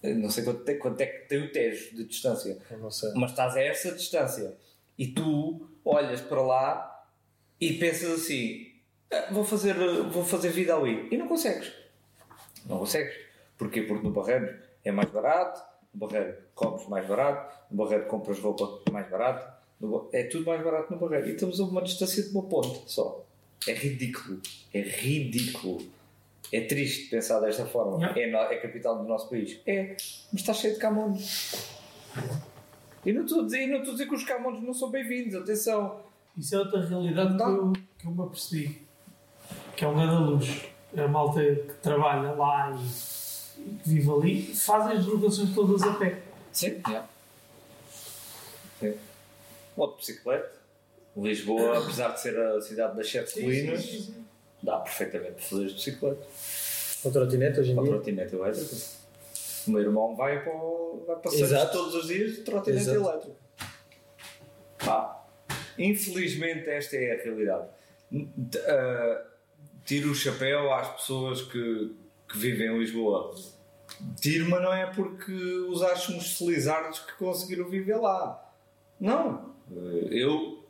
Não 0.03 0.31
sei 0.31 0.45
quanto, 0.45 0.65
tem- 0.65 0.79
quanto 0.79 1.01
é 1.01 1.07
que 1.07 1.29
tem 1.29 1.43
o 1.43 1.51
Tejo 1.51 1.97
de 1.97 2.05
distância 2.05 2.57
Eu 2.71 2.79
Não 2.79 2.91
sei. 2.91 3.11
mas 3.17 3.31
estás 3.31 3.57
a 3.57 3.61
essa 3.63 3.91
distância 3.91 4.55
e 4.97 5.09
tu 5.09 5.61
olhas 5.85 6.21
para 6.21 6.41
lá 6.41 6.98
e 7.61 7.75
pensas 7.75 8.11
assim: 8.23 8.67
"Ah, 9.13 9.29
vou 9.31 9.45
fazer, 9.45 9.75
vou 10.11 10.25
fazer 10.25 10.51
vida 10.51 10.75
ali. 10.77 11.09
E 11.11 11.17
não 11.17 11.27
consegues. 11.29 11.73
Não 12.67 12.79
consegues. 12.79 13.15
Porquê? 13.57 13.83
Porque 13.83 14.05
no 14.07 14.13
Barreiro 14.13 14.59
é 14.85 14.91
mais 14.93 15.11
barato, 15.11 15.61
no 15.95 16.07
Barreiro 16.07 16.37
comes 16.55 16.87
mais 16.89 17.07
barato, 17.07 17.55
no 17.71 17.77
Barreiro 17.85 18.07
compras 18.07 18.39
roupa 18.39 18.91
mais 18.93 19.09
barato, 19.09 19.51
no 19.81 20.09
é 20.13 20.25
tudo 20.25 20.45
mais 20.47 20.63
barato 20.63 20.93
no 20.93 20.99
Barreiro. 20.99 21.29
E 21.29 21.33
estamos 21.33 21.59
a 21.61 21.65
uma 21.65 21.83
distância 21.83 22.23
de 22.23 22.31
uma 22.31 22.43
ponte 22.45 22.83
só. 22.91 23.25
É 23.67 23.73
ridículo. 23.73 24.41
É 24.73 24.81
ridículo. 24.81 25.85
É 26.53 26.61
triste 26.63 27.11
pensar 27.11 27.41
desta 27.41 27.67
forma. 27.67 27.99
Yeah. 27.99 28.21
É, 28.21 28.27
no- 28.31 28.53
é 28.53 28.57
a 28.57 28.61
capital 28.63 28.97
do 28.99 29.05
nosso 29.05 29.29
país. 29.29 29.61
É, 29.67 29.97
mas 30.33 30.41
está 30.41 30.55
cheio 30.55 30.75
de 30.75 30.81
camões. 30.81 31.53
E 33.05 33.13
não 33.13 33.23
estou 33.25 33.41
a 33.43 33.45
dizer, 33.45 33.67
não 33.67 33.79
estou 33.79 33.91
a 33.91 33.93
dizer 33.97 34.09
que 34.09 34.15
os 34.15 34.25
camões 34.25 34.63
não 34.63 34.73
são 34.73 34.91
bem-vindos, 34.91 35.35
atenção. 35.35 36.01
Isso 36.39 36.55
é 36.55 36.59
outra 36.59 36.81
realidade 36.85 37.37
que 37.37 37.43
eu, 37.43 37.73
que 37.99 38.07
eu 38.07 38.11
me 38.13 38.23
apercebi. 38.23 38.87
Que 39.77 39.85
é 39.85 39.89
um 39.89 39.95
grande 39.95 40.23
luz. 40.31 40.63
A 40.97 41.09
malta 41.09 41.41
que 41.43 41.73
trabalha 41.83 42.33
lá 42.33 42.71
e, 42.71 43.61
e 43.61 43.75
que 43.83 43.89
vive 43.89 44.11
ali 44.11 44.43
fazem 44.55 44.97
as 44.99 45.05
deslocações 45.05 45.55
todas 45.55 45.83
a 45.83 45.93
pé. 45.95 46.23
Sim, 46.53 46.81
Sim. 48.81 48.95
Ou 49.77 49.91
de 49.93 49.97
bicicleta. 49.97 50.53
Lisboa, 51.17 51.79
apesar 51.83 52.11
de 52.13 52.21
ser 52.21 52.39
a 52.39 52.61
cidade 52.61 52.97
das 52.97 53.11
sete 53.11 53.41
colinas, 53.41 54.11
dá 54.63 54.79
perfeitamente 54.79 55.33
para 55.35 55.43
fazer 55.43 55.67
de 55.67 55.75
bicicleta. 55.75 56.27
Com 57.03 57.11
trotinete 57.13 57.61
hoje 57.61 57.73
em 57.73 57.75
dia? 57.83 57.93
trotinete 57.93 58.35
elétrica. 58.35 58.77
O 59.67 59.71
meu 59.71 59.81
irmão 59.83 60.17
vai 60.17 60.43
para, 60.43 60.53
o- 60.55 61.05
vai 61.07 61.17
para 61.17 61.67
todos 61.67 61.95
os 61.95 62.07
dias 62.07 62.33
de 62.37 62.41
trotinete 62.43 62.89
elétrica. 62.89 63.37
Pá, 64.85 65.18
infelizmente 65.79 66.69
esta 66.69 66.97
é 66.97 67.19
a 67.19 67.23
realidade. 67.23 67.69
Ah, 68.67 69.25
tiro 69.85 70.11
o 70.11 70.15
chapéu 70.15 70.73
às 70.73 70.89
pessoas 70.97 71.43
que, 71.43 71.95
que 72.29 72.39
vivem 72.39 72.69
em 72.69 72.79
Lisboa. 72.79 73.35
Tiro, 74.21 74.49
mas 74.51 74.63
não 74.63 74.73
é 74.73 74.87
porque 74.87 75.33
os 75.33 75.83
acho 75.83 76.13
uns 76.13 76.37
felizardos 76.37 76.99
que 77.01 77.13
conseguiram 77.15 77.69
viver 77.69 77.97
lá. 77.97 78.53
Não. 79.01 79.55
Eu, 80.11 80.65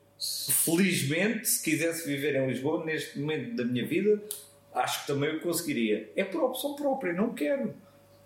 felizmente, 0.51 1.49
se 1.49 1.63
quisesse 1.63 2.07
viver 2.07 2.37
em 2.37 2.47
Lisboa, 2.47 2.85
neste 2.85 3.19
momento 3.19 3.57
da 3.57 3.65
minha 3.65 3.87
vida, 3.87 4.23
acho 4.73 5.01
que 5.01 5.07
também 5.09 5.37
o 5.37 5.41
conseguiria. 5.41 6.11
É 6.15 6.25
por 6.25 6.45
opção 6.45 6.75
própria, 6.75 7.13
não 7.13 7.35
quero. 7.35 7.75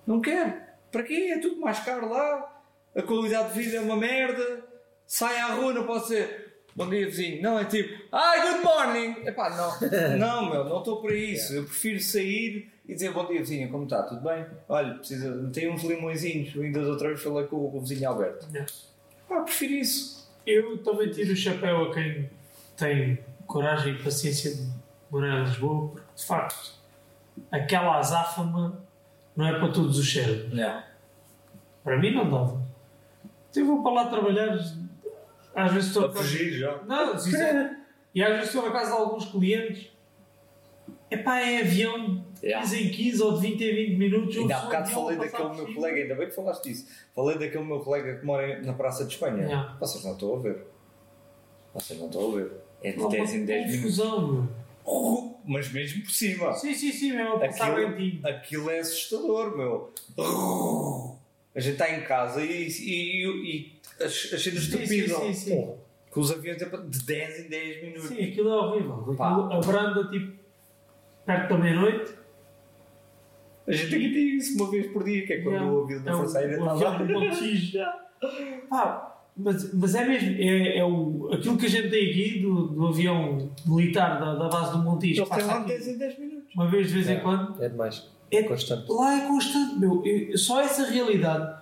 Não 0.07 0.21
quero. 0.21 0.61
Para 0.91 1.03
quê? 1.05 1.33
É 1.35 1.39
tudo 1.39 1.61
mais 1.61 1.81
caro 1.81 2.09
lá. 2.11 2.63
A 2.95 3.03
qualidade 3.03 3.55
de 3.55 3.63
vida 3.63 3.79
é 3.79 3.81
uma 3.81 3.97
merda. 3.97 4.63
Sai 5.07 5.39
à 5.39 5.55
rua, 5.55 5.73
não 5.73 5.87
pode 5.87 6.09
ser. 6.09 6.52
Bom 6.75 6.89
dia, 6.89 7.07
vizinho. 7.07 7.43
Não, 7.43 7.59
é 7.59 7.65
tipo, 7.67 8.03
ai, 8.11 8.51
good 8.51 8.65
morning. 8.65 9.27
Epá, 9.27 9.51
não. 9.51 10.17
Não, 10.19 10.51
meu, 10.51 10.65
não 10.65 10.79
estou 10.79 11.03
para 11.03 11.15
isso. 11.15 11.53
Eu 11.53 11.65
prefiro 11.65 12.01
sair 12.01 12.73
e 12.89 12.95
dizer 12.95 13.13
bom 13.13 13.27
dia, 13.27 13.41
vizinho, 13.41 13.71
como 13.71 13.85
está? 13.85 14.03
Tudo 14.05 14.23
bem? 14.23 14.47
Olha, 14.69 14.95
precisa, 14.95 15.51
tem 15.53 15.71
uns 15.71 15.83
limõezinhos. 15.85 16.57
Ainda 16.57 16.83
da 16.83 16.89
outra 16.89 17.09
vez 17.09 17.23
falei 17.23 17.47
com, 17.47 17.71
com 17.71 17.77
o 17.77 17.81
vizinho 17.81 18.09
Alberto. 18.09 18.47
Não. 18.51 18.65
Ah, 19.31 19.43
prefiro 19.43 19.75
isso. 19.75 20.31
Eu 20.47 20.79
também 20.79 21.11
tiro 21.11 21.33
o 21.33 21.37
chapéu 21.37 21.85
a 21.85 21.95
quem 21.95 22.31
tem 22.77 23.19
coragem 23.47 23.95
e 23.95 24.03
paciência 24.03 24.55
de 24.55 24.67
morar 25.11 25.41
em 25.41 25.45
Lisboa, 25.45 25.89
porque 25.91 26.07
de 26.17 26.25
facto 26.25 26.73
aquela 27.51 27.99
azáfama 27.99 28.83
não 29.37 29.47
é 29.47 29.59
para 29.59 29.69
todos 29.69 29.99
os 29.99 30.11
cérebros. 30.11 30.53
Não. 30.53 30.83
Para 31.85 31.99
mim 31.99 32.13
não 32.13 32.31
dava. 32.31 32.63
Então 33.51 33.63
eu 33.63 33.67
vou 33.67 33.83
para 33.83 33.93
lá 33.93 34.07
trabalhar, 34.07 34.59
às 35.55 35.73
vezes 35.73 35.89
estou 35.89 36.07
A 36.07 36.13
fugir 36.13 36.53
já. 36.53 36.83
Não, 36.85 37.19
se 37.19 37.31
quiser. 37.31 37.79
E 38.15 38.23
às 38.23 38.31
vezes 38.31 38.47
estou 38.47 38.63
na 38.63 38.73
casa 38.73 38.93
de 38.93 38.97
alguns 38.99 39.25
clientes. 39.27 39.91
Epá, 41.11 41.41
é 41.41 41.61
avião 41.61 42.15
de 42.15 42.33
Yeah. 42.43 42.61
15 42.69 42.83
em 42.83 42.91
15 42.91 43.23
ou 43.23 43.35
de 43.35 43.41
20 43.41 43.63
em 43.63 43.75
20 43.75 43.99
minutos. 43.99 44.37
Ainda 44.37 44.57
há 44.57 44.61
um 44.63 44.65
bocado 44.65 44.91
falei 44.91 45.17
daquele 45.17 45.55
meu 45.55 45.75
colega, 45.75 46.01
ainda 46.03 46.15
bem 46.17 46.29
que 46.29 46.35
falaste 46.35 46.65
disso. 46.65 46.87
Falei 47.15 47.39
daquele 47.39 47.65
meu 47.65 47.79
colega 47.79 48.19
que 48.19 48.27
mora 48.27 48.61
na 48.63 48.73
Praça 48.73 49.05
de 49.05 49.13
Espanha. 49.13 49.45
Yeah. 49.45 49.77
Vocês 49.79 50.03
não 50.03 50.13
estão 50.15 50.35
a 50.35 50.39
ver. 50.41 50.67
Vocês 51.73 51.99
não 52.01 52.07
estão 52.07 52.33
a 52.33 52.35
ver. 52.35 52.53
É 52.83 52.91
de 52.91 52.99
Não, 52.99 53.09
10 53.09 53.33
em 53.35 53.39
uma 53.39 53.47
10 53.47 53.67
minutos. 53.71 53.77
confusão, 53.77 54.33
meu. 54.33 55.39
Mas 55.45 55.73
mesmo 55.73 56.03
por 56.03 56.11
cima. 56.11 56.53
Sim, 56.55 56.75
sim, 56.75 56.91
sim, 56.91 57.13
passar 57.39 57.79
Aquilo, 57.79 58.27
aquilo 58.27 58.71
é 58.71 58.81
assustador, 58.81 59.57
meu. 59.57 59.93
A 61.55 61.61
gente 61.61 61.75
está 61.75 61.97
em 61.97 62.03
casa 62.03 62.45
e, 62.45 62.67
e, 62.67 63.27
e 63.27 63.81
as, 64.01 64.05
as 64.33 64.43
cenas 64.43 64.43
sim, 64.65 64.83
estupidam. 64.83 65.21
sim, 65.21 65.33
sim. 65.35 65.71
Com 66.11 66.21
os 66.21 66.31
aviões 66.31 66.61
é 66.61 66.65
de 66.67 67.05
10 67.05 67.47
em 67.47 67.49
10 67.49 67.83
minutos. 67.85 68.09
Sim, 68.09 68.23
aquilo 68.25 68.49
é 68.51 68.57
horrível. 68.57 69.15
Pá. 69.17 69.31
Aquilo 69.33 69.53
abranda 69.55 70.11
tipo 70.11 70.33
perto 71.25 71.49
da 71.49 71.59
meia-noite. 71.59 72.13
A 73.67 73.73
gente 73.73 73.95
aqui 73.95 74.13
tem 74.13 74.37
isso 74.37 74.57
uma 74.57 74.71
vez 74.71 74.87
por 74.93 75.05
dia, 75.05 75.25
que 75.27 75.33
é 75.35 75.41
quando 75.41 75.55
Yeah. 75.55 75.73
o 75.73 75.85
avião 75.85 76.03
da 76.03 76.11
É 76.11 76.15
o- 76.15 76.19
Força 76.19 76.39
Aérea 76.39 76.59
está 76.59 76.73
lá. 76.73 76.99
do. 76.99 78.69
Pá, 78.69 79.09
mas, 79.37 79.73
mas 79.73 79.95
é 79.95 80.05
mesmo, 80.05 80.31
é, 80.39 80.79
é 80.79 80.85
o, 80.85 81.31
aquilo 81.33 81.57
que 81.57 81.67
a 81.67 81.69
gente 81.69 81.89
tem 81.91 82.11
aqui 82.11 82.41
do, 82.41 82.69
do 82.69 82.87
avião 82.89 83.51
militar 83.67 84.21
da, 84.21 84.35
da 84.35 84.49
base 84.49 84.73
do 84.73 84.79
Montijo. 84.79 85.23
Ele 85.23 85.31
tem 85.31 85.45
lá 85.47 85.59
aqui 85.59 85.69
10 85.69 85.89
em 85.89 85.99
10 85.99 86.19
minutos. 86.19 86.55
uma 86.55 86.69
vez 86.69 86.89
de 86.89 86.95
vez 86.95 87.09
em 87.09 87.13
É. 87.15 87.21
quando. 87.21 87.63
É 87.63 87.69
demais. 87.69 88.11
É, 88.31 88.43
Constante. 88.43 88.91
Lá 88.91 89.17
é 89.25 89.27
constante, 89.29 89.79
meu. 89.79 90.05
Eu- 90.05 90.37
só 90.39 90.61
essa 90.61 90.85
realidade. 90.87 91.62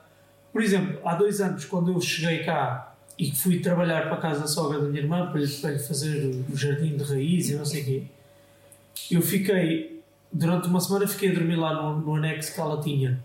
Por 0.52 0.62
exemplo, 0.62 1.00
há 1.04 1.14
dois 1.14 1.40
anos, 1.40 1.64
quando 1.64 1.92
eu 1.92 2.00
cheguei 2.00 2.44
cá 2.44 2.94
e 3.18 3.30
fui 3.34 3.60
trabalhar 3.60 4.02
para 4.02 4.14
a 4.14 4.20
casa 4.20 4.40
da 4.40 4.46
sogra 4.46 4.80
da 4.80 4.88
minha 4.88 5.02
irmã 5.02 5.30
para 5.30 5.40
lhe, 5.40 5.48
para 5.48 5.70
lhe 5.70 5.78
fazer 5.78 6.44
o 6.50 6.56
jardim 6.56 6.96
de 6.96 7.04
raiz 7.04 7.50
e 7.50 7.54
não 7.54 7.64
sei 7.64 7.82
o 7.82 7.84
quê, 7.84 8.02
eu 9.10 9.22
fiquei, 9.22 10.02
durante 10.32 10.68
uma 10.68 10.80
semana, 10.80 11.06
fiquei 11.06 11.30
a 11.30 11.34
dormir 11.34 11.56
lá 11.56 11.74
no, 11.74 12.00
no 12.00 12.14
anexo 12.16 12.54
que 12.54 12.60
ela 12.60 12.80
tinha. 12.80 13.22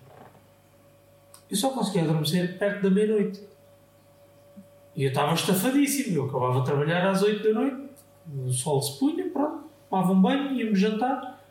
Eu 1.50 1.56
só 1.56 1.70
conseguia 1.70 2.04
adormecer 2.04 2.58
perto 2.58 2.84
da 2.84 2.90
meia-noite. 2.90 3.42
E 4.96 5.04
eu 5.04 5.10
estava 5.10 5.34
estafadíssimo. 5.34 6.16
Eu 6.16 6.26
acabava 6.26 6.60
de 6.60 6.66
trabalhar 6.66 7.10
às 7.10 7.22
8 7.22 7.44
da 7.44 7.54
noite, 7.54 7.86
o 8.46 8.52
sol 8.52 8.82
se 8.82 8.98
punha, 8.98 9.30
pronto, 9.30 9.66
tomava 9.90 10.12
um 10.12 10.22
banho, 10.22 10.54
íamos 10.54 10.80
jantar. 10.80 11.44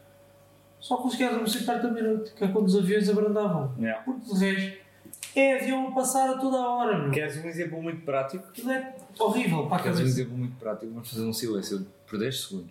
Só 0.81 0.97
conseguia 0.97 1.29
adormecer 1.29 1.65
perto 1.65 1.85
da 1.85 1.91
meia-noite, 1.91 2.33
que 2.33 2.45
é 2.45 2.49
quando 2.49 2.67
os 2.67 2.77
aviões 2.77 3.09
abrandavam. 3.09 3.73
Yeah. 3.79 4.03
Porque 4.03 4.35
de 4.35 4.39
resto, 4.39 4.84
é 5.41 5.61
avião 5.61 5.89
a 5.89 5.93
passar 5.93 6.31
a 6.31 6.39
toda 6.39 6.57
a 6.57 6.69
hora, 6.69 6.99
meu. 6.99 7.11
Queres 7.11 7.37
um 7.37 7.47
exemplo 7.49 7.83
muito 7.83 8.03
prático? 8.05 8.47
Aquilo 8.49 8.71
é 8.71 8.95
horrível 9.19 9.67
para 9.67 9.77
a 9.79 9.83
Queres 9.83 10.01
um 10.01 10.05
exemplo 10.05 10.37
muito 10.37 10.57
prático? 10.57 10.93
Vamos 10.93 11.11
fazer 11.11 11.25
um 11.25 11.33
silêncio 11.33 11.87
por 12.07 12.19
10 12.19 12.41
segundos. 12.41 12.71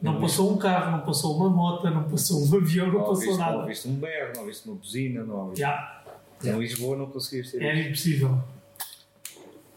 Não 0.00 0.20
passou 0.20 0.52
um 0.52 0.58
carro, 0.58 0.90
não 0.98 1.00
passou 1.06 1.36
uma 1.36 1.48
moto, 1.48 1.88
não 1.88 2.04
passou 2.04 2.42
um 2.44 2.56
avião, 2.56 2.86
não, 2.88 2.92
passou 3.00 3.08
ouviste, 3.14 3.30
não 3.32 3.38
nada. 3.38 3.58
ouviste 3.58 3.88
um 3.88 3.94
berro, 3.94 4.32
não 4.34 4.40
ouviste 4.42 4.68
uma 4.68 4.76
buzina, 4.76 5.24
não 5.24 5.36
ouviste. 5.36 5.60
Já, 5.60 6.02
Em 6.44 6.58
Lisboa 6.58 6.96
não 6.96 7.06
conseguias 7.06 7.50
ter 7.50 7.62
era 7.62 7.74
isto. 7.78 7.88
impossível. 7.88 8.38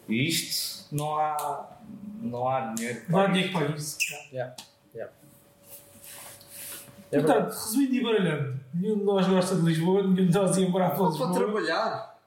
E 0.10 0.28
isto 0.28 0.94
não 0.96 1.18
há, 1.18 1.70
não 2.22 2.48
há 2.48 2.74
dinheiro 2.74 3.02
Não 3.10 3.20
há 3.20 3.24
para 3.24 3.34
dinheiro 3.34 3.54
para 3.54 3.76
isso. 3.76 3.98
Yeah. 4.32 4.56
Yeah. 4.94 5.14
É 7.12 7.20
Portanto, 7.22 7.50
resumindo 7.54 7.96
e 7.96 8.04
baralhando, 8.04 8.60
nenhum 8.74 8.98
de 9.00 9.04
nós 9.04 9.28
gosta 9.28 9.56
de 9.56 9.62
Lisboa, 9.62 10.02
nenhum 10.04 10.28
de 10.28 10.34
nós 10.34 10.58
ia 10.58 10.70
morar 10.70 10.90
para 10.90 10.98
Para 10.98 11.08
Lisboa 11.10 11.34
trabalhar. 11.34 12.18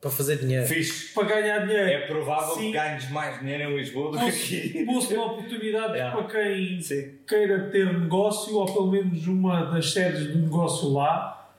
Para 0.00 0.10
fazer 0.10 0.36
dinheiro. 0.38 0.66
Fixe. 0.66 1.14
para 1.14 1.24
ganhar 1.28 1.60
dinheiro. 1.66 1.88
É 1.88 2.06
provável 2.06 2.54
Sim. 2.54 2.60
que 2.60 2.72
ganhes 2.72 3.10
mais 3.10 3.40
dinheiro 3.40 3.70
em 3.70 3.76
Lisboa 3.76 4.12
do 4.12 4.18
que 4.18 4.24
aqui. 4.26 4.84
Pôs 4.84 5.10
uma 5.10 5.24
oportunidade 5.32 5.94
Yeah. 5.94 6.16
para 6.22 6.26
quem 6.44 6.80
Sim. 6.80 7.18
queira 7.26 7.70
ter 7.70 7.98
negócio, 7.98 8.54
ou 8.54 8.66
pelo 8.66 8.90
menos 8.90 9.26
uma 9.26 9.64
das 9.66 9.92
sedes 9.92 10.26
do 10.32 10.38
negócio 10.40 10.92
lá, 10.92 11.50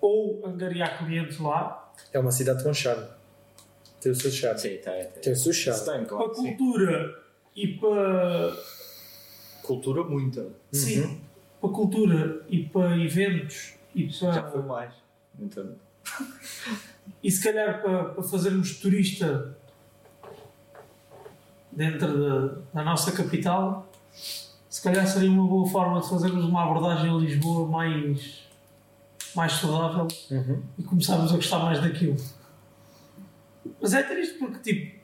ou 0.00 0.44
angariar 0.44 0.98
clientes 0.98 1.38
lá. 1.38 1.92
É 2.12 2.18
uma 2.18 2.32
cidade 2.32 2.62
com 2.64 2.74
charme. 2.74 3.06
Tem 4.06 4.12
o 4.12 4.14
seu 4.14 4.30
charme. 4.30 4.58
Sim, 4.60 4.68
tem. 4.78 5.04
Tem 5.22 5.32
o 5.32 5.36
seu 5.36 5.50
Isso 5.52 5.62
charme. 5.62 5.84
tem, 5.84 5.98
Para 6.04 6.16
claro. 6.16 6.34
Sim. 6.34 6.42
cultura 6.56 7.22
e 7.56 7.66
para. 7.68 8.56
Cultura 9.62 10.04
muita. 10.04 10.46
Sim, 10.72 11.20
para 11.60 11.70
cultura 11.70 12.44
e 12.48 12.62
para 12.64 12.96
eventos 12.98 13.74
e 13.94 14.04
para. 14.06 14.32
Já 14.32 14.50
foi 14.50 14.62
mais. 14.62 14.92
Então, 15.40 15.74
E 17.22 17.30
se 17.30 17.42
calhar 17.42 17.82
para, 17.82 18.04
para 18.10 18.22
fazermos 18.22 18.78
turista 18.78 19.56
dentro 21.72 22.06
da, 22.18 22.54
da 22.74 22.84
nossa 22.84 23.12
capital, 23.12 23.90
se 24.12 24.82
calhar 24.82 25.06
seria 25.06 25.30
uma 25.30 25.46
boa 25.46 25.68
forma 25.68 26.00
de 26.00 26.08
fazermos 26.08 26.44
uma 26.44 26.62
abordagem 26.64 27.10
a 27.10 27.14
Lisboa 27.14 27.66
mais, 27.68 28.42
mais 29.34 29.52
saudável 29.52 30.06
Uhum. 30.30 30.62
e 30.78 30.82
começarmos 30.82 31.32
a 31.32 31.36
gostar 31.36 31.58
mais 31.58 31.80
daquilo. 31.80 32.16
Mas 33.80 33.94
é 33.94 34.02
triste 34.02 34.38
porque, 34.38 34.58
tipo, 34.72 34.96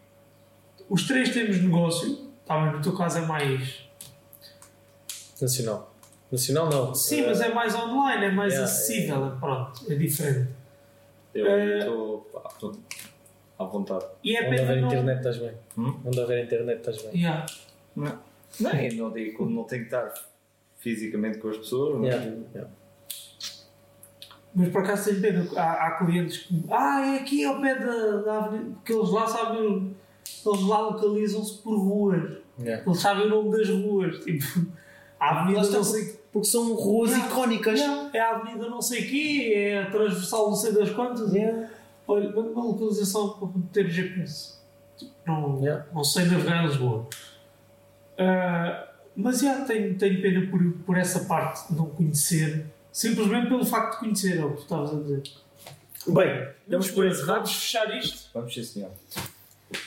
os 0.89 1.07
três 1.07 1.31
temos 1.33 1.61
negócio, 1.61 2.31
tá 2.47 2.59
bem, 2.63 2.73
no 2.73 2.83
teu 2.83 2.97
caso 2.97 3.19
é 3.19 3.27
mais. 3.27 3.83
Nacional. 5.41 5.93
Nacional 6.31 6.71
não. 6.71 6.95
Sim, 6.95 7.27
mas 7.27 7.41
é 7.41 7.53
mais 7.53 7.75
online, 7.75 8.27
é 8.27 8.31
mais 8.31 8.53
Yeah, 8.55 8.71
acessível, 8.73 9.37
pronto, 9.39 9.93
é 9.93 9.95
diferente. 9.95 10.51
eu 11.35 11.47
Eh, 11.47 11.79
estou 11.81 12.31
estou 12.51 12.77
à 13.59 13.65
vontade. 13.65 14.07
E 14.25 14.37
é 14.37 14.49
Onde 14.49 14.61
houver 14.61 14.81
não. 14.81 14.89
internet 14.89 15.19
estás 15.19 15.39
bem. 15.39 15.53
Hum? 15.77 16.01
Onde 16.05 16.21
houver 16.21 16.45
internet 16.45 16.79
estás 16.79 17.03
bem. 17.03 17.21
Yeah. 17.21 17.47
Não, 17.95 18.19
não, 18.61 18.73
não 18.97 19.13
digo, 19.13 19.45
não 19.47 19.65
tenho 19.65 19.83
que 19.83 19.95
estar 19.95 20.13
fisicamente 20.79 21.39
com 21.39 21.49
as 21.49 21.59
pessoas. 21.59 21.95
não 21.99 22.05
é? 22.05 22.09
Yeah, 22.09 22.25
yeah. 22.55 22.71
Mas 24.55 24.69
por 24.69 24.83
acaso 24.83 25.07
tenho 25.11 25.21
pena, 25.23 25.47
há, 25.57 25.87
há 25.87 25.91
clientes 25.93 26.39
que. 26.39 26.65
Ah, 26.71 27.15
é 27.15 27.19
aqui 27.21 27.45
ao 27.45 27.61
pé 27.61 27.75
da, 27.75 28.17
da 28.19 28.39
avenida. 28.45 28.71
Porque 28.75 28.93
eles 28.93 29.11
lá 29.11 29.27
sabem. 29.27 29.97
Eles 30.45 30.63
lá 30.67 30.81
localizam-se 30.81 31.59
por 31.59 31.77
ruas. 31.79 32.39
Yeah. 32.59 32.85
Eles 32.87 33.01
sabem 33.01 33.27
o 33.27 33.29
nome 33.31 33.57
das 33.57 33.69
ruas. 33.69 34.19
Tipo, 34.25 34.67
a 35.19 35.41
avenida 35.41 35.69
não 35.71 35.85
sei. 35.85 36.21
Porque 36.33 36.49
são 36.49 36.75
ruas 36.75 37.11
Não, 37.11 37.19
icónicas. 37.27 37.81
Não, 37.81 38.11
é 38.13 38.21
a 38.21 38.37
avenida 38.37 38.69
não 38.69 38.81
sei 38.81 39.05
quê, 39.07 39.53
é 39.55 39.83
a 39.83 39.91
transversal 39.91 40.49
não 40.51 40.57
sei 40.57 40.73
das 40.73 40.91
quantas. 40.91 41.33
Yeah. 41.33 41.69
Olha, 42.07 42.29
manda 42.31 42.51
uma 42.51 42.65
localização 42.65 43.31
para 43.31 43.49
ter 43.73 43.89
GPS. 43.91 44.59
Tipo, 44.97 45.13
Não, 45.27 45.61
Yeah. 45.63 45.87
não 45.95 46.05
sei 46.05 46.25
navegar 46.27 46.65
em 46.65 46.67
Lisboa. 46.69 47.07
Ah, 48.19 48.89
mas 49.17 49.41
já 49.41 49.65
tenho, 49.65 49.97
tenho 49.97 50.21
pena 50.23 50.51
por, 50.51 50.61
por 50.87 50.97
essa 50.99 51.21
parte 51.21 51.69
de 51.71 51.77
não 51.79 51.87
conhecer, 51.87 52.67
simplesmente 52.93 53.49
pelo 53.49 53.65
facto 53.65 53.95
de 53.95 53.99
conhecer, 53.99 54.39
é 54.39 54.45
o 54.45 54.51
que 54.51 54.57
tu 54.57 54.63
estavas 54.63 54.95
a 54.95 55.01
dizer. 55.01 55.23
Bem, 56.07 56.49
damos 56.67 56.91
por 56.91 57.07
encerrado. 57.07 57.35
Vamos 57.35 57.55
fechar 57.55 57.97
isto. 57.97 58.31
Vamos 58.35 58.53
sim, 58.53 58.63
senhor. 58.63 58.91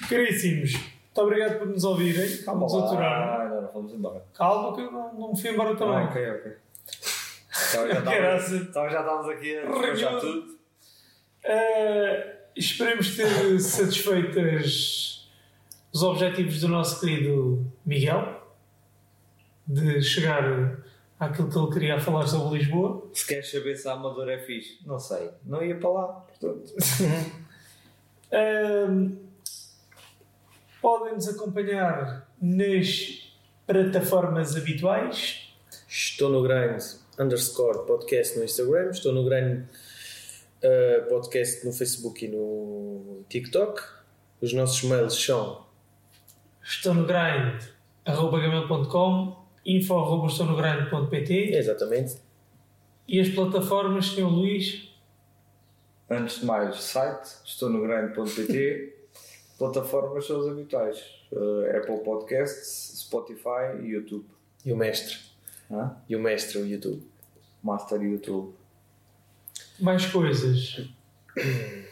Caríssimos, 0.09 0.73
muito 0.73 1.21
obrigado 1.21 1.59
por 1.59 1.67
nos 1.67 1.83
ouvirem, 1.83 2.37
por 2.37 2.55
nos 2.57 2.73
aturaram. 2.73 3.49
Não, 3.49 3.61
não, 3.61 3.71
vamos 3.71 3.93
embora. 3.93 4.25
Calma 4.33 4.75
que 4.75 4.81
eu 4.81 4.91
não, 4.91 5.13
não 5.13 5.33
me 5.33 5.39
fui 5.39 5.51
embora 5.51 5.75
também. 5.75 5.95
Ah, 5.95 6.03
ok, 6.05 6.31
ok. 6.31 6.51
Então 7.69 7.87
já, 7.87 7.99
estávamos, 7.99 8.51
então 8.51 8.89
já 8.89 8.99
estávamos 8.99 9.29
aqui 9.29 9.57
a 9.57 9.65
Ranhoso. 9.65 10.19
tudo. 10.19 10.55
Uh, 11.45 12.35
esperemos 12.55 13.15
ter 13.15 13.59
satisfeitas 13.59 15.29
os 15.93 16.03
objetivos 16.03 16.59
do 16.59 16.67
nosso 16.67 16.99
querido 16.99 17.65
Miguel 17.85 18.41
de 19.67 20.01
chegar 20.01 20.43
àquilo 21.19 21.49
que 21.49 21.57
ele 21.57 21.71
queria 21.71 21.99
falar 21.99 22.27
sobre 22.27 22.59
Lisboa. 22.59 23.09
Se 23.13 23.27
queres 23.27 23.49
saber 23.49 23.75
se 23.75 23.87
a 23.87 23.93
Amador 23.93 24.29
é 24.29 24.39
fixe, 24.39 24.79
não 24.85 24.99
sei. 24.99 25.29
Não 25.45 25.63
ia 25.63 25.77
para 25.77 25.89
lá, 25.89 26.07
portanto. 26.07 26.73
Um, 28.35 29.17
podem 30.81 31.13
nos 31.13 31.27
acompanhar 31.29 32.27
nas 32.41 33.31
plataformas 33.65 34.57
habituais. 34.57 35.55
Estou 35.87 36.29
no 36.29 36.43
grind 36.43 36.81
underscore 37.17 37.85
podcast 37.85 38.37
no 38.37 38.43
Instagram. 38.43 38.89
Estou 38.89 39.13
no 39.13 39.23
grind 39.23 39.63
eh, 40.61 40.99
podcast 41.07 41.65
no 41.65 41.71
Facebook 41.71 42.25
e 42.25 42.27
no 42.27 43.23
TikTok. 43.29 43.81
Os 44.41 44.51
nossos 44.51 44.83
mails 44.83 45.13
são 45.13 45.65
Estou 46.63 46.93
no 46.93 47.05
grind 47.05 47.63
arroba 48.05 48.39
gmail.com 48.39 49.44
info 49.65 49.97
arroba 49.97 50.27
estou 50.27 50.45
no 50.45 50.55
grind.pt 50.55 51.55
exatamente 51.55 52.17
e 53.07 53.19
as 53.19 53.29
plataformas, 53.29 54.07
Sr. 54.07 54.27
Luís, 54.27 54.89
Antes 56.09 56.39
de 56.39 56.45
mais, 56.45 56.83
site, 56.83 57.27
estou 57.43 57.67
no 57.69 57.81
grande.pt. 57.81 58.93
Plataformas 59.57 60.27
são 60.27 60.39
as 60.41 60.47
habituais: 60.47 61.03
Uh, 61.31 61.77
Apple 61.77 62.03
Podcasts, 62.03 62.99
Spotify 62.99 63.81
e 63.81 63.87
YouTube. 63.87 64.25
e 64.63 64.71
o 64.71 64.77
mestre. 64.77 65.17
Hã? 65.71 65.97
E 66.07 66.15
o 66.15 66.19
mestre, 66.19 66.59
o 66.59 66.65
YouTube. 66.67 67.01
Master 67.63 68.01
YouTube. 68.01 68.53
mais 69.79 70.05
coisas. 70.05 70.87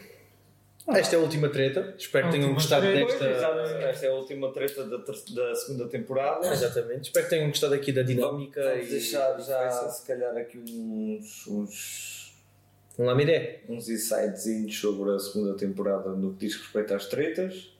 Esta 0.86 1.16
é 1.16 1.18
a 1.18 1.22
última 1.22 1.48
treta. 1.48 1.94
Espero 1.96 2.26
que 2.26 2.32
tenham 2.32 2.52
gostado 2.52 2.84
desta. 2.86 3.24
Esta 3.26 4.06
é 4.06 4.08
a 4.10 4.12
última 4.14 4.52
treta 4.52 4.84
da, 4.84 4.98
ter- 4.98 5.34
da 5.34 5.54
segunda 5.54 5.88
temporada. 5.88 6.46
Exatamente. 6.46 7.04
Espero 7.04 7.24
que 7.24 7.30
tenham 7.30 7.48
gostado 7.48 7.74
aqui 7.74 7.90
da 7.90 8.02
dinâmica 8.02 8.62
Vamos 8.62 8.86
e 8.86 8.90
deixar 8.90 9.38
já, 9.40 9.70
se 9.88 10.06
calhar, 10.06 10.36
aqui 10.36 10.58
uns, 10.58 11.46
uns, 11.46 12.34
um 12.98 13.06
lamidé. 13.06 13.60
uns 13.68 13.88
insightzinhos 13.88 14.78
sobre 14.78 15.10
a 15.14 15.18
segunda 15.18 15.56
temporada 15.56 16.10
no 16.10 16.32
que 16.34 16.46
diz 16.46 16.56
respeito 16.56 16.92
às 16.94 17.06
tretas. 17.06 17.72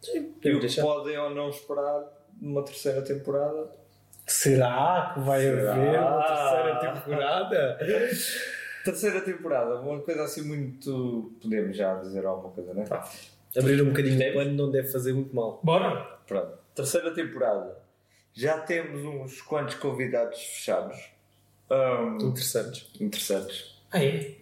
Sim, 0.00 0.32
E 0.44 0.52
o 0.54 0.60
que 0.60 0.80
podem 0.80 1.18
ou 1.18 1.30
não 1.30 1.50
esperar 1.50 2.04
numa 2.40 2.62
terceira 2.64 3.02
temporada. 3.02 3.68
Será 4.26 5.10
que 5.14 5.20
vai 5.20 5.40
Será? 5.40 5.72
haver 5.74 5.98
uma 6.00 6.22
terceira 6.22 6.94
temporada? 6.94 7.78
Terceira 8.84 9.20
temporada, 9.20 9.80
uma 9.80 10.00
coisa 10.00 10.24
assim 10.24 10.42
muito. 10.42 11.32
Podemos 11.40 11.76
já 11.76 11.94
dizer 12.00 12.24
alguma 12.26 12.50
coisa, 12.52 12.74
não 12.74 12.82
é? 12.82 13.58
Abrir 13.58 13.82
um 13.82 13.90
bocadinho 13.90 14.30
o 14.30 14.34
pano 14.34 14.52
não 14.52 14.70
deve 14.70 14.88
fazer 14.88 15.12
muito 15.12 15.34
mal. 15.34 15.60
Bora? 15.62 16.18
Pronto. 16.26 16.58
Terceira 16.74 17.12
temporada. 17.12 17.76
Já 18.34 18.58
temos 18.60 19.04
uns 19.04 19.40
quantos 19.42 19.74
convidados 19.74 20.38
fechados. 20.38 20.96
Ahm, 21.70 22.16
Interessantes. 22.22 22.86
interessantes. 23.00 23.76
Ah, 23.90 24.02
é? 24.02 24.34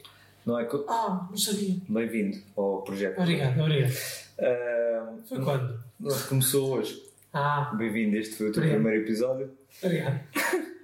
Não 0.47 0.59
é? 0.59 0.65
co- 0.65 0.87
Ah, 0.89 1.27
não 1.29 1.37
sabia. 1.37 1.77
Bem-vindo 1.89 2.39
ao 2.57 2.83
projeto. 2.83 3.21
Obrigado, 3.21 3.61
obrigado. 3.61 3.93
Ahm, 4.39 5.23
Foi 5.29 5.43
quando? 5.45 5.81
começou 6.29 6.79
hoje. 6.79 7.03
Ah, 7.33 7.73
Bem-vindo, 7.77 8.17
este 8.17 8.37
foi 8.37 8.49
o 8.49 8.53
teu 8.53 8.63
Obrigado. 8.63 8.81
primeiro 8.83 9.05
episódio. 9.05 9.51
obrigado. 9.83 10.21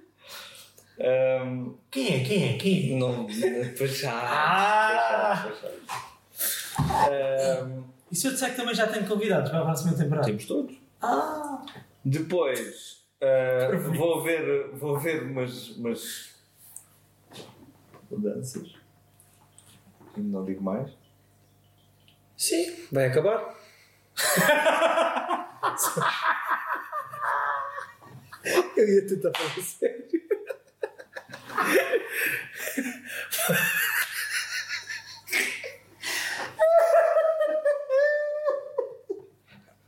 Ahm, 0.99 1.73
Quem 1.91 2.21
é? 2.21 2.23
Quem 2.23 2.53
é? 2.53 2.57
Quem 2.57 2.95
é? 2.95 2.99
não, 2.99 3.27
pois 3.77 3.97
já. 3.97 4.11
Ah! 4.13 5.43
pois 5.47 5.61
já, 5.61 5.69
pois 5.69 5.85
já. 6.81 7.61
Ahm, 7.61 7.83
E 8.11 8.15
se 8.15 8.27
eu 8.27 8.31
disser 8.31 8.51
que 8.51 8.57
também 8.57 8.73
já 8.75 8.87
tenho 8.87 9.07
convidados 9.07 9.49
para 9.49 9.59
a 9.61 9.65
próxima 9.65 9.93
temporada? 9.95 10.27
temos 10.27 10.45
todos. 10.45 10.75
Ah! 11.01 11.63
Depois 12.03 13.05
ah, 13.21 13.75
vou 13.95 14.23
ver, 14.23 14.69
vou 14.73 14.97
ver 14.99 15.23
umas, 15.23 15.69
umas 15.71 16.35
mudanças. 18.09 18.73
Não 20.15 20.45
digo 20.45 20.63
mais. 20.63 20.91
Sim, 22.35 22.87
vai 22.91 23.05
acabar. 23.07 23.55
Eu 28.77 28.87
ia 28.87 29.05
tentar 29.07 29.31
falar 29.37 29.61
sério. 29.63 30.05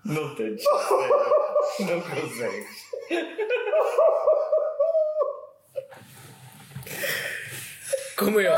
Não 0.05 0.35
tente. 0.35 0.63
Não 1.81 2.01
consegues. 2.01 2.89
Como 8.17 8.39
é 8.39 8.47
eu 8.47 8.53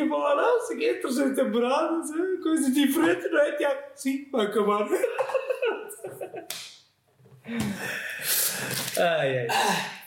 a 0.00 0.08
falar, 0.08 0.40
ah, 0.40 0.60
sei 0.66 0.76
que 0.76 0.84
é 0.84 0.94
terceira 0.94 1.34
temporada, 1.34 2.02
sei, 2.02 2.36
coisas 2.42 2.74
diferentes, 2.74 3.30
não 3.30 3.40
é, 3.40 3.52
Tiago? 3.52 3.80
Sim, 3.94 4.28
vai 4.30 4.46
acabar. 4.46 4.88
Ai, 8.98 9.40
ai. 9.40 9.48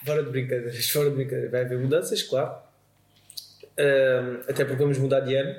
Fora 0.06 0.24
de 0.24 0.30
brincadeiras, 0.32 0.90
fora 0.90 1.10
de 1.10 1.16
brincadeiras. 1.18 1.52
Vai 1.52 1.62
haver 1.62 1.78
mudanças, 1.78 2.24
claro. 2.24 2.56
Ahm, 3.78 4.42
até 4.50 4.66
porque 4.66 4.82
vamos 4.82 4.98
mudar 4.98 5.20
de 5.20 5.36
ano. 5.36 5.56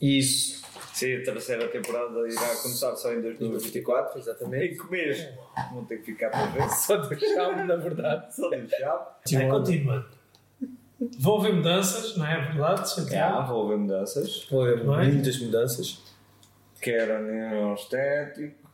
E 0.00 0.18
isso. 0.18 0.62
Sim, 0.92 1.16
a 1.16 1.22
terceira 1.22 1.68
temporada 1.68 2.28
irá 2.28 2.48
começar 2.62 2.94
só 2.96 3.12
em 3.12 3.20
2024. 3.22 4.14
2024, 4.14 4.18
exatamente. 4.18 4.74
Em 4.74 4.76
que 4.76 4.90
mês? 4.90 5.28
Vão 5.72 5.84
ter 5.84 5.98
que 5.98 6.06
ficar 6.06 6.30
para 6.30 6.46
ver. 6.46 6.68
Só 6.74 6.96
deixámos, 6.96 7.66
na 7.66 7.76
verdade. 7.76 8.34
Só 8.34 8.50
deixar. 8.50 9.20
É, 9.32 9.48
continuando. 9.48 10.17
Vão 11.18 11.38
haver 11.38 11.54
mudanças, 11.54 12.16
não 12.16 12.26
é 12.26 12.40
verdade, 12.46 12.80
Já, 12.80 12.86
Santiago? 12.86 13.46
vou 13.52 13.66
haver 13.66 13.78
mudanças. 13.78 14.46
Vou 14.50 14.62
haver 14.62 14.82
muitas 14.84 15.38
mudanças. 15.38 16.02
Quer 16.80 17.10
a 17.10 17.20
nível 17.20 17.74
estético, 17.74 18.70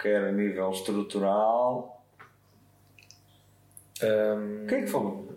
quer 0.00 0.24
a 0.24 0.32
nível 0.32 0.70
estrutural. 0.70 2.04
Ahm, 4.02 4.66
Quem 4.66 4.78
é 4.78 4.82
que 4.82 4.86
falou? 4.88 5.28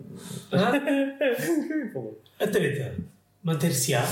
Hã? 0.52 0.70
Quem 0.80 1.82
é 1.82 1.86
que 1.86 1.92
falou? 1.92 2.22
A 2.40 2.46
treta. 2.46 2.96
Manter-se-á. 3.42 4.02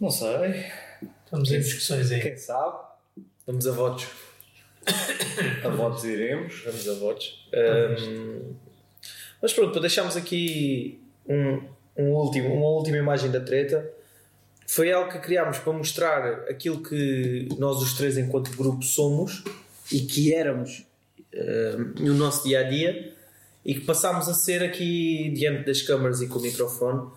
Não 0.00 0.10
sei. 0.10 0.66
Estamos 1.24 1.50
em 1.50 1.58
discussões 1.58 2.12
aí. 2.12 2.20
Quem 2.20 2.36
sabe? 2.36 2.78
vamos 3.46 3.66
a 3.66 3.72
votos. 3.72 4.06
A 5.64 5.68
votos 5.68 6.04
iremos. 6.04 6.62
Vamos 6.64 6.88
a 6.88 6.94
votos. 6.94 7.48
Ahm, 7.52 8.54
mas 9.40 9.52
pronto, 9.52 9.78
deixámos 9.80 10.16
aqui 10.16 11.00
um, 11.28 11.60
um 11.96 12.12
último, 12.12 12.54
uma 12.54 12.68
última 12.68 12.96
imagem 12.96 13.30
da 13.30 13.40
treta. 13.40 13.88
Foi 14.66 14.90
algo 14.92 15.10
que 15.10 15.18
criámos 15.18 15.58
para 15.58 15.72
mostrar 15.72 16.24
aquilo 16.48 16.82
que 16.82 17.48
nós 17.58 17.80
os 17.80 17.94
três, 17.94 18.18
enquanto 18.18 18.50
grupo, 18.56 18.82
somos 18.82 19.44
e 19.92 20.00
que 20.00 20.34
éramos 20.34 20.84
ahm, 21.34 21.94
no 22.00 22.14
nosso 22.14 22.48
dia 22.48 22.60
a 22.60 22.62
dia 22.64 23.12
e 23.64 23.74
que 23.74 23.80
passámos 23.80 24.28
a 24.28 24.34
ser 24.34 24.62
aqui 24.62 25.30
diante 25.34 25.64
das 25.64 25.82
câmaras 25.82 26.20
e 26.20 26.28
com 26.28 26.38
o 26.38 26.42
microfone. 26.42 27.08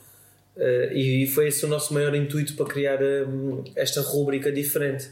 Ah, 0.58 0.94
e 0.94 1.26
foi 1.28 1.48
esse 1.48 1.66
o 1.66 1.68
nosso 1.68 1.94
maior 1.94 2.14
intuito 2.16 2.56
para 2.56 2.66
criar 2.66 3.02
ahm, 3.02 3.64
esta 3.76 4.02
rúbrica 4.02 4.52
diferente, 4.52 5.10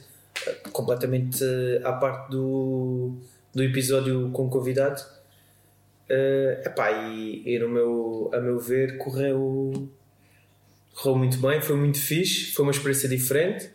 completamente 0.72 1.44
ah, 1.84 1.90
à 1.90 1.94
parte 1.94 2.32
do, 2.32 3.14
do 3.54 3.64
episódio 3.64 4.30
com 4.32 4.50
convidado. 4.50 5.02
Uh, 6.10 6.66
epá, 6.66 6.92
e, 6.92 7.44
e 7.46 7.60
no 7.60 7.68
meu, 7.68 8.30
a 8.34 8.40
meu 8.40 8.58
ver 8.58 8.98
correu, 8.98 9.90
correu 10.94 11.18
muito 11.18 11.38
bem, 11.40 11.62
foi 11.62 11.76
muito 11.76 12.00
fixe, 12.00 12.54
foi 12.54 12.64
uma 12.64 12.72
experiência 12.72 13.10
diferente. 13.10 13.70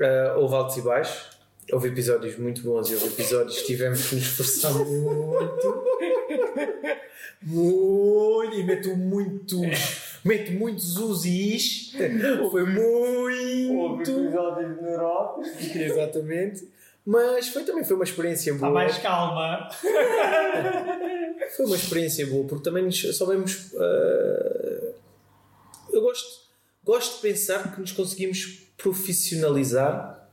Uh, 0.00 0.38
houve 0.38 0.54
altos 0.54 0.78
e 0.78 0.80
baixos, 0.80 1.36
houve 1.70 1.88
episódios 1.88 2.38
muito 2.38 2.62
bons 2.62 2.90
e 2.90 2.94
houve 2.94 3.08
episódios 3.08 3.60
que 3.60 3.66
tivemos 3.66 4.08
que 4.08 4.14
nos 4.16 4.24
esforçar 4.24 4.72
muito. 4.72 5.84
Muito, 7.42 8.54
e 8.54 8.64
meto 8.64 8.96
muitos, 8.96 10.18
meto 10.24 10.52
muitos 10.52 10.96
us 10.96 11.24
e 11.24 11.56
is. 11.56 11.92
Foi 12.50 12.64
muito. 12.64 14.10
episódios 14.10 14.80
neuróticos. 14.80 15.76
Exatamente. 15.76 16.68
Mas 17.04 17.48
foi, 17.48 17.64
também 17.64 17.82
foi 17.84 17.96
uma 17.96 18.04
experiência 18.04 18.54
boa. 18.54 18.68
Há 18.68 18.72
mais 18.72 18.98
calma. 18.98 19.68
Foi 21.56 21.66
uma 21.66 21.76
experiência 21.76 22.26
boa, 22.26 22.46
porque 22.46 22.62
também 22.64 22.84
nos 22.84 23.00
soubemos. 23.16 23.72
ah, 23.76 24.92
eu 25.92 26.00
gosto, 26.00 26.42
gosto 26.84 27.16
de 27.16 27.22
pensar 27.22 27.74
que 27.74 27.80
nos 27.80 27.92
conseguimos 27.92 28.66
profissionalizar 28.78 30.26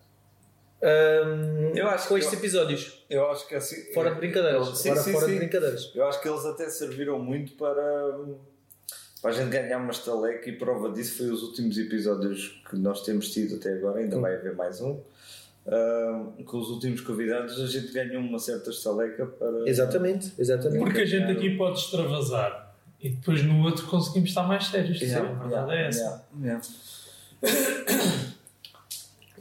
ahm, 0.82 1.76
Eu 1.76 1.88
acho 1.90 2.08
com 2.08 2.14
que 2.16 2.20
estes 2.22 2.34
eu- 2.34 2.40
episódios. 2.40 3.04
Eu 3.10 3.30
acho 3.32 3.48
que 3.48 3.56
assim. 3.56 3.92
Fora 3.94 4.12
de 4.12 4.18
brincadeiras. 4.18 4.78
Sim, 4.78 4.90
fora 4.90 5.02
sim, 5.02 5.12
fora 5.14 5.26
sim. 5.26 5.32
de 5.34 5.38
brincadeiras. 5.40 5.92
Eu 5.96 6.06
acho 6.08 6.22
que 6.22 6.30
eles 6.30 6.46
até 6.46 6.70
serviram 6.70 7.20
muito 7.20 7.54
para, 7.54 8.20
para 9.22 9.32
a 9.32 9.34
gente 9.34 9.50
ganhar 9.50 9.78
uma 9.80 9.92
estaleca 9.92 10.48
e 10.50 10.54
prova 10.58 10.90
disso 10.92 11.18
foi 11.18 11.30
os 11.32 11.42
últimos 11.44 11.78
episódios 11.78 12.62
que 12.70 12.76
nós 12.78 13.02
temos 13.04 13.32
tido 13.34 13.56
até 13.56 13.74
agora, 13.74 14.00
ainda 14.00 14.20
vai 14.20 14.36
haver 14.36 14.56
mais 14.56 14.80
um. 14.80 15.02
Com 16.46 16.58
os 16.58 16.70
últimos 16.70 17.02
convidados 17.02 17.60
a 17.60 17.68
gente 17.68 17.92
ganhou 17.92 18.22
uma 18.22 18.40
certa 18.40 18.70
estaleca 18.70 19.26
para. 19.26 19.70
Exatamente, 19.70 20.34
exatamente. 20.38 20.84
Porque 20.84 21.02
a 21.02 21.06
gente 21.06 21.32
aqui 21.32 21.56
pode 21.56 21.80
extravasar 21.80 22.76
e 23.00 23.10
depois 23.10 23.44
no 23.44 23.64
outro 23.64 23.86
conseguimos 23.88 24.30
estar 24.30 24.44
mais 24.44 24.66
sérios. 24.68 25.00
Yeah, 25.00 25.28
Sim, 25.28 25.36
a 25.36 25.40
verdade 25.40 25.72
é 25.72 25.88
essa. 25.88 26.26
yeah, 26.42 26.62
yeah. 27.44 28.30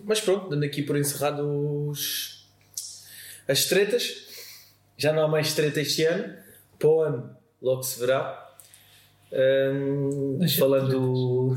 Mas 0.05 0.21
pronto, 0.21 0.49
dando 0.49 0.65
aqui 0.65 0.83
por 0.83 0.97
encerrados 0.97 2.47
as 3.47 3.65
tretas. 3.65 4.27
Já 4.97 5.13
não 5.13 5.23
há 5.23 5.29
mais 5.29 5.55
treta 5.55 5.81
este 5.81 6.05
ano. 6.05 6.35
Para 6.79 6.89
o 6.89 7.01
ano, 7.01 7.37
logo 7.61 7.83
se 7.83 7.99
verá. 7.99 8.48
De 9.31 10.57
falando, 10.57 11.55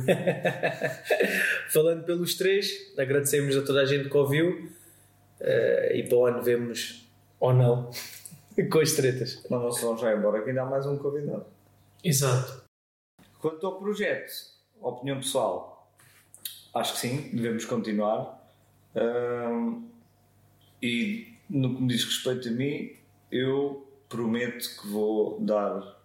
falando 1.69 2.03
pelos 2.03 2.35
três, 2.35 2.93
agradecemos 2.98 3.56
a 3.56 3.61
toda 3.61 3.81
a 3.81 3.85
gente 3.85 4.10
que 4.10 4.18
ouviu. 4.18 4.69
Ah, 5.41 5.93
e 5.93 6.03
para 6.03 6.18
o 6.18 6.26
ano 6.26 6.41
vemos 6.41 7.07
ou 7.39 7.53
não 7.53 7.89
com 8.72 8.80
as 8.80 8.91
tretas. 8.93 9.43
Mas 9.49 9.61
não 9.61 9.72
se 9.72 9.81
vão 9.81 9.98
já 9.98 10.14
embora 10.14 10.41
que 10.41 10.49
ainda 10.49 10.64
há 10.64 10.65
mais 10.65 10.85
um 10.85 10.98
convidado. 10.98 11.45
Exato. 12.03 12.61
Quanto 13.39 13.65
ao 13.65 13.80
projeto, 13.80 14.31
opinião 14.81 15.18
pessoal, 15.18 15.91
acho 16.73 16.93
que 16.93 16.99
sim, 16.99 17.30
devemos 17.34 17.65
continuar. 17.65 18.39
Ahm, 18.95 19.88
e 20.81 21.34
no 21.49 21.76
que 21.76 21.81
me 21.81 21.88
diz 21.88 22.03
respeito 22.03 22.48
a 22.48 22.52
mim, 22.52 22.91
eu 23.31 23.88
prometo 24.07 24.69
que 24.80 24.88
vou 24.88 25.39
dar 25.39 26.01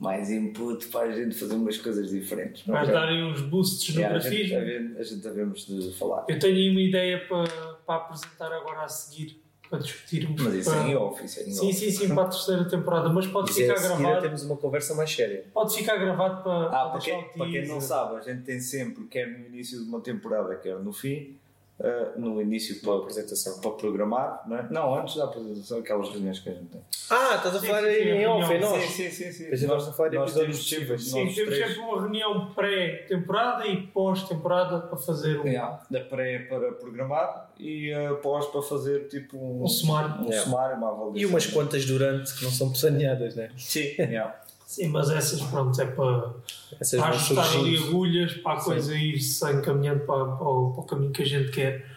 mais 0.00 0.30
input 0.30 0.86
para 0.88 1.08
a 1.08 1.12
gente 1.12 1.34
fazer 1.38 1.54
umas 1.54 1.76
coisas 1.78 2.08
diferentes. 2.10 2.66
Vais 2.66 2.88
Ok? 2.88 2.92
darem 3.00 3.22
uns 3.22 3.42
boosts 3.42 3.94
no 3.94 4.00
Yeah, 4.00 4.16
a, 4.16 4.20
gente, 4.20 4.48
grafismo. 4.48 4.58
a, 4.58 4.64
gente, 4.64 4.98
a 4.98 5.02
gente 5.04 5.22
devemos 5.22 5.66
de 5.66 5.92
falar. 5.98 6.24
Eu 6.28 6.38
tenho 6.38 6.56
aí 6.56 6.70
uma 6.70 6.80
ideia 6.80 7.20
para, 7.28 7.74
para 7.86 7.96
apresentar 7.96 8.50
agora 8.52 8.82
a 8.84 8.88
seguir, 8.88 9.38
para 9.68 9.78
discutirmos. 9.78 10.42
Mas 10.42 10.54
isso 10.54 10.70
para... 10.70 10.84
é 10.84 10.90
em 10.90 10.96
off, 10.96 11.24
isso 11.24 11.38
é 11.40 11.42
em 11.42 11.50
Sim, 11.52 11.68
off. 11.68 11.74
sim, 11.78 11.90
sim, 11.90 12.14
para 12.14 12.22
a 12.22 12.28
terceira 12.28 12.64
temporada. 12.64 13.08
Mas 13.10 13.26
pode 13.26 13.50
E 13.50 13.54
ficar 13.54 13.74
a 13.74 13.76
seguir 13.76 13.98
gravado. 13.98 14.22
temos 14.22 14.42
uma 14.44 14.56
conversa 14.56 14.94
mais 14.94 15.10
séria. 15.14 15.44
Pode 15.52 15.76
ficar 15.76 15.96
gravado 15.98 16.42
para, 16.42 16.66
Ah, 16.66 16.68
para 16.70 16.88
para 16.88 16.98
deixar 16.98 17.22
quem, 17.28 17.62
para 17.62 17.66
não 17.68 17.80
sabe, 17.80 18.16
a 18.16 18.20
gente 18.20 18.42
tem 18.42 18.58
sempre, 18.58 19.04
quer 19.04 19.26
no 19.28 19.46
início 19.48 19.78
de 19.82 19.86
uma 19.88 20.00
temporada, 20.00 20.56
quer 20.56 20.78
no 20.78 20.92
fim, 20.94 21.36
ah, 21.82 22.12
no 22.16 22.40
início 22.42 22.80
para 22.80 22.92
a 22.92 22.96
apresentação, 22.98 23.60
para 23.60 23.70
programar, 23.70 24.42
não 24.46 24.56
é? 24.58 24.66
Não, 24.70 24.94
antes 24.94 25.16
da 25.16 25.24
apresentação, 25.24 25.78
aquelas 25.78 26.08
reuniões 26.10 26.38
que 26.38 26.48
a 26.50 26.52
gente 26.52 26.66
tem. 26.66 26.80
Ah, 27.08 27.36
estás 27.36 27.56
a 27.56 27.60
Sim, 27.60 27.66
falar 27.66 27.82
sim, 27.82 27.94
sim, 27.94 28.08
em 28.08 28.26
off, 28.26 28.52
é 28.52 28.58
nós. 28.60 28.82
Sim, 28.84 29.10
sim, 29.10 29.32
sim. 29.32 29.46
A 29.46 29.56
gente 29.56 29.68
Nós, 29.68 29.84
de 29.84 29.98
nós 29.98 30.30
episódios 30.30 30.68
temos. 30.70 31.10
Sim, 31.10 31.24
nós 31.24 31.34
temos 31.34 31.56
sempre 31.56 31.78
uma 31.78 32.00
reunião 32.02 32.52
pré-temporada 32.54 33.66
e 33.66 33.86
pós-temporada 33.86 34.80
para 34.80 34.98
fazer 34.98 35.40
um, 35.40 35.46
yeah, 35.46 35.80
da 35.90 36.00
pré 36.00 36.40
para 36.40 36.72
programar 36.72 37.50
e 37.58 37.92
a 37.92 38.14
pós 38.14 38.46
para 38.46 38.62
fazer 38.62 39.08
tipo 39.08 39.36
um, 39.38 39.62
um 39.62 39.68
sumário. 39.68 40.22
um 40.22 40.30
Yeah. 40.30 40.44
sumário, 40.44 40.76
uma 40.76 40.88
avaliação. 40.90 41.16
E 41.16 41.26
umas 41.26 41.46
quantas 41.46 41.84
durante 41.84 42.34
que 42.34 42.44
não 42.44 42.50
são 42.50 42.72
planeadas, 42.72 43.34
né? 43.34 43.50
Sim, 43.56 43.94
yeah. 43.98 44.39
Sim, 44.70 44.86
mas 44.86 45.10
essas, 45.10 45.42
pronto, 45.42 45.80
é 45.82 45.84
para, 45.84 46.32
Essas 46.80 47.00
para 47.00 47.08
ajustar 47.10 47.44
ali 47.44 47.76
surgindo. 47.76 47.88
agulhas, 47.88 48.34
para 48.34 48.60
a 48.60 48.62
coisa 48.62 48.94
ir-se 48.94 49.44
encaminhando 49.50 50.06
para, 50.06 50.24
para, 50.36 50.46
o, 50.46 50.72
para 50.72 50.80
o 50.80 50.86
caminho 50.86 51.12
que 51.12 51.22
a 51.22 51.26
gente 51.26 51.50
quer. 51.50 51.90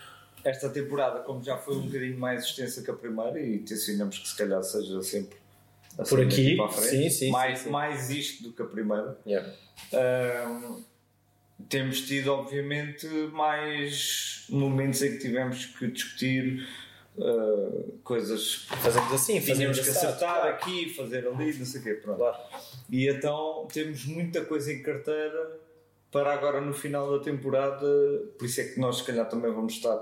Esta 0.43 0.67
temporada, 0.71 1.19
como 1.19 1.43
já 1.43 1.55
foi 1.55 1.75
um 1.75 1.81
bocadinho 1.81 2.17
mais 2.17 2.45
extensa 2.45 2.81
que 2.81 2.89
a 2.89 2.95
primeira, 2.95 3.39
e 3.39 3.59
tensionamos 3.59 4.17
que 4.17 4.27
se 4.27 4.35
calhar 4.35 4.63
seja 4.63 5.03
sempre 5.03 5.37
assim, 5.99 6.15
Por 6.15 6.25
aqui, 6.25 6.55
para 6.55 6.65
a 6.65 6.69
frente, 6.69 6.89
sim, 6.89 7.09
sim, 7.11 7.29
mais, 7.29 7.59
sim, 7.59 7.65
sim. 7.65 7.69
mais 7.69 8.09
isto 8.09 8.41
do 8.41 8.53
que 8.53 8.63
a 8.63 8.65
primeira. 8.65 9.19
Yeah. 9.23 9.53
Ahm, 9.93 10.81
temos 11.69 12.01
tido, 12.01 12.33
obviamente, 12.33 13.05
mais 13.33 14.45
momentos 14.49 14.99
em 15.03 15.11
que 15.11 15.19
tivemos 15.19 15.67
que 15.67 15.91
discutir 15.91 16.67
ah, 17.19 17.83
coisas 18.03 18.65
Fazemos 18.81 19.13
assim, 19.13 19.39
fazemos 19.41 19.79
que 19.79 19.89
acertar 19.89 20.41
claro. 20.41 20.55
aqui, 20.55 20.89
fazer 20.93 21.27
ali, 21.27 21.53
não 21.57 21.65
sei 21.65 21.81
o 21.81 21.83
quê. 21.83 21.93
Pronto. 21.95 22.17
Claro. 22.17 22.37
E 22.89 23.07
então 23.07 23.67
temos 23.71 24.05
muita 24.05 24.43
coisa 24.45 24.71
em 24.73 24.81
carteira 24.83 25.59
para 26.11 26.31
agora 26.33 26.61
no 26.61 26.73
final 26.73 27.17
da 27.17 27.23
temporada. 27.23 27.85
Por 28.37 28.45
isso 28.45 28.61
é 28.61 28.65
que 28.65 28.79
nós, 28.79 28.97
se 28.97 29.03
calhar, 29.03 29.27
também 29.27 29.51
vamos 29.51 29.73
estar 29.73 29.97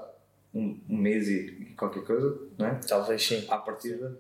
um, 0.54 0.78
um 0.90 0.98
mês 0.98 1.28
e, 1.30 1.74
qualquer 1.78 2.04
coisa, 2.04 2.38
não 2.58 2.66
é? 2.68 2.80
Talvez 2.88 3.26
sim. 3.26 3.46
À 3.50 3.58
partida. 3.58 4.18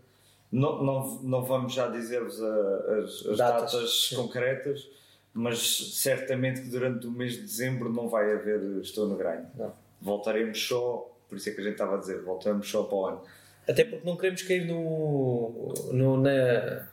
Não, 0.51 0.84
não, 0.84 1.19
não 1.22 1.43
vamos 1.43 1.73
já 1.73 1.88
dizer-vos 1.88 2.41
a- 2.41 2.99
as, 2.99 3.26
as 3.26 3.38
Datas, 3.38 3.72
datas, 3.73 4.09
concretas, 4.15 4.89
mas 5.34 5.59
certamente 5.95 6.61
que 6.61 6.68
durante 6.69 7.07
o 7.07 7.11
mês 7.11 7.34
de 7.34 7.41
dezembro 7.41 7.91
não 7.91 8.09
vai 8.09 8.34
haver 8.34 8.61
Estou 8.81 9.07
no 9.07 9.15
Granho. 9.15 9.45
Não. 9.57 9.73
voltaremos 10.01 10.61
só, 10.61 11.09
por 11.32 11.38
isso 11.38 11.48
é 11.48 11.53
que 11.53 11.62
a 11.62 11.64
gente 11.64 11.72
estava 11.74 11.95
a 11.95 11.98
dizer, 11.98 12.22
voltaremos 12.24 12.70
só 12.70 12.84
para 12.84 12.95
o 12.98 13.06
ano. 13.06 13.22
Até 13.66 13.86
porque 13.86 14.06
não 14.06 14.18
queremos 14.18 14.41
cair 14.41 14.66
no, 14.68 15.74
no- 15.94 16.18
na, 16.22 16.88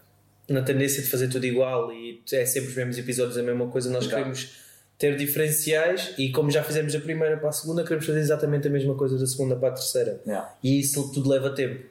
na 0.48 0.62
tendência 0.62 1.02
de 1.02 1.08
fazer 1.10 1.26
tudo 1.28 1.44
igual 1.44 1.92
e 1.92 2.22
é 2.32 2.46
sempre 2.46 2.68
os 2.70 2.76
mesmos 2.76 2.96
episódios 2.96 3.36
a 3.36 3.42
mesma 3.42 3.66
coisa. 3.66 3.90
Nós 3.90 4.06
queremos 4.06 4.56
ter 4.96 5.16
diferenciais 5.16 6.14
e, 6.16 6.30
como 6.30 6.52
já 6.52 6.62
fizemos 6.62 6.92
da 6.92 7.00
primeira 7.00 7.36
para 7.36 7.48
a 7.48 7.52
segunda, 7.52 7.82
queremos 7.82 8.06
fazer 8.06 8.20
exatamente 8.20 8.68
a 8.68 8.70
mesma 8.70 8.94
coisa 8.94 9.18
da 9.18 9.26
segunda 9.26 9.56
para 9.56 9.70
a 9.70 9.72
terceira. 9.72 10.20
Yeah. 10.24 10.54
E 10.62 10.78
isso 10.78 11.10
tudo 11.12 11.28
leva 11.28 11.50
tempo, 11.50 11.84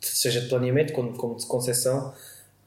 seja 0.00 0.42
de 0.42 0.48
planeamento 0.48 0.92
como, 0.92 1.16
como 1.16 1.34
de 1.36 1.46
concepção. 1.46 2.12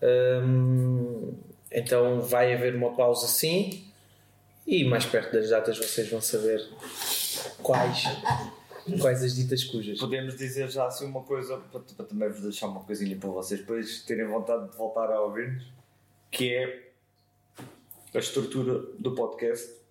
Hum, 0.03 1.34
então 1.72 2.22
vai 2.22 2.53
haver 2.53 2.76
uma 2.76 2.95
pausa 2.95 3.27
sim 3.27 3.85
e 4.65 4.84
mais 4.84 5.06
perto 5.06 5.34
das 5.34 5.49
datas 5.49 5.77
vocês 5.77 6.10
vão 6.10 6.22
saber 6.22 6.61
quais, 7.61 8.03
quais 8.99 9.23
as 9.23 9.35
ditas 9.35 9.63
cujas. 9.63 9.99
Podemos 9.99 10.37
dizer 10.37 10.69
já 10.69 10.87
assim 10.87 11.05
uma 11.05 11.23
coisa, 11.23 11.57
para, 11.57 11.79
para 11.79 12.05
também 12.05 12.29
vos 12.29 12.41
deixar 12.41 12.67
uma 12.67 12.83
coisinha 12.83 13.15
para 13.17 13.29
vocês 13.29 13.59
depois 13.59 14.03
terem 14.03 14.27
vontade 14.27 14.69
de 14.69 14.77
voltar 14.77 15.11
a 15.11 15.21
ouvir-nos, 15.21 15.63
que 16.29 16.53
é 16.53 16.91
a 18.13 18.19
estrutura 18.19 18.79
do 18.99 19.15
podcast 19.15 19.81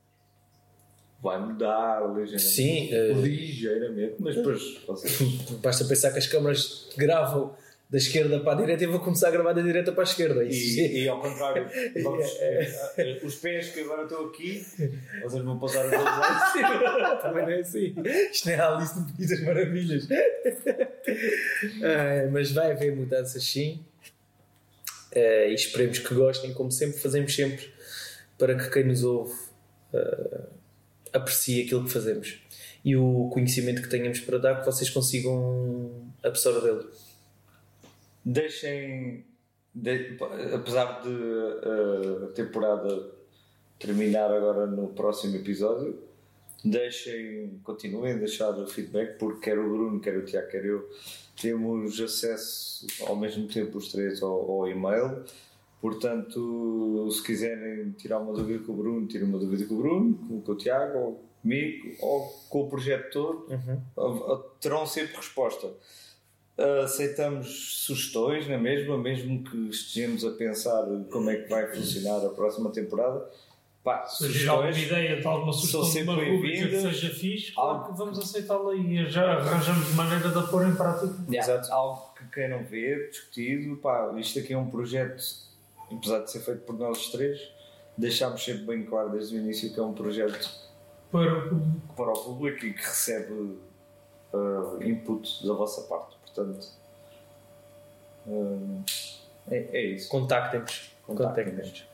vai 1.23 1.39
mudar 1.39 2.01
ligeiramente. 2.15 2.43
Sim, 2.43 2.93
eh, 2.93 3.13
Ligeiramente, 3.13 4.17
mas 4.19 4.37
depois 4.37 4.81
vocês. 4.87 5.21
Basta 5.63 5.85
pensar 5.85 6.13
que 6.13 6.19
as 6.19 6.27
câmaras 6.27 6.89
gravam 6.97 7.55
da 7.91 7.99
esquerda 7.99 8.39
para 8.39 8.53
a 8.53 8.61
direita 8.61 8.85
e 8.85 8.87
vou 8.87 9.01
começar 9.01 9.29
a 9.29 9.31
gravar 9.33 9.53
da 9.53 9.63
direita 9.63 9.91
para 9.91 10.03
a 10.03 10.05
esquerda. 10.05 10.45
Isso, 10.45 10.79
E, 10.79 11.03
e 11.03 11.09
ao 11.09 11.21
contrário, 11.21 11.69
vamos, 12.05 12.25
eh, 12.39 13.21
os 13.25 13.35
pés 13.35 13.71
que 13.71 13.81
agora 13.81 14.05
estão 14.05 14.27
aqui, 14.27 14.65
vocês 15.23 15.43
vão 15.43 15.59
passar 15.59 15.87
os 15.87 16.53
cima. 16.53 17.19
também 17.21 17.43
não 17.43 17.51
é 17.51 17.61
assim. 17.61 17.95
Isto 18.31 18.47
não 18.47 18.55
é 18.55 18.61
a 18.61 18.77
Alice 18.77 18.95
País 18.95 19.29
das 19.29 19.41
Maravilhas. 19.41 20.09
Ah, 21.83 22.29
mas 22.31 22.53
vai 22.53 22.71
haver 22.71 22.95
mudanças 22.95 23.43
sim. 23.43 23.85
Ah, 25.15 25.47
e 25.47 25.55
esperemos 25.55 25.99
que 25.99 26.15
gostem, 26.15 26.55
como 26.55 26.71
sempre 26.71 27.01
fazemos 27.01 27.35
sempre, 27.35 27.73
para 28.39 28.55
que 28.55 28.71
quem 28.71 28.85
nos 28.85 29.03
ouve 29.03 29.35
ah, 29.93 30.47
aprecie 31.13 31.65
aquilo 31.65 31.85
que 31.85 31.91
fazemos. 31.91 32.41
E 32.85 32.97
o 32.97 33.29
conhecimento 33.31 33.83
que 33.83 33.89
tenhamos 33.89 34.21
para 34.21 34.39
dar, 34.39 34.61
que 34.61 34.67
vocês 34.67 34.89
consigam 34.89 35.91
absorvê-lo. 36.23 36.89
Deixem, 38.25 39.25
de- 39.75 40.17
apesar 40.55 41.01
de 41.03 41.09
uh, 41.09 42.25
a 42.25 42.33
temporada 42.33 43.11
terminar 43.79 44.31
agora 44.31 44.67
no 44.67 44.89
próximo 44.89 45.37
episódio, 45.37 45.99
deixem, 46.65 47.59
continuem 47.65 48.13
a 48.13 48.17
deixar 48.19 48.51
o 48.51 48.67
feedback, 48.67 49.17
porque 49.19 49.41
quer 49.41 49.59
o 49.59 49.69
Bruno, 49.69 50.01
quer 50.01 50.17
o 50.17 50.25
Tiago, 50.25 50.49
quer 50.49 50.65
eu, 50.65 50.89
temos 51.41 51.99
acesso 52.01 52.87
ao 53.07 53.17
mesmo 53.17 53.49
tempo 53.49 53.79
os 53.79 53.91
três 53.91 54.23
ao, 54.23 54.51
ao 54.51 54.69
e-mail. 54.69 55.25
Portanto, 55.81 57.09
se 57.11 57.23
quiserem 57.23 57.93
tirar 57.93 58.19
uma 58.19 58.35
dúvida 58.35 58.63
com 58.65 58.73
o 58.73 58.77
Bruno, 58.77 59.07
tirem 59.07 59.27
uma 59.27 59.39
dúvida 59.39 59.65
com 59.65 59.75
o 59.75 59.79
Bruno, 59.79 60.43
com, 60.45 60.53
o 60.53 60.55
Tiago, 60.55 60.99
ou 60.99 61.25
comigo, 61.41 61.97
ou 62.01 62.27
com 62.51 62.63
o 62.65 62.69
projeto 62.69 63.11
todo, 63.11 63.47
uh, 63.97 64.33
uh, 64.35 64.39
terão 64.61 64.85
sempre 64.85 65.17
resposta. 65.17 65.71
Uh, 66.61 66.85
aceitamos 66.85 67.85
sugestões 67.87 68.47
na 68.47 68.59
mesma, 68.59 68.99
mesmo 68.99 69.43
que 69.43 69.71
estejamos 69.71 70.27
a 70.27 70.33
pensar 70.33 70.85
como 71.11 71.31
é 71.31 71.37
que 71.37 71.49
vai 71.49 71.75
funcionar 71.75 72.25
a 72.27 72.29
próxima 72.29 72.71
temporada. 72.71 73.27
Pá, 73.83 74.05
Se 74.05 74.47
alguma 74.47 74.71
ideia 74.71 75.19
de 75.19 75.27
alguma 75.27 75.55
sugestão 75.55 75.91
de 75.91 76.03
uma 76.03 76.23
rubrica 76.23 76.69
que 76.69 76.81
seja 76.83 77.15
fixe, 77.15 77.53
claro 77.53 77.87
que 77.87 77.97
vamos 77.97 78.19
aceitá-la 78.19 78.75
e 78.75 79.07
já 79.07 79.39
arranjamos 79.39 79.95
maneira 79.95 80.29
de 80.29 80.39
a 80.39 80.43
pôr 80.43 80.69
em 80.69 80.75
prática. 80.75 81.15
Yeah, 81.31 81.55
Exato. 81.55 81.73
algo 81.73 82.15
que 82.15 82.27
queiram 82.27 82.63
ver, 82.63 83.09
discutido. 83.09 83.79
Pá, 83.79 84.13
isto 84.19 84.39
aqui 84.39 84.53
é 84.53 84.59
um 84.59 84.69
projeto, 84.69 85.25
apesar 85.91 86.19
de 86.19 86.31
ser 86.31 86.41
feito 86.41 86.61
por 86.61 86.79
nós 86.79 87.11
três, 87.11 87.41
deixámos 87.97 88.45
sempre 88.45 88.65
bem 88.65 88.85
claro 88.85 89.13
desde 89.13 89.35
o 89.35 89.39
início 89.39 89.73
que 89.73 89.81
é 89.81 89.83
um 89.83 89.95
projeto 89.95 90.51
Para 91.11 91.55
o 91.55 91.81
para 91.97 92.11
o 92.11 92.25
público 92.25 92.67
e 92.67 92.75
que 92.75 92.83
recebe 92.83 93.33
uh, 93.33 94.83
input 94.83 95.47
da 95.47 95.55
vossa 95.55 95.89
parte. 95.89 96.20
Portanto, 96.35 96.69
uh, 98.27 98.83
é, 99.51 99.67
é 99.73 99.83
isso. 99.87 100.09
Contactem-nos. 100.09 100.91
Contactem-nos. 101.07 101.57
Contactem-nos. 101.57 101.91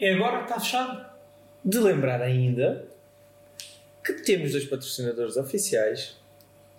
É 0.00 0.14
agora 0.14 0.38
que 0.38 0.44
está 0.44 0.60
fechado. 0.60 1.14
De 1.64 1.78
lembrar 1.78 2.20
ainda 2.20 2.86
que 4.04 4.12
temos 4.22 4.52
dois 4.52 4.66
patrocinadores 4.66 5.36
oficiais, 5.38 6.16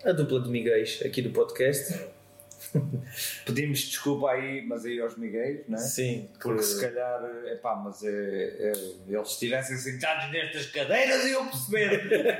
a 0.04 0.12
dupla 0.12 0.40
de 0.40 0.48
Miguéis 0.48 1.02
aqui 1.04 1.20
do 1.20 1.30
podcast. 1.30 2.06
Pedimos 3.46 3.80
desculpa 3.80 4.30
aí, 4.32 4.64
mas 4.66 4.84
aí 4.84 5.00
aos 5.00 5.16
Miguéis, 5.16 5.60
não 5.68 5.76
é? 5.76 5.80
Sim, 5.80 6.28
Porque 6.40 6.62
se 6.62 6.80
calhar, 6.80 7.20
é 7.46 7.54
pá, 7.56 7.74
mas 7.76 8.02
é, 8.04 8.08
é, 8.10 8.72
eles 9.08 9.28
estivessem 9.30 9.76
sentados 9.76 10.30
nestas 10.30 10.66
cadeiras 10.66 11.24
e 11.26 11.30
eu 11.32 11.44
perceber. 11.44 12.36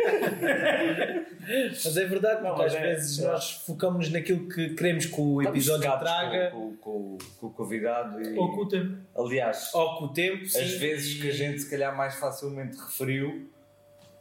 Mas 1.84 1.96
é 1.96 2.04
verdade, 2.06 2.42
Não, 2.42 2.50
porque 2.54 2.66
às 2.66 2.74
é- 2.74 2.80
vezes 2.80 3.18
é. 3.20 3.26
nós 3.26 3.52
focamos 3.64 4.10
naquilo 4.10 4.48
que 4.48 4.70
queremos 4.74 5.06
que 5.06 5.20
o 5.20 5.40
episódio 5.42 5.84
Estamos 5.84 6.00
traga, 6.00 6.50
focados 6.50 6.76
Com, 6.80 7.18
com, 7.18 7.18
com 7.38 7.46
o 7.46 7.50
convidado 7.50 8.20
e, 8.20 8.36
Ou 8.36 8.52
com 8.52 8.62
o 8.62 8.68
tempo. 8.68 8.96
aliás, 9.16 9.70
ou 9.72 9.96
com 9.98 10.04
o 10.06 10.12
tempo. 10.12 10.42
as 10.44 10.52
sim, 10.52 10.78
vezes 10.78 11.16
e- 11.16 11.20
que 11.20 11.28
a 11.28 11.32
gente 11.32 11.60
se 11.60 11.70
calhar 11.70 11.96
mais 11.96 12.16
facilmente 12.16 12.76
referiu 12.76 13.48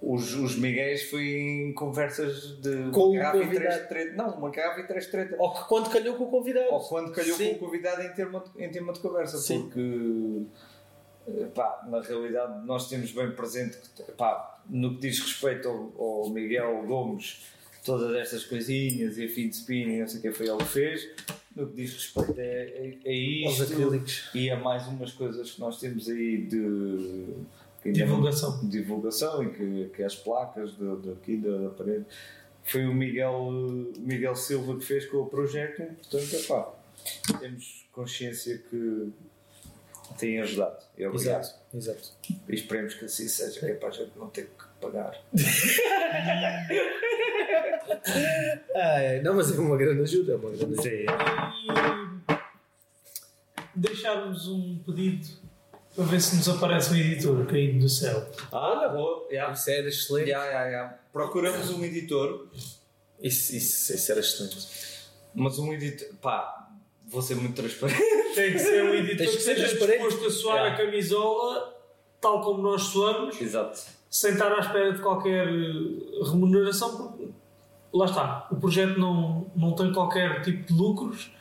os, 0.02 0.34
os 0.36 0.56
Miguéis 0.58 1.10
foi 1.10 1.28
em 1.28 1.74
conversas 1.74 2.58
de 2.62 2.92
Com 2.92 3.12
uma 3.12 3.20
garrafa 3.20 3.44
e 3.44 3.50
três 3.50 3.76
de 3.76 3.88
treta. 3.88 4.16
Não, 4.16 4.38
uma 4.38 4.50
garrafa 4.52 4.80
e 4.82 4.88
três 4.88 5.06
de 5.06 5.12
treta. 5.12 5.36
Ou 5.40 5.52
quando 5.52 5.90
calhou 5.90 6.16
com 6.16 6.26
o 6.26 6.30
convidado. 6.30 6.68
Ou 6.72 6.80
quando 6.82 7.12
calhou 7.12 7.38
Sim. 7.38 7.50
com 7.50 7.56
o 7.56 7.60
convidado 7.60 8.02
em, 8.02 8.10
termo, 8.14 8.44
em 8.58 8.70
tema 8.70 8.94
de 8.94 9.00
conversa, 9.00 9.38
Sim. 9.38 9.64
porque 9.64 10.46
pá, 11.54 11.86
na 11.90 12.02
realidade 12.02 12.66
nós 12.66 12.88
temos 12.88 13.12
bem 13.12 13.32
presente 13.32 13.78
que 13.96 14.04
pá, 14.12 14.62
no 14.70 14.96
que 14.96 15.02
diz 15.02 15.20
respeito 15.20 15.68
ao, 15.68 15.94
ao 15.98 16.30
Miguel 16.30 16.84
Gomes, 16.86 17.42
todas 17.84 18.16
estas 18.16 18.46
coisinhas 18.46 19.18
e 19.18 19.26
a 19.26 19.30
fim 19.30 19.50
de 19.50 19.56
spinning, 19.56 20.00
não 20.02 20.08
sei 20.08 20.20
o 20.20 20.22
que 20.22 20.32
foi 20.32 20.48
ele 20.48 20.58
que 20.58 20.66
fez. 20.66 21.10
No 21.56 21.68
que 21.68 21.76
diz 21.76 21.94
respeito 21.94 22.36
é, 22.38 22.44
é, 22.44 22.98
é 23.06 23.48
Aos 23.48 23.60
isto 23.60 24.38
e 24.38 24.52
a 24.52 24.58
mais 24.60 24.86
umas 24.88 25.14
coisas 25.14 25.52
que 25.52 25.60
nós 25.62 25.80
temos 25.80 26.10
aí 26.10 26.46
de 26.46 27.28
Divulgação. 27.92 28.60
divulgação 28.68 29.44
e 29.44 29.50
que, 29.50 29.92
que 29.96 30.04
as 30.04 30.16
placas 30.16 30.72
de, 30.76 30.96
de 30.98 31.12
aqui 31.12 31.38
da, 31.38 31.58
da 31.58 31.70
parede 31.70 32.06
foi 32.64 32.86
o 32.86 32.94
Miguel, 32.94 33.52
Miguel 34.00 34.36
Silva 34.36 34.78
que 34.78 34.86
fez 34.86 35.06
com 35.06 35.18
o 35.18 35.28
projeto, 35.28 35.84
portanto, 35.84 36.36
epá, 36.36 36.74
temos 37.40 37.86
consciência 37.92 38.58
que 38.58 39.12
tem 40.18 40.40
ajudado. 40.42 40.78
E 40.98 41.06
obrigado. 41.06 41.44
Exato, 41.44 41.60
exato. 41.74 42.12
E 42.50 42.56
esperemos 42.56 42.96
que 42.96 43.06
assim 43.06 43.28
seja, 43.28 43.60
que 43.60 43.66
é 43.68 43.74
para 43.76 43.90
a 43.90 43.92
gente 43.92 44.12
não 44.18 44.30
ter 44.30 44.48
que 44.48 44.66
pagar. 44.82 45.22
Ah, 48.76 49.00
é. 49.00 49.22
Não, 49.22 49.36
mas 49.36 49.56
é 49.56 49.60
uma 49.60 49.78
grande 49.78 50.02
ajuda. 50.02 50.34
É 50.34 50.36
uma 50.36 50.50
grande 50.50 50.74
ajuda. 50.74 50.90
E 50.90 51.06
deixarmos 53.76 54.48
um 54.48 54.80
pedido 54.80 55.28
para 55.96 56.06
ver 56.06 56.22
se 56.22 56.36
nos 56.36 56.50
aparece 56.50 56.92
um 56.94 56.96
editor 56.98 57.46
caído 57.46 57.80
do 57.80 57.90
céu. 57.90 58.28
Ah, 58.52 58.90
boa, 58.90 59.28
yeah. 59.32 59.54
Isso 59.54 59.70
era 59.70 59.88
excelente. 59.88 60.30
Yeah, 60.30 60.46
yeah, 60.50 60.70
yeah. 60.70 61.00
Procuramos 61.14 61.70
um 61.70 61.84
editor, 61.84 62.48
Isso, 63.22 63.56
isso, 63.56 63.94
isso 63.94 64.12
era 64.12 64.20
excelente. 64.20 64.58
mas 65.34 65.58
um 65.60 65.72
editor, 65.74 66.08
pá, 66.22 66.68
vou 67.08 67.22
ser 67.22 67.36
muito 67.36 67.56
transparente. 67.56 68.02
Tem 68.36 68.52
que 68.52 68.60
ser 68.60 68.84
um 68.84 68.94
editor 68.94 69.18
Tens 69.18 69.30
que 69.32 69.38
que 69.38 69.44
ser 69.44 69.56
seja 69.56 69.68
transparente. 69.70 70.04
disposto 70.04 70.26
a 70.28 70.32
suar 70.32 70.56
Yeah. 70.58 70.74
a 70.74 70.78
camisola 70.86 71.76
tal 72.22 72.42
como 72.42 72.62
nós 72.62 72.82
suamos, 72.84 73.40
Exato. 73.40 73.80
sem 74.10 74.32
estar 74.34 74.52
à 74.52 74.60
espera 74.60 74.92
de 74.94 75.00
qualquer 75.00 75.48
eh, 75.48 76.24
remuneração, 76.32 76.98
porque 76.98 77.30
lá 77.94 78.06
está, 78.06 78.48
o 78.52 78.56
projeto 78.56 79.00
não, 79.00 79.50
não 79.56 79.74
tem 79.76 79.94
qualquer 79.94 80.42
tipo 80.42 80.66
de 80.66 80.74
lucros, 80.74 81.32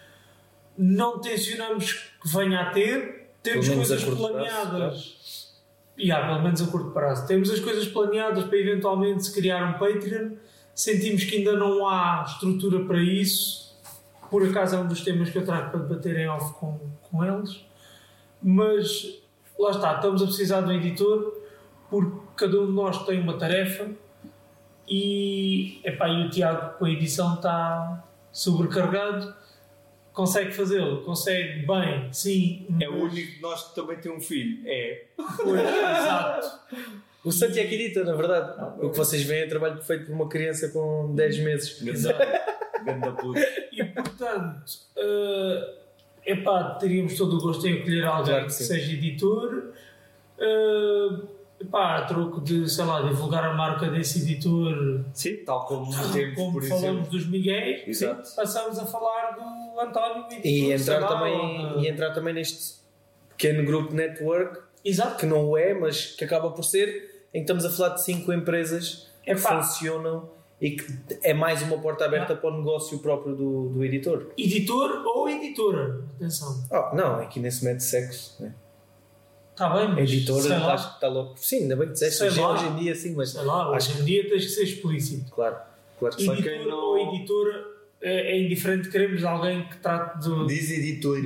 não 0.76 1.18
tencionamos 1.20 1.92
que 2.22 2.28
venha 2.28 2.60
a 2.60 2.70
ter, 2.70 3.23
temos 3.44 3.68
coisas 3.68 4.02
planeadas. 4.02 5.52
E 5.96 6.10
há, 6.10 6.26
pelo 6.26 6.42
menos 6.42 6.60
a 6.60 6.66
curto 6.66 6.90
prazo. 6.90 7.26
Temos 7.26 7.50
as 7.50 7.60
coisas 7.60 7.86
planeadas 7.86 8.44
para 8.44 8.58
eventualmente 8.58 9.26
se 9.26 9.32
criar 9.32 9.64
um 9.70 9.72
Patreon. 9.74 10.32
Sentimos 10.74 11.22
que 11.22 11.36
ainda 11.36 11.52
não 11.52 11.86
há 11.86 12.24
estrutura 12.26 12.84
para 12.84 13.00
isso. 13.00 13.78
Por 14.28 14.42
acaso 14.42 14.74
é 14.74 14.78
um 14.80 14.88
dos 14.88 15.02
temas 15.02 15.30
que 15.30 15.38
eu 15.38 15.44
trago 15.44 15.70
para 15.70 15.80
debater 15.80 16.16
em 16.16 16.26
off 16.26 16.54
com, 16.54 16.80
com 17.02 17.24
eles. 17.24 17.64
Mas 18.42 19.22
lá 19.56 19.70
está, 19.70 19.94
estamos 19.94 20.22
a 20.22 20.24
precisar 20.24 20.62
de 20.62 20.70
um 20.70 20.72
editor 20.72 21.32
porque 21.88 22.16
cada 22.34 22.60
um 22.60 22.66
de 22.66 22.72
nós 22.72 23.04
tem 23.06 23.20
uma 23.20 23.38
tarefa 23.38 23.88
e, 24.88 25.80
epá, 25.84 26.08
e 26.08 26.26
o 26.26 26.30
Tiago 26.30 26.76
com 26.78 26.86
a 26.86 26.90
edição 26.90 27.34
está 27.34 28.04
sobrecargado. 28.32 29.32
Consegue 30.14 30.52
fazê-lo, 30.52 31.02
consegue 31.02 31.66
bem, 31.66 32.08
sim. 32.12 32.66
É 32.80 32.88
o 32.88 33.02
único 33.02 33.32
de 33.32 33.42
nós 33.42 33.68
que 33.68 33.74
também 33.74 33.96
tem 33.98 34.12
um 34.12 34.20
filho. 34.20 34.62
É. 34.64 35.02
Pois, 35.16 35.60
exato. 35.60 36.60
O 37.24 37.32
Santi 37.32 37.58
é 37.58 37.66
que 37.66 37.74
edita, 37.74 38.04
na 38.04 38.14
verdade. 38.14 38.62
O 38.80 38.90
que 38.90 38.96
vocês 38.96 39.22
veem 39.24 39.42
é 39.42 39.46
trabalho 39.46 39.82
feito 39.82 40.06
por 40.06 40.12
uma 40.12 40.28
criança 40.28 40.68
com 40.68 41.12
10 41.14 41.38
meses. 41.40 41.82
Ganda 42.84 43.12
puto. 43.12 43.40
E 43.72 43.82
portanto, 43.82 44.72
eh, 44.96 45.74
epá, 46.26 46.74
teríamos 46.74 47.16
todo 47.16 47.36
o 47.36 47.40
gosto 47.40 47.66
em 47.66 47.80
acolher 47.80 48.04
alguém 48.04 48.24
Claro 48.34 48.46
que, 48.46 48.56
que 48.56 48.62
seja 48.62 48.92
editor. 48.92 49.72
eh, 50.38 51.08
epá, 51.64 51.98
a 51.98 52.02
troco 52.06 52.40
de, 52.40 52.68
sei 52.68 52.84
lá, 52.84 53.02
divulgar 53.02 53.44
a 53.44 53.54
marca 53.54 53.88
desse 53.90 54.20
editor, 54.22 55.04
Sim, 55.12 55.36
tal 55.44 55.64
como 55.66 55.86
temos, 56.12 56.34
como 56.36 56.52
por 56.52 56.62
falamos 56.64 56.84
exemplo. 56.90 57.10
dos 57.10 57.26
Miguel, 57.28 57.82
Exato. 57.86 58.34
passamos 58.36 58.78
a 58.78 58.86
falar 58.86 59.32
do 59.32 59.80
António 59.80 60.24
editor. 60.26 60.40
E 60.44 60.72
entrar, 60.72 60.98
lá, 61.00 61.08
também, 61.08 61.66
ou- 61.72 61.80
e 61.80 61.88
entrar 61.88 62.10
também 62.12 62.34
neste 62.34 62.76
pequeno 63.30 63.64
grupo 63.64 63.92
network, 63.94 64.60
Exato. 64.84 65.16
que 65.18 65.26
não 65.26 65.56
é, 65.56 65.74
mas 65.74 66.06
que 66.16 66.24
acaba 66.24 66.50
por 66.50 66.62
ser, 66.64 67.26
em 67.32 67.38
que 67.38 67.50
estamos 67.50 67.64
a 67.64 67.70
falar 67.70 67.94
de 67.96 68.02
5 68.04 68.32
empresas 68.32 69.10
que 69.24 69.30
Epá. 69.32 69.60
funcionam 69.62 70.30
e 70.60 70.70
que 70.70 70.86
é 71.22 71.34
mais 71.34 71.60
uma 71.62 71.76
porta 71.78 72.04
aberta 72.04 72.36
para 72.36 72.48
o 72.50 72.58
negócio 72.58 72.98
próprio 73.00 73.34
do, 73.34 73.68
do 73.70 73.84
editor. 73.84 74.28
Editor 74.38 75.02
ou 75.04 75.28
editora, 75.28 76.00
atenção. 76.16 76.64
Oh, 76.70 76.94
não, 76.94 77.16
aqui 77.16 77.40
nem 77.40 77.50
se 77.50 77.64
mete 77.64 77.82
sexo. 77.82 78.40
Né? 78.42 78.54
Está 79.54 79.68
bem, 79.68 79.88
mas 79.88 80.10
Editora, 80.10 80.42
sei 80.42 80.50
lá, 80.58 80.74
acho 80.74 80.88
que 80.88 80.94
está 80.96 81.06
louco. 81.08 81.34
Sim, 81.38 81.62
ainda 81.62 81.76
bem 81.76 81.86
que 81.86 81.92
disseste, 81.92 82.40
lá. 82.40 82.52
hoje 82.54 82.66
em 82.66 82.74
dia 82.76 82.94
sim, 82.96 83.14
mas 83.14 83.30
sei 83.30 83.42
lá, 83.42 83.68
acho 83.76 83.92
hoje 83.92 84.02
em 84.02 84.04
dia 84.04 84.28
tens 84.28 84.44
que 84.46 84.50
ser 84.50 84.64
explícito. 84.64 85.30
Claro, 85.30 85.56
claro 86.00 86.16
que 86.16 86.22
sim. 86.22 86.26
Para 86.26 86.34
Editor 86.40 86.58
quem 86.58 86.66
não- 86.68 86.76
ou 86.76 87.14
editora 87.14 87.64
é, 88.02 88.32
é 88.32 88.40
indiferente, 88.42 88.90
queremos 88.90 89.22
alguém 89.22 89.64
que 89.68 89.76
trate 89.76 90.28
do. 90.28 90.44
Diz 90.48 90.70
editor. 90.72 91.18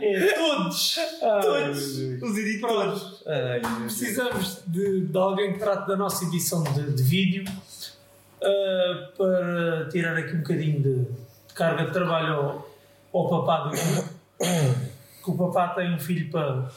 É, 0.00 0.32
todos! 0.32 0.98
todos! 1.20 1.98
Os 2.22 2.38
editores. 2.38 3.22
Ai. 3.26 3.60
Precisamos 3.82 4.62
de, 4.66 5.02
de 5.02 5.18
alguém 5.18 5.52
que 5.52 5.58
trate 5.58 5.86
da 5.86 5.96
nossa 5.96 6.24
edição 6.24 6.62
de, 6.64 6.92
de 6.92 7.02
vídeo 7.02 7.44
ah, 8.42 9.08
para 9.16 9.88
tirar 9.90 10.16
aqui 10.16 10.34
um 10.34 10.38
bocadinho 10.38 10.80
de, 10.82 10.94
de 11.04 11.54
carga 11.54 11.84
de 11.86 11.92
trabalho 11.92 12.64
ao, 13.14 13.34
ao 13.34 13.44
papá 13.44 13.64
do 13.64 13.70
grupo. 13.70 14.14
Que 15.22 15.30
o 15.30 15.36
papá 15.36 15.68
tem 15.68 15.94
um 15.94 15.98
filho 15.98 16.30
para, 16.30 16.70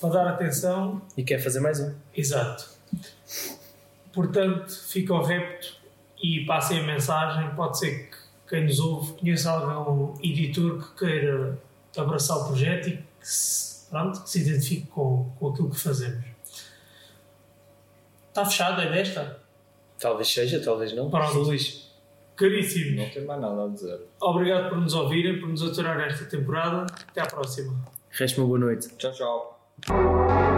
para 0.00 0.10
dar 0.10 0.28
atenção. 0.28 1.02
E 1.16 1.24
quer 1.24 1.38
fazer 1.38 1.60
mais 1.60 1.80
um. 1.80 1.94
Exato. 2.14 2.68
Portanto, 4.12 4.70
fica 4.88 5.14
ao 5.14 5.24
repto 5.24 5.76
e 6.22 6.44
passem 6.44 6.80
a 6.80 6.82
mensagem. 6.82 7.54
Pode 7.54 7.78
ser 7.78 8.10
que 8.10 8.16
quem 8.48 8.64
nos 8.64 8.78
ouve 8.78 9.14
conheça 9.14 9.50
algum 9.50 10.14
editor 10.22 10.78
que 10.78 11.06
queira 11.06 11.58
abraçar 11.96 12.38
o 12.38 12.46
projeto 12.46 12.88
e 12.88 12.96
que 12.96 13.04
se, 13.20 13.88
pronto, 13.90 14.22
que 14.22 14.30
se 14.30 14.40
identifique 14.40 14.86
com, 14.88 15.30
com 15.38 15.48
aquilo 15.48 15.70
que 15.70 15.78
fazemos. 15.78 16.24
Está 18.28 18.44
fechado, 18.44 18.80
é 18.80 18.90
desta? 18.90 19.40
Talvez 19.98 20.32
seja, 20.32 20.60
talvez 20.60 20.94
não. 20.94 21.10
Pronto. 21.10 21.38
Luís. 21.40 21.89
Caríssimos, 22.40 22.96
Não 22.96 23.10
tem 23.10 23.24
mais 23.26 23.40
nada 23.40 23.64
a 23.64 23.68
dizer. 23.68 24.00
obrigado 24.22 24.70
por 24.70 24.78
nos 24.78 24.94
ouvirem, 24.94 25.38
por 25.38 25.48
nos 25.50 25.62
aturar 25.62 26.00
esta 26.00 26.24
temporada. 26.24 26.86
Até 27.10 27.20
à 27.20 27.26
próxima. 27.26 27.74
Resta 28.10 28.40
uma 28.40 28.46
boa 28.48 28.58
noite. 28.58 28.88
Tchau, 28.96 29.12
tchau. 29.12 30.49